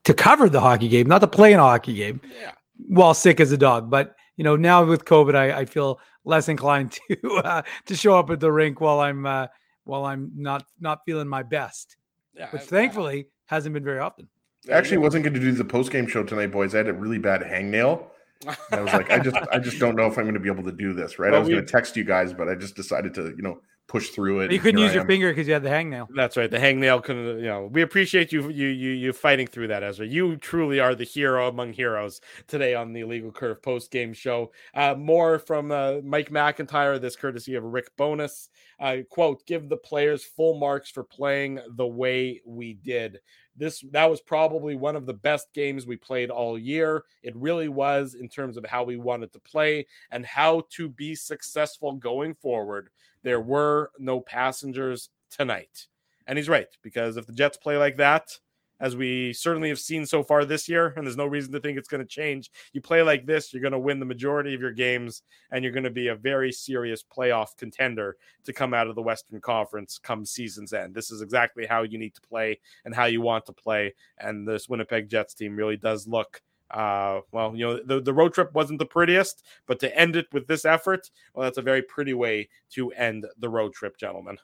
to 0.06 0.14
cover 0.14 0.48
the 0.50 0.62
hockey 0.62 0.88
game, 0.88 1.08
not 1.08 1.20
to 1.20 1.28
play 1.28 1.54
in 1.54 1.60
a 1.60 1.64
hockey 1.64 1.94
game 1.94 2.22
Yeah. 2.42 2.52
while 2.88 3.14
sick 3.14 3.40
as 3.40 3.52
a 3.52 3.58
dog. 3.58 3.90
But 3.90 4.16
you 4.38 4.44
know, 4.44 4.56
now 4.56 4.84
with 4.86 5.06
COVID, 5.06 5.36
I, 5.36 5.60
I 5.60 5.66
feel 5.66 6.00
less 6.24 6.48
inclined 6.50 6.98
to 7.12 7.36
uh, 7.38 7.62
to 7.88 7.96
show 7.96 8.18
up 8.18 8.30
at 8.30 8.40
the 8.40 8.52
rink 8.52 8.80
while 8.80 9.00
I'm 9.02 9.26
uh, 9.26 9.48
while 9.84 10.06
I'm 10.06 10.32
not 10.36 10.66
not 10.80 11.02
feeling 11.06 11.28
my 11.28 11.44
best, 11.44 11.98
Yeah, 12.34 12.50
which 12.52 12.62
I- 12.62 12.66
thankfully 12.66 13.28
hasn't 13.48 13.74
been 13.74 13.84
very 13.84 14.00
often. 14.00 14.30
I 14.70 14.74
actually 14.74 14.98
wasn't 14.98 15.24
going 15.24 15.34
to 15.34 15.40
do 15.40 15.52
the 15.52 15.66
post 15.66 15.92
game 15.92 16.08
show 16.08 16.24
tonight 16.24 16.52
boys 16.52 16.74
i 16.76 16.78
had 16.78 16.88
a 16.88 16.94
really 16.94 17.18
bad 17.18 17.42
hangnail 17.42 18.06
And 18.46 18.56
i 18.72 18.82
was 18.82 18.94
like 18.94 19.10
i 19.12 19.20
just 19.20 19.38
i 19.52 19.60
just 19.60 19.80
don't 19.80 19.96
know 19.96 20.06
if 20.06 20.18
i'm 20.18 20.26
going 20.26 20.34
to 20.36 20.40
be 20.40 20.50
able 20.50 20.64
to 20.64 20.72
do 20.72 20.94
this 20.94 21.18
right 21.20 21.30
i 21.30 21.32
Well, 21.32 21.42
was 21.42 21.50
going 21.50 21.66
to 21.66 21.72
text 21.72 21.96
you 21.96 22.04
guys 22.04 22.34
but 22.34 22.48
i 22.48 22.56
just 22.56 22.76
decided 22.76 23.14
to 23.16 23.34
you 23.36 23.42
know 23.42 23.60
push 23.88 24.10
through 24.12 24.40
it 24.40 24.52
you 24.54 24.60
couldn't 24.60 24.80
use 24.80 24.94
your 24.94 25.06
finger 25.06 25.32
because 25.32 25.48
you 25.48 25.54
had 25.54 25.64
the 25.64 25.70
hangnail. 25.70 26.08
That's 26.16 26.38
right. 26.38 26.50
The 26.50 26.58
hangnail 26.58 27.04
can, 27.04 27.18
you 27.18 27.42
know, 27.42 27.70
we 27.74 27.82
appreciate 27.82 28.32
you, 28.32 28.50
you, 28.50 28.68
you, 28.68 28.92
you 28.92 29.12
fighting 29.12 29.48
through 29.48 29.68
that, 29.68 29.84
Ezra. 29.84 30.08
You 30.08 30.38
truly 30.38 30.80
are 30.80 30.96
the 30.96 31.04
hero 31.04 31.50
among 31.50 31.74
heroes 31.74 32.22
today 32.48 32.74
on 32.74 32.94
the 32.94 33.02
Illegal 33.02 33.34
Curve 33.34 33.62
post 33.62 33.92
game 33.92 34.14
show. 34.14 34.54
Uh, 34.74 34.96
more 34.98 35.40
from 35.40 35.74
uh, 35.74 35.96
Mike 36.06 36.30
McIntyre, 36.30 37.02
this 37.02 37.18
courtesy 37.18 37.56
of 37.56 37.66
Rick 37.66 37.90
Bowness. 37.98 38.48
Uh, 38.80 38.98
quote, 39.10 39.46
give 39.46 39.68
the 39.68 39.76
players 39.76 40.24
full 40.24 40.58
marks 40.58 40.90
for 40.90 41.04
playing 41.04 41.60
the 41.76 41.86
way 41.88 42.42
we 42.46 42.76
did. 42.76 43.20
This 43.56 43.84
that 43.92 44.10
was 44.10 44.22
probably 44.22 44.76
one 44.76 44.96
of 44.96 45.06
the 45.06 45.14
best 45.14 45.54
games 45.54 45.86
we 45.86 45.98
played 45.98 46.30
all 46.30 46.58
year. 46.58 47.04
It 47.22 47.36
really 47.36 47.70
was 47.70 48.16
in 48.16 48.30
terms 48.30 48.58
of 48.58 48.66
how 48.66 48.84
we 48.84 48.98
wanted 48.98 49.34
to 49.34 49.40
play 49.40 49.88
and 50.12 50.26
how 50.26 50.64
to 50.72 50.90
be 50.90 51.16
successful 51.16 51.94
going 51.94 52.34
forward. 52.36 52.90
There 53.24 53.42
were 53.42 53.92
no 54.00 54.22
passengers 54.22 55.10
tonight. 55.30 55.88
And 56.28 56.38
he's 56.38 56.50
right, 56.50 56.68
because 56.82 57.18
if 57.18 57.26
the 57.26 57.34
Jets 57.34 57.58
play 57.58 57.78
like 57.78 57.98
that, 57.98 58.38
as 58.82 58.96
we 58.96 59.32
certainly 59.32 59.70
have 59.70 59.80
seen 59.80 60.06
so 60.06 60.24
far 60.24 60.44
this 60.44 60.68
year, 60.68 60.94
and 60.98 61.06
there's 61.06 61.16
no 61.16 61.28
reason 61.28 61.54
to 61.54 61.60
think 61.60 61.78
it's 61.78 61.88
going 61.88 62.02
to 62.02 62.08
change, 62.08 62.52
you 62.74 62.82
play 62.82 63.02
like 63.04 63.26
this, 63.26 63.54
you're 63.54 63.62
going 63.62 63.72
to 63.72 63.80
win 63.80 64.00
the 64.00 64.06
majority 64.06 64.54
of 64.54 64.60
your 64.60 64.74
games, 64.74 65.22
and 65.52 65.64
you're 65.64 65.72
going 65.72 65.84
to 65.84 65.90
be 65.90 66.08
a 66.08 66.16
very 66.16 66.52
serious 66.52 67.04
playoff 67.04 67.56
contender 67.58 68.18
to 68.44 68.52
come 68.52 68.74
out 68.74 68.88
of 68.88 68.96
the 68.96 69.02
Western 69.02 69.40
Conference 69.40 70.00
come 70.02 70.26
season's 70.26 70.74
end. 70.74 70.94
This 70.94 71.12
is 71.12 71.22
exactly 71.22 71.66
how 71.66 71.84
you 71.84 71.98
need 71.98 72.16
to 72.16 72.22
play 72.22 72.60
and 72.84 72.94
how 72.94 73.06
you 73.06 73.22
want 73.22 73.46
to 73.46 73.54
play. 73.54 73.94
And 74.18 74.48
this 74.48 74.68
Winnipeg 74.68 75.10
Jets 75.10 75.36
team 75.36 75.56
really 75.56 75.78
does 75.78 76.08
look. 76.08 76.42
Uh, 76.72 77.20
well, 77.32 77.54
you 77.56 77.66
know, 77.66 77.80
the, 77.84 78.02
the 78.02 78.14
road 78.14 78.34
trip 78.34 78.54
wasn't 78.54 78.80
the 78.80 78.86
prettiest, 78.86 79.46
but 79.68 79.80
to 79.80 79.96
end 79.98 80.16
it 80.16 80.28
with 80.32 80.48
this 80.48 80.66
effort, 80.66 81.12
well, 81.34 81.44
that's 81.44 81.58
a 81.58 81.62
very 81.62 81.82
pretty 81.82 82.14
way 82.14 82.50
to 82.72 82.92
end 82.94 83.28
the 83.40 83.50
road 83.50 83.74
trip, 83.74 83.98
gentlemen. 83.98 84.38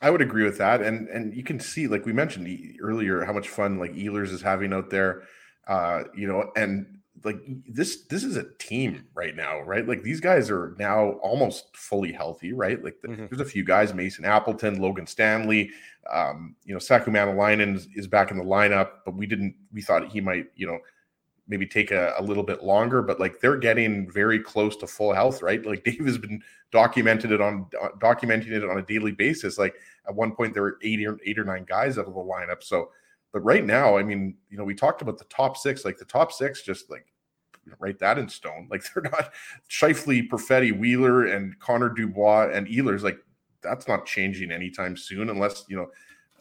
I 0.00 0.10
would 0.10 0.22
agree 0.22 0.44
with 0.44 0.58
that, 0.58 0.80
and 0.80 1.08
and 1.08 1.34
you 1.34 1.42
can 1.42 1.60
see, 1.60 1.86
like 1.86 2.06
we 2.06 2.12
mentioned 2.12 2.48
earlier, 2.80 3.24
how 3.24 3.32
much 3.32 3.48
fun 3.48 3.78
like 3.78 3.92
Ehlers 3.92 4.30
is 4.30 4.40
having 4.42 4.72
out 4.72 4.90
there, 4.90 5.22
uh, 5.68 6.04
you 6.14 6.26
know, 6.26 6.50
and 6.56 6.98
like 7.22 7.36
this 7.68 8.04
this 8.06 8.24
is 8.24 8.36
a 8.36 8.44
team 8.54 9.06
right 9.14 9.36
now, 9.36 9.60
right? 9.60 9.86
Like 9.86 10.02
these 10.02 10.20
guys 10.20 10.50
are 10.50 10.74
now 10.78 11.10
almost 11.22 11.76
fully 11.76 12.12
healthy, 12.12 12.54
right? 12.54 12.82
Like 12.82 12.96
the, 13.02 13.08
Mhm. 13.08 13.28
there's 13.28 13.42
a 13.42 13.44
few 13.44 13.62
guys, 13.62 13.92
Mason 13.92 14.24
Appleton, 14.24 14.80
Logan 14.80 15.06
Stanley, 15.06 15.70
um, 16.10 16.56
you 16.64 16.72
know, 16.72 16.78
Saku 16.78 17.10
Maenalanen 17.10 17.76
is, 17.76 17.88
is 17.94 18.06
back 18.06 18.30
in 18.30 18.38
the 18.38 18.44
lineup, 18.44 18.90
but 19.04 19.14
we 19.14 19.26
didn't, 19.26 19.54
we 19.70 19.82
thought 19.82 20.10
he 20.10 20.20
might, 20.22 20.46
you 20.54 20.66
know, 20.66 20.78
maybe 21.50 21.66
take 21.66 21.90
a, 21.90 22.14
a 22.16 22.22
little 22.22 22.44
bit 22.44 22.62
longer, 22.62 23.02
but 23.02 23.18
like 23.18 23.40
they're 23.40 23.58
getting 23.58 24.08
very 24.10 24.38
close 24.38 24.76
to 24.76 24.86
full 24.86 25.12
health, 25.12 25.42
right? 25.42 25.60
Like 25.70 25.84
Dave 25.84 26.06
has 26.06 26.16
been 26.16 26.40
documented 26.72 27.32
it 27.32 27.40
on 27.40 27.66
uh, 27.82 27.88
documenting 27.98 28.52
it 28.52 28.64
on 28.64 28.78
a 28.78 28.82
daily 28.82 29.12
basis. 29.12 29.58
Like 29.58 29.74
at 30.08 30.14
one 30.14 30.32
point 30.32 30.54
there 30.54 30.62
were 30.62 30.78
eight 30.82 31.04
or 31.04 31.18
eight 31.26 31.38
or 31.38 31.44
nine 31.44 31.64
guys 31.68 31.98
out 31.98 32.06
of 32.06 32.14
the 32.14 32.20
lineup. 32.20 32.62
So, 32.62 32.90
but 33.32 33.40
right 33.40 33.64
now, 33.64 33.98
I 33.98 34.02
mean, 34.04 34.36
you 34.48 34.56
know, 34.56 34.64
we 34.64 34.74
talked 34.74 35.02
about 35.02 35.18
the 35.18 35.24
top 35.24 35.56
six, 35.56 35.84
like 35.84 35.98
the 35.98 36.04
top 36.04 36.32
six, 36.32 36.62
just 36.62 36.88
like 36.88 37.06
write 37.78 37.98
that 37.98 38.18
in 38.18 38.28
stone. 38.28 38.68
Like 38.70 38.84
they're 38.94 39.02
not 39.02 39.32
Scheifele, 39.68 40.28
Perfetti, 40.28 40.76
Wheeler, 40.76 41.26
and 41.26 41.58
Connor 41.58 41.90
Dubois 41.90 42.50
and 42.52 42.68
Ehlers. 42.68 43.02
Like 43.02 43.18
that's 43.60 43.88
not 43.88 44.06
changing 44.06 44.52
anytime 44.52 44.96
soon, 44.96 45.30
unless 45.30 45.64
you 45.68 45.76
know 45.76 45.90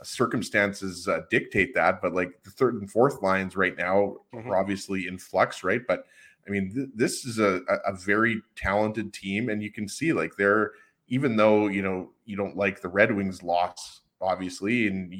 circumstances 0.03 1.07
uh, 1.07 1.21
dictate 1.29 1.73
that. 1.75 2.01
But 2.01 2.13
like 2.13 2.43
the 2.43 2.51
third 2.51 2.75
and 2.75 2.89
fourth 2.91 3.21
lines 3.21 3.55
right 3.55 3.77
now 3.77 4.17
Mhm. 4.33 4.47
are 4.47 4.57
obviously 4.57 5.07
in 5.07 5.17
flux, 5.17 5.63
right? 5.63 5.81
But 5.87 6.05
I 6.47 6.51
mean, 6.51 6.73
th- 6.73 6.89
this 6.95 7.25
is 7.25 7.39
a, 7.39 7.61
a 7.69 7.91
a 7.91 7.93
very 7.93 8.41
talented 8.55 9.13
team, 9.13 9.49
and 9.49 9.61
you 9.63 9.71
can 9.71 9.87
see 9.87 10.13
like 10.13 10.35
they're 10.37 10.71
even 11.07 11.35
though 11.35 11.67
you 11.67 11.81
know 11.81 12.11
you 12.25 12.37
don't 12.37 12.55
like 12.57 12.81
the 12.81 12.89
Red 12.89 13.15
Wings 13.15 13.43
loss, 13.43 14.01
obviously, 14.21 14.87
and 14.87 15.13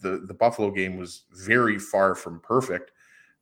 the 0.00 0.18
the 0.26 0.34
Buffalo 0.34 0.70
game 0.70 0.96
was 0.96 1.24
very 1.32 1.78
far 1.78 2.14
from 2.14 2.40
perfect. 2.40 2.92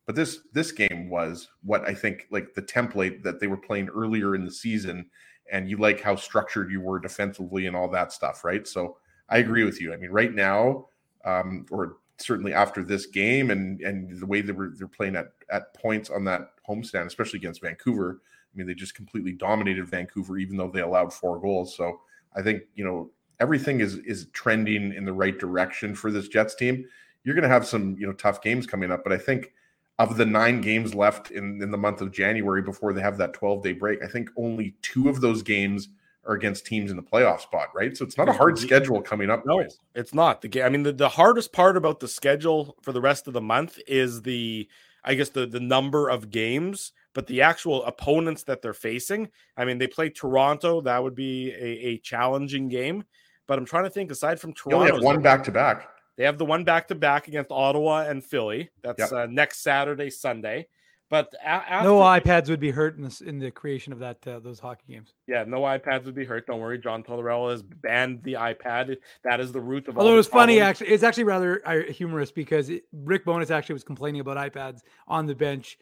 But 0.07 0.17
this 0.17 0.41
this 0.53 0.71
game 0.73 1.09
was 1.09 1.49
what 1.63 1.87
I 1.89 1.95
think 1.95 2.27
like 2.31 2.55
the 2.55 2.63
template 2.63 3.23
that 3.23 3.41
they 3.41 3.47
were 3.47 3.57
playing 3.57 3.89
earlier 3.89 4.35
in 4.35 4.45
the 4.45 4.51
season, 4.51 5.11
and 5.51 5.69
you 5.69 5.79
like 5.79 6.01
how 6.01 6.17
structured 6.17 6.71
you 6.71 6.81
were 6.81 6.99
defensively 7.01 7.67
and 7.67 7.75
all 7.77 7.89
that 7.91 8.13
stuff, 8.13 8.45
right? 8.45 8.67
So 8.67 8.99
I 9.29 9.39
agree 9.39 9.65
with 9.65 9.81
you. 9.81 9.93
I 9.93 9.97
mean, 9.97 10.11
right 10.11 10.33
now, 10.33 10.87
um, 11.25 11.67
or 11.71 11.97
certainly 12.19 12.53
after 12.53 12.85
this 12.85 13.07
game, 13.07 13.51
and 13.51 13.81
and 13.81 14.19
the 14.21 14.27
way 14.27 14.41
they 14.41 14.53
were 14.53 14.73
they're 14.77 14.89
playing 14.89 15.17
at 15.17 15.29
at 15.51 15.75
points 15.75 16.11
on 16.11 16.25
that 16.25 16.53
homestand, 16.69 17.07
especially 17.07 17.39
against 17.39 17.63
Vancouver. 17.63 18.21
I 18.23 18.57
mean, 18.57 18.67
they 18.67 18.75
just 18.75 18.95
completely 18.95 19.33
dominated 19.33 19.89
Vancouver, 19.89 20.39
even 20.39 20.57
though 20.57 20.69
they 20.69 20.81
allowed 20.81 21.13
four 21.13 21.41
goals. 21.41 21.77
So 21.77 22.01
I 22.37 22.43
think 22.43 22.63
you 22.75 22.85
know 22.85 23.11
everything 23.41 23.81
is 23.81 23.97
is 23.99 24.27
trending 24.33 24.93
in 24.93 25.05
the 25.05 25.13
right 25.13 25.39
direction 25.39 25.95
for 25.95 26.11
this 26.11 26.29
Jets 26.29 26.55
team. 26.55 26.85
You're 27.25 27.35
going 27.35 27.43
to 27.43 27.49
have 27.49 27.67
some 27.67 27.97
you 27.99 28.07
know 28.07 28.13
tough 28.13 28.43
games 28.43 28.67
coming 28.67 28.93
up, 28.93 29.03
but 29.03 29.13
I 29.13 29.19
think 29.19 29.53
of 29.99 30.17
the 30.17 30.27
nine 30.27 30.61
games 30.61 30.95
left 30.95 31.31
in, 31.31 31.63
in 31.63 31.71
the 31.71 31.79
month 31.79 32.01
of 32.01 32.11
January 32.11 32.63
before 32.63 32.93
they 32.93 33.01
have 33.01 33.17
that 33.19 33.33
12 33.33 33.63
day 33.63 33.73
break, 33.73 34.03
I 34.03 34.09
think 34.09 34.29
only 34.37 34.75
two 34.83 35.09
of 35.09 35.21
those 35.21 35.43
games 35.43 35.89
are 36.27 36.35
against 36.35 36.67
teams 36.67 36.91
in 36.91 36.97
the 36.97 37.03
playoff 37.03 37.41
spot, 37.41 37.69
right? 37.75 37.97
So 37.97 38.05
it's 38.05 38.17
not 38.17 38.29
a 38.29 38.33
hard 38.33 38.59
schedule 38.59 39.01
coming 39.03 39.31
up. 39.31 39.45
No, 39.47 39.59
boys. 39.59 39.79
it's 39.95 40.15
not 40.15 40.41
the 40.41 40.49
game. 40.49 40.65
I 40.65 40.69
mean, 40.69 40.83
the, 40.83 40.93
the 40.93 41.09
hardest 41.09 41.53
part 41.53 41.77
about 41.77 42.01
the 42.01 42.09
schedule 42.09 42.77
for 42.83 42.93
the 42.93 43.01
rest 43.01 43.27
of 43.27 43.33
the 43.33 43.41
month 43.41 43.79
is 43.87 44.23
the, 44.23 44.69
I 45.05 45.15
guess 45.15 45.29
the 45.29 45.47
the 45.47 45.61
number 45.61 46.09
of 46.09 46.31
games, 46.31 46.93
but 47.13 47.27
the 47.27 47.43
actual 47.43 47.85
opponents 47.85 48.45
that 48.45 48.63
they're 48.63 48.73
facing. 48.73 49.29
I 49.57 49.65
mean, 49.65 49.79
they 49.79 49.87
play 49.87 50.09
Toronto. 50.09 50.81
That 50.81 51.03
would 51.03 51.15
be 51.15 51.53
a, 51.53 51.89
a 51.89 51.99
challenging 51.99 52.69
game. 52.69 53.05
But 53.47 53.59
I'm 53.59 53.67
trying 53.67 53.85
to 53.85 53.91
think. 53.91 54.11
Aside 54.11 54.41
from 54.41 54.55
Toronto, 54.55 54.95
have 54.95 55.05
one 55.05 55.21
back 55.21 55.45
to 55.45 55.53
back. 55.53 55.89
They 56.17 56.25
have 56.25 56.39
the 56.39 56.45
one 56.45 56.65
back 56.65 56.89
to 56.89 56.95
back 56.95 57.29
against 57.29 57.51
Ottawa 57.51 58.05
and 58.09 58.25
Philly. 58.25 58.71
That's 58.83 58.99
Yep. 58.99 59.13
uh, 59.13 59.27
next 59.27 59.63
Saturday, 59.63 60.11
Sunday. 60.11 60.69
But 61.11 61.33
after, 61.45 61.89
No 61.89 62.01
iPads 62.01 62.49
would 62.49 62.61
be 62.61 62.71
hurt 62.71 62.97
in 62.97 63.03
this 63.05 63.21
in 63.21 63.39
the 63.39 63.51
creation 63.51 63.93
of 63.93 63.99
that 64.01 64.27
uh, 64.27 64.41
those 64.41 64.59
hockey 64.59 64.85
games. 64.89 65.13
yeah, 65.27 65.45
no 65.47 65.61
iPads 65.61 66.05
would 66.07 66.15
be 66.15 66.25
hurt. 66.25 66.47
Don't 66.47 66.61
worry, 66.61 66.79
John 66.79 67.03
Tortorella 67.03 67.51
has 67.53 67.63
banned 67.63 68.23
the 68.23 68.33
iPad. 68.35 68.97
That 69.23 69.39
is 69.39 69.53
the 69.53 69.61
root 69.61 69.87
of 69.87 69.97
all. 69.97 70.03
Although 70.03 70.15
it 70.15 70.19
was 70.19 70.27
funny, 70.29 70.61
actually, 70.61 70.89
it's 70.89 71.03
actually 71.03 71.25
rather 71.25 71.63
uh, 71.69 71.93
humorous 71.93 72.33
because 72.33 72.69
it, 72.71 72.85
Rick 72.93 73.25
Bowness 73.27 73.51
actually 73.51 73.75
was 73.75 73.85
complaining 73.85 74.21
about 74.23 74.37
iPads 74.39 74.81
on 75.07 75.27
the 75.27 75.35
bench 75.35 75.79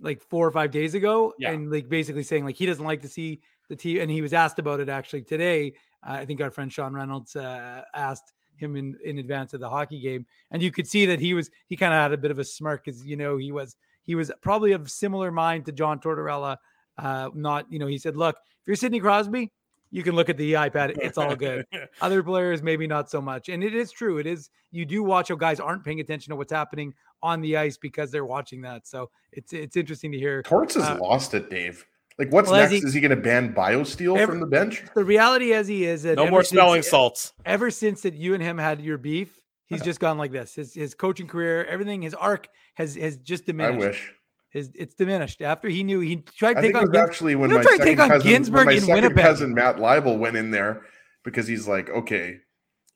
like 0.00 0.20
four 0.22 0.46
or 0.46 0.50
five 0.50 0.70
days 0.70 0.94
ago, 0.94 1.32
Yeah. 1.38 1.52
and 1.52 1.70
like 1.70 1.88
basically 1.88 2.22
saying 2.22 2.44
like 2.44 2.56
he 2.56 2.66
doesn't 2.66 2.84
like 2.84 3.02
to 3.02 3.08
see 3.08 3.40
the 3.68 3.76
team, 3.76 4.00
and 4.00 4.10
he 4.10 4.22
was 4.22 4.32
asked 4.32 4.58
about 4.58 4.80
it 4.80 4.88
actually 4.88 5.22
today. 5.22 5.74
Uh, 6.06 6.12
I 6.14 6.24
think 6.26 6.40
our 6.40 6.50
friend 6.50 6.72
Sean 6.72 6.94
Reynolds 6.94 7.36
uh, 7.36 7.82
asked 7.94 8.32
him 8.56 8.74
in 8.76 8.96
in 9.04 9.18
advance 9.18 9.54
of 9.54 9.60
the 9.60 9.70
hockey 9.70 10.00
game, 10.00 10.26
and 10.50 10.62
you 10.62 10.72
could 10.72 10.86
see 10.88 11.06
that 11.06 11.20
he 11.20 11.32
was 11.32 11.48
he 11.68 11.76
kind 11.76 11.94
of 11.94 11.98
had 12.00 12.12
a 12.12 12.18
bit 12.18 12.32
of 12.32 12.38
a 12.40 12.44
smirk 12.44 12.84
because 12.84 13.04
you 13.06 13.16
know 13.16 13.36
he 13.36 13.52
was 13.52 13.76
he 14.08 14.14
was 14.16 14.32
probably 14.40 14.72
of 14.72 14.90
similar 14.90 15.30
mind 15.30 15.66
to 15.66 15.72
John 15.72 16.00
Tortorella. 16.00 16.56
Uh, 16.96 17.28
not 17.34 17.70
you 17.70 17.78
know 17.78 17.86
he 17.86 17.98
said, 17.98 18.16
look, 18.16 18.36
if 18.36 18.66
you're 18.66 18.74
Sidney 18.74 18.98
Crosby, 18.98 19.52
you 19.92 20.02
can 20.02 20.16
look 20.16 20.28
at 20.28 20.36
the 20.36 20.54
iPad, 20.54 20.96
it's 21.00 21.16
all 21.16 21.36
good 21.36 21.64
other 22.00 22.22
players 22.22 22.62
maybe 22.62 22.86
not 22.86 23.08
so 23.08 23.20
much 23.20 23.48
and 23.48 23.62
it 23.64 23.74
is 23.74 23.90
true 23.92 24.18
it 24.18 24.26
is 24.26 24.50
you 24.72 24.84
do 24.84 25.02
watch 25.02 25.28
how 25.28 25.34
guys 25.36 25.60
aren't 25.60 25.82
paying 25.84 26.00
attention 26.00 26.30
to 26.30 26.36
what's 26.36 26.52
happening 26.52 26.92
on 27.22 27.40
the 27.40 27.56
ice 27.56 27.76
because 27.78 28.10
they're 28.10 28.26
watching 28.26 28.60
that 28.62 28.86
so 28.86 29.08
it's 29.32 29.52
it's 29.52 29.76
interesting 29.76 30.10
to 30.12 30.18
hear 30.18 30.42
Torts 30.42 30.74
has 30.74 30.84
Uh, 30.84 30.98
lost 31.00 31.32
it, 31.34 31.48
Dave. 31.50 31.86
Like, 32.18 32.32
what's 32.32 32.50
well, 32.50 32.60
next? 32.60 32.72
he- 32.72 32.78
is 32.78 32.92
he 32.92 33.00
going 33.00 33.10
to 33.16 33.22
ban 33.30 33.54
BioSteel 33.54 34.18
Every- 34.18 34.32
from 34.34 34.40
the 34.40 34.46
bench? 34.46 34.82
the 34.94 35.04
reality 35.04 35.52
as 35.52 35.68
he 35.68 35.84
is 35.84 36.02
that 36.02 36.16
no 36.16 36.22
ever 36.24 36.30
more 36.32 36.42
since- 36.42 36.50
smelling 36.50 36.82
salts. 36.82 37.32
ever 37.46 37.70
since 37.70 38.02
that 38.02 38.14
you 38.14 38.34
and 38.34 38.42
him 38.42 38.58
had 38.58 38.80
your 38.80 38.98
beef 38.98 39.40
he's 39.68 39.82
just 39.90 40.00
gone 40.00 40.18
like 40.18 40.32
this 40.32 40.54
his 40.54 40.74
his 40.74 40.94
coaching 40.94 41.26
career 41.26 41.64
everything 41.64 42.02
his 42.02 42.14
arc 42.14 42.48
has 42.74 42.96
has 42.96 43.16
just 43.16 43.46
diminished. 43.46 43.84
I 43.84 43.88
wish. 43.88 44.12
his, 44.50 44.70
it's 44.74 44.94
diminished 44.94 45.42
after 45.42 45.68
he 45.68 45.84
knew 45.84 46.00
he 46.00 46.16
tried 46.16 46.54
to 46.54 46.58
I 46.60 46.62
take 46.62 46.76
on 46.76 46.96
actually 46.96 47.34
when 47.36 47.52
my 47.52 47.62
second 47.62 47.86
take 47.86 48.00
on 48.00 48.08
cousin, 48.08 48.52
when 48.52 48.66
my 48.66 48.72
in 48.72 48.80
second 48.80 49.16
cousin 49.16 49.54
Matt 49.54 49.76
Leibel 49.76 50.18
went 50.18 50.36
in 50.36 50.50
there 50.50 50.82
because 51.24 51.46
he's 51.46 51.68
like, 51.68 51.90
okay, 51.90 52.38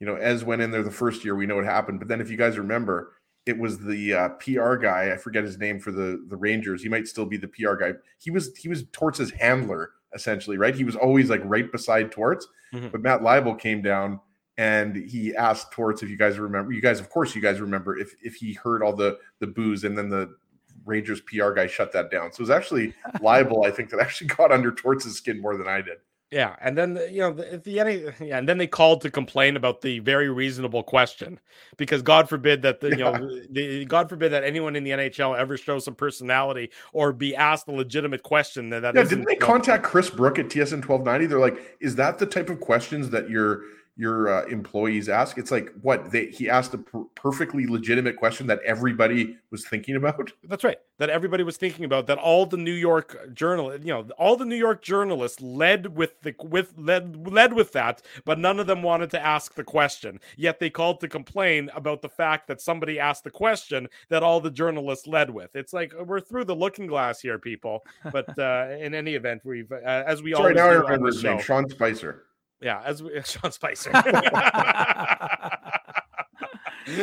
you 0.01 0.07
know, 0.07 0.17
Ez 0.17 0.43
went 0.45 0.63
in 0.63 0.71
there 0.71 0.83
the 0.83 0.91
first 0.91 1.25
year. 1.25 1.37
We 1.37 1.47
know 1.47 1.57
what 1.57 1.65
happened, 1.65 1.99
but 1.99 2.09
then 2.09 2.21
if 2.21 2.31
you 2.31 2.37
guys 2.37 2.59
remember, 2.59 3.13
it 3.47 3.59
was 3.59 3.79
the 3.79 4.15
uh, 4.15 4.29
PR 4.31 4.77
guy. 4.77 5.13
I 5.13 5.17
forget 5.17 5.45
his 5.45 5.59
name 5.59 5.79
for 5.79 5.93
the 5.93 6.25
the 6.29 6.37
Rangers. 6.37 6.83
He 6.83 6.89
might 6.89 7.07
still 7.07 7.27
be 7.27 7.37
the 7.37 7.49
PR 7.49 7.75
guy. 7.75 7.93
He 8.19 8.31
was 8.31 8.57
he 8.57 8.69
was 8.69 8.85
Torts' 8.93 9.31
handler 9.31 9.91
essentially, 10.15 10.59
right? 10.59 10.75
He 10.75 10.85
was 10.85 10.97
always 10.97 11.31
like 11.31 11.41
right 11.45 11.71
beside 11.71 12.13
Torts. 12.13 12.47
Mhm. 12.75 12.93
But 12.93 13.03
Matt 13.03 13.21
Leibel 13.21 13.59
came 13.59 13.83
down 13.83 14.21
and 14.63 14.95
he 14.95 15.35
asked 15.35 15.73
Torts 15.73 16.05
if 16.05 16.09
you 16.09 16.17
guys 16.17 16.39
remember. 16.39 16.73
You 16.73 16.81
guys, 16.81 17.01
of 17.01 17.11
course, 17.11 17.35
you 17.35 17.43
guys 17.43 17.61
remember 17.61 17.99
if 17.99 18.15
if 18.23 18.37
he 18.37 18.53
heard 18.53 18.83
all 18.83 18.95
the 18.95 19.19
the 19.41 19.47
booze 19.47 19.83
and 19.83 19.99
then 19.99 20.09
the 20.09 20.37
Rangers 20.85 21.21
PR 21.23 21.51
guy 21.51 21.67
shut 21.67 21.93
that 21.93 22.11
down. 22.11 22.33
So 22.33 22.41
it 22.41 22.41
was 22.41 22.51
actually 22.51 22.95
Leibel, 23.17 23.67
I 23.67 23.73
think, 23.73 23.91
that 23.91 23.99
actually 23.99 24.29
got 24.29 24.53
under 24.53 24.71
Torts' 24.71 25.13
skin 25.13 25.41
more 25.41 25.57
than 25.57 25.67
I 25.67 25.83
did. 25.83 25.99
Yeah, 26.31 26.57
and 26.63 26.79
then 26.79 26.99
you 27.11 27.21
know 27.21 27.33
the, 27.33 27.61
the 27.63 27.81
any 27.81 28.05
yeah, 28.21 28.39
and 28.39 28.49
then 28.49 28.57
they 28.57 28.69
called 28.69 29.03
to 29.03 29.11
complain 29.11 29.57
about 29.57 29.83
the 29.83 29.99
very 29.99 30.31
reasonable 30.31 30.83
question 30.83 31.39
because 31.77 32.01
God 32.01 32.29
forbid 32.29 32.63
that 32.63 32.81
the 32.81 32.91
you 32.91 32.97
know 33.05 33.43
the, 33.51 33.85
God 33.85 34.09
forbid 34.09 34.31
that 34.33 34.45
anyone 34.45 34.77
in 34.77 34.85
the 34.85 34.93
NHL 34.93 35.37
ever 35.37 35.59
show 35.59 35.79
some 35.79 35.95
personality 35.95 36.71
or 36.95 37.13
be 37.13 37.37
asked 37.37 37.69
a 37.69 37.73
legitimate 37.73 38.23
question 38.23 38.71
that, 38.71 38.81
that 38.81 38.95
Yeah, 38.95 39.03
didn't 39.03 39.27
they 39.27 39.35
contact 39.35 39.83
Chris 39.83 40.09
Brook 40.09 40.39
at 40.39 40.47
TSN 40.47 40.89
1290? 40.89 41.27
They're 41.27 41.39
like, 41.39 41.77
is 41.81 41.97
that 41.97 42.19
the 42.19 42.27
type 42.27 42.49
of 42.49 42.61
questions 42.61 43.11
that 43.11 43.29
your 43.29 43.65
your 43.97 44.29
uh, 44.29 44.47
employees 44.47 45.09
ask? 45.09 45.39
It's 45.39 45.51
like 45.51 45.73
what 45.83 46.11
they 46.11 46.27
he 46.27 46.49
asked 46.49 46.75
a 46.75 46.79
per- 46.79 47.05
perfectly 47.15 47.67
legitimate 47.67 48.17
question 48.17 48.47
that 48.47 48.61
everybody 48.65 49.37
was 49.51 49.67
thinking 49.67 49.97
about. 49.97 50.33
That's 50.45 50.65
right. 50.65 50.79
That 50.99 51.11
everybody 51.11 51.43
was 51.43 51.57
thinking 51.57 51.85
about. 51.85 52.07
That 52.07 52.19
all 52.19 52.47
the 52.47 52.57
New 52.57 52.73
York 52.73 53.35
journalists, 53.35 53.85
you 53.85 53.93
know, 53.93 54.07
all 54.19 54.37
the 54.37 54.45
New 54.45 54.57
York 54.57 54.83
journalists 54.83 55.41
led 55.41 55.97
with 55.97 56.21
the 56.23 56.35
with 56.43 56.73
led 56.77 57.27
led 57.27 57.53
with 57.53 57.73
that, 57.73 58.03
but 58.25 58.39
none 58.39 58.59
of 58.59 58.67
them 58.67 58.83
wanted 58.83 59.11
to 59.11 59.21
ask 59.21 59.55
the 59.55 59.65
question. 59.65 60.21
Yet 60.37 60.59
they 60.59 60.71
called 60.71 61.01
to 61.01 61.09
complain 61.09 61.71
about 61.75 62.03
the 62.03 62.09
fact 62.09 62.49
that 62.49 62.61
somebody 62.61 62.99
asked 62.99 63.25
the 63.25 63.31
question 63.31 63.89
that 64.09 64.23
all 64.23 64.41
the 64.41 64.51
journalists 64.51 65.07
led 65.07 65.29
with. 65.31 65.55
It's 65.55 65.73
like 65.73 65.93
we're 66.05 66.21
through 66.21 66.45
the 66.45 66.57
looking 66.57 66.87
glass 66.87 67.21
here, 67.21 67.39
people. 67.39 67.85
But 68.11 68.39
uh, 68.39 68.69
in 68.79 68.95
any 68.95 69.15
event, 69.15 69.43
we've 69.45 69.71
uh, 69.71 69.77
as 69.85 70.23
we 70.23 70.33
Sorry, 70.33 70.55
now 70.55 70.69
I 70.69 70.73
do 70.73 70.77
on 70.77 70.83
remember 70.85 71.11
the 71.11 71.17
his 71.17 71.25
name. 71.25 71.41
Sean 71.41 71.69
Spicer. 71.69 72.25
Yeah, 72.63 72.81
as 72.85 73.03
we, 73.03 73.11
Sean 73.25 73.53
Spicer. 73.53 73.91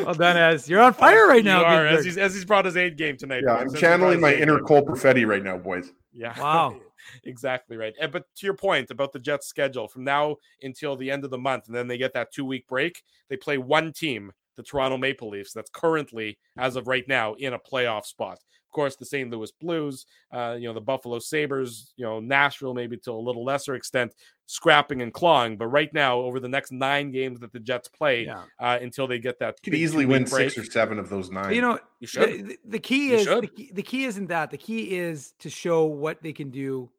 well 0.03 0.13
done 0.13 0.37
as 0.37 0.69
you're 0.69 0.81
on 0.81 0.93
fire 0.93 1.27
right 1.27 1.43
now 1.43 1.59
You 1.59 1.65
are, 1.65 1.87
as 1.87 2.05
he's 2.05 2.17
as 2.17 2.33
he's 2.33 2.45
brought 2.45 2.65
his 2.65 2.77
aid 2.77 2.97
game 2.97 3.17
tonight. 3.17 3.43
Yeah. 3.45 3.55
I'm 3.55 3.73
channeling 3.73 4.19
my 4.19 4.33
inner 4.33 4.57
game. 4.57 4.65
Cole 4.65 4.85
Perfetti 4.85 5.25
right 5.27 5.43
now, 5.43 5.57
boys. 5.57 5.91
Yeah. 6.13 6.39
Wow. 6.39 6.79
exactly 7.23 7.77
right. 7.77 7.93
And, 7.99 8.11
but 8.11 8.25
to 8.35 8.45
your 8.45 8.55
point 8.55 8.91
about 8.91 9.13
the 9.13 9.19
Jets 9.19 9.47
schedule, 9.47 9.87
from 9.87 10.03
now 10.03 10.37
until 10.61 10.95
the 10.95 11.11
end 11.11 11.23
of 11.23 11.31
the 11.31 11.37
month, 11.37 11.67
and 11.67 11.75
then 11.75 11.87
they 11.87 11.97
get 11.97 12.13
that 12.13 12.31
two 12.31 12.45
week 12.45 12.67
break, 12.67 13.03
they 13.29 13.37
play 13.37 13.57
one 13.57 13.93
team, 13.93 14.31
the 14.55 14.63
Toronto 14.63 14.97
Maple 14.97 15.29
Leafs, 15.29 15.53
that's 15.53 15.69
currently, 15.69 16.37
as 16.57 16.75
of 16.75 16.87
right 16.87 17.07
now, 17.07 17.33
in 17.35 17.53
a 17.53 17.59
playoff 17.59 18.05
spot. 18.05 18.39
Of 18.69 18.73
course, 18.73 18.95
the 18.95 19.05
St. 19.05 19.31
Louis 19.31 19.51
Blues, 19.53 20.05
uh, 20.31 20.55
you 20.59 20.67
know, 20.67 20.75
the 20.75 20.79
Buffalo 20.81 21.17
Sabres, 21.17 21.91
you 21.97 22.05
know, 22.05 22.19
Nashville, 22.19 22.75
maybe 22.75 22.97
to 22.97 23.11
a 23.11 23.13
little 23.13 23.43
lesser 23.43 23.73
extent, 23.73 24.13
scrapping 24.45 25.01
and 25.01 25.11
clawing. 25.11 25.57
But 25.57 25.67
right 25.69 25.91
now, 25.91 26.19
over 26.19 26.39
the 26.39 26.47
next 26.47 26.71
nine 26.71 27.09
games 27.09 27.39
that 27.39 27.51
the 27.51 27.59
Jets 27.59 27.87
play, 27.87 28.25
yeah 28.25 28.43
uh, 28.59 28.77
until 28.79 29.07
they 29.07 29.17
get 29.17 29.39
that, 29.39 29.59
Could 29.63 29.71
big 29.71 29.81
easily 29.81 30.05
win 30.05 30.23
break, 30.25 30.51
six 30.51 30.67
or 30.67 30.71
seven 30.71 30.99
of 30.99 31.09
those 31.09 31.31
nine. 31.31 31.55
you 31.55 31.61
know 31.61 31.79
You 31.99 32.05
should. 32.05 32.29
the, 32.29 32.41
the- 32.43 32.59
the 32.65 32.79
key 32.79 33.07
You 33.09 33.15
is 33.15 33.25
the 33.25 33.47
key, 33.47 33.71
the 33.73 33.81
key 33.81 34.05
isn't 34.05 34.27
that 34.27 34.51
the 34.51 34.57
key 34.57 34.95
is 34.95 35.31
to 35.39 35.49
show 35.49 35.85
what 35.85 36.21
they 36.21 36.31
can 36.31 36.51
do 36.51 36.91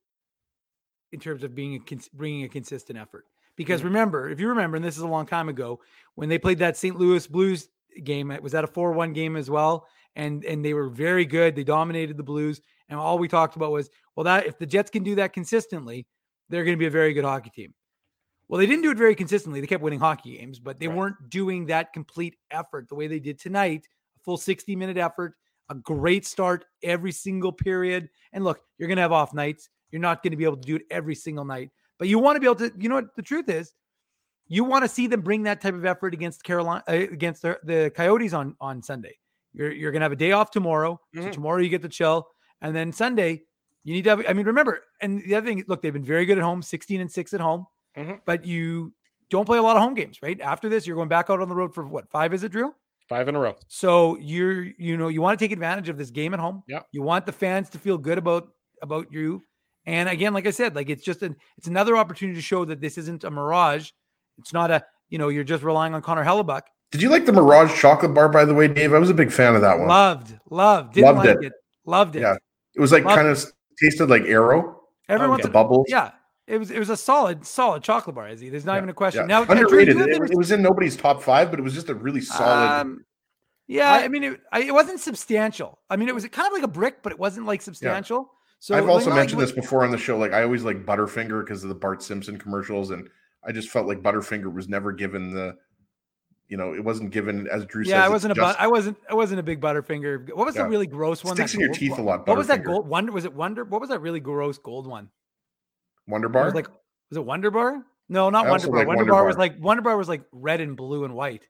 in 1.13 1.21
terms 1.21 1.45
of 1.45 1.55
being 1.55 1.77
a 1.77 1.97
bringing 2.17 2.43
a 2.45 2.49
consistent 2.49 2.99
effort 2.99 3.27
because 3.55 3.81
Mhm. 3.83 3.85
remember 3.85 4.29
if 4.29 4.41
you 4.41 4.49
remember 4.49 4.77
and 4.77 4.85
this 4.85 4.97
is 4.97 5.03
a 5.05 5.09
long 5.09 5.25
time 5.27 5.49
ago 5.49 5.79
when 6.17 6.29
they 6.29 6.39
played 6.39 6.59
that 6.59 6.77
st 6.77 6.97
louis 6.97 7.27
blues 7.29 7.69
game 8.05 8.31
it 8.31 8.41
was 8.43 8.53
that 8.53 8.63
a 8.63 8.69
4-1 8.69 9.13
game 9.13 9.35
as 9.37 9.51
well 9.51 9.87
and 10.17 10.45
and 10.45 10.65
they 10.65 10.75
were 10.75 10.89
very 10.89 11.25
good 11.25 11.55
they 11.55 11.65
dominated 11.65 12.17
the 12.17 12.23
blues 12.23 12.61
and 12.89 12.99
all 12.99 13.19
we 13.19 13.29
talked 13.29 13.57
about 13.57 13.71
was 13.73 13.91
well 14.17 14.25
that 14.25 14.47
if 14.47 14.59
the 14.59 14.67
jets 14.67 14.91
can 14.91 15.03
do 15.03 15.15
that 15.15 15.33
consistently 15.33 16.07
they're 16.49 16.65
going 16.65 16.77
to 16.77 16.81
be 16.81 16.87
a 16.87 16.91
very 16.91 17.13
good 17.13 17.25
hockey 17.25 17.51
team 17.51 17.73
well 18.49 18.59
they 18.59 18.67
didn't 18.67 18.83
do 18.83 18.91
it 18.91 18.99
very 18.99 19.15
consistently 19.15 19.61
they 19.61 19.67
kept 19.67 19.83
winning 19.83 20.01
hockey 20.01 20.37
games 20.37 20.59
but 20.59 20.79
they 20.79 20.89
Right. 20.89 20.97
weren't 20.97 21.31
doing 21.31 21.67
that 21.67 21.93
complete 21.93 22.37
effort 22.51 22.89
the 22.89 22.95
way 22.95 23.07
they 23.07 23.21
did 23.21 23.39
tonight 23.39 23.87
a 24.17 24.21
full 24.25 24.37
60 24.37 24.75
minute 24.77 24.97
effort 24.97 25.35
a 25.69 25.75
great 25.75 26.27
start 26.27 26.65
every 26.83 27.13
single 27.13 27.53
period 27.53 28.09
and 28.33 28.43
look 28.45 28.61
you're 28.79 28.89
going 28.89 28.97
to 28.97 29.03
have 29.03 29.13
off 29.13 29.33
nights 29.33 29.69
you're 29.91 30.01
not 30.01 30.23
going 30.23 30.33
to 30.33 30.37
be 30.37 30.45
able 30.45 30.57
to 30.57 30.67
do 30.67 30.77
it 30.77 30.83
every 30.91 31.15
single 31.15 31.45
night 31.45 31.71
but 31.99 32.09
you 32.09 32.19
want 32.19 32.35
to 32.37 32.41
be 32.41 32.47
able 32.47 32.57
to 32.57 32.73
you 32.79 32.89
know 32.89 32.97
what 32.97 33.15
the 33.15 33.23
truth 33.23 33.49
is 33.49 33.73
you 34.53 34.65
want 34.65 34.83
to 34.85 34.89
see 34.89 35.07
them 35.07 35.21
bring 35.21 35.45
that 35.45 35.61
type 35.61 35.75
of 35.75 35.87
effort 35.87 36.13
against 36.13 36.43
Carolina 36.43 36.83
uh, 36.89 36.93
against 36.93 37.43
the, 37.43 37.57
the 37.63 37.93
Coyotes 37.95 38.33
on 38.35 38.57
on 38.61 38.83
Sunday. 38.83 39.17
You're 39.53 39.73
you're 39.73 39.93
gonna 39.93 40.05
have 40.05 40.13
a 40.13 40.17
day 40.17 40.33
off 40.33 40.51
tomorrow. 40.51 41.01
So 41.15 41.21
Mhm. 41.23 41.33
tomorrow 41.33 41.59
you 41.61 41.69
get 41.69 41.83
to 41.83 41.89
chill, 41.89 42.29
and 42.61 42.75
then 42.75 42.93
Sunday 42.93 43.43
you 43.85 43.95
need 43.95 44.05
to 44.05 44.11
have. 44.11 44.25
I 44.29 44.33
mean, 44.33 44.47
remember, 44.47 44.83
and 45.01 45.23
the 45.23 45.35
other 45.35 45.47
thing, 45.47 45.65
look, 45.67 45.83
they've 45.83 45.93
been 45.93 46.05
very 46.05 46.27
good 46.27 46.39
at 46.39 46.45
home, 46.45 46.63
16 46.63 47.01
and 47.01 47.11
six 47.11 47.33
at 47.35 47.41
home, 47.41 47.67
Mhm. 47.97 48.21
but 48.25 48.45
you 48.45 48.93
don't 49.31 49.47
play 49.47 49.59
a 49.59 49.63
lot 49.63 49.77
of 49.77 49.83
home 49.83 49.95
games, 49.95 50.21
right? 50.23 50.41
After 50.41 50.69
this, 50.69 50.87
you're 50.87 50.97
going 50.97 51.09
back 51.09 51.31
out 51.31 51.41
on 51.41 51.49
the 51.49 51.55
road 51.55 51.75
for 51.75 51.87
what 51.87 52.09
five? 52.11 52.35
Is 52.35 52.43
it 52.45 52.53
Drew? 52.53 52.75
five 53.09 53.27
in 53.27 53.35
a 53.35 53.41
row. 53.41 53.57
So 53.67 54.17
you're 54.19 54.63
you 54.79 54.97
know 54.97 55.09
you 55.09 55.21
want 55.21 55.37
to 55.37 55.45
take 55.45 55.51
advantage 55.51 55.89
of 55.89 55.99
this 55.99 56.11
game 56.11 56.33
at 56.33 56.39
home. 56.39 56.63
Yeah. 56.69 56.83
You 56.93 57.03
want 57.03 57.27
the 57.27 57.33
fans 57.33 57.69
to 57.71 57.79
feel 57.79 57.99
good 57.99 58.19
about 58.19 58.49
about 58.83 59.11
you. 59.13 59.43
And 59.87 60.09
again, 60.09 60.33
like 60.33 60.47
I 60.47 60.51
said, 60.53 60.77
like 60.77 60.89
it's 60.91 61.03
just 61.03 61.23
an 61.23 61.35
it's 61.59 61.67
another 61.67 61.97
opportunity 61.97 62.37
to 62.37 62.43
show 62.43 62.65
that 62.67 62.81
this 62.81 62.97
isn't 62.99 63.25
a 63.25 63.31
mirage. 63.31 63.91
It's 64.39 64.53
not 64.53 64.71
a 64.71 64.85
you 65.09 65.19
know 65.19 65.29
you're 65.29 65.43
just 65.43 65.65
relying 65.65 65.93
on 65.95 66.03
Connor 66.03 66.25
Hellebuyck. 66.25 66.63
Did 66.91 67.03
you 67.03 67.09
like 67.09 67.25
the 67.27 67.33
Mirage 67.33 67.79
chocolate 67.81 68.15
bar, 68.15 68.29
by 68.29 68.45
the 68.45 68.55
way, 68.55 68.67
Dave? 68.69 68.93
I 68.93 68.99
was 68.99 69.11
a 69.11 69.15
big 69.15 69.31
fan 69.31 69.55
of 69.55 69.61
that 69.61 69.79
one. 69.79 69.89
Loved, 69.89 70.35
loved, 70.51 70.95
didn't 70.95 71.15
Loved 71.17 71.27
like 71.29 71.37
it. 71.39 71.45
it. 71.45 71.53
loved 71.85 72.17
it. 72.17 72.21
Yeah. 72.21 72.35
It 72.75 72.81
was 72.81 72.91
like 72.93 73.05
Loved 73.05 73.17
kind 73.17 73.29
of 73.29 73.45
tasted 73.81 74.11
like 74.11 74.23
Aero, 74.25 74.81
Everyone's 75.09 75.43
the 75.43 75.51
bubbles. 75.51 75.87
yeah. 75.89 76.13
It 76.47 76.59
was 76.59 76.73
it 76.73 76.81
was 76.81 76.91
a 76.91 76.97
solid 76.97 77.47
solid 77.47 77.85
chocolate 77.85 78.17
bar, 78.17 78.29
Izzy. 78.29 78.49
There's 78.49 78.65
not 78.65 78.73
Yeah, 78.73 78.79
even 78.79 78.89
a 78.89 78.95
question. 78.95 79.29
Yeah. 79.31 79.39
Now 79.41 79.45
Drew, 79.45 79.57
underrated. 79.57 79.97
you 79.97 80.03
It, 80.05 80.31
it 80.33 80.37
was 80.37 80.51
in 80.51 80.61
nobody's 80.63 80.97
top 80.97 81.23
five, 81.23 81.49
but 81.51 81.61
it 81.61 81.63
was 81.63 81.75
just 81.75 81.89
a 81.91 81.95
really 81.95 82.21
solid. 82.21 82.81
Um, 82.81 83.05
yeah, 83.69 83.93
I, 83.93 84.09
mean, 84.09 84.25
it, 84.25 84.41
I, 84.51 84.63
it 84.63 84.75
wasn't 84.75 84.99
substantial. 84.99 85.79
I 85.89 85.95
mean, 85.95 86.09
it 86.09 86.15
was 86.15 86.27
kind 86.27 86.49
of 86.49 86.53
like 86.53 86.65
a 86.65 86.69
brick, 86.69 87.05
but 87.05 87.13
it 87.13 87.21
wasn't 87.21 87.47
like 87.47 87.63
substantial. 87.63 88.33
So 88.59 88.75
I've 88.75 88.89
also 88.89 89.11
like, 89.11 89.17
mentioned 89.21 89.39
what- 89.39 89.47
this 89.47 89.53
before 89.55 89.85
on 89.85 89.93
the 89.93 89.97
show. 89.99 90.19
Like 90.19 90.33
I 90.33 90.43
always 90.43 90.65
like 90.65 90.85
Butterfinger 90.85 91.45
because 91.45 91.63
of 91.63 91.69
the 91.69 91.75
Bart 91.77 92.03
Simpson 92.03 92.37
commercials, 92.37 92.91
and 92.91 93.09
I 93.47 93.53
just 93.53 93.69
felt 93.69 93.87
like 93.87 94.03
Butterfinger 94.03 94.53
was 94.53 94.69
never 94.69 94.91
given 94.91 95.33
the, 95.33 95.55
you 96.51 96.57
know, 96.57 96.75
it 96.75 96.85
wasn't 96.85 97.11
given 97.13 97.47
as 97.49 97.65
Drew 97.65 97.85
says. 97.85 97.93
Yeah, 97.93 98.05
I 98.05 98.09
wasn't 98.09 98.33
a 98.33 98.35
just- 98.35 98.59
but, 98.59 98.63
I 98.63 98.67
wasn't 98.67 98.99
I 99.09 99.15
wasn't 99.15 99.41
a 99.41 99.43
big 99.43 99.61
Butterfinger. 99.61 100.35
What 100.35 100.45
was 100.47 100.57
Yeah. 100.57 100.65
the 100.65 100.69
really 100.69 100.87
gross 100.87 101.25
one? 101.25 101.37
Sticks 101.37 101.53
that 101.53 101.57
in 101.57 101.61
your 101.61 101.69
gold 101.69 101.79
teeth 101.79 101.99
a 101.99 102.03
lot, 102.03 102.27
What 102.27 102.37
was 102.37 102.49
that 102.49 102.65
gold 102.65 102.87
Wonder? 102.87 103.13
Was 103.13 103.25
it 103.25 103.33
Wonder? 103.33 103.65
What 103.65 103.81
was 103.81 103.89
that 103.91 104.01
really 104.01 104.21
gross 104.21 104.59
gold 104.59 104.87
one? 104.87 105.09
Wonder 106.07 106.27
It 106.27 106.31
Bar. 106.33 106.45
was 106.47 106.55
like 106.55 106.69
was 107.11 107.17
it 107.17 107.25
Wonder 107.25 107.51
Bar? 107.51 107.85
No, 108.09 108.29
not 108.31 108.47
I 108.47 108.51
Wonder 108.51 108.67
Bar. 108.67 108.77
like 108.79 108.87
Wonder, 108.89 108.99
Wonder 109.05 109.13
Bar 109.13 109.25
was 109.25 109.37
like 109.39 109.55
Wonder 109.61 109.83
Bar 109.83 109.97
was 109.97 110.09
like 110.09 110.23
red 110.33 110.61
and 110.61 110.77
blue 110.77 111.05
and 111.05 111.15
white. 111.15 111.47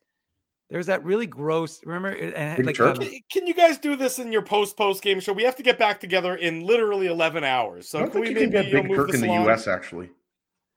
There's 0.68 0.86
that 0.86 1.02
really 1.04 1.26
gross. 1.26 1.84
Remember, 1.84 2.10
and 2.10 2.64
like 2.64 2.78
um, 2.78 2.96
Can 3.32 3.46
you 3.48 3.54
guys 3.54 3.78
do 3.78 3.96
this 3.96 4.18
in 4.20 4.30
your 4.30 4.42
post 4.42 4.76
post 4.76 5.02
game 5.02 5.18
show? 5.18 5.32
We 5.32 5.42
have 5.42 5.56
to 5.56 5.64
get 5.64 5.78
back 5.78 5.98
together 5.98 6.36
in 6.36 6.60
literally 6.60 7.06
eleven 7.08 7.42
hours. 7.42 7.88
So 7.88 7.98
I 7.98 8.02
don't 8.02 8.12
can 8.12 8.22
think 8.22 8.36
we 8.36 8.40
you 8.42 8.46
can 8.50 8.52
maybe 8.54 8.70
get 8.70 8.78
uh, 8.78 8.82
Big 8.82 8.94
Turk 8.96 9.14
in 9.14 9.20
the 9.22 9.26
along? 9.28 9.44
U.S. 9.46 9.66
Actually, 9.66 10.10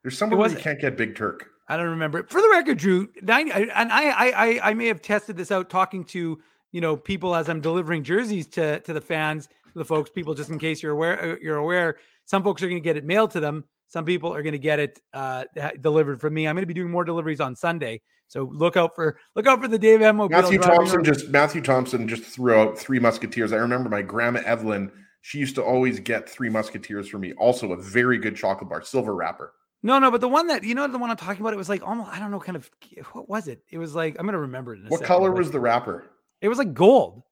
there's 0.02 0.18
somewhere 0.18 0.40
where 0.40 0.50
you 0.50 0.56
can't 0.56 0.80
get 0.80 0.98
Big 0.98 1.16
Turk. 1.16 1.50
I 1.74 1.78
don't 1.78 1.90
remember. 1.90 2.24
For 2.24 2.40
the 2.40 2.50
record, 2.52 2.78
Drew, 2.78 3.10
90, 3.22 3.52
I- 3.52 3.60
and 3.82 3.92
I, 3.92 4.10
I, 4.10 4.30
I, 4.30 4.70
I 4.70 4.74
may 4.76 4.86
have 4.88 5.02
tested 5.02 5.36
this 5.36 5.52
out 5.52 5.70
talking 5.70 6.04
to 6.06 6.40
you 6.72 6.82
know 6.82 6.96
people 6.96 7.36
as 7.36 7.50
I'm 7.50 7.62
delivering 7.62 8.04
jerseys 8.04 8.48
to 8.50 8.80
to 8.82 8.94
the 8.94 9.02
fans, 9.02 9.48
to 9.48 9.80
the 9.80 9.86
folks, 9.86 10.10
people. 10.12 10.34
Just 10.36 10.50
in 10.52 10.60
case 10.60 10.84
you're 10.84 10.92
aware, 10.92 11.34
uh, 11.34 11.36
you're 11.42 11.58
aware. 11.58 11.98
Some 12.26 12.44
folks 12.44 12.62
are 12.62 12.68
going 12.68 12.82
to 12.82 12.84
get 12.84 12.96
it 12.96 13.04
mailed 13.06 13.32
to 13.32 13.40
them. 13.40 13.64
Some 13.88 14.06
people 14.06 14.34
are 14.34 14.42
going 14.42 14.54
to 14.54 14.60
get 14.60 14.80
it 14.80 15.00
uh, 15.14 15.46
delivered 15.82 16.20
from 16.22 16.34
me. 16.34 16.48
I'm 16.48 16.56
going 16.56 16.64
to 16.64 16.68
be 16.68 16.74
doing 16.74 16.92
more 16.92 17.04
deliveries 17.04 17.40
on 17.40 17.56
Sunday, 17.56 18.02
so 18.28 18.50
look 18.54 18.78
out 18.78 18.96
for 18.96 19.18
look 19.36 19.48
out 19.48 19.62
for 19.62 19.68
the 19.68 19.80
Dave 19.80 20.02
M. 20.02 20.18
Mobile 20.18 20.42
Matthew 20.42 20.60
Thompson 20.60 21.04
just 21.04 21.30
Matthew 21.30 21.62
Thompson 21.62 22.08
just 22.08 22.24
threw 22.24 22.54
out 22.56 22.78
Three 22.78 23.00
Musketeers. 23.00 23.52
I 23.52 23.58
remember 23.58 23.90
my 23.90 24.02
grandma 24.02 24.42
Evelyn. 24.46 24.92
She 25.22 25.38
used 25.38 25.56
to 25.56 25.64
always 25.64 26.00
get 26.00 26.30
Three 26.30 26.50
Musketeers 26.50 27.08
for 27.08 27.18
me. 27.18 27.34
Also, 27.34 27.72
a 27.72 27.78
very 27.78 28.18
good 28.18 28.36
chocolate 28.36 28.70
bar, 28.70 28.84
silver 28.84 29.16
wrapper. 29.16 29.54
No, 29.86 30.00
no, 30.00 30.10
but 30.12 30.22
the 30.22 30.30
one 30.30 30.48
that 30.48 30.64
you 30.64 30.76
know, 30.76 30.88
the 30.88 30.98
one 30.98 31.10
I'm 31.10 31.18
talking 31.18 31.42
about, 31.42 31.54
it 31.54 31.58
was 31.58 31.68
like 31.70 31.86
almost 31.86 32.10
I 32.12 32.20
don't 32.20 32.32
know, 32.32 32.40
kind 32.40 32.56
of 32.56 32.70
what 33.12 33.28
was 33.28 33.48
it? 33.48 33.62
It 33.70 33.78
was 33.78 33.94
like 33.94 34.16
I'm 34.18 34.26
gonna 34.26 34.40
remember 34.40 34.74
it. 34.74 34.80
In 34.80 34.88
a 34.88 34.90
What 34.90 35.00
second, 35.00 35.08
color 35.08 35.32
was 35.32 35.52
the 35.52 35.60
wrapper? 35.60 36.06
It 36.42 36.48
was 36.48 36.58
like 36.58 36.74
gold, 36.74 37.24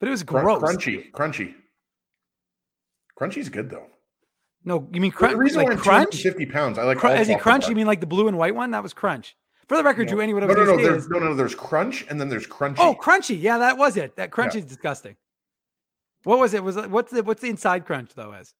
but 0.00 0.08
it 0.08 0.10
was 0.10 0.22
gross. 0.22 0.62
Crunchy, 0.62 1.10
crunchy. 1.12 1.54
Crunchy's 3.18 3.48
good 3.48 3.70
though. 3.70 3.86
No, 4.64 4.88
you 4.92 5.00
mean 5.00 5.10
The 5.10 5.16
crunch? 5.16 5.36
reason 5.36 5.62
why 5.62 5.68
Like 5.68 5.78
I'm 5.78 5.82
crunch? 5.82 6.22
250 6.22 6.46
pounds. 6.52 6.78
I 6.78 6.84
like 6.84 7.02
all 7.04 7.10
is 7.12 7.26
chocolate 7.28 7.42
crunch? 7.42 7.68
You 7.68 7.74
mean 7.74 7.86
like 7.86 8.00
the 8.00 8.06
blue 8.06 8.28
and 8.28 8.38
white 8.38 8.54
one? 8.54 8.70
That 8.72 8.82
was 8.82 8.92
crunch. 8.94 9.36
For 9.68 9.76
the 9.76 9.82
record, 9.84 10.06
No. 10.06 10.12
Drew, 10.12 10.20
anyway, 10.20 10.40
no, 10.40 10.46
no, 10.48 10.64
no, 10.64 10.76
there's, 10.76 11.08
no, 11.08 11.18
no, 11.18 11.28
no. 11.28 11.34
There's 11.34 11.54
crunch, 11.54 12.04
and 12.10 12.20
then 12.20 12.28
there's 12.28 12.46
crunchy. 12.46 12.76
oh, 12.80 12.94
crunchy. 12.94 13.40
Yeah, 13.40 13.56
that 13.58 13.78
was 13.78 13.96
it. 13.96 14.16
That 14.16 14.30
crunchy 14.30 14.54
Yeah. 14.54 14.58
is 14.60 14.64
disgusting. 14.66 15.16
What 16.24 16.38
was 16.38 16.52
it? 16.52 16.62
Was 16.62 16.76
it, 16.76 16.90
what's 16.90 17.10
the 17.10 17.22
what's 17.22 17.40
the 17.40 17.48
inside 17.48 17.86
crunch 17.86 18.14
though? 18.14 18.32
As 18.32 18.52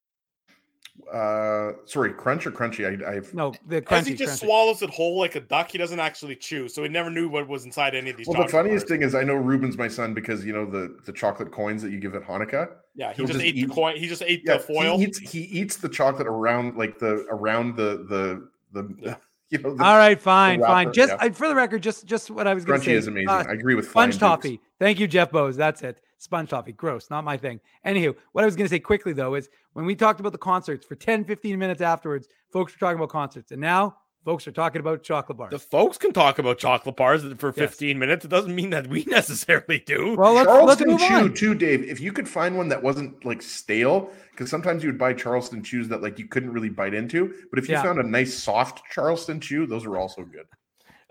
uh, 1.13 1.73
sorry, 1.85 2.13
crunch 2.13 2.47
or 2.47 2.51
crunchy? 2.51 2.85
I, 3.07 3.17
I've 3.17 3.33
no, 3.35 3.53
the 3.67 3.77
As 3.79 3.83
crunchy. 3.83 4.07
he 4.09 4.15
just 4.15 4.43
crunchy. 4.43 4.47
swallows 4.47 4.83
it 4.83 4.91
whole 4.91 5.19
like 5.19 5.35
a 5.35 5.41
duck, 5.41 5.71
he 5.71 5.79
doesn't 5.79 6.01
actually 6.01 6.37
chew, 6.37 6.69
so 6.69 6.83
he 6.83 6.89
never 6.89 7.11
knew 7.11 7.29
what 7.29 7.47
was 7.49 7.65
inside 7.65 7.95
any 7.95 8.11
of 8.11 8.17
these. 8.17 8.27
Well, 8.27 8.43
the 8.43 8.49
funniest 8.49 8.85
bars. 8.87 8.91
thing 8.91 9.03
is 9.03 9.15
I 9.15 9.23
know 9.23 9.35
Ruben's 9.35 9.77
my 9.77 9.89
son 9.89 10.15
because 10.15 10.45
you 10.45 10.53
know 10.53 10.65
the 10.69 10.97
the 11.05 11.13
chocolate 11.13 11.53
coins 11.53 11.83
that 11.83 11.91
you 11.93 11.99
give 12.01 12.15
at 12.15 12.23
Hanukkah. 12.23 12.69
yeah, 12.95 13.13
he 13.13 13.23
just 13.23 13.33
just 13.33 13.45
ate 13.45 13.57
eat- 13.57 13.69
the 13.69 13.75
coin. 13.75 13.97
He 13.97 14.07
just 14.09 14.23
ate 14.23 14.43
Yeah, 14.45 14.59
the 14.59 14.63
foil. 14.63 14.99
he 14.99 15.05
eats 15.05 15.19
he 15.19 15.41
eats 15.41 15.77
the 15.77 15.89
chocolate 15.89 16.27
around 16.29 16.77
like 16.77 16.99
the 16.99 17.27
around 17.31 17.77
the 17.77 18.07
the 18.09 18.49
the 18.73 18.95
Yeah. 19.01 19.15
You 19.55 19.63
know 19.63 19.75
the 19.75 19.85
All 19.85 19.97
right, 19.97 20.21
fine, 20.21 20.61
fine. 20.61 20.93
Just 20.93 21.13
yeah. 21.13 21.19
I, 21.21 21.31
for 21.31 21.49
the 21.49 21.55
record, 21.55 21.83
just 21.83 22.07
just 22.07 22.31
what 22.31 22.47
I 22.47 22.55
was 22.55 22.65
going 22.65 22.81
to 22.81 22.85
say. 22.85 22.93
crunchy 22.93 22.97
is 22.97 23.07
amazing. 23.07 23.29
uh, 23.29 23.45
I 23.49 23.53
agree 23.53 23.75
with 23.75 23.89
Sponge 23.89 24.15
Dukes. 24.15 24.21
toffee. 24.21 24.61
Thank 24.79 25.01
you, 25.01 25.07
Jeff 25.07 25.31
Bose. 25.31 25.57
That's 25.57 25.83
it. 25.83 26.01
Sponge 26.19 26.51
toffee. 26.51 26.73
Gross. 26.73 27.11
Not 27.11 27.25
my 27.25 27.37
thing. 27.37 27.61
Anywho, 27.87 28.15
what 28.33 28.43
I 28.43 28.47
was 28.47 28.57
going 28.57 28.67
to 28.67 28.71
say 28.71 28.81
quickly 28.81 29.13
though 29.13 29.35
is 29.35 29.49
when 29.75 29.85
we 29.85 29.95
talked 29.95 30.21
about 30.21 30.33
the 30.33 30.39
concerts 30.39 30.87
for 30.87 30.95
10, 30.95 31.25
15 31.25 31.59
minutes 31.59 31.81
afterwards, 31.81 32.29
folks 32.53 32.73
were 32.73 32.79
talking 32.79 32.99
about 32.99 33.11
concerts. 33.11 33.53
And 33.53 33.61
now 33.61 33.97
folks 34.25 34.47
are 34.47 34.53
talking 34.53 34.81
about 34.81 35.03
chocolate 35.03 35.37
bars. 35.39 35.51
the 35.51 35.59
folks 35.59 35.99
can 35.99 36.13
talk 36.13 36.39
about 36.39 36.59
chocolate 36.59 36.97
bars 36.97 37.23
for 37.39 37.49
Yes. 37.49 37.57
15 37.57 37.99
minutes. 37.99 38.25
It 38.25 38.29
doesn't 38.29 38.55
mean 38.55 38.71
that 38.71 38.87
we 38.87 39.05
necessarily 39.09 39.81
do. 39.81 40.17
well, 40.17 40.33
let's, 40.33 40.47
let's 40.49 40.59
Charleston 40.81 40.89
move 40.91 41.01
Chew 41.01 41.15
on. 41.15 41.35
too, 41.35 41.55
Dave. 41.55 41.85
If 41.85 42.01
you 42.01 42.13
could 42.13 42.29
find 42.29 42.57
one 42.57 42.69
that 42.69 42.83
wasn't 42.83 43.25
like 43.25 43.43
stale, 43.43 44.11
because 44.31 44.51
sometimes 44.51 44.83
you 44.83 44.89
would 44.89 44.99
buy 44.99 45.13
Charleston 45.13 45.63
Chews 45.63 45.89
that 45.89 46.03
like 46.03 46.19
you 46.19 46.27
couldn't 46.27 46.53
really 46.53 46.71
bite 46.71 46.95
into. 46.95 47.35
But 47.51 47.59
if 47.59 47.69
you 47.69 47.75
Yeah. 47.75 47.83
found 47.83 48.01
a 48.01 48.03
nice 48.03 48.35
soft 48.35 48.83
Charleston 48.91 49.41
Chew, 49.41 49.67
those 49.67 49.85
are 49.85 49.97
also 49.97 50.23
good. 50.23 50.47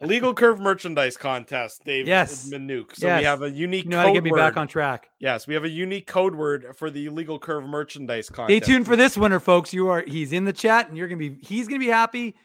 Illegal 0.01 0.33
curve 0.33 0.59
merchandise 0.59 1.15
contest, 1.15 1.85
Dave 1.85 2.07
Yes. 2.07 2.49
Manuk. 2.49 2.93
So 2.95 3.07
Yes. 3.07 3.19
we 3.21 3.25
have 3.25 3.41
a 3.41 3.49
unique 3.51 3.85
You 3.85 3.91
know 3.91 3.97
how 3.97 4.03
to 4.03 4.09
code 4.09 4.15
get 4.15 4.23
me 4.25 4.31
word. 4.31 4.37
back 4.37 4.57
on 4.57 4.67
track. 4.67 5.07
Yes, 5.19 5.47
we 5.47 5.53
have 5.53 5.63
a 5.63 5.69
unique 5.69 6.07
code 6.07 6.35
word 6.35 6.65
for 6.75 6.89
the 6.89 7.05
illegal 7.05 7.39
curve 7.39 7.63
merchandise 7.65 8.27
contest. 8.29 8.65
Stay 8.65 8.73
tuned 8.73 8.85
for 8.85 8.97
this 8.97 9.15
winner, 9.15 9.39
folks. 9.39 9.71
You 9.73 9.87
are 9.87 10.03
he's 10.05 10.33
in 10.33 10.43
the 10.43 10.51
chat 10.51 10.89
and 10.89 10.97
you're 10.97 11.07
gonna 11.07 11.19
be 11.19 11.37
he's 11.41 11.67
gonna 11.69 11.79
be 11.79 11.87
happy. 11.87 12.35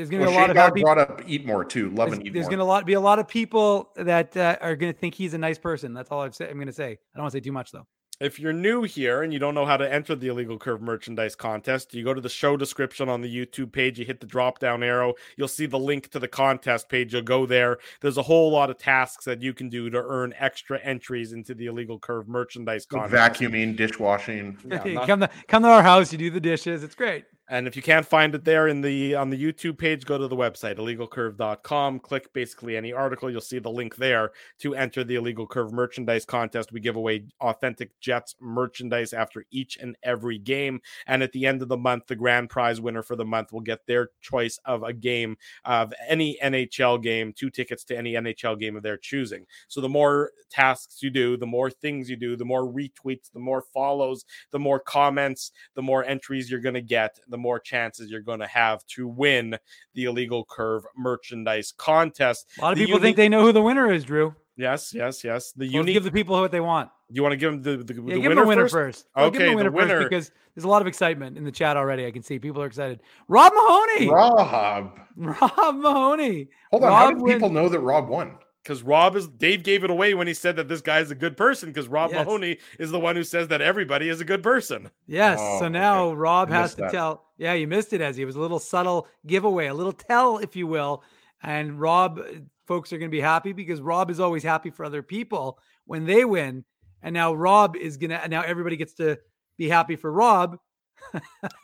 There's 0.00 0.08
gonna 0.08 0.22
Well, 0.22 0.30
be 0.30 0.36
a 0.36 0.38
lot 0.38 0.42
Shane 0.44 0.50
of 0.50 0.56
Dog 0.56 0.64
happy 0.64 0.80
brought 0.80 0.98
up 0.98 1.20
Eat 1.26 1.44
More 1.44 1.62
too. 1.62 1.90
Love 1.90 2.08
there's, 2.08 2.18
and 2.18 2.26
Eat 2.26 2.32
there's 2.32 2.48
gonna 2.48 2.64
lot 2.64 2.86
be 2.86 2.94
a 2.94 3.00
lot 3.00 3.18
of 3.18 3.28
people 3.28 3.90
that 3.96 4.34
uh, 4.34 4.56
are 4.62 4.74
gonna 4.74 4.94
think 4.94 5.14
he's 5.14 5.34
a 5.34 5.38
nice 5.38 5.58
person. 5.58 5.92
That's 5.92 6.10
all 6.10 6.22
I've 6.22 6.34
say, 6.34 6.48
I'm 6.48 6.58
gonna 6.58 6.72
say. 6.72 6.92
I 6.92 6.96
don't 7.16 7.24
want 7.24 7.32
to 7.32 7.36
say 7.36 7.40
too 7.42 7.52
much 7.52 7.70
though. 7.70 7.86
If 8.18 8.38
you're 8.38 8.52
new 8.52 8.82
here 8.82 9.22
and 9.22 9.32
you 9.32 9.38
don't 9.38 9.54
know 9.54 9.64
how 9.64 9.78
to 9.78 9.90
enter 9.90 10.14
the 10.14 10.28
illegal 10.28 10.58
curve 10.58 10.82
merchandise 10.82 11.34
contest, 11.34 11.94
you 11.94 12.04
go 12.04 12.12
to 12.12 12.20
the 12.20 12.28
show 12.28 12.54
description 12.56 13.08
on 13.08 13.22
the 13.22 13.34
YouTube 13.34 13.72
page, 13.72 13.98
you 13.98 14.04
hit 14.04 14.20
the 14.20 14.26
drop 14.26 14.58
down 14.58 14.82
arrow, 14.82 15.14
you'll 15.38 15.48
see 15.48 15.64
the 15.64 15.78
link 15.78 16.10
to 16.10 16.18
the 16.18 16.28
contest 16.28 16.88
page. 16.90 17.14
You'll 17.14 17.22
go 17.22 17.46
there. 17.46 17.78
There's 18.02 18.18
a 18.18 18.22
whole 18.22 18.50
lot 18.52 18.68
of 18.68 18.76
tasks 18.76 19.24
that 19.24 19.40
you 19.42 19.54
can 19.54 19.68
do 19.70 19.88
to 19.90 20.02
earn 20.02 20.34
extra 20.38 20.78
entries 20.80 21.32
into 21.32 21.54
the 21.54 21.66
illegal 21.66 21.98
curve 21.98 22.28
merchandise 22.28 22.84
contest. 22.84 23.40
vacuuming, 23.40 23.74
dishwashing. 23.76 24.58
Yeah, 24.66 24.82
not- 24.84 25.06
come 25.06 25.20
to 25.20 25.30
come 25.48 25.62
to 25.62 25.68
our 25.68 25.82
house, 25.82 26.12
you 26.12 26.18
do 26.18 26.30
the 26.30 26.40
dishes. 26.40 26.84
It's 26.84 26.94
great. 26.94 27.24
And 27.50 27.66
if 27.66 27.74
you 27.74 27.82
can't 27.82 28.06
find 28.06 28.32
it 28.36 28.44
there 28.44 28.68
in 28.68 28.80
the 28.80 29.16
on 29.16 29.28
the 29.28 29.36
YouTube 29.36 29.76
page, 29.76 30.06
go 30.06 30.16
to 30.16 30.28
the 30.28 30.36
website 30.36 30.78
illegalcurve.com. 30.78 31.98
Click 31.98 32.32
basically 32.32 32.76
any 32.76 32.92
article. 32.92 33.28
You'll 33.28 33.40
see 33.40 33.58
the 33.58 33.68
link 33.68 33.96
there 33.96 34.30
to 34.60 34.76
enter 34.76 35.02
the 35.02 35.16
illegal 35.16 35.48
curve 35.48 35.72
merchandise 35.72 36.24
contest. 36.24 36.70
We 36.70 36.78
give 36.78 36.94
away 36.94 37.24
authentic 37.40 37.98
Jets 37.98 38.36
merchandise 38.40 39.12
after 39.12 39.46
each 39.50 39.78
and 39.78 39.96
every 40.04 40.38
game. 40.38 40.80
And 41.08 41.24
at 41.24 41.32
the 41.32 41.44
end 41.44 41.60
of 41.60 41.66
the 41.66 41.76
month, 41.76 42.06
the 42.06 42.14
grand 42.14 42.50
prize 42.50 42.80
winner 42.80 43.02
for 43.02 43.16
the 43.16 43.24
month 43.24 43.52
will 43.52 43.62
get 43.62 43.84
their 43.84 44.10
choice 44.20 44.60
of 44.64 44.84
a 44.84 44.92
game 44.92 45.36
of 45.64 45.92
any 46.06 46.38
NHL 46.40 47.02
game, 47.02 47.32
two 47.32 47.50
tickets 47.50 47.82
to 47.86 47.98
any 47.98 48.12
NHL 48.12 48.60
game 48.60 48.76
of 48.76 48.84
their 48.84 48.96
choosing. 48.96 49.44
So 49.66 49.80
the 49.80 49.88
more 49.88 50.30
tasks 50.50 51.02
you 51.02 51.10
do, 51.10 51.36
the 51.36 51.46
more 51.46 51.68
things 51.68 52.08
you 52.08 52.14
do, 52.14 52.36
the 52.36 52.44
more 52.44 52.72
retweets, 52.72 53.32
the 53.32 53.40
more 53.40 53.64
follows, 53.74 54.24
the 54.52 54.60
more 54.60 54.78
comments, 54.78 55.50
the 55.74 55.82
more 55.82 56.04
entries 56.04 56.48
you're 56.48 56.60
going 56.60 56.74
to 56.76 56.80
get, 56.80 57.18
the 57.26 57.39
more 57.40 57.58
chances 57.58 58.10
you're 58.10 58.20
going 58.20 58.40
to 58.40 58.46
have 58.46 58.84
to 58.88 59.08
win 59.08 59.56
the 59.94 60.04
illegal 60.04 60.44
curve 60.48 60.84
merchandise 60.96 61.72
contest. 61.76 62.46
A 62.58 62.62
lot 62.62 62.72
of 62.72 62.78
The 62.78 62.84
people 62.86 63.00
think 63.00 63.16
they 63.16 63.28
know 63.28 63.42
who 63.42 63.52
the 63.52 63.62
winner 63.62 63.90
is, 63.92 64.04
Drew. 64.04 64.34
Yes, 64.56 64.92
yes, 64.94 65.24
yes. 65.24 65.52
The 65.52 65.64
Let's 65.64 65.72
unique. 65.74 65.94
give 65.94 66.04
the 66.04 66.10
people 66.12 66.38
what 66.38 66.52
they 66.52 66.60
want. 66.60 66.90
you 67.08 67.22
want 67.22 67.32
to 67.32 67.36
give 67.38 67.52
them 67.52 67.62
the, 67.62 67.82
the, 67.82 67.94
Yeah, 67.94 68.00
the 68.16 68.20
give 68.20 68.22
winner, 68.22 68.28
them 68.28 68.36
the 68.36 68.46
winner 68.46 68.62
first? 68.68 68.72
first. 68.74 69.06
Well, 69.16 69.30
give 69.30 69.40
them 69.40 69.42
Okay, 69.42 69.50
the 69.50 69.56
winner, 69.56 69.70
the 69.70 69.76
winner. 69.76 69.98
first 70.00 70.10
because 70.10 70.30
there's 70.54 70.64
a 70.64 70.68
lot 70.68 70.82
of 70.82 70.88
excitement 70.88 71.38
in 71.38 71.44
the 71.44 71.50
chat 71.52 71.76
already. 71.78 72.04
I 72.06 72.10
can 72.10 72.22
see 72.22 72.38
people 72.38 72.60
are 72.62 72.66
excited. 72.66 73.00
Rob 73.28 73.52
Mahoney. 73.54 74.08
Rob. 74.10 74.98
Rob 75.16 75.74
Mahoney. 75.76 76.48
Hold 76.72 76.84
on. 76.84 76.92
How 76.92 77.04
Rob 77.06 77.14
did 77.14 77.22
win- 77.22 77.32
people 77.36 77.48
know 77.50 77.68
that 77.70 77.80
Rob 77.80 78.08
won? 78.08 78.36
Because 78.70 78.84
Rob 78.84 79.16
is 79.16 79.26
Dave 79.26 79.64
gave 79.64 79.82
it 79.82 79.90
away 79.90 80.14
when 80.14 80.28
he 80.28 80.32
said 80.32 80.54
that 80.54 80.68
this 80.68 80.80
guy 80.80 81.00
is 81.00 81.10
a 81.10 81.16
good 81.16 81.36
person. 81.36 81.70
Because 81.70 81.88
Rob 81.88 82.12
Yes. 82.12 82.24
Mahoney 82.24 82.58
is 82.78 82.92
the 82.92 83.00
one 83.00 83.16
who 83.16 83.24
says 83.24 83.48
that 83.48 83.60
everybody 83.60 84.08
is 84.08 84.20
a 84.20 84.24
good 84.24 84.44
person. 84.44 84.88
Yes. 85.08 85.40
Oh, 85.42 85.58
so 85.58 85.68
now 85.68 86.04
okay. 86.04 86.14
Rob 86.14 86.52
I 86.52 86.54
has 86.54 86.76
to 86.76 86.82
that. 86.82 86.92
tell. 86.92 87.24
Yeah, 87.36 87.54
you 87.54 87.66
missed 87.66 87.92
it 87.92 88.00
as 88.00 88.16
he 88.16 88.24
was 88.24 88.36
a 88.36 88.40
little 88.40 88.60
subtle 88.60 89.08
giveaway, 89.26 89.66
a 89.66 89.74
little 89.74 89.92
tell, 89.92 90.38
if 90.38 90.54
you 90.54 90.68
will. 90.68 91.02
And 91.42 91.80
Rob, 91.80 92.20
uh, 92.20 92.22
folks 92.68 92.92
are 92.92 92.98
going 92.98 93.10
to 93.10 93.16
be 93.16 93.20
happy 93.20 93.52
because 93.52 93.80
Rob 93.80 94.08
is 94.08 94.20
always 94.20 94.44
happy 94.44 94.70
for 94.70 94.84
other 94.84 95.02
people 95.02 95.58
when 95.86 96.04
they 96.04 96.24
win. 96.24 96.64
And 97.02 97.12
now 97.12 97.34
Rob 97.34 97.74
is 97.74 97.96
going 97.96 98.10
to, 98.10 98.28
now 98.28 98.42
everybody 98.42 98.76
gets 98.76 98.94
to 98.94 99.18
be 99.58 99.68
happy 99.68 99.96
for 99.96 100.12
Rob. 100.12 100.60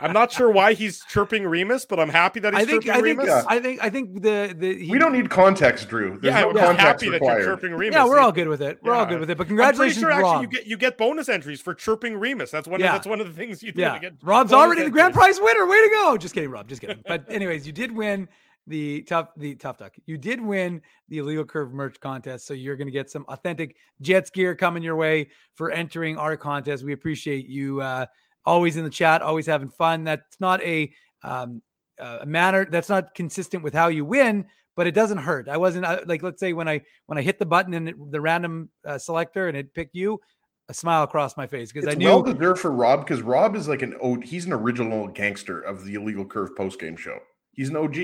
I'm 0.01 0.13
not 0.13 0.33
sure 0.33 0.51
why 0.51 0.73
he's 0.75 1.05
chirping 1.05 1.45
Remus, 1.47 1.85
but 1.85 2.01
I'm 2.01 2.09
happy 2.09 2.41
that 2.41 2.55
he's 2.55 2.63
I 2.63 2.67
think, 2.67 2.85
chirping 2.85 3.01
I 3.01 3.05
think, 3.05 3.19
Remus. 3.21 3.45
I 3.49 3.61
think, 3.61 3.85
I 3.85 3.91
think 3.91 4.23
the, 4.23 4.55
the, 4.57 4.85
he- 4.85 4.91
We 4.91 4.99
don't 4.99 5.13
need 5.13 5.31
context, 5.31 5.89
Drew. 5.89 6.19
There's 6.19 6.35
yeah, 6.35 6.41
no 6.43 6.49
I'm 6.49 6.55
context 6.57 6.81
happy 7.05 7.11
that 7.11 7.23
you're 7.23 7.43
chirping 7.45 7.73
Remus. 7.73 7.95
yeah, 7.95 8.05
we're 8.07 8.19
all 8.19 8.33
good 8.33 8.49
with 8.49 8.61
it. 8.63 8.79
We're 8.83 8.95
all 8.95 9.07
good 9.07 9.21
with 9.21 9.31
it. 9.31 9.37
But 9.39 9.45
I'm 9.45 9.49
congratulations, 9.49 10.03
pretty 10.03 10.15
sure 10.15 10.23
Rob. 10.23 10.35
actually 10.43 10.43
you 10.43 10.49
get 10.59 10.67
you 10.67 10.77
get 10.77 10.99
bonus 10.99 11.29
entries 11.29 11.61
for 11.61 11.75
chirping 11.75 12.17
Remus. 12.17 12.51
That's 12.51 12.67
one 12.69 12.81
Yeah. 12.81 12.89
of 12.89 12.93
that's 12.95 13.07
one 13.07 13.21
of 13.21 13.27
the 13.29 13.33
things 13.33 13.63
you 13.63 13.73
do. 13.73 13.83
Yeah, 13.83 13.95
to 13.95 14.01
get 14.01 14.13
Rob's 14.23 14.51
bonus 14.51 14.65
already 14.65 14.83
the 14.83 14.91
grand 14.91 15.15
prize 15.15 15.39
winner. 15.41 15.67
Way 15.67 15.77
to 15.77 15.91
go! 15.95 16.17
Just 16.17 16.35
kidding, 16.35 16.51
Rob. 16.51 16.69
Just 16.69 16.81
kidding. 16.81 17.03
But 17.07 17.25
anyways, 17.31 17.67
you 17.67 17.73
did 17.73 17.93
win 17.93 18.29
the 18.67 19.03
tough 19.03 19.29
the 19.37 19.55
tough 19.55 19.79
duck. 19.79 19.93
You 20.07 20.19
did 20.19 20.41
win 20.41 20.83
the 21.09 21.19
illegal 21.19 21.45
curve 21.45 21.73
merch 21.73 22.01
contest, 22.01 22.47
so 22.47 22.55
you're 22.55 22.75
going 22.77 22.89
to 22.89 22.93
get 22.93 23.09
some 23.11 23.25
authentic 23.29 23.77
Jets 24.01 24.29
gear 24.31 24.57
coming 24.57 24.83
your 24.83 24.97
way 24.97 25.29
for 25.55 25.71
entering 25.71 26.19
our 26.19 26.37
contest. 26.37 26.83
We 26.85 26.93
appreciate 26.93 27.47
you 27.47 27.81
uh, 27.81 28.07
always 28.47 28.77
in 28.77 28.85
the 28.85 28.91
chat, 28.91 29.21
always 29.23 29.47
having 29.47 29.69
fun. 29.69 30.05
That's 30.05 30.41
not 30.41 30.63
a 30.63 30.91
um, 31.23 31.61
uh, 32.01 32.19
a 32.23 32.27
manner 32.27 32.65
that's 32.71 32.89
not 32.89 33.15
consistent 33.15 33.63
with 33.63 33.75
how 33.75 33.89
you 33.89 34.05
win, 34.05 34.47
but 34.77 34.87
it 34.87 34.93
doesn't 34.93 35.19
hurt. 35.19 35.49
I 35.49 35.57
wasn't 35.57 35.85
I, 35.85 36.01
like 36.07 36.23
let's 36.23 36.41
say 36.41 36.53
when 36.53 36.69
I 36.69 36.83
when 37.07 37.19
I 37.19 37.23
hit 37.23 37.39
the 37.39 37.47
button 37.47 37.75
and 37.75 37.89
it, 37.89 37.97
the 38.13 38.21
random 38.21 38.71
uh, 38.87 38.99
selector 38.99 39.49
and 39.49 39.57
it 39.57 39.75
picked 39.75 39.95
you. 39.97 40.21
A 40.69 40.75
smile 40.75 41.05
across 41.05 41.37
my 41.37 41.47
face 41.47 41.71
because 41.71 41.87
I 41.87 41.93
It's 41.93 41.99
knew 42.01 42.09
well 42.09 42.23
deserved 42.23 42.59
for 42.61 42.73
Rob 42.73 43.05
because 43.07 43.23
Rob 43.23 43.55
is 43.55 43.69
like 43.69 43.83
an 43.83 43.95
o- 44.03 44.21
he's 44.21 44.47
an 44.47 44.53
original 44.53 45.07
gangster 45.07 45.61
of 45.61 45.85
the 45.85 45.95
illegal 45.95 46.25
curve 46.25 46.57
post 46.57 46.81
game 46.81 46.97
show. 46.97 47.21
He's 47.53 47.69
an 47.69 47.77
OG, 47.77 47.97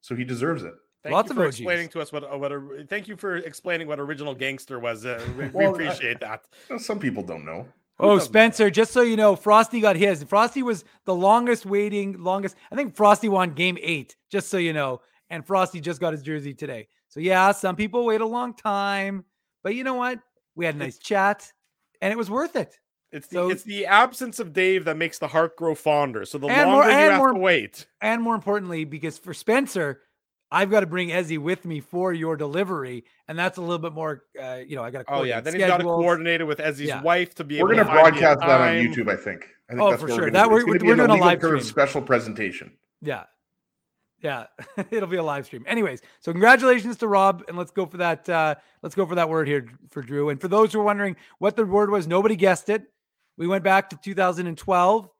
so 0.00 0.14
he 0.16 0.24
deserves 0.24 0.62
it. 0.62 0.72
Thank 1.02 1.12
Lots 1.12 1.26
you 1.28 1.32
of 1.32 1.36
for 1.36 1.44
OGs. 1.44 1.56
explaining 1.60 1.88
to 1.90 2.00
us 2.00 2.12
what 2.12 2.24
uh, 2.24 2.38
what 2.38 2.52
a, 2.52 2.86
thank 2.88 3.06
you 3.06 3.18
for 3.18 3.36
explaining 3.36 3.86
what 3.86 4.00
original 4.00 4.34
gangster 4.34 4.78
was. 4.80 5.04
Uh, 5.04 5.22
we, 5.36 5.48
Well, 5.48 5.52
we 5.52 5.84
I- 5.84 5.88
appreciate 5.88 6.20
that. 6.20 6.40
Some 6.78 6.98
people 6.98 7.22
don't 7.22 7.44
know. 7.44 7.68
Oh? 7.98 8.18
Spencer, 8.18 8.68
just 8.70 8.92
so 8.92 9.00
you 9.02 9.16
know, 9.16 9.36
Frosty 9.36 9.80
got 9.80 9.96
his. 9.96 10.22
Frosty 10.24 10.62
was 10.62 10.84
the 11.06 11.14
longest 11.14 11.64
waiting, 11.64 12.22
longest. 12.22 12.54
I 12.70 12.76
think 12.76 12.94
Frosty 12.94 13.28
won 13.28 13.52
game 13.54 13.78
eight, 13.80 14.16
just 14.30 14.48
so 14.48 14.58
you 14.58 14.72
know. 14.72 15.00
And 15.30 15.44
Frosty 15.46 15.80
just 15.80 16.00
got 16.00 16.12
his 16.12 16.22
jersey 16.22 16.54
today. 16.54 16.88
So 17.08 17.20
yeah, 17.20 17.52
some 17.52 17.74
people 17.76 18.04
wait 18.04 18.20
a 18.20 18.26
long 18.26 18.54
time, 18.54 19.24
but 19.62 19.74
you 19.74 19.82
know 19.82 19.94
what? 19.94 20.18
We 20.54 20.66
had 20.66 20.74
a 20.74 20.78
nice 20.78 20.98
chat, 20.98 21.50
and 22.00 22.12
it 22.12 22.16
was 22.16 22.30
worth 22.30 22.54
it. 22.56 22.78
It's 23.12 23.28
the 23.28 23.36
So- 23.36 23.50
it's 23.50 23.62
the 23.62 23.86
absence 23.86 24.38
of 24.40 24.52
Dave 24.52 24.84
that 24.84 24.96
makes 24.96 25.18
the 25.18 25.28
heart 25.28 25.56
grow 25.56 25.74
fonder. 25.74 26.24
So 26.26 26.38
the 26.38 26.48
longer 26.48 26.66
more- 26.66 26.84
you 26.84 26.90
have 26.90 27.18
more- 27.18 27.32
to 27.32 27.38
wait, 27.38 27.86
And 28.00 28.20
more 28.22 28.34
importantly, 28.34 28.84
because 28.84 29.16
for 29.16 29.32
Spencer, 29.32 30.02
I've 30.50 30.70
got 30.70 30.80
to 30.80 30.86
bring 30.86 31.08
Ezzy 31.08 31.38
with 31.38 31.64
me 31.64 31.80
for 31.80 32.12
your 32.12 32.36
delivery, 32.36 33.04
and 33.26 33.36
that's 33.38 33.58
a 33.58 33.60
little 33.60 33.78
bit 33.78 33.92
more. 33.92 34.22
Uh, 34.40 34.60
you 34.66 34.76
know, 34.76 34.84
I 34.84 34.90
got 34.90 35.06
to. 35.06 35.12
oh 35.12 35.22
yeah, 35.24 35.40
then 35.40 35.54
he's 35.54 35.64
got 35.66 35.78
to 35.78 35.82
coordinate 35.84 36.40
it 36.40 36.44
with 36.44 36.58
Ezzy's 36.58 36.82
Yeah. 36.88 37.02
wife 37.02 37.34
to 37.36 37.44
be. 37.44 37.60
We're 37.62 37.72
able 37.74 37.84
going 37.84 37.86
to 37.86 37.92
to 37.92 38.02
find 38.02 38.06
the 38.16 38.20
broadcast 38.20 38.40
that 38.40 38.60
on. 38.60 38.74
YouTube, 38.76 39.10
I 39.10 39.16
think. 39.16 39.48
I 39.68 39.72
think 39.72 39.82
Oh, 39.82 39.90
that's 39.90 40.02
for 40.02 40.08
sure. 40.08 40.18
We're 40.22 40.30
That 40.30 40.48
gonna 40.48 40.60
do. 40.60 40.66
we're- 40.66 40.76
It's 40.76 40.82
gonna 40.84 41.02
we're 41.02 41.06
doing 41.08 41.20
a 41.20 41.24
live 41.24 41.40
Curve 41.40 41.60
stream. 41.62 41.70
special 41.72 42.02
presentation. 42.02 42.72
Yeah. 43.02 43.24
Yeah. 44.20 44.46
It'll 44.90 45.08
be 45.08 45.16
a 45.16 45.22
live 45.22 45.46
stream. 45.46 45.64
Anyways, 45.66 46.00
so 46.20 46.30
congratulations 46.32 46.96
to 46.98 47.08
Rob. 47.08 47.42
And 47.48 47.56
let's 47.58 47.70
go 47.72 47.84
for 47.86 47.96
that. 47.98 48.28
Uh, 48.28 48.54
let's 48.82 48.94
go 48.94 49.04
for 49.04 49.16
that 49.16 49.28
word 49.28 49.48
here 49.48 49.66
for 49.90 50.02
Drew. 50.02 50.28
And 50.30 50.40
for 50.40 50.48
those 50.48 50.72
who 50.72 50.80
are 50.80 50.84
wondering 50.84 51.16
what 51.38 51.56
the 51.56 51.66
word 51.66 51.90
was, 51.90 52.06
nobody 52.06 52.36
guessed 52.36 52.68
it. 52.70 52.84
We 53.36 53.46
went 53.46 53.64
back 53.64 53.90
to 53.90 53.96
2012 53.96 55.10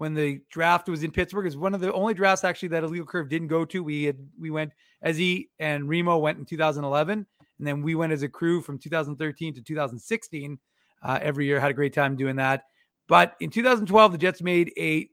when 0.00 0.14
the 0.14 0.40
draft 0.48 0.88
was 0.88 1.02
in 1.04 1.10
Pittsburgh. 1.10 1.46
It's 1.46 1.56
one 1.56 1.74
of 1.74 1.82
the 1.82 1.92
only 1.92 2.14
drafts 2.14 2.42
actually 2.42 2.68
that 2.68 2.84
Illegal 2.84 3.04
Curve 3.04 3.28
didn't 3.28 3.48
go 3.48 3.66
to. 3.66 3.84
We 3.84 4.04
had 4.04 4.16
we 4.38 4.48
went 4.48 4.72
Ezzy 5.04 5.48
and 5.58 5.90
Remo 5.90 6.16
went 6.16 6.38
in 6.38 6.46
2011, 6.46 7.26
and 7.58 7.66
then 7.66 7.82
we 7.82 7.94
went 7.94 8.10
as 8.10 8.22
a 8.22 8.28
crew 8.28 8.62
from 8.62 8.78
2013 8.78 9.52
to 9.52 9.60
2016. 9.60 10.58
Uh, 11.02 11.18
every 11.20 11.44
year 11.44 11.60
had 11.60 11.70
a 11.70 11.74
great 11.74 11.92
time 11.92 12.16
doing 12.16 12.36
that. 12.36 12.62
But 13.08 13.36
in 13.40 13.50
2012, 13.50 14.12
the 14.12 14.16
Jets 14.16 14.40
made 14.40 14.72
a 14.78 15.06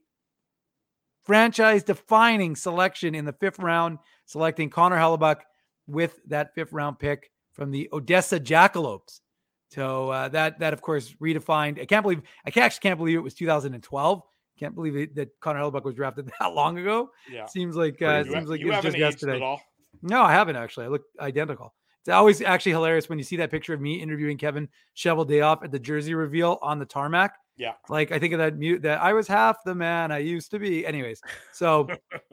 franchise 1.22 1.82
defining 1.82 2.56
selection 2.56 3.14
in 3.14 3.26
the 3.26 3.34
fifth 3.34 3.58
round, 3.58 3.98
selecting 4.24 4.70
Connor 4.70 4.96
Hellebuyck 4.96 5.40
with 5.86 6.18
that 6.28 6.54
fifth 6.54 6.72
round 6.72 6.98
pick 6.98 7.30
from 7.52 7.70
the 7.70 7.90
Odessa 7.92 8.40
Jackalopes. 8.40 9.20
So 9.70 10.08
uh, 10.08 10.28
that 10.30 10.60
that 10.60 10.72
of 10.72 10.80
course 10.80 11.14
redefined. 11.20 11.78
I 11.78 11.84
can't 11.84 12.02
believe 12.02 12.22
I 12.46 12.58
actually 12.58 12.80
can't 12.80 12.96
believe 12.96 13.18
it 13.18 13.22
was 13.22 13.34
2012. 13.34 14.22
Can't 14.58 14.74
believe 14.74 14.96
it, 14.96 15.14
that 15.14 15.28
Connor 15.40 15.60
Hellebuyck 15.60 15.84
was 15.84 15.94
drafted 15.94 16.30
that 16.40 16.54
long 16.54 16.78
ago. 16.78 17.10
Yeah, 17.30 17.46
Seems 17.46 17.76
like 17.76 18.00
uh, 18.02 18.24
seems 18.24 18.48
like 18.48 18.60
it 18.60 18.66
was 18.66 18.82
just 18.82 18.98
yesterday. 18.98 19.38
No, 20.02 20.22
I 20.22 20.32
haven't 20.32 20.56
actually. 20.56 20.86
I 20.86 20.88
look 20.88 21.02
identical. 21.20 21.74
It's 22.00 22.08
always 22.14 22.40
actually 22.40 22.72
hilarious 22.72 23.08
when 23.08 23.18
you 23.18 23.24
see 23.24 23.36
that 23.36 23.50
picture 23.50 23.74
of 23.74 23.80
me 23.80 24.00
interviewing 24.00 24.38
Kevin 24.38 24.68
Cheveldayoff 24.96 25.62
at 25.64 25.72
the 25.72 25.78
jersey 25.78 26.14
reveal 26.14 26.58
on 26.62 26.78
the 26.78 26.86
tarmac. 26.86 27.34
Yeah, 27.56 27.72
Like 27.88 28.12
I 28.12 28.20
think 28.20 28.32
of 28.32 28.38
that 28.38 28.56
mute 28.56 28.82
that 28.82 29.00
I 29.00 29.12
was 29.12 29.26
half 29.26 29.56
the 29.64 29.74
man 29.74 30.12
I 30.12 30.18
used 30.18 30.52
to 30.52 30.60
be. 30.60 30.86
Anyways, 30.86 31.20
so 31.52 31.88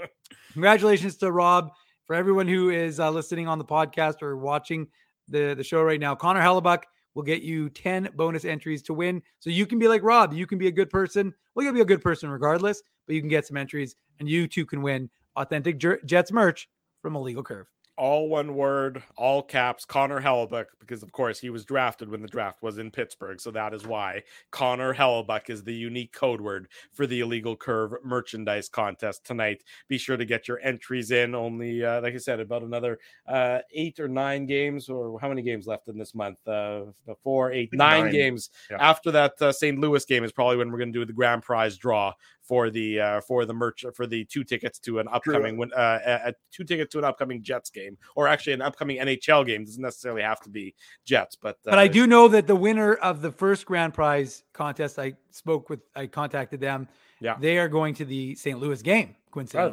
congratulations 0.54 1.18
to 1.18 1.32
Rob 1.32 1.72
for 2.06 2.16
everyone 2.16 2.48
who 2.48 2.70
is 2.70 3.00
uh, 3.00 3.10
listening 3.10 3.48
on 3.48 3.58
the 3.58 3.66
podcast 3.66 4.22
or 4.22 4.38
watching 4.38 4.88
the 5.28 5.56
the 5.56 5.64
show 5.64 5.82
right 5.82 6.00
now. 6.00 6.14
Connor 6.14 6.42
Hellebuyck 6.42 6.84
will 7.16 7.24
get 7.24 7.42
you 7.42 7.70
10 7.70 8.10
bonus 8.16 8.46
entries 8.46 8.84
to 8.84 8.94
win. 8.94 9.24
So 9.40 9.50
you 9.50 9.66
can 9.66 9.80
be 9.80 9.88
like 9.88 10.04
Rob, 10.04 10.34
you 10.34 10.46
can 10.46 10.60
be 10.60 10.68
a 10.68 10.72
good 10.72 10.90
person. 10.90 11.34
Well, 11.56 11.64
you'll 11.64 11.74
be 11.74 11.82
a 11.82 11.86
good 11.86 12.02
person 12.02 12.30
regardless, 12.30 12.84
but 13.08 13.16
you 13.16 13.22
can 13.22 13.30
get 13.30 13.48
some 13.48 13.58
entries 13.58 13.96
and 14.20 14.30
you 14.30 14.48
too 14.48 14.66
can 14.66 14.82
win 14.82 15.10
authentic 15.36 15.80
Jets 16.06 16.32
merch 16.32 16.70
from 17.02 17.16
Illegal 17.16 17.44
Curve. 17.44 17.68
All 17.98 18.28
one 18.28 18.56
word, 18.56 19.04
all 19.18 19.42
caps, 19.42 19.86
Connor 19.86 20.22
Hellebuyck, 20.22 20.66
because 20.80 21.02
of 21.02 21.12
course 21.12 21.40
he 21.40 21.50
was 21.50 21.66
drafted 21.66 22.10
when 22.10 22.22
the 22.22 22.28
draft 22.28 22.62
was 22.62 22.78
in 22.78 22.92
Pittsburgh. 22.92 23.40
So 23.40 23.52
that 23.52 23.74
is 23.74 23.88
why 23.88 24.24
Connor 24.52 24.94
Hellebuyck 24.94 25.50
is 25.50 25.64
the 25.64 25.74
unique 25.74 26.12
code 26.12 26.42
word 26.42 26.68
for 26.94 27.08
the 27.08 27.22
illegal 27.22 27.56
curve 27.56 27.94
merchandise 28.04 28.70
contest 28.70 29.26
tonight. 29.26 29.64
Be 29.88 29.98
sure 29.98 30.18
to 30.18 30.26
get 30.26 30.48
your 30.48 30.60
entries 30.62 31.12
in. 31.12 31.34
Only, 31.34 31.84
uh, 31.84 32.02
like 32.02 32.14
I 32.14 32.18
said, 32.18 32.40
about 32.40 32.64
another 32.64 33.00
uh, 33.28 33.60
eight 33.74 34.00
or 34.00 34.08
nine 34.08 34.46
games, 34.46 34.90
or 34.90 35.20
how 35.20 35.30
many 35.30 35.42
games 35.42 35.66
left 35.66 35.88
in 35.88 35.98
this 35.98 36.14
month? 36.14 36.46
Uh, 36.48 36.86
four, 37.24 37.52
eight, 37.52 37.74
nine 37.74 38.06
nine. 38.06 38.12
games. 38.12 38.50
Yeah. 38.70 38.78
After 38.80 39.12
that 39.12 39.42
uh, 39.42 39.52
St. 39.52 39.80
Louis 39.80 40.04
game 40.06 40.24
is 40.24 40.32
probably 40.32 40.58
when 40.58 40.72
we're 40.72 40.80
going 40.80 40.94
to 40.94 41.00
do 41.00 41.06
the 41.06 41.14
grand 41.14 41.44
prize 41.44 41.78
draw 41.78 42.14
for 42.46 42.70
the 42.70 43.00
uh, 43.00 43.22
for 43.22 43.46
the 43.46 43.54
merch 43.54 43.86
for 43.94 44.08
the 44.08 44.24
two 44.26 44.44
tickets 44.44 44.80
to 44.80 45.00
an 45.00 45.08
upcoming 45.12 45.58
win- 45.58 45.74
uh, 45.74 46.00
a, 46.06 46.30
a 46.30 46.34
two 46.52 46.64
tickets 46.64 46.92
to 46.94 47.00
an 47.00 47.04
upcoming 47.04 47.42
Jets 47.42 47.70
game, 47.70 47.98
or 48.16 48.28
actually 48.28 48.54
an 48.54 48.62
upcoming 48.62 48.98
NHL 48.98 49.46
game. 49.46 49.64
Doesn't 49.66 49.82
necessarily 49.82 50.22
have 50.22 50.40
to 50.42 50.50
be 50.50 50.76
Jets, 51.06 51.36
but 51.36 51.56
uh, 51.66 51.72
But 51.72 51.80
I 51.80 51.88
do 51.88 52.08
know 52.08 52.28
that 52.30 52.48
the 52.48 52.56
winner 52.56 52.94
of 52.96 53.22
the 53.22 53.32
first 53.32 53.66
grand 53.66 53.94
prize 53.94 54.44
contest, 54.54 55.00
I 55.00 55.14
spoke 55.32 55.70
with, 55.70 55.82
I 55.96 56.08
contacted 56.08 56.60
them. 56.60 56.88
Yeah. 57.22 57.38
They 57.40 57.58
are 57.58 57.70
going 57.70 57.94
to 57.96 58.06
the 58.06 58.36
St. 58.36 58.60
Louis 58.60 58.82
game, 58.82 59.16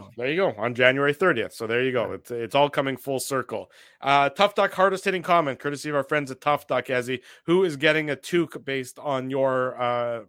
Oh, 0.01 0.11
there 0.17 0.29
you 0.29 0.37
go 0.37 0.55
on 0.57 0.75
January 0.75 1.15
30th. 1.15 1.53
So 1.53 1.67
there 1.67 1.83
you 1.83 1.93
go. 1.93 2.13
It's 2.13 2.31
it's 2.31 2.55
all 2.55 2.71
coming 2.71 2.97
full 2.97 3.21
circle. 3.21 3.71
Uh, 4.01 4.29
Tough 4.29 4.55
Duck 4.55 4.73
hardest 4.73 5.05
hitting 5.05 5.23
comment, 5.23 5.59
courtesy 5.59 5.89
of 5.89 5.97
our 5.97 6.05
friends 6.05 6.31
at 6.31 6.41
Tough 6.41 6.67
Duck, 6.67 6.87
Ezzy, 6.87 7.21
who 7.47 7.65
is 7.65 7.77
getting 7.77 8.11
a 8.11 8.17
toque 8.17 8.65
based 8.65 8.99
on 8.99 9.29
your 9.31 9.81
uh, 9.81 10.21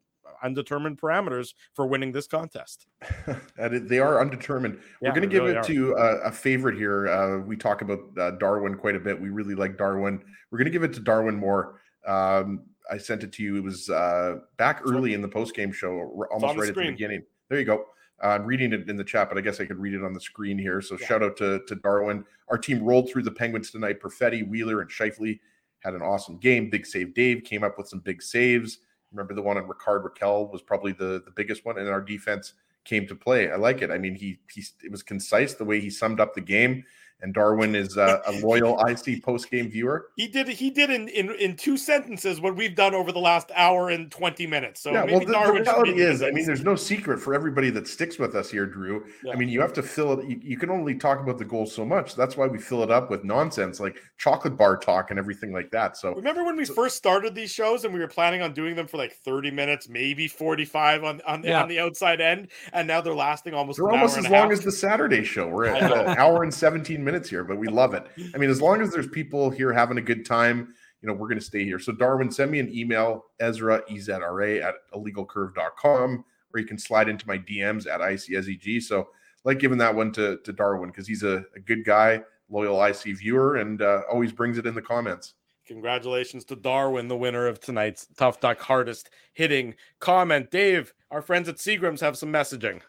undetermined 0.44 1.00
parameters 1.00 1.54
for 1.74 1.88
winning 1.88 2.12
this 2.12 2.28
contest. 2.28 2.86
and 3.58 3.88
they 3.88 4.00
are 4.00 4.22
undetermined. 4.22 4.80
Yeah, 5.02 5.10
We're 5.10 5.16
going 5.16 5.30
to 5.30 5.34
give 5.34 5.44
really 5.44 5.58
it 5.58 5.64
to 5.66 5.96
uh, 5.96 6.20
a 6.26 6.32
favorite 6.32 6.78
here. 6.78 7.08
Uh, 7.08 7.40
we 7.40 7.56
talk 7.56 7.82
about 7.82 8.00
uh, 8.20 8.32
Darwin 8.32 8.76
quite 8.76 8.96
a 8.96 9.00
bit. 9.00 9.20
We 9.20 9.30
really 9.30 9.56
like 9.56 9.78
Darwin. 9.78 10.24
We're 10.52 10.58
going 10.58 10.66
to 10.66 10.72
give 10.72 10.84
it 10.84 10.94
to 10.94 11.00
Darwin 11.00 11.36
more. 11.36 11.82
Um, 12.06 12.66
I 12.92 12.98
sent 12.98 13.24
it 13.24 13.32
to 13.34 13.44
you. 13.44 13.58
It 13.58 13.64
was 13.64 13.90
uh, 13.90 14.40
back 14.58 14.82
early 14.86 15.14
in 15.14 15.22
the 15.22 15.28
post 15.28 15.56
game 15.56 15.72
show, 15.72 16.28
almost 16.32 16.58
right 16.58 16.70
at 16.70 16.76
the 16.76 16.92
beginning. 16.92 17.24
There 17.50 17.60
you 17.60 17.66
go. 17.66 17.86
Uh, 18.24 18.28
I'm 18.28 18.46
reading 18.46 18.74
it 18.74 18.90
in 18.90 18.96
the 18.96 19.04
chat, 19.04 19.30
but 19.30 19.38
I 19.38 19.42
guess 19.42 19.60
I 19.60 19.66
could 19.66 19.78
read 19.78 19.94
it 19.94 20.04
on 20.04 20.14
the 20.14 20.22
screen 20.22 20.58
here. 20.58 20.82
So 20.82 20.98
Yeah. 21.00 21.08
shout 21.08 21.24
out 21.24 21.38
to, 21.38 21.62
to 21.68 21.76
Darwin. 21.76 22.26
Our 22.50 22.58
team 22.58 22.84
rolled 22.84 23.10
through 23.10 23.24
the 23.24 23.32
Penguins 23.32 23.72
tonight. 23.72 24.00
Perfetti, 24.00 24.48
Wheeler, 24.48 24.82
and 24.82 24.90
Scheifele 24.90 25.40
had 25.80 25.94
an 25.94 26.02
awesome 26.02 26.38
game. 26.38 26.70
Big 26.70 26.86
save 26.86 27.14
Dave 27.14 27.44
came 27.44 27.64
up 27.64 27.78
with 27.78 27.88
some 27.88 28.00
big 28.00 28.22
saves. 28.22 28.80
Remember 29.14 29.34
the 29.34 29.42
one 29.42 29.58
on 29.58 29.68
Rickard 29.68 30.04
Rakell 30.04 30.52
was 30.52 30.62
probably 30.62 30.92
the, 30.92 31.22
the 31.24 31.32
biggest 31.36 31.66
one, 31.66 31.78
and 31.78 31.88
our 31.88 32.02
defense 32.02 32.54
came 32.84 33.08
to 33.08 33.16
play. 33.16 33.52
I 33.52 33.56
like 33.56 33.82
it. 33.82 33.92
I 33.92 33.98
mean, 33.98 34.16
he 34.16 34.40
he 34.52 34.64
it 34.84 34.92
was 34.92 35.04
concise 35.04 35.54
the 35.54 35.66
way 35.66 35.80
he 35.80 35.90
summed 35.90 36.20
up 36.20 36.34
the 36.34 36.42
game. 36.42 36.84
And 37.24 37.34
Darwin 37.34 37.74
is 37.74 37.98
uh, 37.98 38.20
a 38.28 38.34
loyal 38.42 38.78
IC 38.86 39.24
post 39.24 39.50
game 39.50 39.70
viewer. 39.72 40.08
He 40.18 40.28
did 40.28 40.50
he 40.50 40.70
did 40.70 40.90
in, 40.90 41.08
in 41.08 41.32
in 41.36 41.56
two 41.56 41.78
sentences 41.78 42.42
what 42.42 42.58
we've 42.58 42.76
done 42.76 42.94
over 42.94 43.14
the 43.14 43.20
last 43.20 43.50
hour 43.56 43.90
and 43.90 44.12
20 44.12 44.46
minutes. 44.46 44.82
So 44.82 44.92
yeah, 44.92 45.06
maybe 45.06 45.12
well, 45.12 45.20
the, 45.22 45.26
the 45.28 45.32
Darwin 45.32 45.64
should 45.64 45.72
reality 45.72 46.02
is, 46.02 46.22
I 46.22 46.32
mean, 46.32 46.46
there's 46.46 46.64
no 46.66 46.76
secret 46.76 47.20
for 47.22 47.34
everybody 47.34 47.70
that 47.70 47.88
sticks 47.88 48.20
with 48.20 48.36
us 48.36 48.52
here, 48.52 48.66
Drew. 48.66 49.06
Yeah. 49.24 49.32
I 49.32 49.36
mean, 49.38 49.48
you 49.48 49.62
have 49.62 49.72
to 49.74 49.82
fill 49.82 50.20
it. 50.20 50.28
You, 50.28 50.38
you 50.44 50.58
can 50.58 50.70
only 50.70 50.96
talk 50.96 51.22
about 51.22 51.38
the 51.38 51.46
goals 51.46 51.74
so 51.74 51.86
much. 51.86 52.14
That's 52.16 52.36
why 52.36 52.46
we 52.48 52.58
fill 52.60 52.84
it 52.84 52.92
up 52.92 53.10
with 53.10 53.24
nonsense 53.24 53.80
like 53.80 53.98
chocolate 54.18 54.58
bar 54.58 54.76
talk 54.76 55.10
and 55.10 55.18
everything 55.18 55.54
like 55.54 55.72
that. 55.72 55.96
So 55.96 56.14
Remember 56.16 56.44
when 56.44 56.58
we 56.58 56.66
first 56.66 56.98
started 56.98 57.34
these 57.36 57.52
shows 57.52 57.86
and 57.86 57.94
we 57.94 58.02
were 58.02 58.08
planning 58.08 58.42
on 58.42 58.54
doing 58.54 58.76
them 58.76 58.86
for 58.86 58.98
like 58.98 59.14
30 59.14 59.50
minutes, 59.50 59.88
maybe 59.88 60.28
45 60.28 61.06
on 61.06 61.22
on, 61.26 61.42
the 61.42 61.48
Yeah. 61.48 61.62
on 61.64 61.70
the 61.70 61.80
outside 61.80 62.20
end, 62.20 62.50
and 62.74 62.86
now 62.86 63.00
they're 63.00 63.14
lasting 63.16 63.54
almost 63.54 63.78
They're 63.78 63.88
an 63.88 63.94
almost 63.96 64.16
hour 64.16 64.20
as 64.20 64.26
and 64.26 64.34
long 64.34 64.50
half. 64.50 64.52
as 64.60 64.66
the 64.66 64.72
Saturday 64.74 65.24
show. 65.24 65.48
We're 65.48 65.68
at 65.68 65.90
an 65.90 66.18
hour 66.18 66.44
and 66.44 66.54
17 66.54 67.02
minutes 67.02 67.13
here, 67.30 67.44
but 67.44 67.58
we 67.58 67.68
love 67.68 67.94
it. 67.94 68.06
I 68.34 68.38
mean, 68.38 68.50
as 68.50 68.62
long 68.62 68.82
as 68.82 68.92
there's 68.92 69.08
people 69.08 69.50
here 69.50 69.72
having 69.72 69.98
a 69.98 70.02
good 70.02 70.26
time, 70.26 70.74
you 71.02 71.08
know, 71.08 71.14
we're 71.14 71.28
going 71.28 71.40
to 71.40 71.46
stay 71.46 71.64
here. 71.66 71.80
So, 71.80 71.92
Darwin, 71.92 72.32
send 72.32 72.50
me 72.52 72.60
an 72.60 72.74
email, 72.74 73.26
Ezra, 73.40 73.84
EZRA 73.90 74.62
at 74.64 74.76
illegalcurve.com, 74.94 76.26
or 76.54 76.60
you 76.60 76.66
can 76.66 76.78
slide 76.78 77.10
into 77.10 77.28
my 77.28 77.38
DMs 77.38 77.88
at 77.88 78.00
ICSEG. 78.00 78.82
So, 78.82 79.10
like 79.44 79.60
giving 79.60 79.78
that 79.80 79.94
one 79.94 80.12
to, 80.14 80.38
to 80.38 80.54
Darwin 80.54 80.90
because 80.90 81.08
he's 81.08 81.24
a, 81.24 81.44
a 81.56 81.60
good 81.60 81.84
guy, 81.84 82.22
loyal 82.50 82.82
IC 82.82 83.18
viewer, 83.18 83.58
and 83.58 83.82
uh, 83.82 84.04
always 84.10 84.32
brings 84.32 84.58
it 84.58 84.66
in 84.66 84.76
the 84.76 84.82
comments. 84.82 85.34
Congratulations 85.68 86.44
to 86.46 86.56
Darwin, 86.56 87.08
the 87.08 87.18
winner 87.18 87.48
of 87.48 87.60
tonight's 87.60 88.08
Tough 88.18 88.40
Duck 88.40 88.60
hardest 88.60 89.10
hitting 89.34 89.76
comment. 90.00 90.52
Dave, 90.52 90.94
our 91.10 91.22
friends 91.22 91.48
at 91.48 91.56
Seagrams 91.56 92.02
have 92.02 92.18
some 92.18 92.32
messaging. 92.32 92.82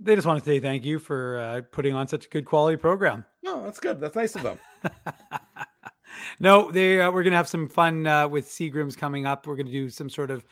They 0.00 0.14
just 0.14 0.26
want 0.26 0.42
to 0.42 0.44
say 0.44 0.60
thank 0.60 0.84
you 0.84 0.98
for 0.98 1.38
uh, 1.38 1.62
putting 1.70 1.94
on 1.94 2.08
such 2.08 2.26
a 2.26 2.28
good 2.28 2.44
quality 2.44 2.76
program. 2.76 3.24
No, 3.42 3.62
that's 3.62 3.80
good. 3.80 4.00
That's 4.00 4.16
nice 4.16 4.34
of 4.34 4.42
them. 4.42 4.58
No, 6.40 6.70
they 6.70 7.00
uh, 7.00 7.10
we're 7.10 7.22
gonna 7.22 7.36
have 7.36 7.48
some 7.48 7.68
fun 7.68 8.06
uh, 8.06 8.28
with 8.28 8.48
Seagrams 8.48 8.96
coming 8.96 9.26
up. 9.26 9.46
We're 9.46 9.56
gonna 9.56 9.70
do 9.70 9.90
some 9.90 10.10
sort 10.10 10.30
of 10.30 10.44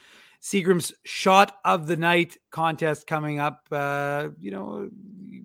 Seagrams 0.43 0.93
shot 1.05 1.59
of 1.64 1.86
the 1.86 1.97
night 1.97 2.36
contest 2.51 3.06
coming 3.06 3.39
up. 3.39 3.66
Uh, 3.70 4.28
you 4.40 4.51
know, 4.51 4.90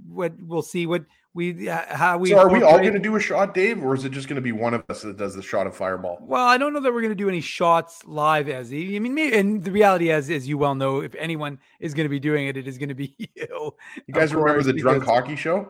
what 0.07 0.33
we'll 0.41 0.61
see 0.61 0.85
what 0.85 1.05
we 1.37 1.69
uh, 1.69 1.95
how 1.95 2.17
we. 2.17 2.29
so, 2.31 2.39
are 2.39 2.49
we 2.49 2.63
all 2.63 2.79
going 2.79 2.93
to 2.93 2.99
do 2.99 3.15
a 3.15 3.19
shot, 3.19 3.53
Dave, 3.53 3.83
or 3.83 3.93
is 3.93 4.03
it 4.03 4.09
just 4.11 4.27
going 4.27 4.37
to 4.37 4.41
be 4.41 4.51
one 4.51 4.73
of 4.73 4.83
us 4.89 5.03
that 5.03 5.17
does 5.17 5.35
the 5.35 5.43
shot 5.43 5.67
of 5.67 5.75
fireball? 5.75 6.17
Well, 6.19 6.45
I 6.45 6.57
don't 6.57 6.73
know 6.73 6.79
that 6.79 6.91
we're 6.91 7.01
going 7.01 7.11
to 7.11 7.15
do 7.15 7.29
any 7.29 7.41
shots 7.41 8.01
live, 8.05 8.49
as 8.49 8.71
I 8.71 8.75
mean, 8.75 9.13
me, 9.13 9.31
and 9.31 9.63
the 9.63 9.71
reality, 9.71 10.11
as 10.11 10.29
as 10.31 10.47
you 10.47 10.57
well 10.57 10.73
know, 10.73 10.99
if 11.01 11.13
anyone 11.15 11.59
is 11.79 11.93
going 11.93 12.05
to 12.05 12.09
be 12.09 12.19
doing 12.19 12.47
it, 12.47 12.57
it 12.57 12.67
is 12.67 12.79
going 12.79 12.89
to 12.89 12.95
be 12.95 13.15
you. 13.35 13.75
You 14.07 14.13
guys 14.13 14.31
Of 14.31 14.39
remember 14.39 14.63
the 14.63 14.73
drunk 14.73 15.03
hockey 15.03 15.35
show? 15.35 15.69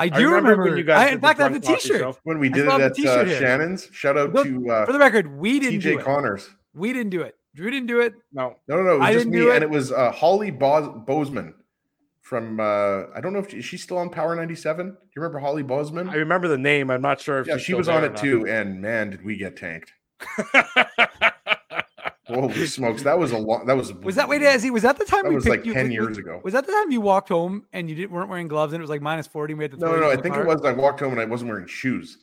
I 0.00 0.08
do 0.08 0.26
remember 0.26 0.50
remember, 0.50 0.64
when 0.70 0.76
you 0.78 0.84
guys 0.84 0.98
I, 0.98 1.04
did 1.06 1.14
in 1.14 1.20
fact, 1.20 1.40
I 1.40 1.42
have 1.44 1.52
the 1.54 1.60
T-shirt. 1.60 2.00
show. 2.00 2.16
When 2.24 2.38
we 2.40 2.48
did 2.48 2.66
still 2.66 2.80
it 2.80 2.82
at 2.82 2.94
t-shirt 2.94 3.18
uh, 3.18 3.24
here. 3.24 3.38
Shannon's. 3.38 3.88
Shout 3.92 4.18
out 4.18 4.32
Look, 4.32 4.46
to 4.46 4.70
uh, 4.70 4.86
For 4.86 4.92
the 4.92 4.98
record, 4.98 5.26
we 5.38 5.58
didn't 5.60 5.80
do 5.80 5.94
TJ 5.94 6.00
it. 6.00 6.04
Connors. 6.04 6.50
We 6.74 6.92
didn't 6.92 7.10
do 7.10 7.22
it. 7.22 7.36
Drew 7.56 7.70
didn't 7.70 7.88
do 7.88 8.00
it. 8.00 8.14
No, 8.32 8.54
No, 8.68 8.76
no, 8.76 8.82
no. 8.82 8.94
It 8.94 8.98
was 8.98 9.06
I 9.08 9.12
just 9.12 9.24
didn't 9.26 9.32
me, 9.34 9.38
do 9.40 9.50
it. 9.50 9.54
and 9.56 9.64
it 9.64 9.70
was 9.70 9.90
uh, 9.90 10.12
Holly 10.12 10.50
Bos- 10.52 10.90
Bozeman 11.06 11.54
from 12.28 12.60
uh 12.60 13.04
I 13.14 13.20
don't 13.22 13.32
know 13.32 13.38
if 13.38 13.50
she, 13.50 13.58
is 13.58 13.64
she 13.64 13.76
still 13.78 13.96
on 13.98 14.10
Power 14.10 14.34
97. 14.36 14.86
Do 14.86 14.92
you 14.92 15.22
remember 15.22 15.38
Holly 15.38 15.62
Bozeman? 15.62 16.10
I 16.10 16.16
remember 16.16 16.46
the 16.48 16.58
name. 16.58 16.90
I'm 16.90 17.00
not 17.00 17.20
sure 17.20 17.40
if 17.40 17.46
yeah, 17.46 17.54
she's 17.56 17.64
she 17.64 17.74
was 17.74 17.88
on 17.88 18.04
it 18.04 18.16
too, 18.16 18.46
and 18.46 18.80
man, 18.82 19.10
did 19.10 19.24
we 19.24 19.36
get 19.36 19.56
tanked. 19.56 19.92
not. 20.54 20.66
Holy 22.26 22.66
smokes, 22.66 23.02
that 23.04 23.18
was 23.18 23.32
a 23.32 23.38
long. 23.38 23.64
That 23.64 23.76
was 23.78 23.90
Was 23.94 24.16
that 24.16 24.28
wait, 24.28 24.42
Ezzy? 24.42 24.70
Was 24.70 24.82
that 24.82 24.98
the 24.98 25.06
time 25.06 25.22
That 25.22 25.30
we 25.30 25.36
was 25.36 25.44
picked 25.44 25.56
like 25.60 25.66
you- 25.66 25.72
10 25.72 25.86
was- 25.86 25.92
years 25.94 26.18
ago. 26.18 26.40
Was 26.44 26.52
that 26.52 26.66
the 26.66 26.72
time 26.72 26.90
you 26.90 27.00
walked 27.00 27.30
home 27.30 27.64
and 27.72 27.88
you 27.88 27.96
didn't 27.96 28.10
weren't 28.10 28.28
wearing 28.28 28.48
gloves 28.48 28.74
and 28.74 28.80
it 28.80 28.82
was 28.82 28.90
like 28.90 29.00
minus 29.00 29.26
forty? 29.26 29.52
And 29.52 29.58
we 29.58 29.64
had 29.64 29.70
to 29.72 29.78
No, 29.78 29.92
no, 29.92 30.00
no. 30.00 30.10
I 30.10 30.16
think 30.16 30.34
car? 30.34 30.44
it 30.44 30.46
was. 30.46 30.62
I 30.62 30.72
walked 30.72 31.00
home 31.00 31.12
and 31.12 31.20
I 31.20 31.24
wasn't 31.24 31.50
wearing 31.50 31.66
shoes. 31.66 32.18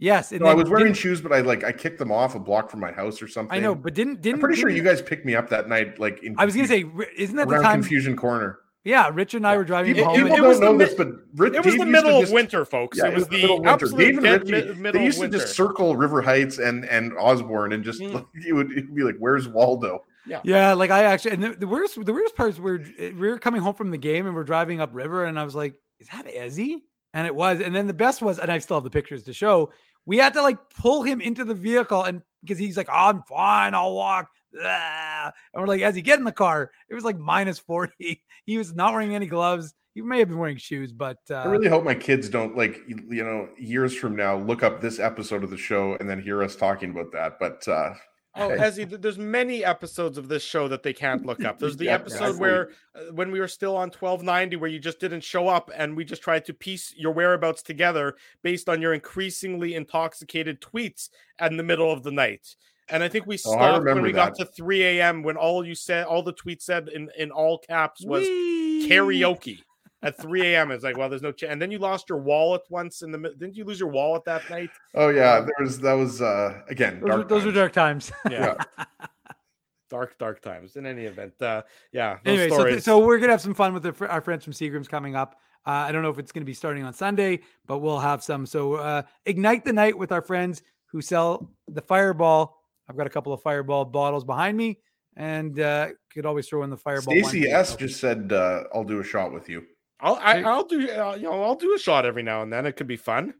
Yes, 0.00 0.32
No, 0.32 0.46
I 0.46 0.54
was 0.54 0.68
wearing 0.68 0.92
shoes, 0.92 1.20
but 1.20 1.32
I 1.32 1.40
like 1.42 1.62
I 1.62 1.70
kicked 1.70 2.00
them 2.00 2.10
off 2.10 2.34
a 2.34 2.40
block 2.40 2.68
from 2.68 2.80
my 2.80 2.90
house 2.90 3.22
or 3.22 3.28
something. 3.28 3.56
I 3.56 3.60
know, 3.60 3.76
but 3.76 3.94
didn't 3.94 4.22
didn't 4.22 4.36
I'm 4.36 4.40
pretty 4.40 4.60
sure 4.60 4.68
didn't- 4.70 4.84
you 4.84 4.90
guys 4.90 5.00
picked 5.00 5.24
me 5.24 5.36
up 5.36 5.48
that 5.50 5.68
night. 5.68 6.00
Like 6.00 6.20
in 6.24 6.34
I 6.36 6.44
was 6.46 6.56
gonna 6.56 6.66
say, 6.66 6.84
isn't 7.16 7.36
that 7.36 7.48
the 7.48 7.60
time? 7.60 7.80
Confusion 7.80 8.16
Corner. 8.16 8.58
Yeah, 8.84 9.10
Richard 9.12 9.38
and 9.38 9.46
I 9.46 9.56
were 9.56 9.64
driving 9.64 9.94
People, 9.94 10.10
home. 10.10 10.20
it- 10.20 10.22
people 10.24 10.36
don't 10.36 10.46
was 10.48 10.58
the 10.60 10.64
know 10.66 10.72
mi- 10.74 10.84
this, 10.84 10.94
but 10.94 11.08
Rich, 11.36 11.54
it 11.54 11.64
was 11.64 11.74
Dave 11.74 11.78
the 11.80 11.86
middle 11.86 12.20
just- 12.20 12.30
of 12.32 12.34
winter, 12.34 12.64
folks. 12.66 12.98
Yeah, 12.98 13.06
it 13.08 13.14
was 13.14 13.24
the 13.28 13.36
the 13.36 13.42
middle 13.42 13.56
of 13.56 13.80
winter. 13.80 13.96
Dave 13.96 14.14
and 14.18 14.22
dead 14.24 14.42
Richie, 14.50 14.52
mi- 14.74 14.80
middle 14.80 15.00
they 15.00 15.04
used 15.06 15.16
of 15.18 15.20
to 15.22 15.28
winter. 15.30 15.38
just 15.38 15.56
circle 15.56 15.96
River 15.96 16.20
Heights 16.20 16.58
and 16.58 16.84
and 16.84 17.12
Osborne 17.18 17.72
and 17.72 17.82
just 17.82 18.00
Mm. 18.00 18.12
like, 18.14 18.26
it 18.46 18.52
would 18.52 18.70
it'd 18.72 18.94
be 18.94 19.02
like, 19.02 19.16
"Where's 19.18 19.48
Waldo?" 19.48 20.04
Yeah, 20.26 20.40
yeah. 20.44 20.72
like 20.74 20.90
I 20.90 21.04
actually, 21.04 21.32
and 21.32 21.42
the, 21.44 21.50
the 21.50 21.66
worst, 21.66 22.02
the 22.04 22.12
weirdest 22.12 22.36
part 22.36 22.50
is 22.50 22.60
we're 22.60 22.84
we 23.18 23.28
are 23.28 23.38
coming 23.38 23.62
home 23.62 23.74
from 23.74 23.90
the 23.90 23.98
game 23.98 24.26
and 24.26 24.34
we're 24.34 24.44
driving 24.44 24.80
up 24.80 24.90
river, 24.92 25.24
and 25.24 25.38
I 25.38 25.44
was 25.44 25.54
like, 25.54 25.74
"Is 25.98 26.08
that 26.08 26.26
Ezzy?" 26.26 26.82
And 27.14 27.26
it 27.26 27.34
was, 27.34 27.60
and 27.60 27.74
then 27.74 27.86
the 27.86 27.94
best 27.94 28.20
was, 28.22 28.38
and 28.38 28.50
I 28.52 28.58
still 28.58 28.76
have 28.76 28.84
the 28.84 28.90
pictures 28.90 29.22
to 29.24 29.32
show. 29.32 29.70
We 30.04 30.18
had 30.18 30.34
to 30.34 30.42
like 30.42 30.58
pull 30.78 31.02
him 31.04 31.20
into 31.22 31.44
the 31.44 31.54
vehicle, 31.54 32.02
and 32.02 32.20
because 32.42 32.58
he's 32.58 32.76
like, 32.76 32.88
"I'm 32.92 33.22
fine, 33.22 33.72
I'll 33.74 33.94
walk." 33.94 34.28
Blah. 34.54 35.30
And 35.52 35.60
we're 35.60 35.66
like, 35.66 35.80
"Ezzy, 35.80 36.02
get 36.02 36.18
in 36.18 36.24
the 36.24 36.32
car." 36.32 36.70
It 36.88 36.94
was 36.94 37.04
like 37.04 37.18
minus 37.18 37.58
forty. 37.58 38.22
He 38.46 38.58
was 38.58 38.74
not 38.74 38.92
wearing 38.92 39.14
any 39.14 39.26
gloves. 39.26 39.74
He 39.94 40.02
may 40.02 40.18
have 40.18 40.28
been 40.28 40.38
wearing 40.38 40.58
shoes, 40.58 40.92
but 40.92 41.16
uh, 41.30 41.36
I 41.36 41.46
really 41.46 41.68
hope 41.68 41.82
my 41.82 41.94
kids 41.94 42.28
don't 42.28 42.56
like 42.56 42.80
you 42.86 42.98
you 43.08 43.24
know 43.24 43.48
years 43.58 43.96
from 43.96 44.16
now 44.16 44.36
look 44.36 44.62
up 44.62 44.80
this 44.80 44.98
episode 44.98 45.44
of 45.44 45.50
the 45.50 45.56
show 45.56 45.96
and 45.98 46.08
then 46.10 46.20
hear 46.20 46.42
us 46.42 46.56
talking 46.56 46.90
about 46.90 47.12
that. 47.12 47.38
But 47.40 47.66
uh, 47.66 47.94
Oh, 48.36 48.48
hey, 48.48 48.56
Ezzy, 48.56 49.00
there's 49.00 49.18
many 49.18 49.64
episodes 49.64 50.18
of 50.18 50.26
this 50.28 50.42
show 50.42 50.66
that 50.66 50.82
they 50.82 50.92
can't 50.92 51.24
look 51.24 51.44
up. 51.44 51.58
There's 51.60 51.76
the 51.78 51.84
Yeah, 51.84 51.94
episode 51.94 52.16
exactly. 52.16 52.40
where 52.40 52.70
uh, 52.96 53.12
when 53.12 53.30
we 53.30 53.38
were 53.38 53.46
still 53.48 53.76
on 53.76 53.90
1290 53.90 54.56
where 54.56 54.68
you 54.70 54.80
just 54.80 54.98
didn't 54.98 55.22
show 55.22 55.46
up 55.46 55.70
and 55.76 55.96
we 55.96 56.04
just 56.04 56.22
tried 56.22 56.44
to 56.46 56.54
piece 56.54 56.92
your 56.96 57.12
whereabouts 57.12 57.62
together 57.62 58.16
based 58.42 58.68
on 58.68 58.82
your 58.82 58.92
increasingly 58.92 59.74
intoxicated 59.76 60.60
tweets 60.60 61.10
in 61.40 61.56
the 61.56 61.62
middle 61.62 61.92
of 61.92 62.02
the 62.02 62.10
night. 62.10 62.56
And 62.88 63.02
I 63.02 63.08
think 63.08 63.26
we 63.26 63.34
Oh, 63.36 63.38
stopped 63.38 63.60
when 63.60 63.78
remember 63.80 64.02
we 64.02 64.12
got 64.12 64.34
to 64.36 64.44
3 64.44 64.82
a.m. 64.84 65.22
when 65.22 65.36
all 65.36 65.66
you 65.66 65.74
said, 65.74 66.04
all 66.04 66.22
the 66.22 66.34
tweets 66.34 66.62
said 66.62 66.88
in, 66.88 67.08
in 67.16 67.30
all 67.30 67.58
caps 67.58 68.04
was 68.04 68.22
Whee! 68.22 68.86
karaoke 68.88 69.58
at 70.02 70.20
3 70.20 70.42
a.m. 70.54 70.70
It's 70.70 70.84
like, 70.84 70.98
well, 70.98 71.08
there's 71.08 71.22
no 71.22 71.32
chance. 71.32 71.50
And 71.52 71.62
then 71.62 71.70
you 71.70 71.78
lost 71.78 72.10
your 72.10 72.18
wallet 72.18 72.60
once 72.68 73.00
in 73.02 73.10
the 73.10 73.16
mid- 73.18 73.38
didn't 73.38 73.56
you 73.56 73.64
lose 73.64 73.80
your 73.80 73.88
wallet 73.88 74.24
that 74.26 74.48
night? 74.50 74.68
oh 74.94 75.08
yeah, 75.08 75.40
there 75.40 75.54
was 75.60 75.80
that 75.80 75.94
was 75.94 76.20
uh 76.20 76.60
again 76.68 77.00
Those, 77.00 77.02
were, 77.02 77.08
dark 77.16 77.28
those 77.28 77.44
were 77.46 77.52
times. 77.52 77.54
dark 77.54 77.72
times. 77.72 78.12
Yeah. 78.30 78.54
dark, 79.90 80.18
dark 80.18 80.42
times. 80.42 80.76
In 80.76 80.86
any 80.86 81.04
event, 81.04 81.40
uh, 81.40 81.62
yeah. 81.92 82.18
Anyway, 82.24 82.48
so, 82.48 82.64
th- 82.64 82.82
so 82.82 82.98
we're 82.98 83.18
gonna 83.18 83.32
have 83.32 83.40
some 83.40 83.54
fun 83.54 83.72
with 83.74 83.82
the, 83.82 83.92
fr- 83.92 84.06
our 84.06 84.20
friends 84.20 84.44
from 84.44 84.52
Seagram's 84.52 84.88
coming 84.88 85.14
up. 85.16 85.40
Uh, 85.66 85.70
I 85.70 85.92
don't 85.92 86.02
know 86.02 86.10
if 86.10 86.18
it's 86.18 86.32
gonna 86.32 86.44
be 86.44 86.54
starting 86.54 86.84
on 86.84 86.92
Sunday, 86.92 87.40
but 87.66 87.78
we'll 87.78 87.98
have 88.00 88.22
some. 88.22 88.44
So 88.46 88.74
uh, 88.74 89.02
ignite 89.24 89.64
the 89.64 89.72
night 89.72 89.96
with 89.96 90.12
our 90.12 90.22
friends 90.22 90.62
who 90.86 91.00
sell 91.00 91.50
the 91.68 91.80
Fireball. 91.82 92.60
I've 92.88 92.96
got 92.96 93.06
a 93.06 93.10
couple 93.10 93.32
of 93.32 93.42
Fireball 93.42 93.84
bottles 93.86 94.24
behind 94.24 94.56
me, 94.56 94.78
and 95.16 95.58
uh, 95.58 95.88
could 96.12 96.26
always 96.26 96.48
throw 96.48 96.62
in 96.62 96.70
the 96.70 96.76
Fireball. 96.76 97.12
Stacy 97.14 97.50
S 97.50 97.76
just 97.76 98.00
said 98.00 98.32
uh, 98.32 98.64
I'll 98.74 98.84
do 98.84 99.00
a 99.00 99.04
shot 99.04 99.32
with 99.32 99.48
you. 99.48 99.64
I'll 100.00 100.16
I, 100.16 100.38
Hey. 100.38 100.44
I'll 100.44 100.64
do 100.64 100.90
uh, 100.90 101.14
you 101.14 101.22
know 101.24 101.42
I'll 101.42 101.54
do 101.54 101.74
a 101.74 101.78
shot 101.78 102.04
every 102.04 102.22
now 102.22 102.42
and 102.42 102.52
then. 102.52 102.66
It 102.66 102.72
could 102.76 102.86
be 102.88 102.96
fun. 102.96 103.34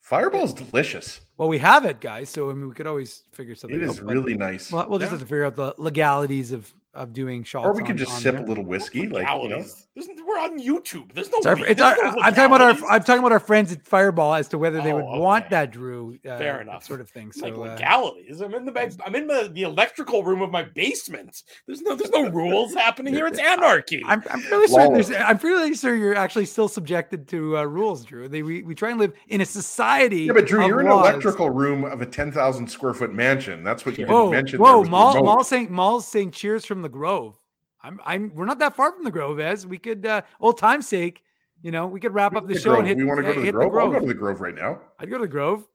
Fireball's 0.00 0.54
delicious. 0.54 1.20
Well, 1.36 1.48
we 1.48 1.58
have 1.58 1.84
it, 1.84 2.00
guys. 2.00 2.30
So 2.30 2.50
I 2.50 2.54
mean, 2.54 2.68
we 2.68 2.74
could 2.74 2.86
always 2.86 3.24
figure 3.32 3.54
something. 3.54 3.78
It 3.78 3.82
is 3.82 3.98
out, 3.98 4.06
but 4.06 4.14
really 4.14 4.36
nice. 4.36 4.72
Well, 4.72 4.88
we'll 4.88 4.98
just 4.98 5.10
Yeah. 5.10 5.18
have 5.18 5.20
to 5.20 5.26
figure 5.26 5.44
out 5.44 5.56
the 5.56 5.74
legalities 5.76 6.52
of 6.52 6.72
of 6.94 7.12
doing 7.12 7.44
shots. 7.44 7.66
or 7.66 7.72
we 7.72 7.82
could 7.82 7.90
on- 7.92 7.96
just 7.98 8.12
on 8.12 8.20
sip 8.20 8.34
there. 8.34 8.44
a 8.44 8.46
little 8.46 8.64
whiskey, 8.64 9.08
like 9.08 9.26
you 9.28 9.48
know. 9.48 9.56
There's- 9.56 9.84
we're 10.26 10.38
on 10.38 10.60
YouTube. 10.60 11.12
There's 11.12 11.28
no. 11.32 11.38
It's 11.38 11.46
our, 11.46 11.56
re- 11.56 11.62
it's 11.68 11.80
there's 11.80 11.98
our, 11.98 12.14
no 12.14 12.22
I'm 12.22 12.32
talking 12.34 12.54
about 12.54 12.60
our. 12.60 12.90
I'm 12.90 13.02
talking 13.02 13.18
about 13.18 13.32
our 13.32 13.40
friends 13.40 13.72
at 13.72 13.84
Fireball 13.84 14.34
as 14.34 14.46
to 14.48 14.58
whether 14.58 14.80
they 14.80 14.92
would 14.92 15.02
Oh, 15.04 15.18
want 15.20 15.50
that, 15.50 15.72
Drew. 15.72 16.16
Uh, 16.24 16.38
Fair 16.38 16.60
enough. 16.60 16.84
Sort 16.84 17.00
of 17.00 17.10
thing. 17.10 17.32
So 17.32 17.46
like 17.46 17.54
uh, 17.54 17.72
legalities. 17.72 18.40
I'm 18.40 18.54
in 18.54 18.64
the 18.64 19.02
I'm 19.04 19.14
in 19.16 19.26
the, 19.26 19.50
the 19.52 19.62
electrical 19.62 20.22
room 20.22 20.40
of 20.40 20.50
my 20.52 20.62
basement. 20.62 21.42
There's 21.66 21.80
no 21.82 21.96
there's 21.96 22.10
no 22.10 22.28
rules 22.28 22.74
happening 22.74 23.12
here. 23.12 23.26
It's 23.26 23.38
anarchy. 23.40 24.02
I'm, 24.06 24.22
I'm 24.30 24.40
really 24.42 24.68
certain 24.68 24.94
there's, 24.94 25.10
I'm 25.10 25.38
really 25.38 25.74
sure 25.74 25.96
you're 25.96 26.14
actually 26.14 26.46
still 26.46 26.68
subjected 26.68 27.26
to 27.28 27.58
uh, 27.58 27.64
rules, 27.64 28.04
Drew. 28.04 28.28
They, 28.28 28.42
we, 28.42 28.62
we 28.62 28.74
try 28.76 28.90
and 28.90 29.00
live 29.00 29.14
in 29.28 29.40
a 29.40 29.46
society. 29.46 30.22
Yeah, 30.24 30.32
but 30.32 30.46
Drew, 30.46 30.64
you're 30.66 30.80
in 30.80 30.86
an 30.86 30.92
electrical 30.92 31.50
room 31.50 31.84
of 31.84 32.02
a 32.02 32.06
10,000 32.06 32.68
square 32.68 32.94
foot 32.94 33.12
mansion. 33.12 33.64
That's 33.64 33.84
what 33.84 33.92
you 33.98 34.04
didn't 34.04 34.14
Whoa, 34.14 34.30
mention. 34.30 34.60
whoa, 34.60 34.82
there 34.82 34.90
Maul, 34.90 35.14
remote. 35.14 35.24
Maul 35.24 35.44
saying 35.44 35.72
Maul's 35.72 36.06
saying 36.06 36.30
cheers 36.30 36.64
from 36.64 36.82
the 36.82 36.87
Grove. 36.88 37.38
I'm 37.82 38.00
I'm 38.04 38.32
we're 38.34 38.44
not 38.46 38.58
that 38.58 38.74
far 38.76 38.92
from 38.92 39.04
the 39.04 39.10
Grove, 39.10 39.38
as 39.40 39.66
we 39.66 39.78
could 39.78 40.04
uh, 40.04 40.22
old 40.40 40.58
time's 40.58 40.88
sake, 40.88 41.22
you 41.62 41.70
know, 41.70 41.86
we 41.86 42.00
could 42.00 42.12
wrap 42.14 42.34
up 42.34 42.46
the, 42.48 42.54
The 42.54 42.60
show 42.60 42.70
Grove. 42.70 42.78
and 42.80 42.88
hit. 42.88 42.96
we 42.96 43.04
want 43.04 43.18
to 43.18 43.22
go 43.22 43.32
to 43.34 43.38
the 43.40 43.46
hit 43.46 43.54
Grove. 43.54 43.74
I'll 43.74 43.90
go 43.92 44.00
to 44.00 44.06
the 44.06 44.14
Grove 44.14 44.40
right 44.40 44.54
now. 44.54 44.80
I'd 44.98 45.08
go 45.10 45.16
to 45.18 45.22
the 45.22 45.28
Grove. 45.28 45.66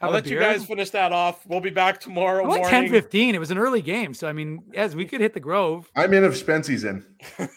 I'll 0.00 0.08
have 0.10 0.14
a 0.14 0.24
let 0.24 0.26
you 0.32 0.38
guys 0.40 0.64
finish 0.64 0.90
that 0.90 1.12
off. 1.12 1.46
We'll 1.46 1.60
be 1.60 1.70
back 1.70 2.00
tomorrow 2.00 2.42
It 2.42 2.46
morning. 2.46 2.62
like 2.64 2.70
10 2.72 2.90
15. 2.90 3.34
It 3.36 3.38
was 3.38 3.52
an 3.52 3.58
early 3.58 3.82
game. 3.82 4.14
So, 4.14 4.26
I 4.26 4.32
mean, 4.32 4.64
as 4.74 4.96
we 4.96 5.04
could 5.04 5.20
hit 5.20 5.32
the 5.32 5.38
Grove. 5.38 5.88
I'm 5.94 6.12
in 6.12 6.24
if 6.24 6.36
Spency's 6.36 6.82
in. 6.82 7.04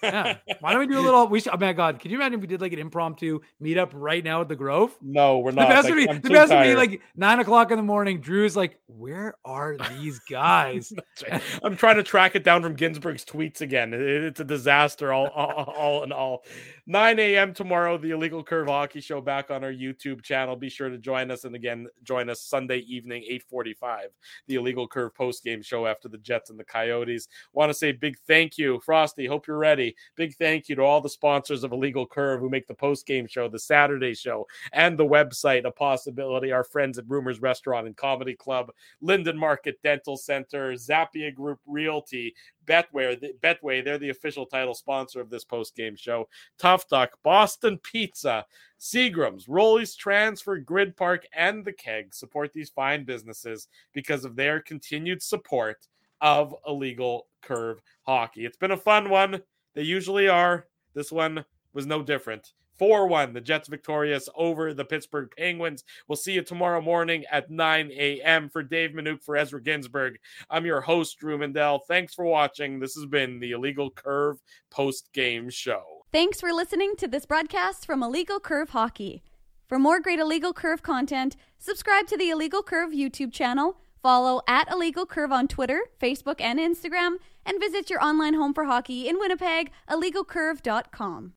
Yeah. 0.04 0.38
Why 0.60 0.72
don't 0.72 0.80
we 0.80 0.88
do 0.88 1.00
a 1.00 1.02
little? 1.02 1.28
We 1.28 1.40
should, 1.40 1.54
oh 1.54 1.58
my 1.60 1.74
God. 1.74 2.00
can 2.00 2.12
you 2.12 2.18
imagine 2.18 2.36
if 2.36 2.42
we 2.42 2.48
did 2.48 2.62
like 2.62 2.74
an 2.74 2.80
imprompt 2.80 3.22
meetup 3.62 3.92
right 3.94 4.24
now 4.24 4.42
at 4.42 4.48
the 4.50 4.56
Grove? 4.56 4.96
No, 5.02 5.40
we're 5.40 5.52
The 5.52 5.58
not. 5.62 5.70
best 5.70 5.86
Like, 5.90 5.96
would 5.96 6.04
be 6.04 6.10
I'm 6.10 6.22
the 6.22 6.30
best 6.30 6.52
would 6.54 6.64
be 6.64 6.76
like 6.76 7.02
nine 7.16 7.40
o'clock 7.40 7.72
in 7.72 7.78
the 7.78 7.84
morning. 7.84 8.22
Drew's 8.22 8.56
like, 8.56 8.80
"Where 8.88 9.36
are 9.46 9.78
these 10.00 10.20
guys?" 10.30 10.94
Right. 11.30 11.42
I'm 11.64 11.76
trying 11.78 11.96
to 11.98 12.04
track 12.04 12.36
it 12.36 12.44
down 12.44 12.62
from 12.64 12.76
Ginsburg's 12.76 13.26
tweets 13.26 13.62
again. 13.62 13.94
It- 13.94 14.02
it's 14.26 14.40
a 14.40 14.44
disaster, 14.46 15.14
all, 15.14 15.28
all, 15.28 15.74
all 15.78 16.04
in 16.04 16.12
all. 16.12 16.44
9 16.88 17.20
a.m. 17.20 17.54
tomorrow, 17.54 17.98
the 17.98 18.12
Illegal 18.12 18.44
Curve 18.44 18.68
Hockey 18.68 19.02
Show 19.02 19.22
back 19.22 19.50
on 19.52 19.64
our 19.64 19.72
YouTube 19.72 20.24
channel. 20.24 20.56
Be 20.56 20.70
sure 20.70 20.90
to 20.90 20.98
join 20.98 21.32
us, 21.32 21.44
and 21.44 21.56
again, 21.56 21.88
join 22.04 22.30
us 22.30 22.42
Sunday 22.42 22.80
evening, 22.80 23.24
8:45, 23.54 24.08
the 24.48 24.56
Illegal 24.56 24.88
Curve 24.88 25.14
post 25.16 25.44
game 25.44 25.62
show 25.62 25.86
after 25.88 26.08
the 26.10 26.18
Jets 26.18 26.50
and 26.50 26.60
the 26.60 26.64
Coyotes. 26.64 27.28
Want 27.54 27.70
to 27.70 27.74
say 27.74 27.92
big 27.92 28.18
thank 28.28 28.58
you, 28.58 28.80
Frosty. 28.86 29.26
Hope 29.26 29.48
you're 29.48 29.55
ready. 29.58 29.96
Big 30.16 30.36
thank 30.36 30.70
you 30.70 30.76
to 30.76 30.82
all 30.82 31.02
the 31.02 31.10
sponsors 31.10 31.64
of 31.64 31.72
Illegal 31.72 32.06
Curve 32.06 32.40
who 32.40 32.50
make 32.50 32.68
the 32.68 32.74
post 32.74 33.06
game 33.06 33.28
show, 33.28 33.48
the 33.48 33.60
Saturday 33.60 34.14
show, 34.14 34.46
and 34.74 34.98
the 34.98 35.06
website 35.06 35.66
a 35.66 35.72
possibility. 35.72 36.52
Our 36.52 36.64
friends 36.64 36.98
at 36.98 37.08
Rumors 37.08 37.42
Restaurant 37.42 37.88
and 37.88 37.96
Comedy 37.96 38.36
Club, 38.36 38.72
Linden 39.02 39.38
Market 39.38 39.82
Dental 39.84 40.18
Center, 40.18 40.74
Zappia 40.74 41.34
Group 41.34 41.60
Realty, 41.66 42.34
Betway, 42.66 43.20
Betway, 43.42 43.84
they're 43.84 43.98
the 43.98 44.10
official 44.10 44.46
title 44.46 44.74
sponsor 44.74 45.22
of 45.22 45.30
this 45.30 45.44
post-game 45.44 45.96
show. 45.96 46.28
Tough 46.58 46.88
Duck, 46.88 47.18
Boston 47.24 47.80
Pizza, 47.84 48.46
Seagram's, 48.80 49.48
Rolly's 49.48 49.96
Transfer, 49.96 50.60
Gryd 50.60 50.96
Park, 50.96 51.26
and 51.34 51.64
the 51.64 51.74
Keg 51.74 52.14
support 52.14 52.54
these 52.54 52.70
fine 52.70 53.04
businesses 53.04 53.68
because 53.94 54.26
of 54.26 54.36
their 54.36 54.60
continued 54.60 55.22
support 55.22 55.88
of 56.26 56.56
illegal 56.66 57.28
curve 57.44 57.84
hockey. 58.02 58.48
It's 58.48 58.58
been 58.58 58.72
a 58.72 58.78
fun 58.78 59.12
one. 59.12 59.44
They 59.76 59.84
usually 59.84 60.28
are. 60.28 60.66
This 60.96 61.12
one 61.12 61.46
was 61.72 61.86
no 61.86 62.02
different. 62.02 62.54
4 62.80 63.08
1, 63.08 63.34
the 63.34 63.42
Jets 63.42 63.68
victorious 63.68 64.28
over 64.36 64.74
the 64.74 64.84
Pittsburgh 64.84 65.30
Penguins. 65.38 65.84
We'll 66.08 66.16
see 66.16 66.34
you 66.34 66.42
tomorrow 66.42 66.82
morning 66.82 67.26
at 67.32 67.52
9 67.52 67.92
a.m. 67.92 68.50
For 68.50 68.64
Dave 68.64 68.90
Manuk, 68.90 69.24
for 69.24 69.38
Ezra 69.38 69.62
Ginsburg, 69.62 70.18
I'm 70.50 70.66
your 70.66 70.82
host, 70.82 71.20
Drew 71.20 71.38
Mandel. 71.38 71.80
Thanks 71.88 72.16
for 72.16 72.26
watching. 72.26 72.80
This 72.80 72.96
has 72.96 73.06
been 73.06 73.40
the 73.40 73.52
Illegal 73.52 73.92
Curve 73.92 74.42
post 74.72 75.14
game 75.14 75.52
show. 75.52 75.84
Thanks 76.12 76.42
for 76.42 76.52
listening 76.52 76.96
to 76.98 77.08
this 77.08 77.28
broadcast 77.28 77.86
from 77.86 78.02
Illegal 78.02 78.40
Curve 78.40 78.70
Hockey. 78.70 79.22
For 79.68 79.78
more 79.78 80.00
great 80.00 80.20
Illegal 80.20 80.54
Curve 80.54 80.82
content, 80.82 81.36
subscribe 81.60 82.08
to 82.08 82.18
the 82.18 82.32
Illegal 82.32 82.64
Curve 82.64 82.90
YouTube 82.90 83.32
channel, 83.32 83.78
follow 84.06 84.40
at 84.48 84.72
Illegal 84.72 85.04
Curve 85.04 85.32
on 85.32 85.48
Twitter, 85.48 85.82
Facebook, 86.00 86.40
and 86.40 86.60
Instagram, 86.60 87.16
and 87.44 87.60
visit 87.60 87.90
your 87.90 88.04
online 88.04 88.36
home 88.36 88.54
for 88.54 88.66
hockey 88.66 89.10
in 89.10 89.18
Winnipeg, 89.18 89.72
illegalcurve.com. 89.90 91.34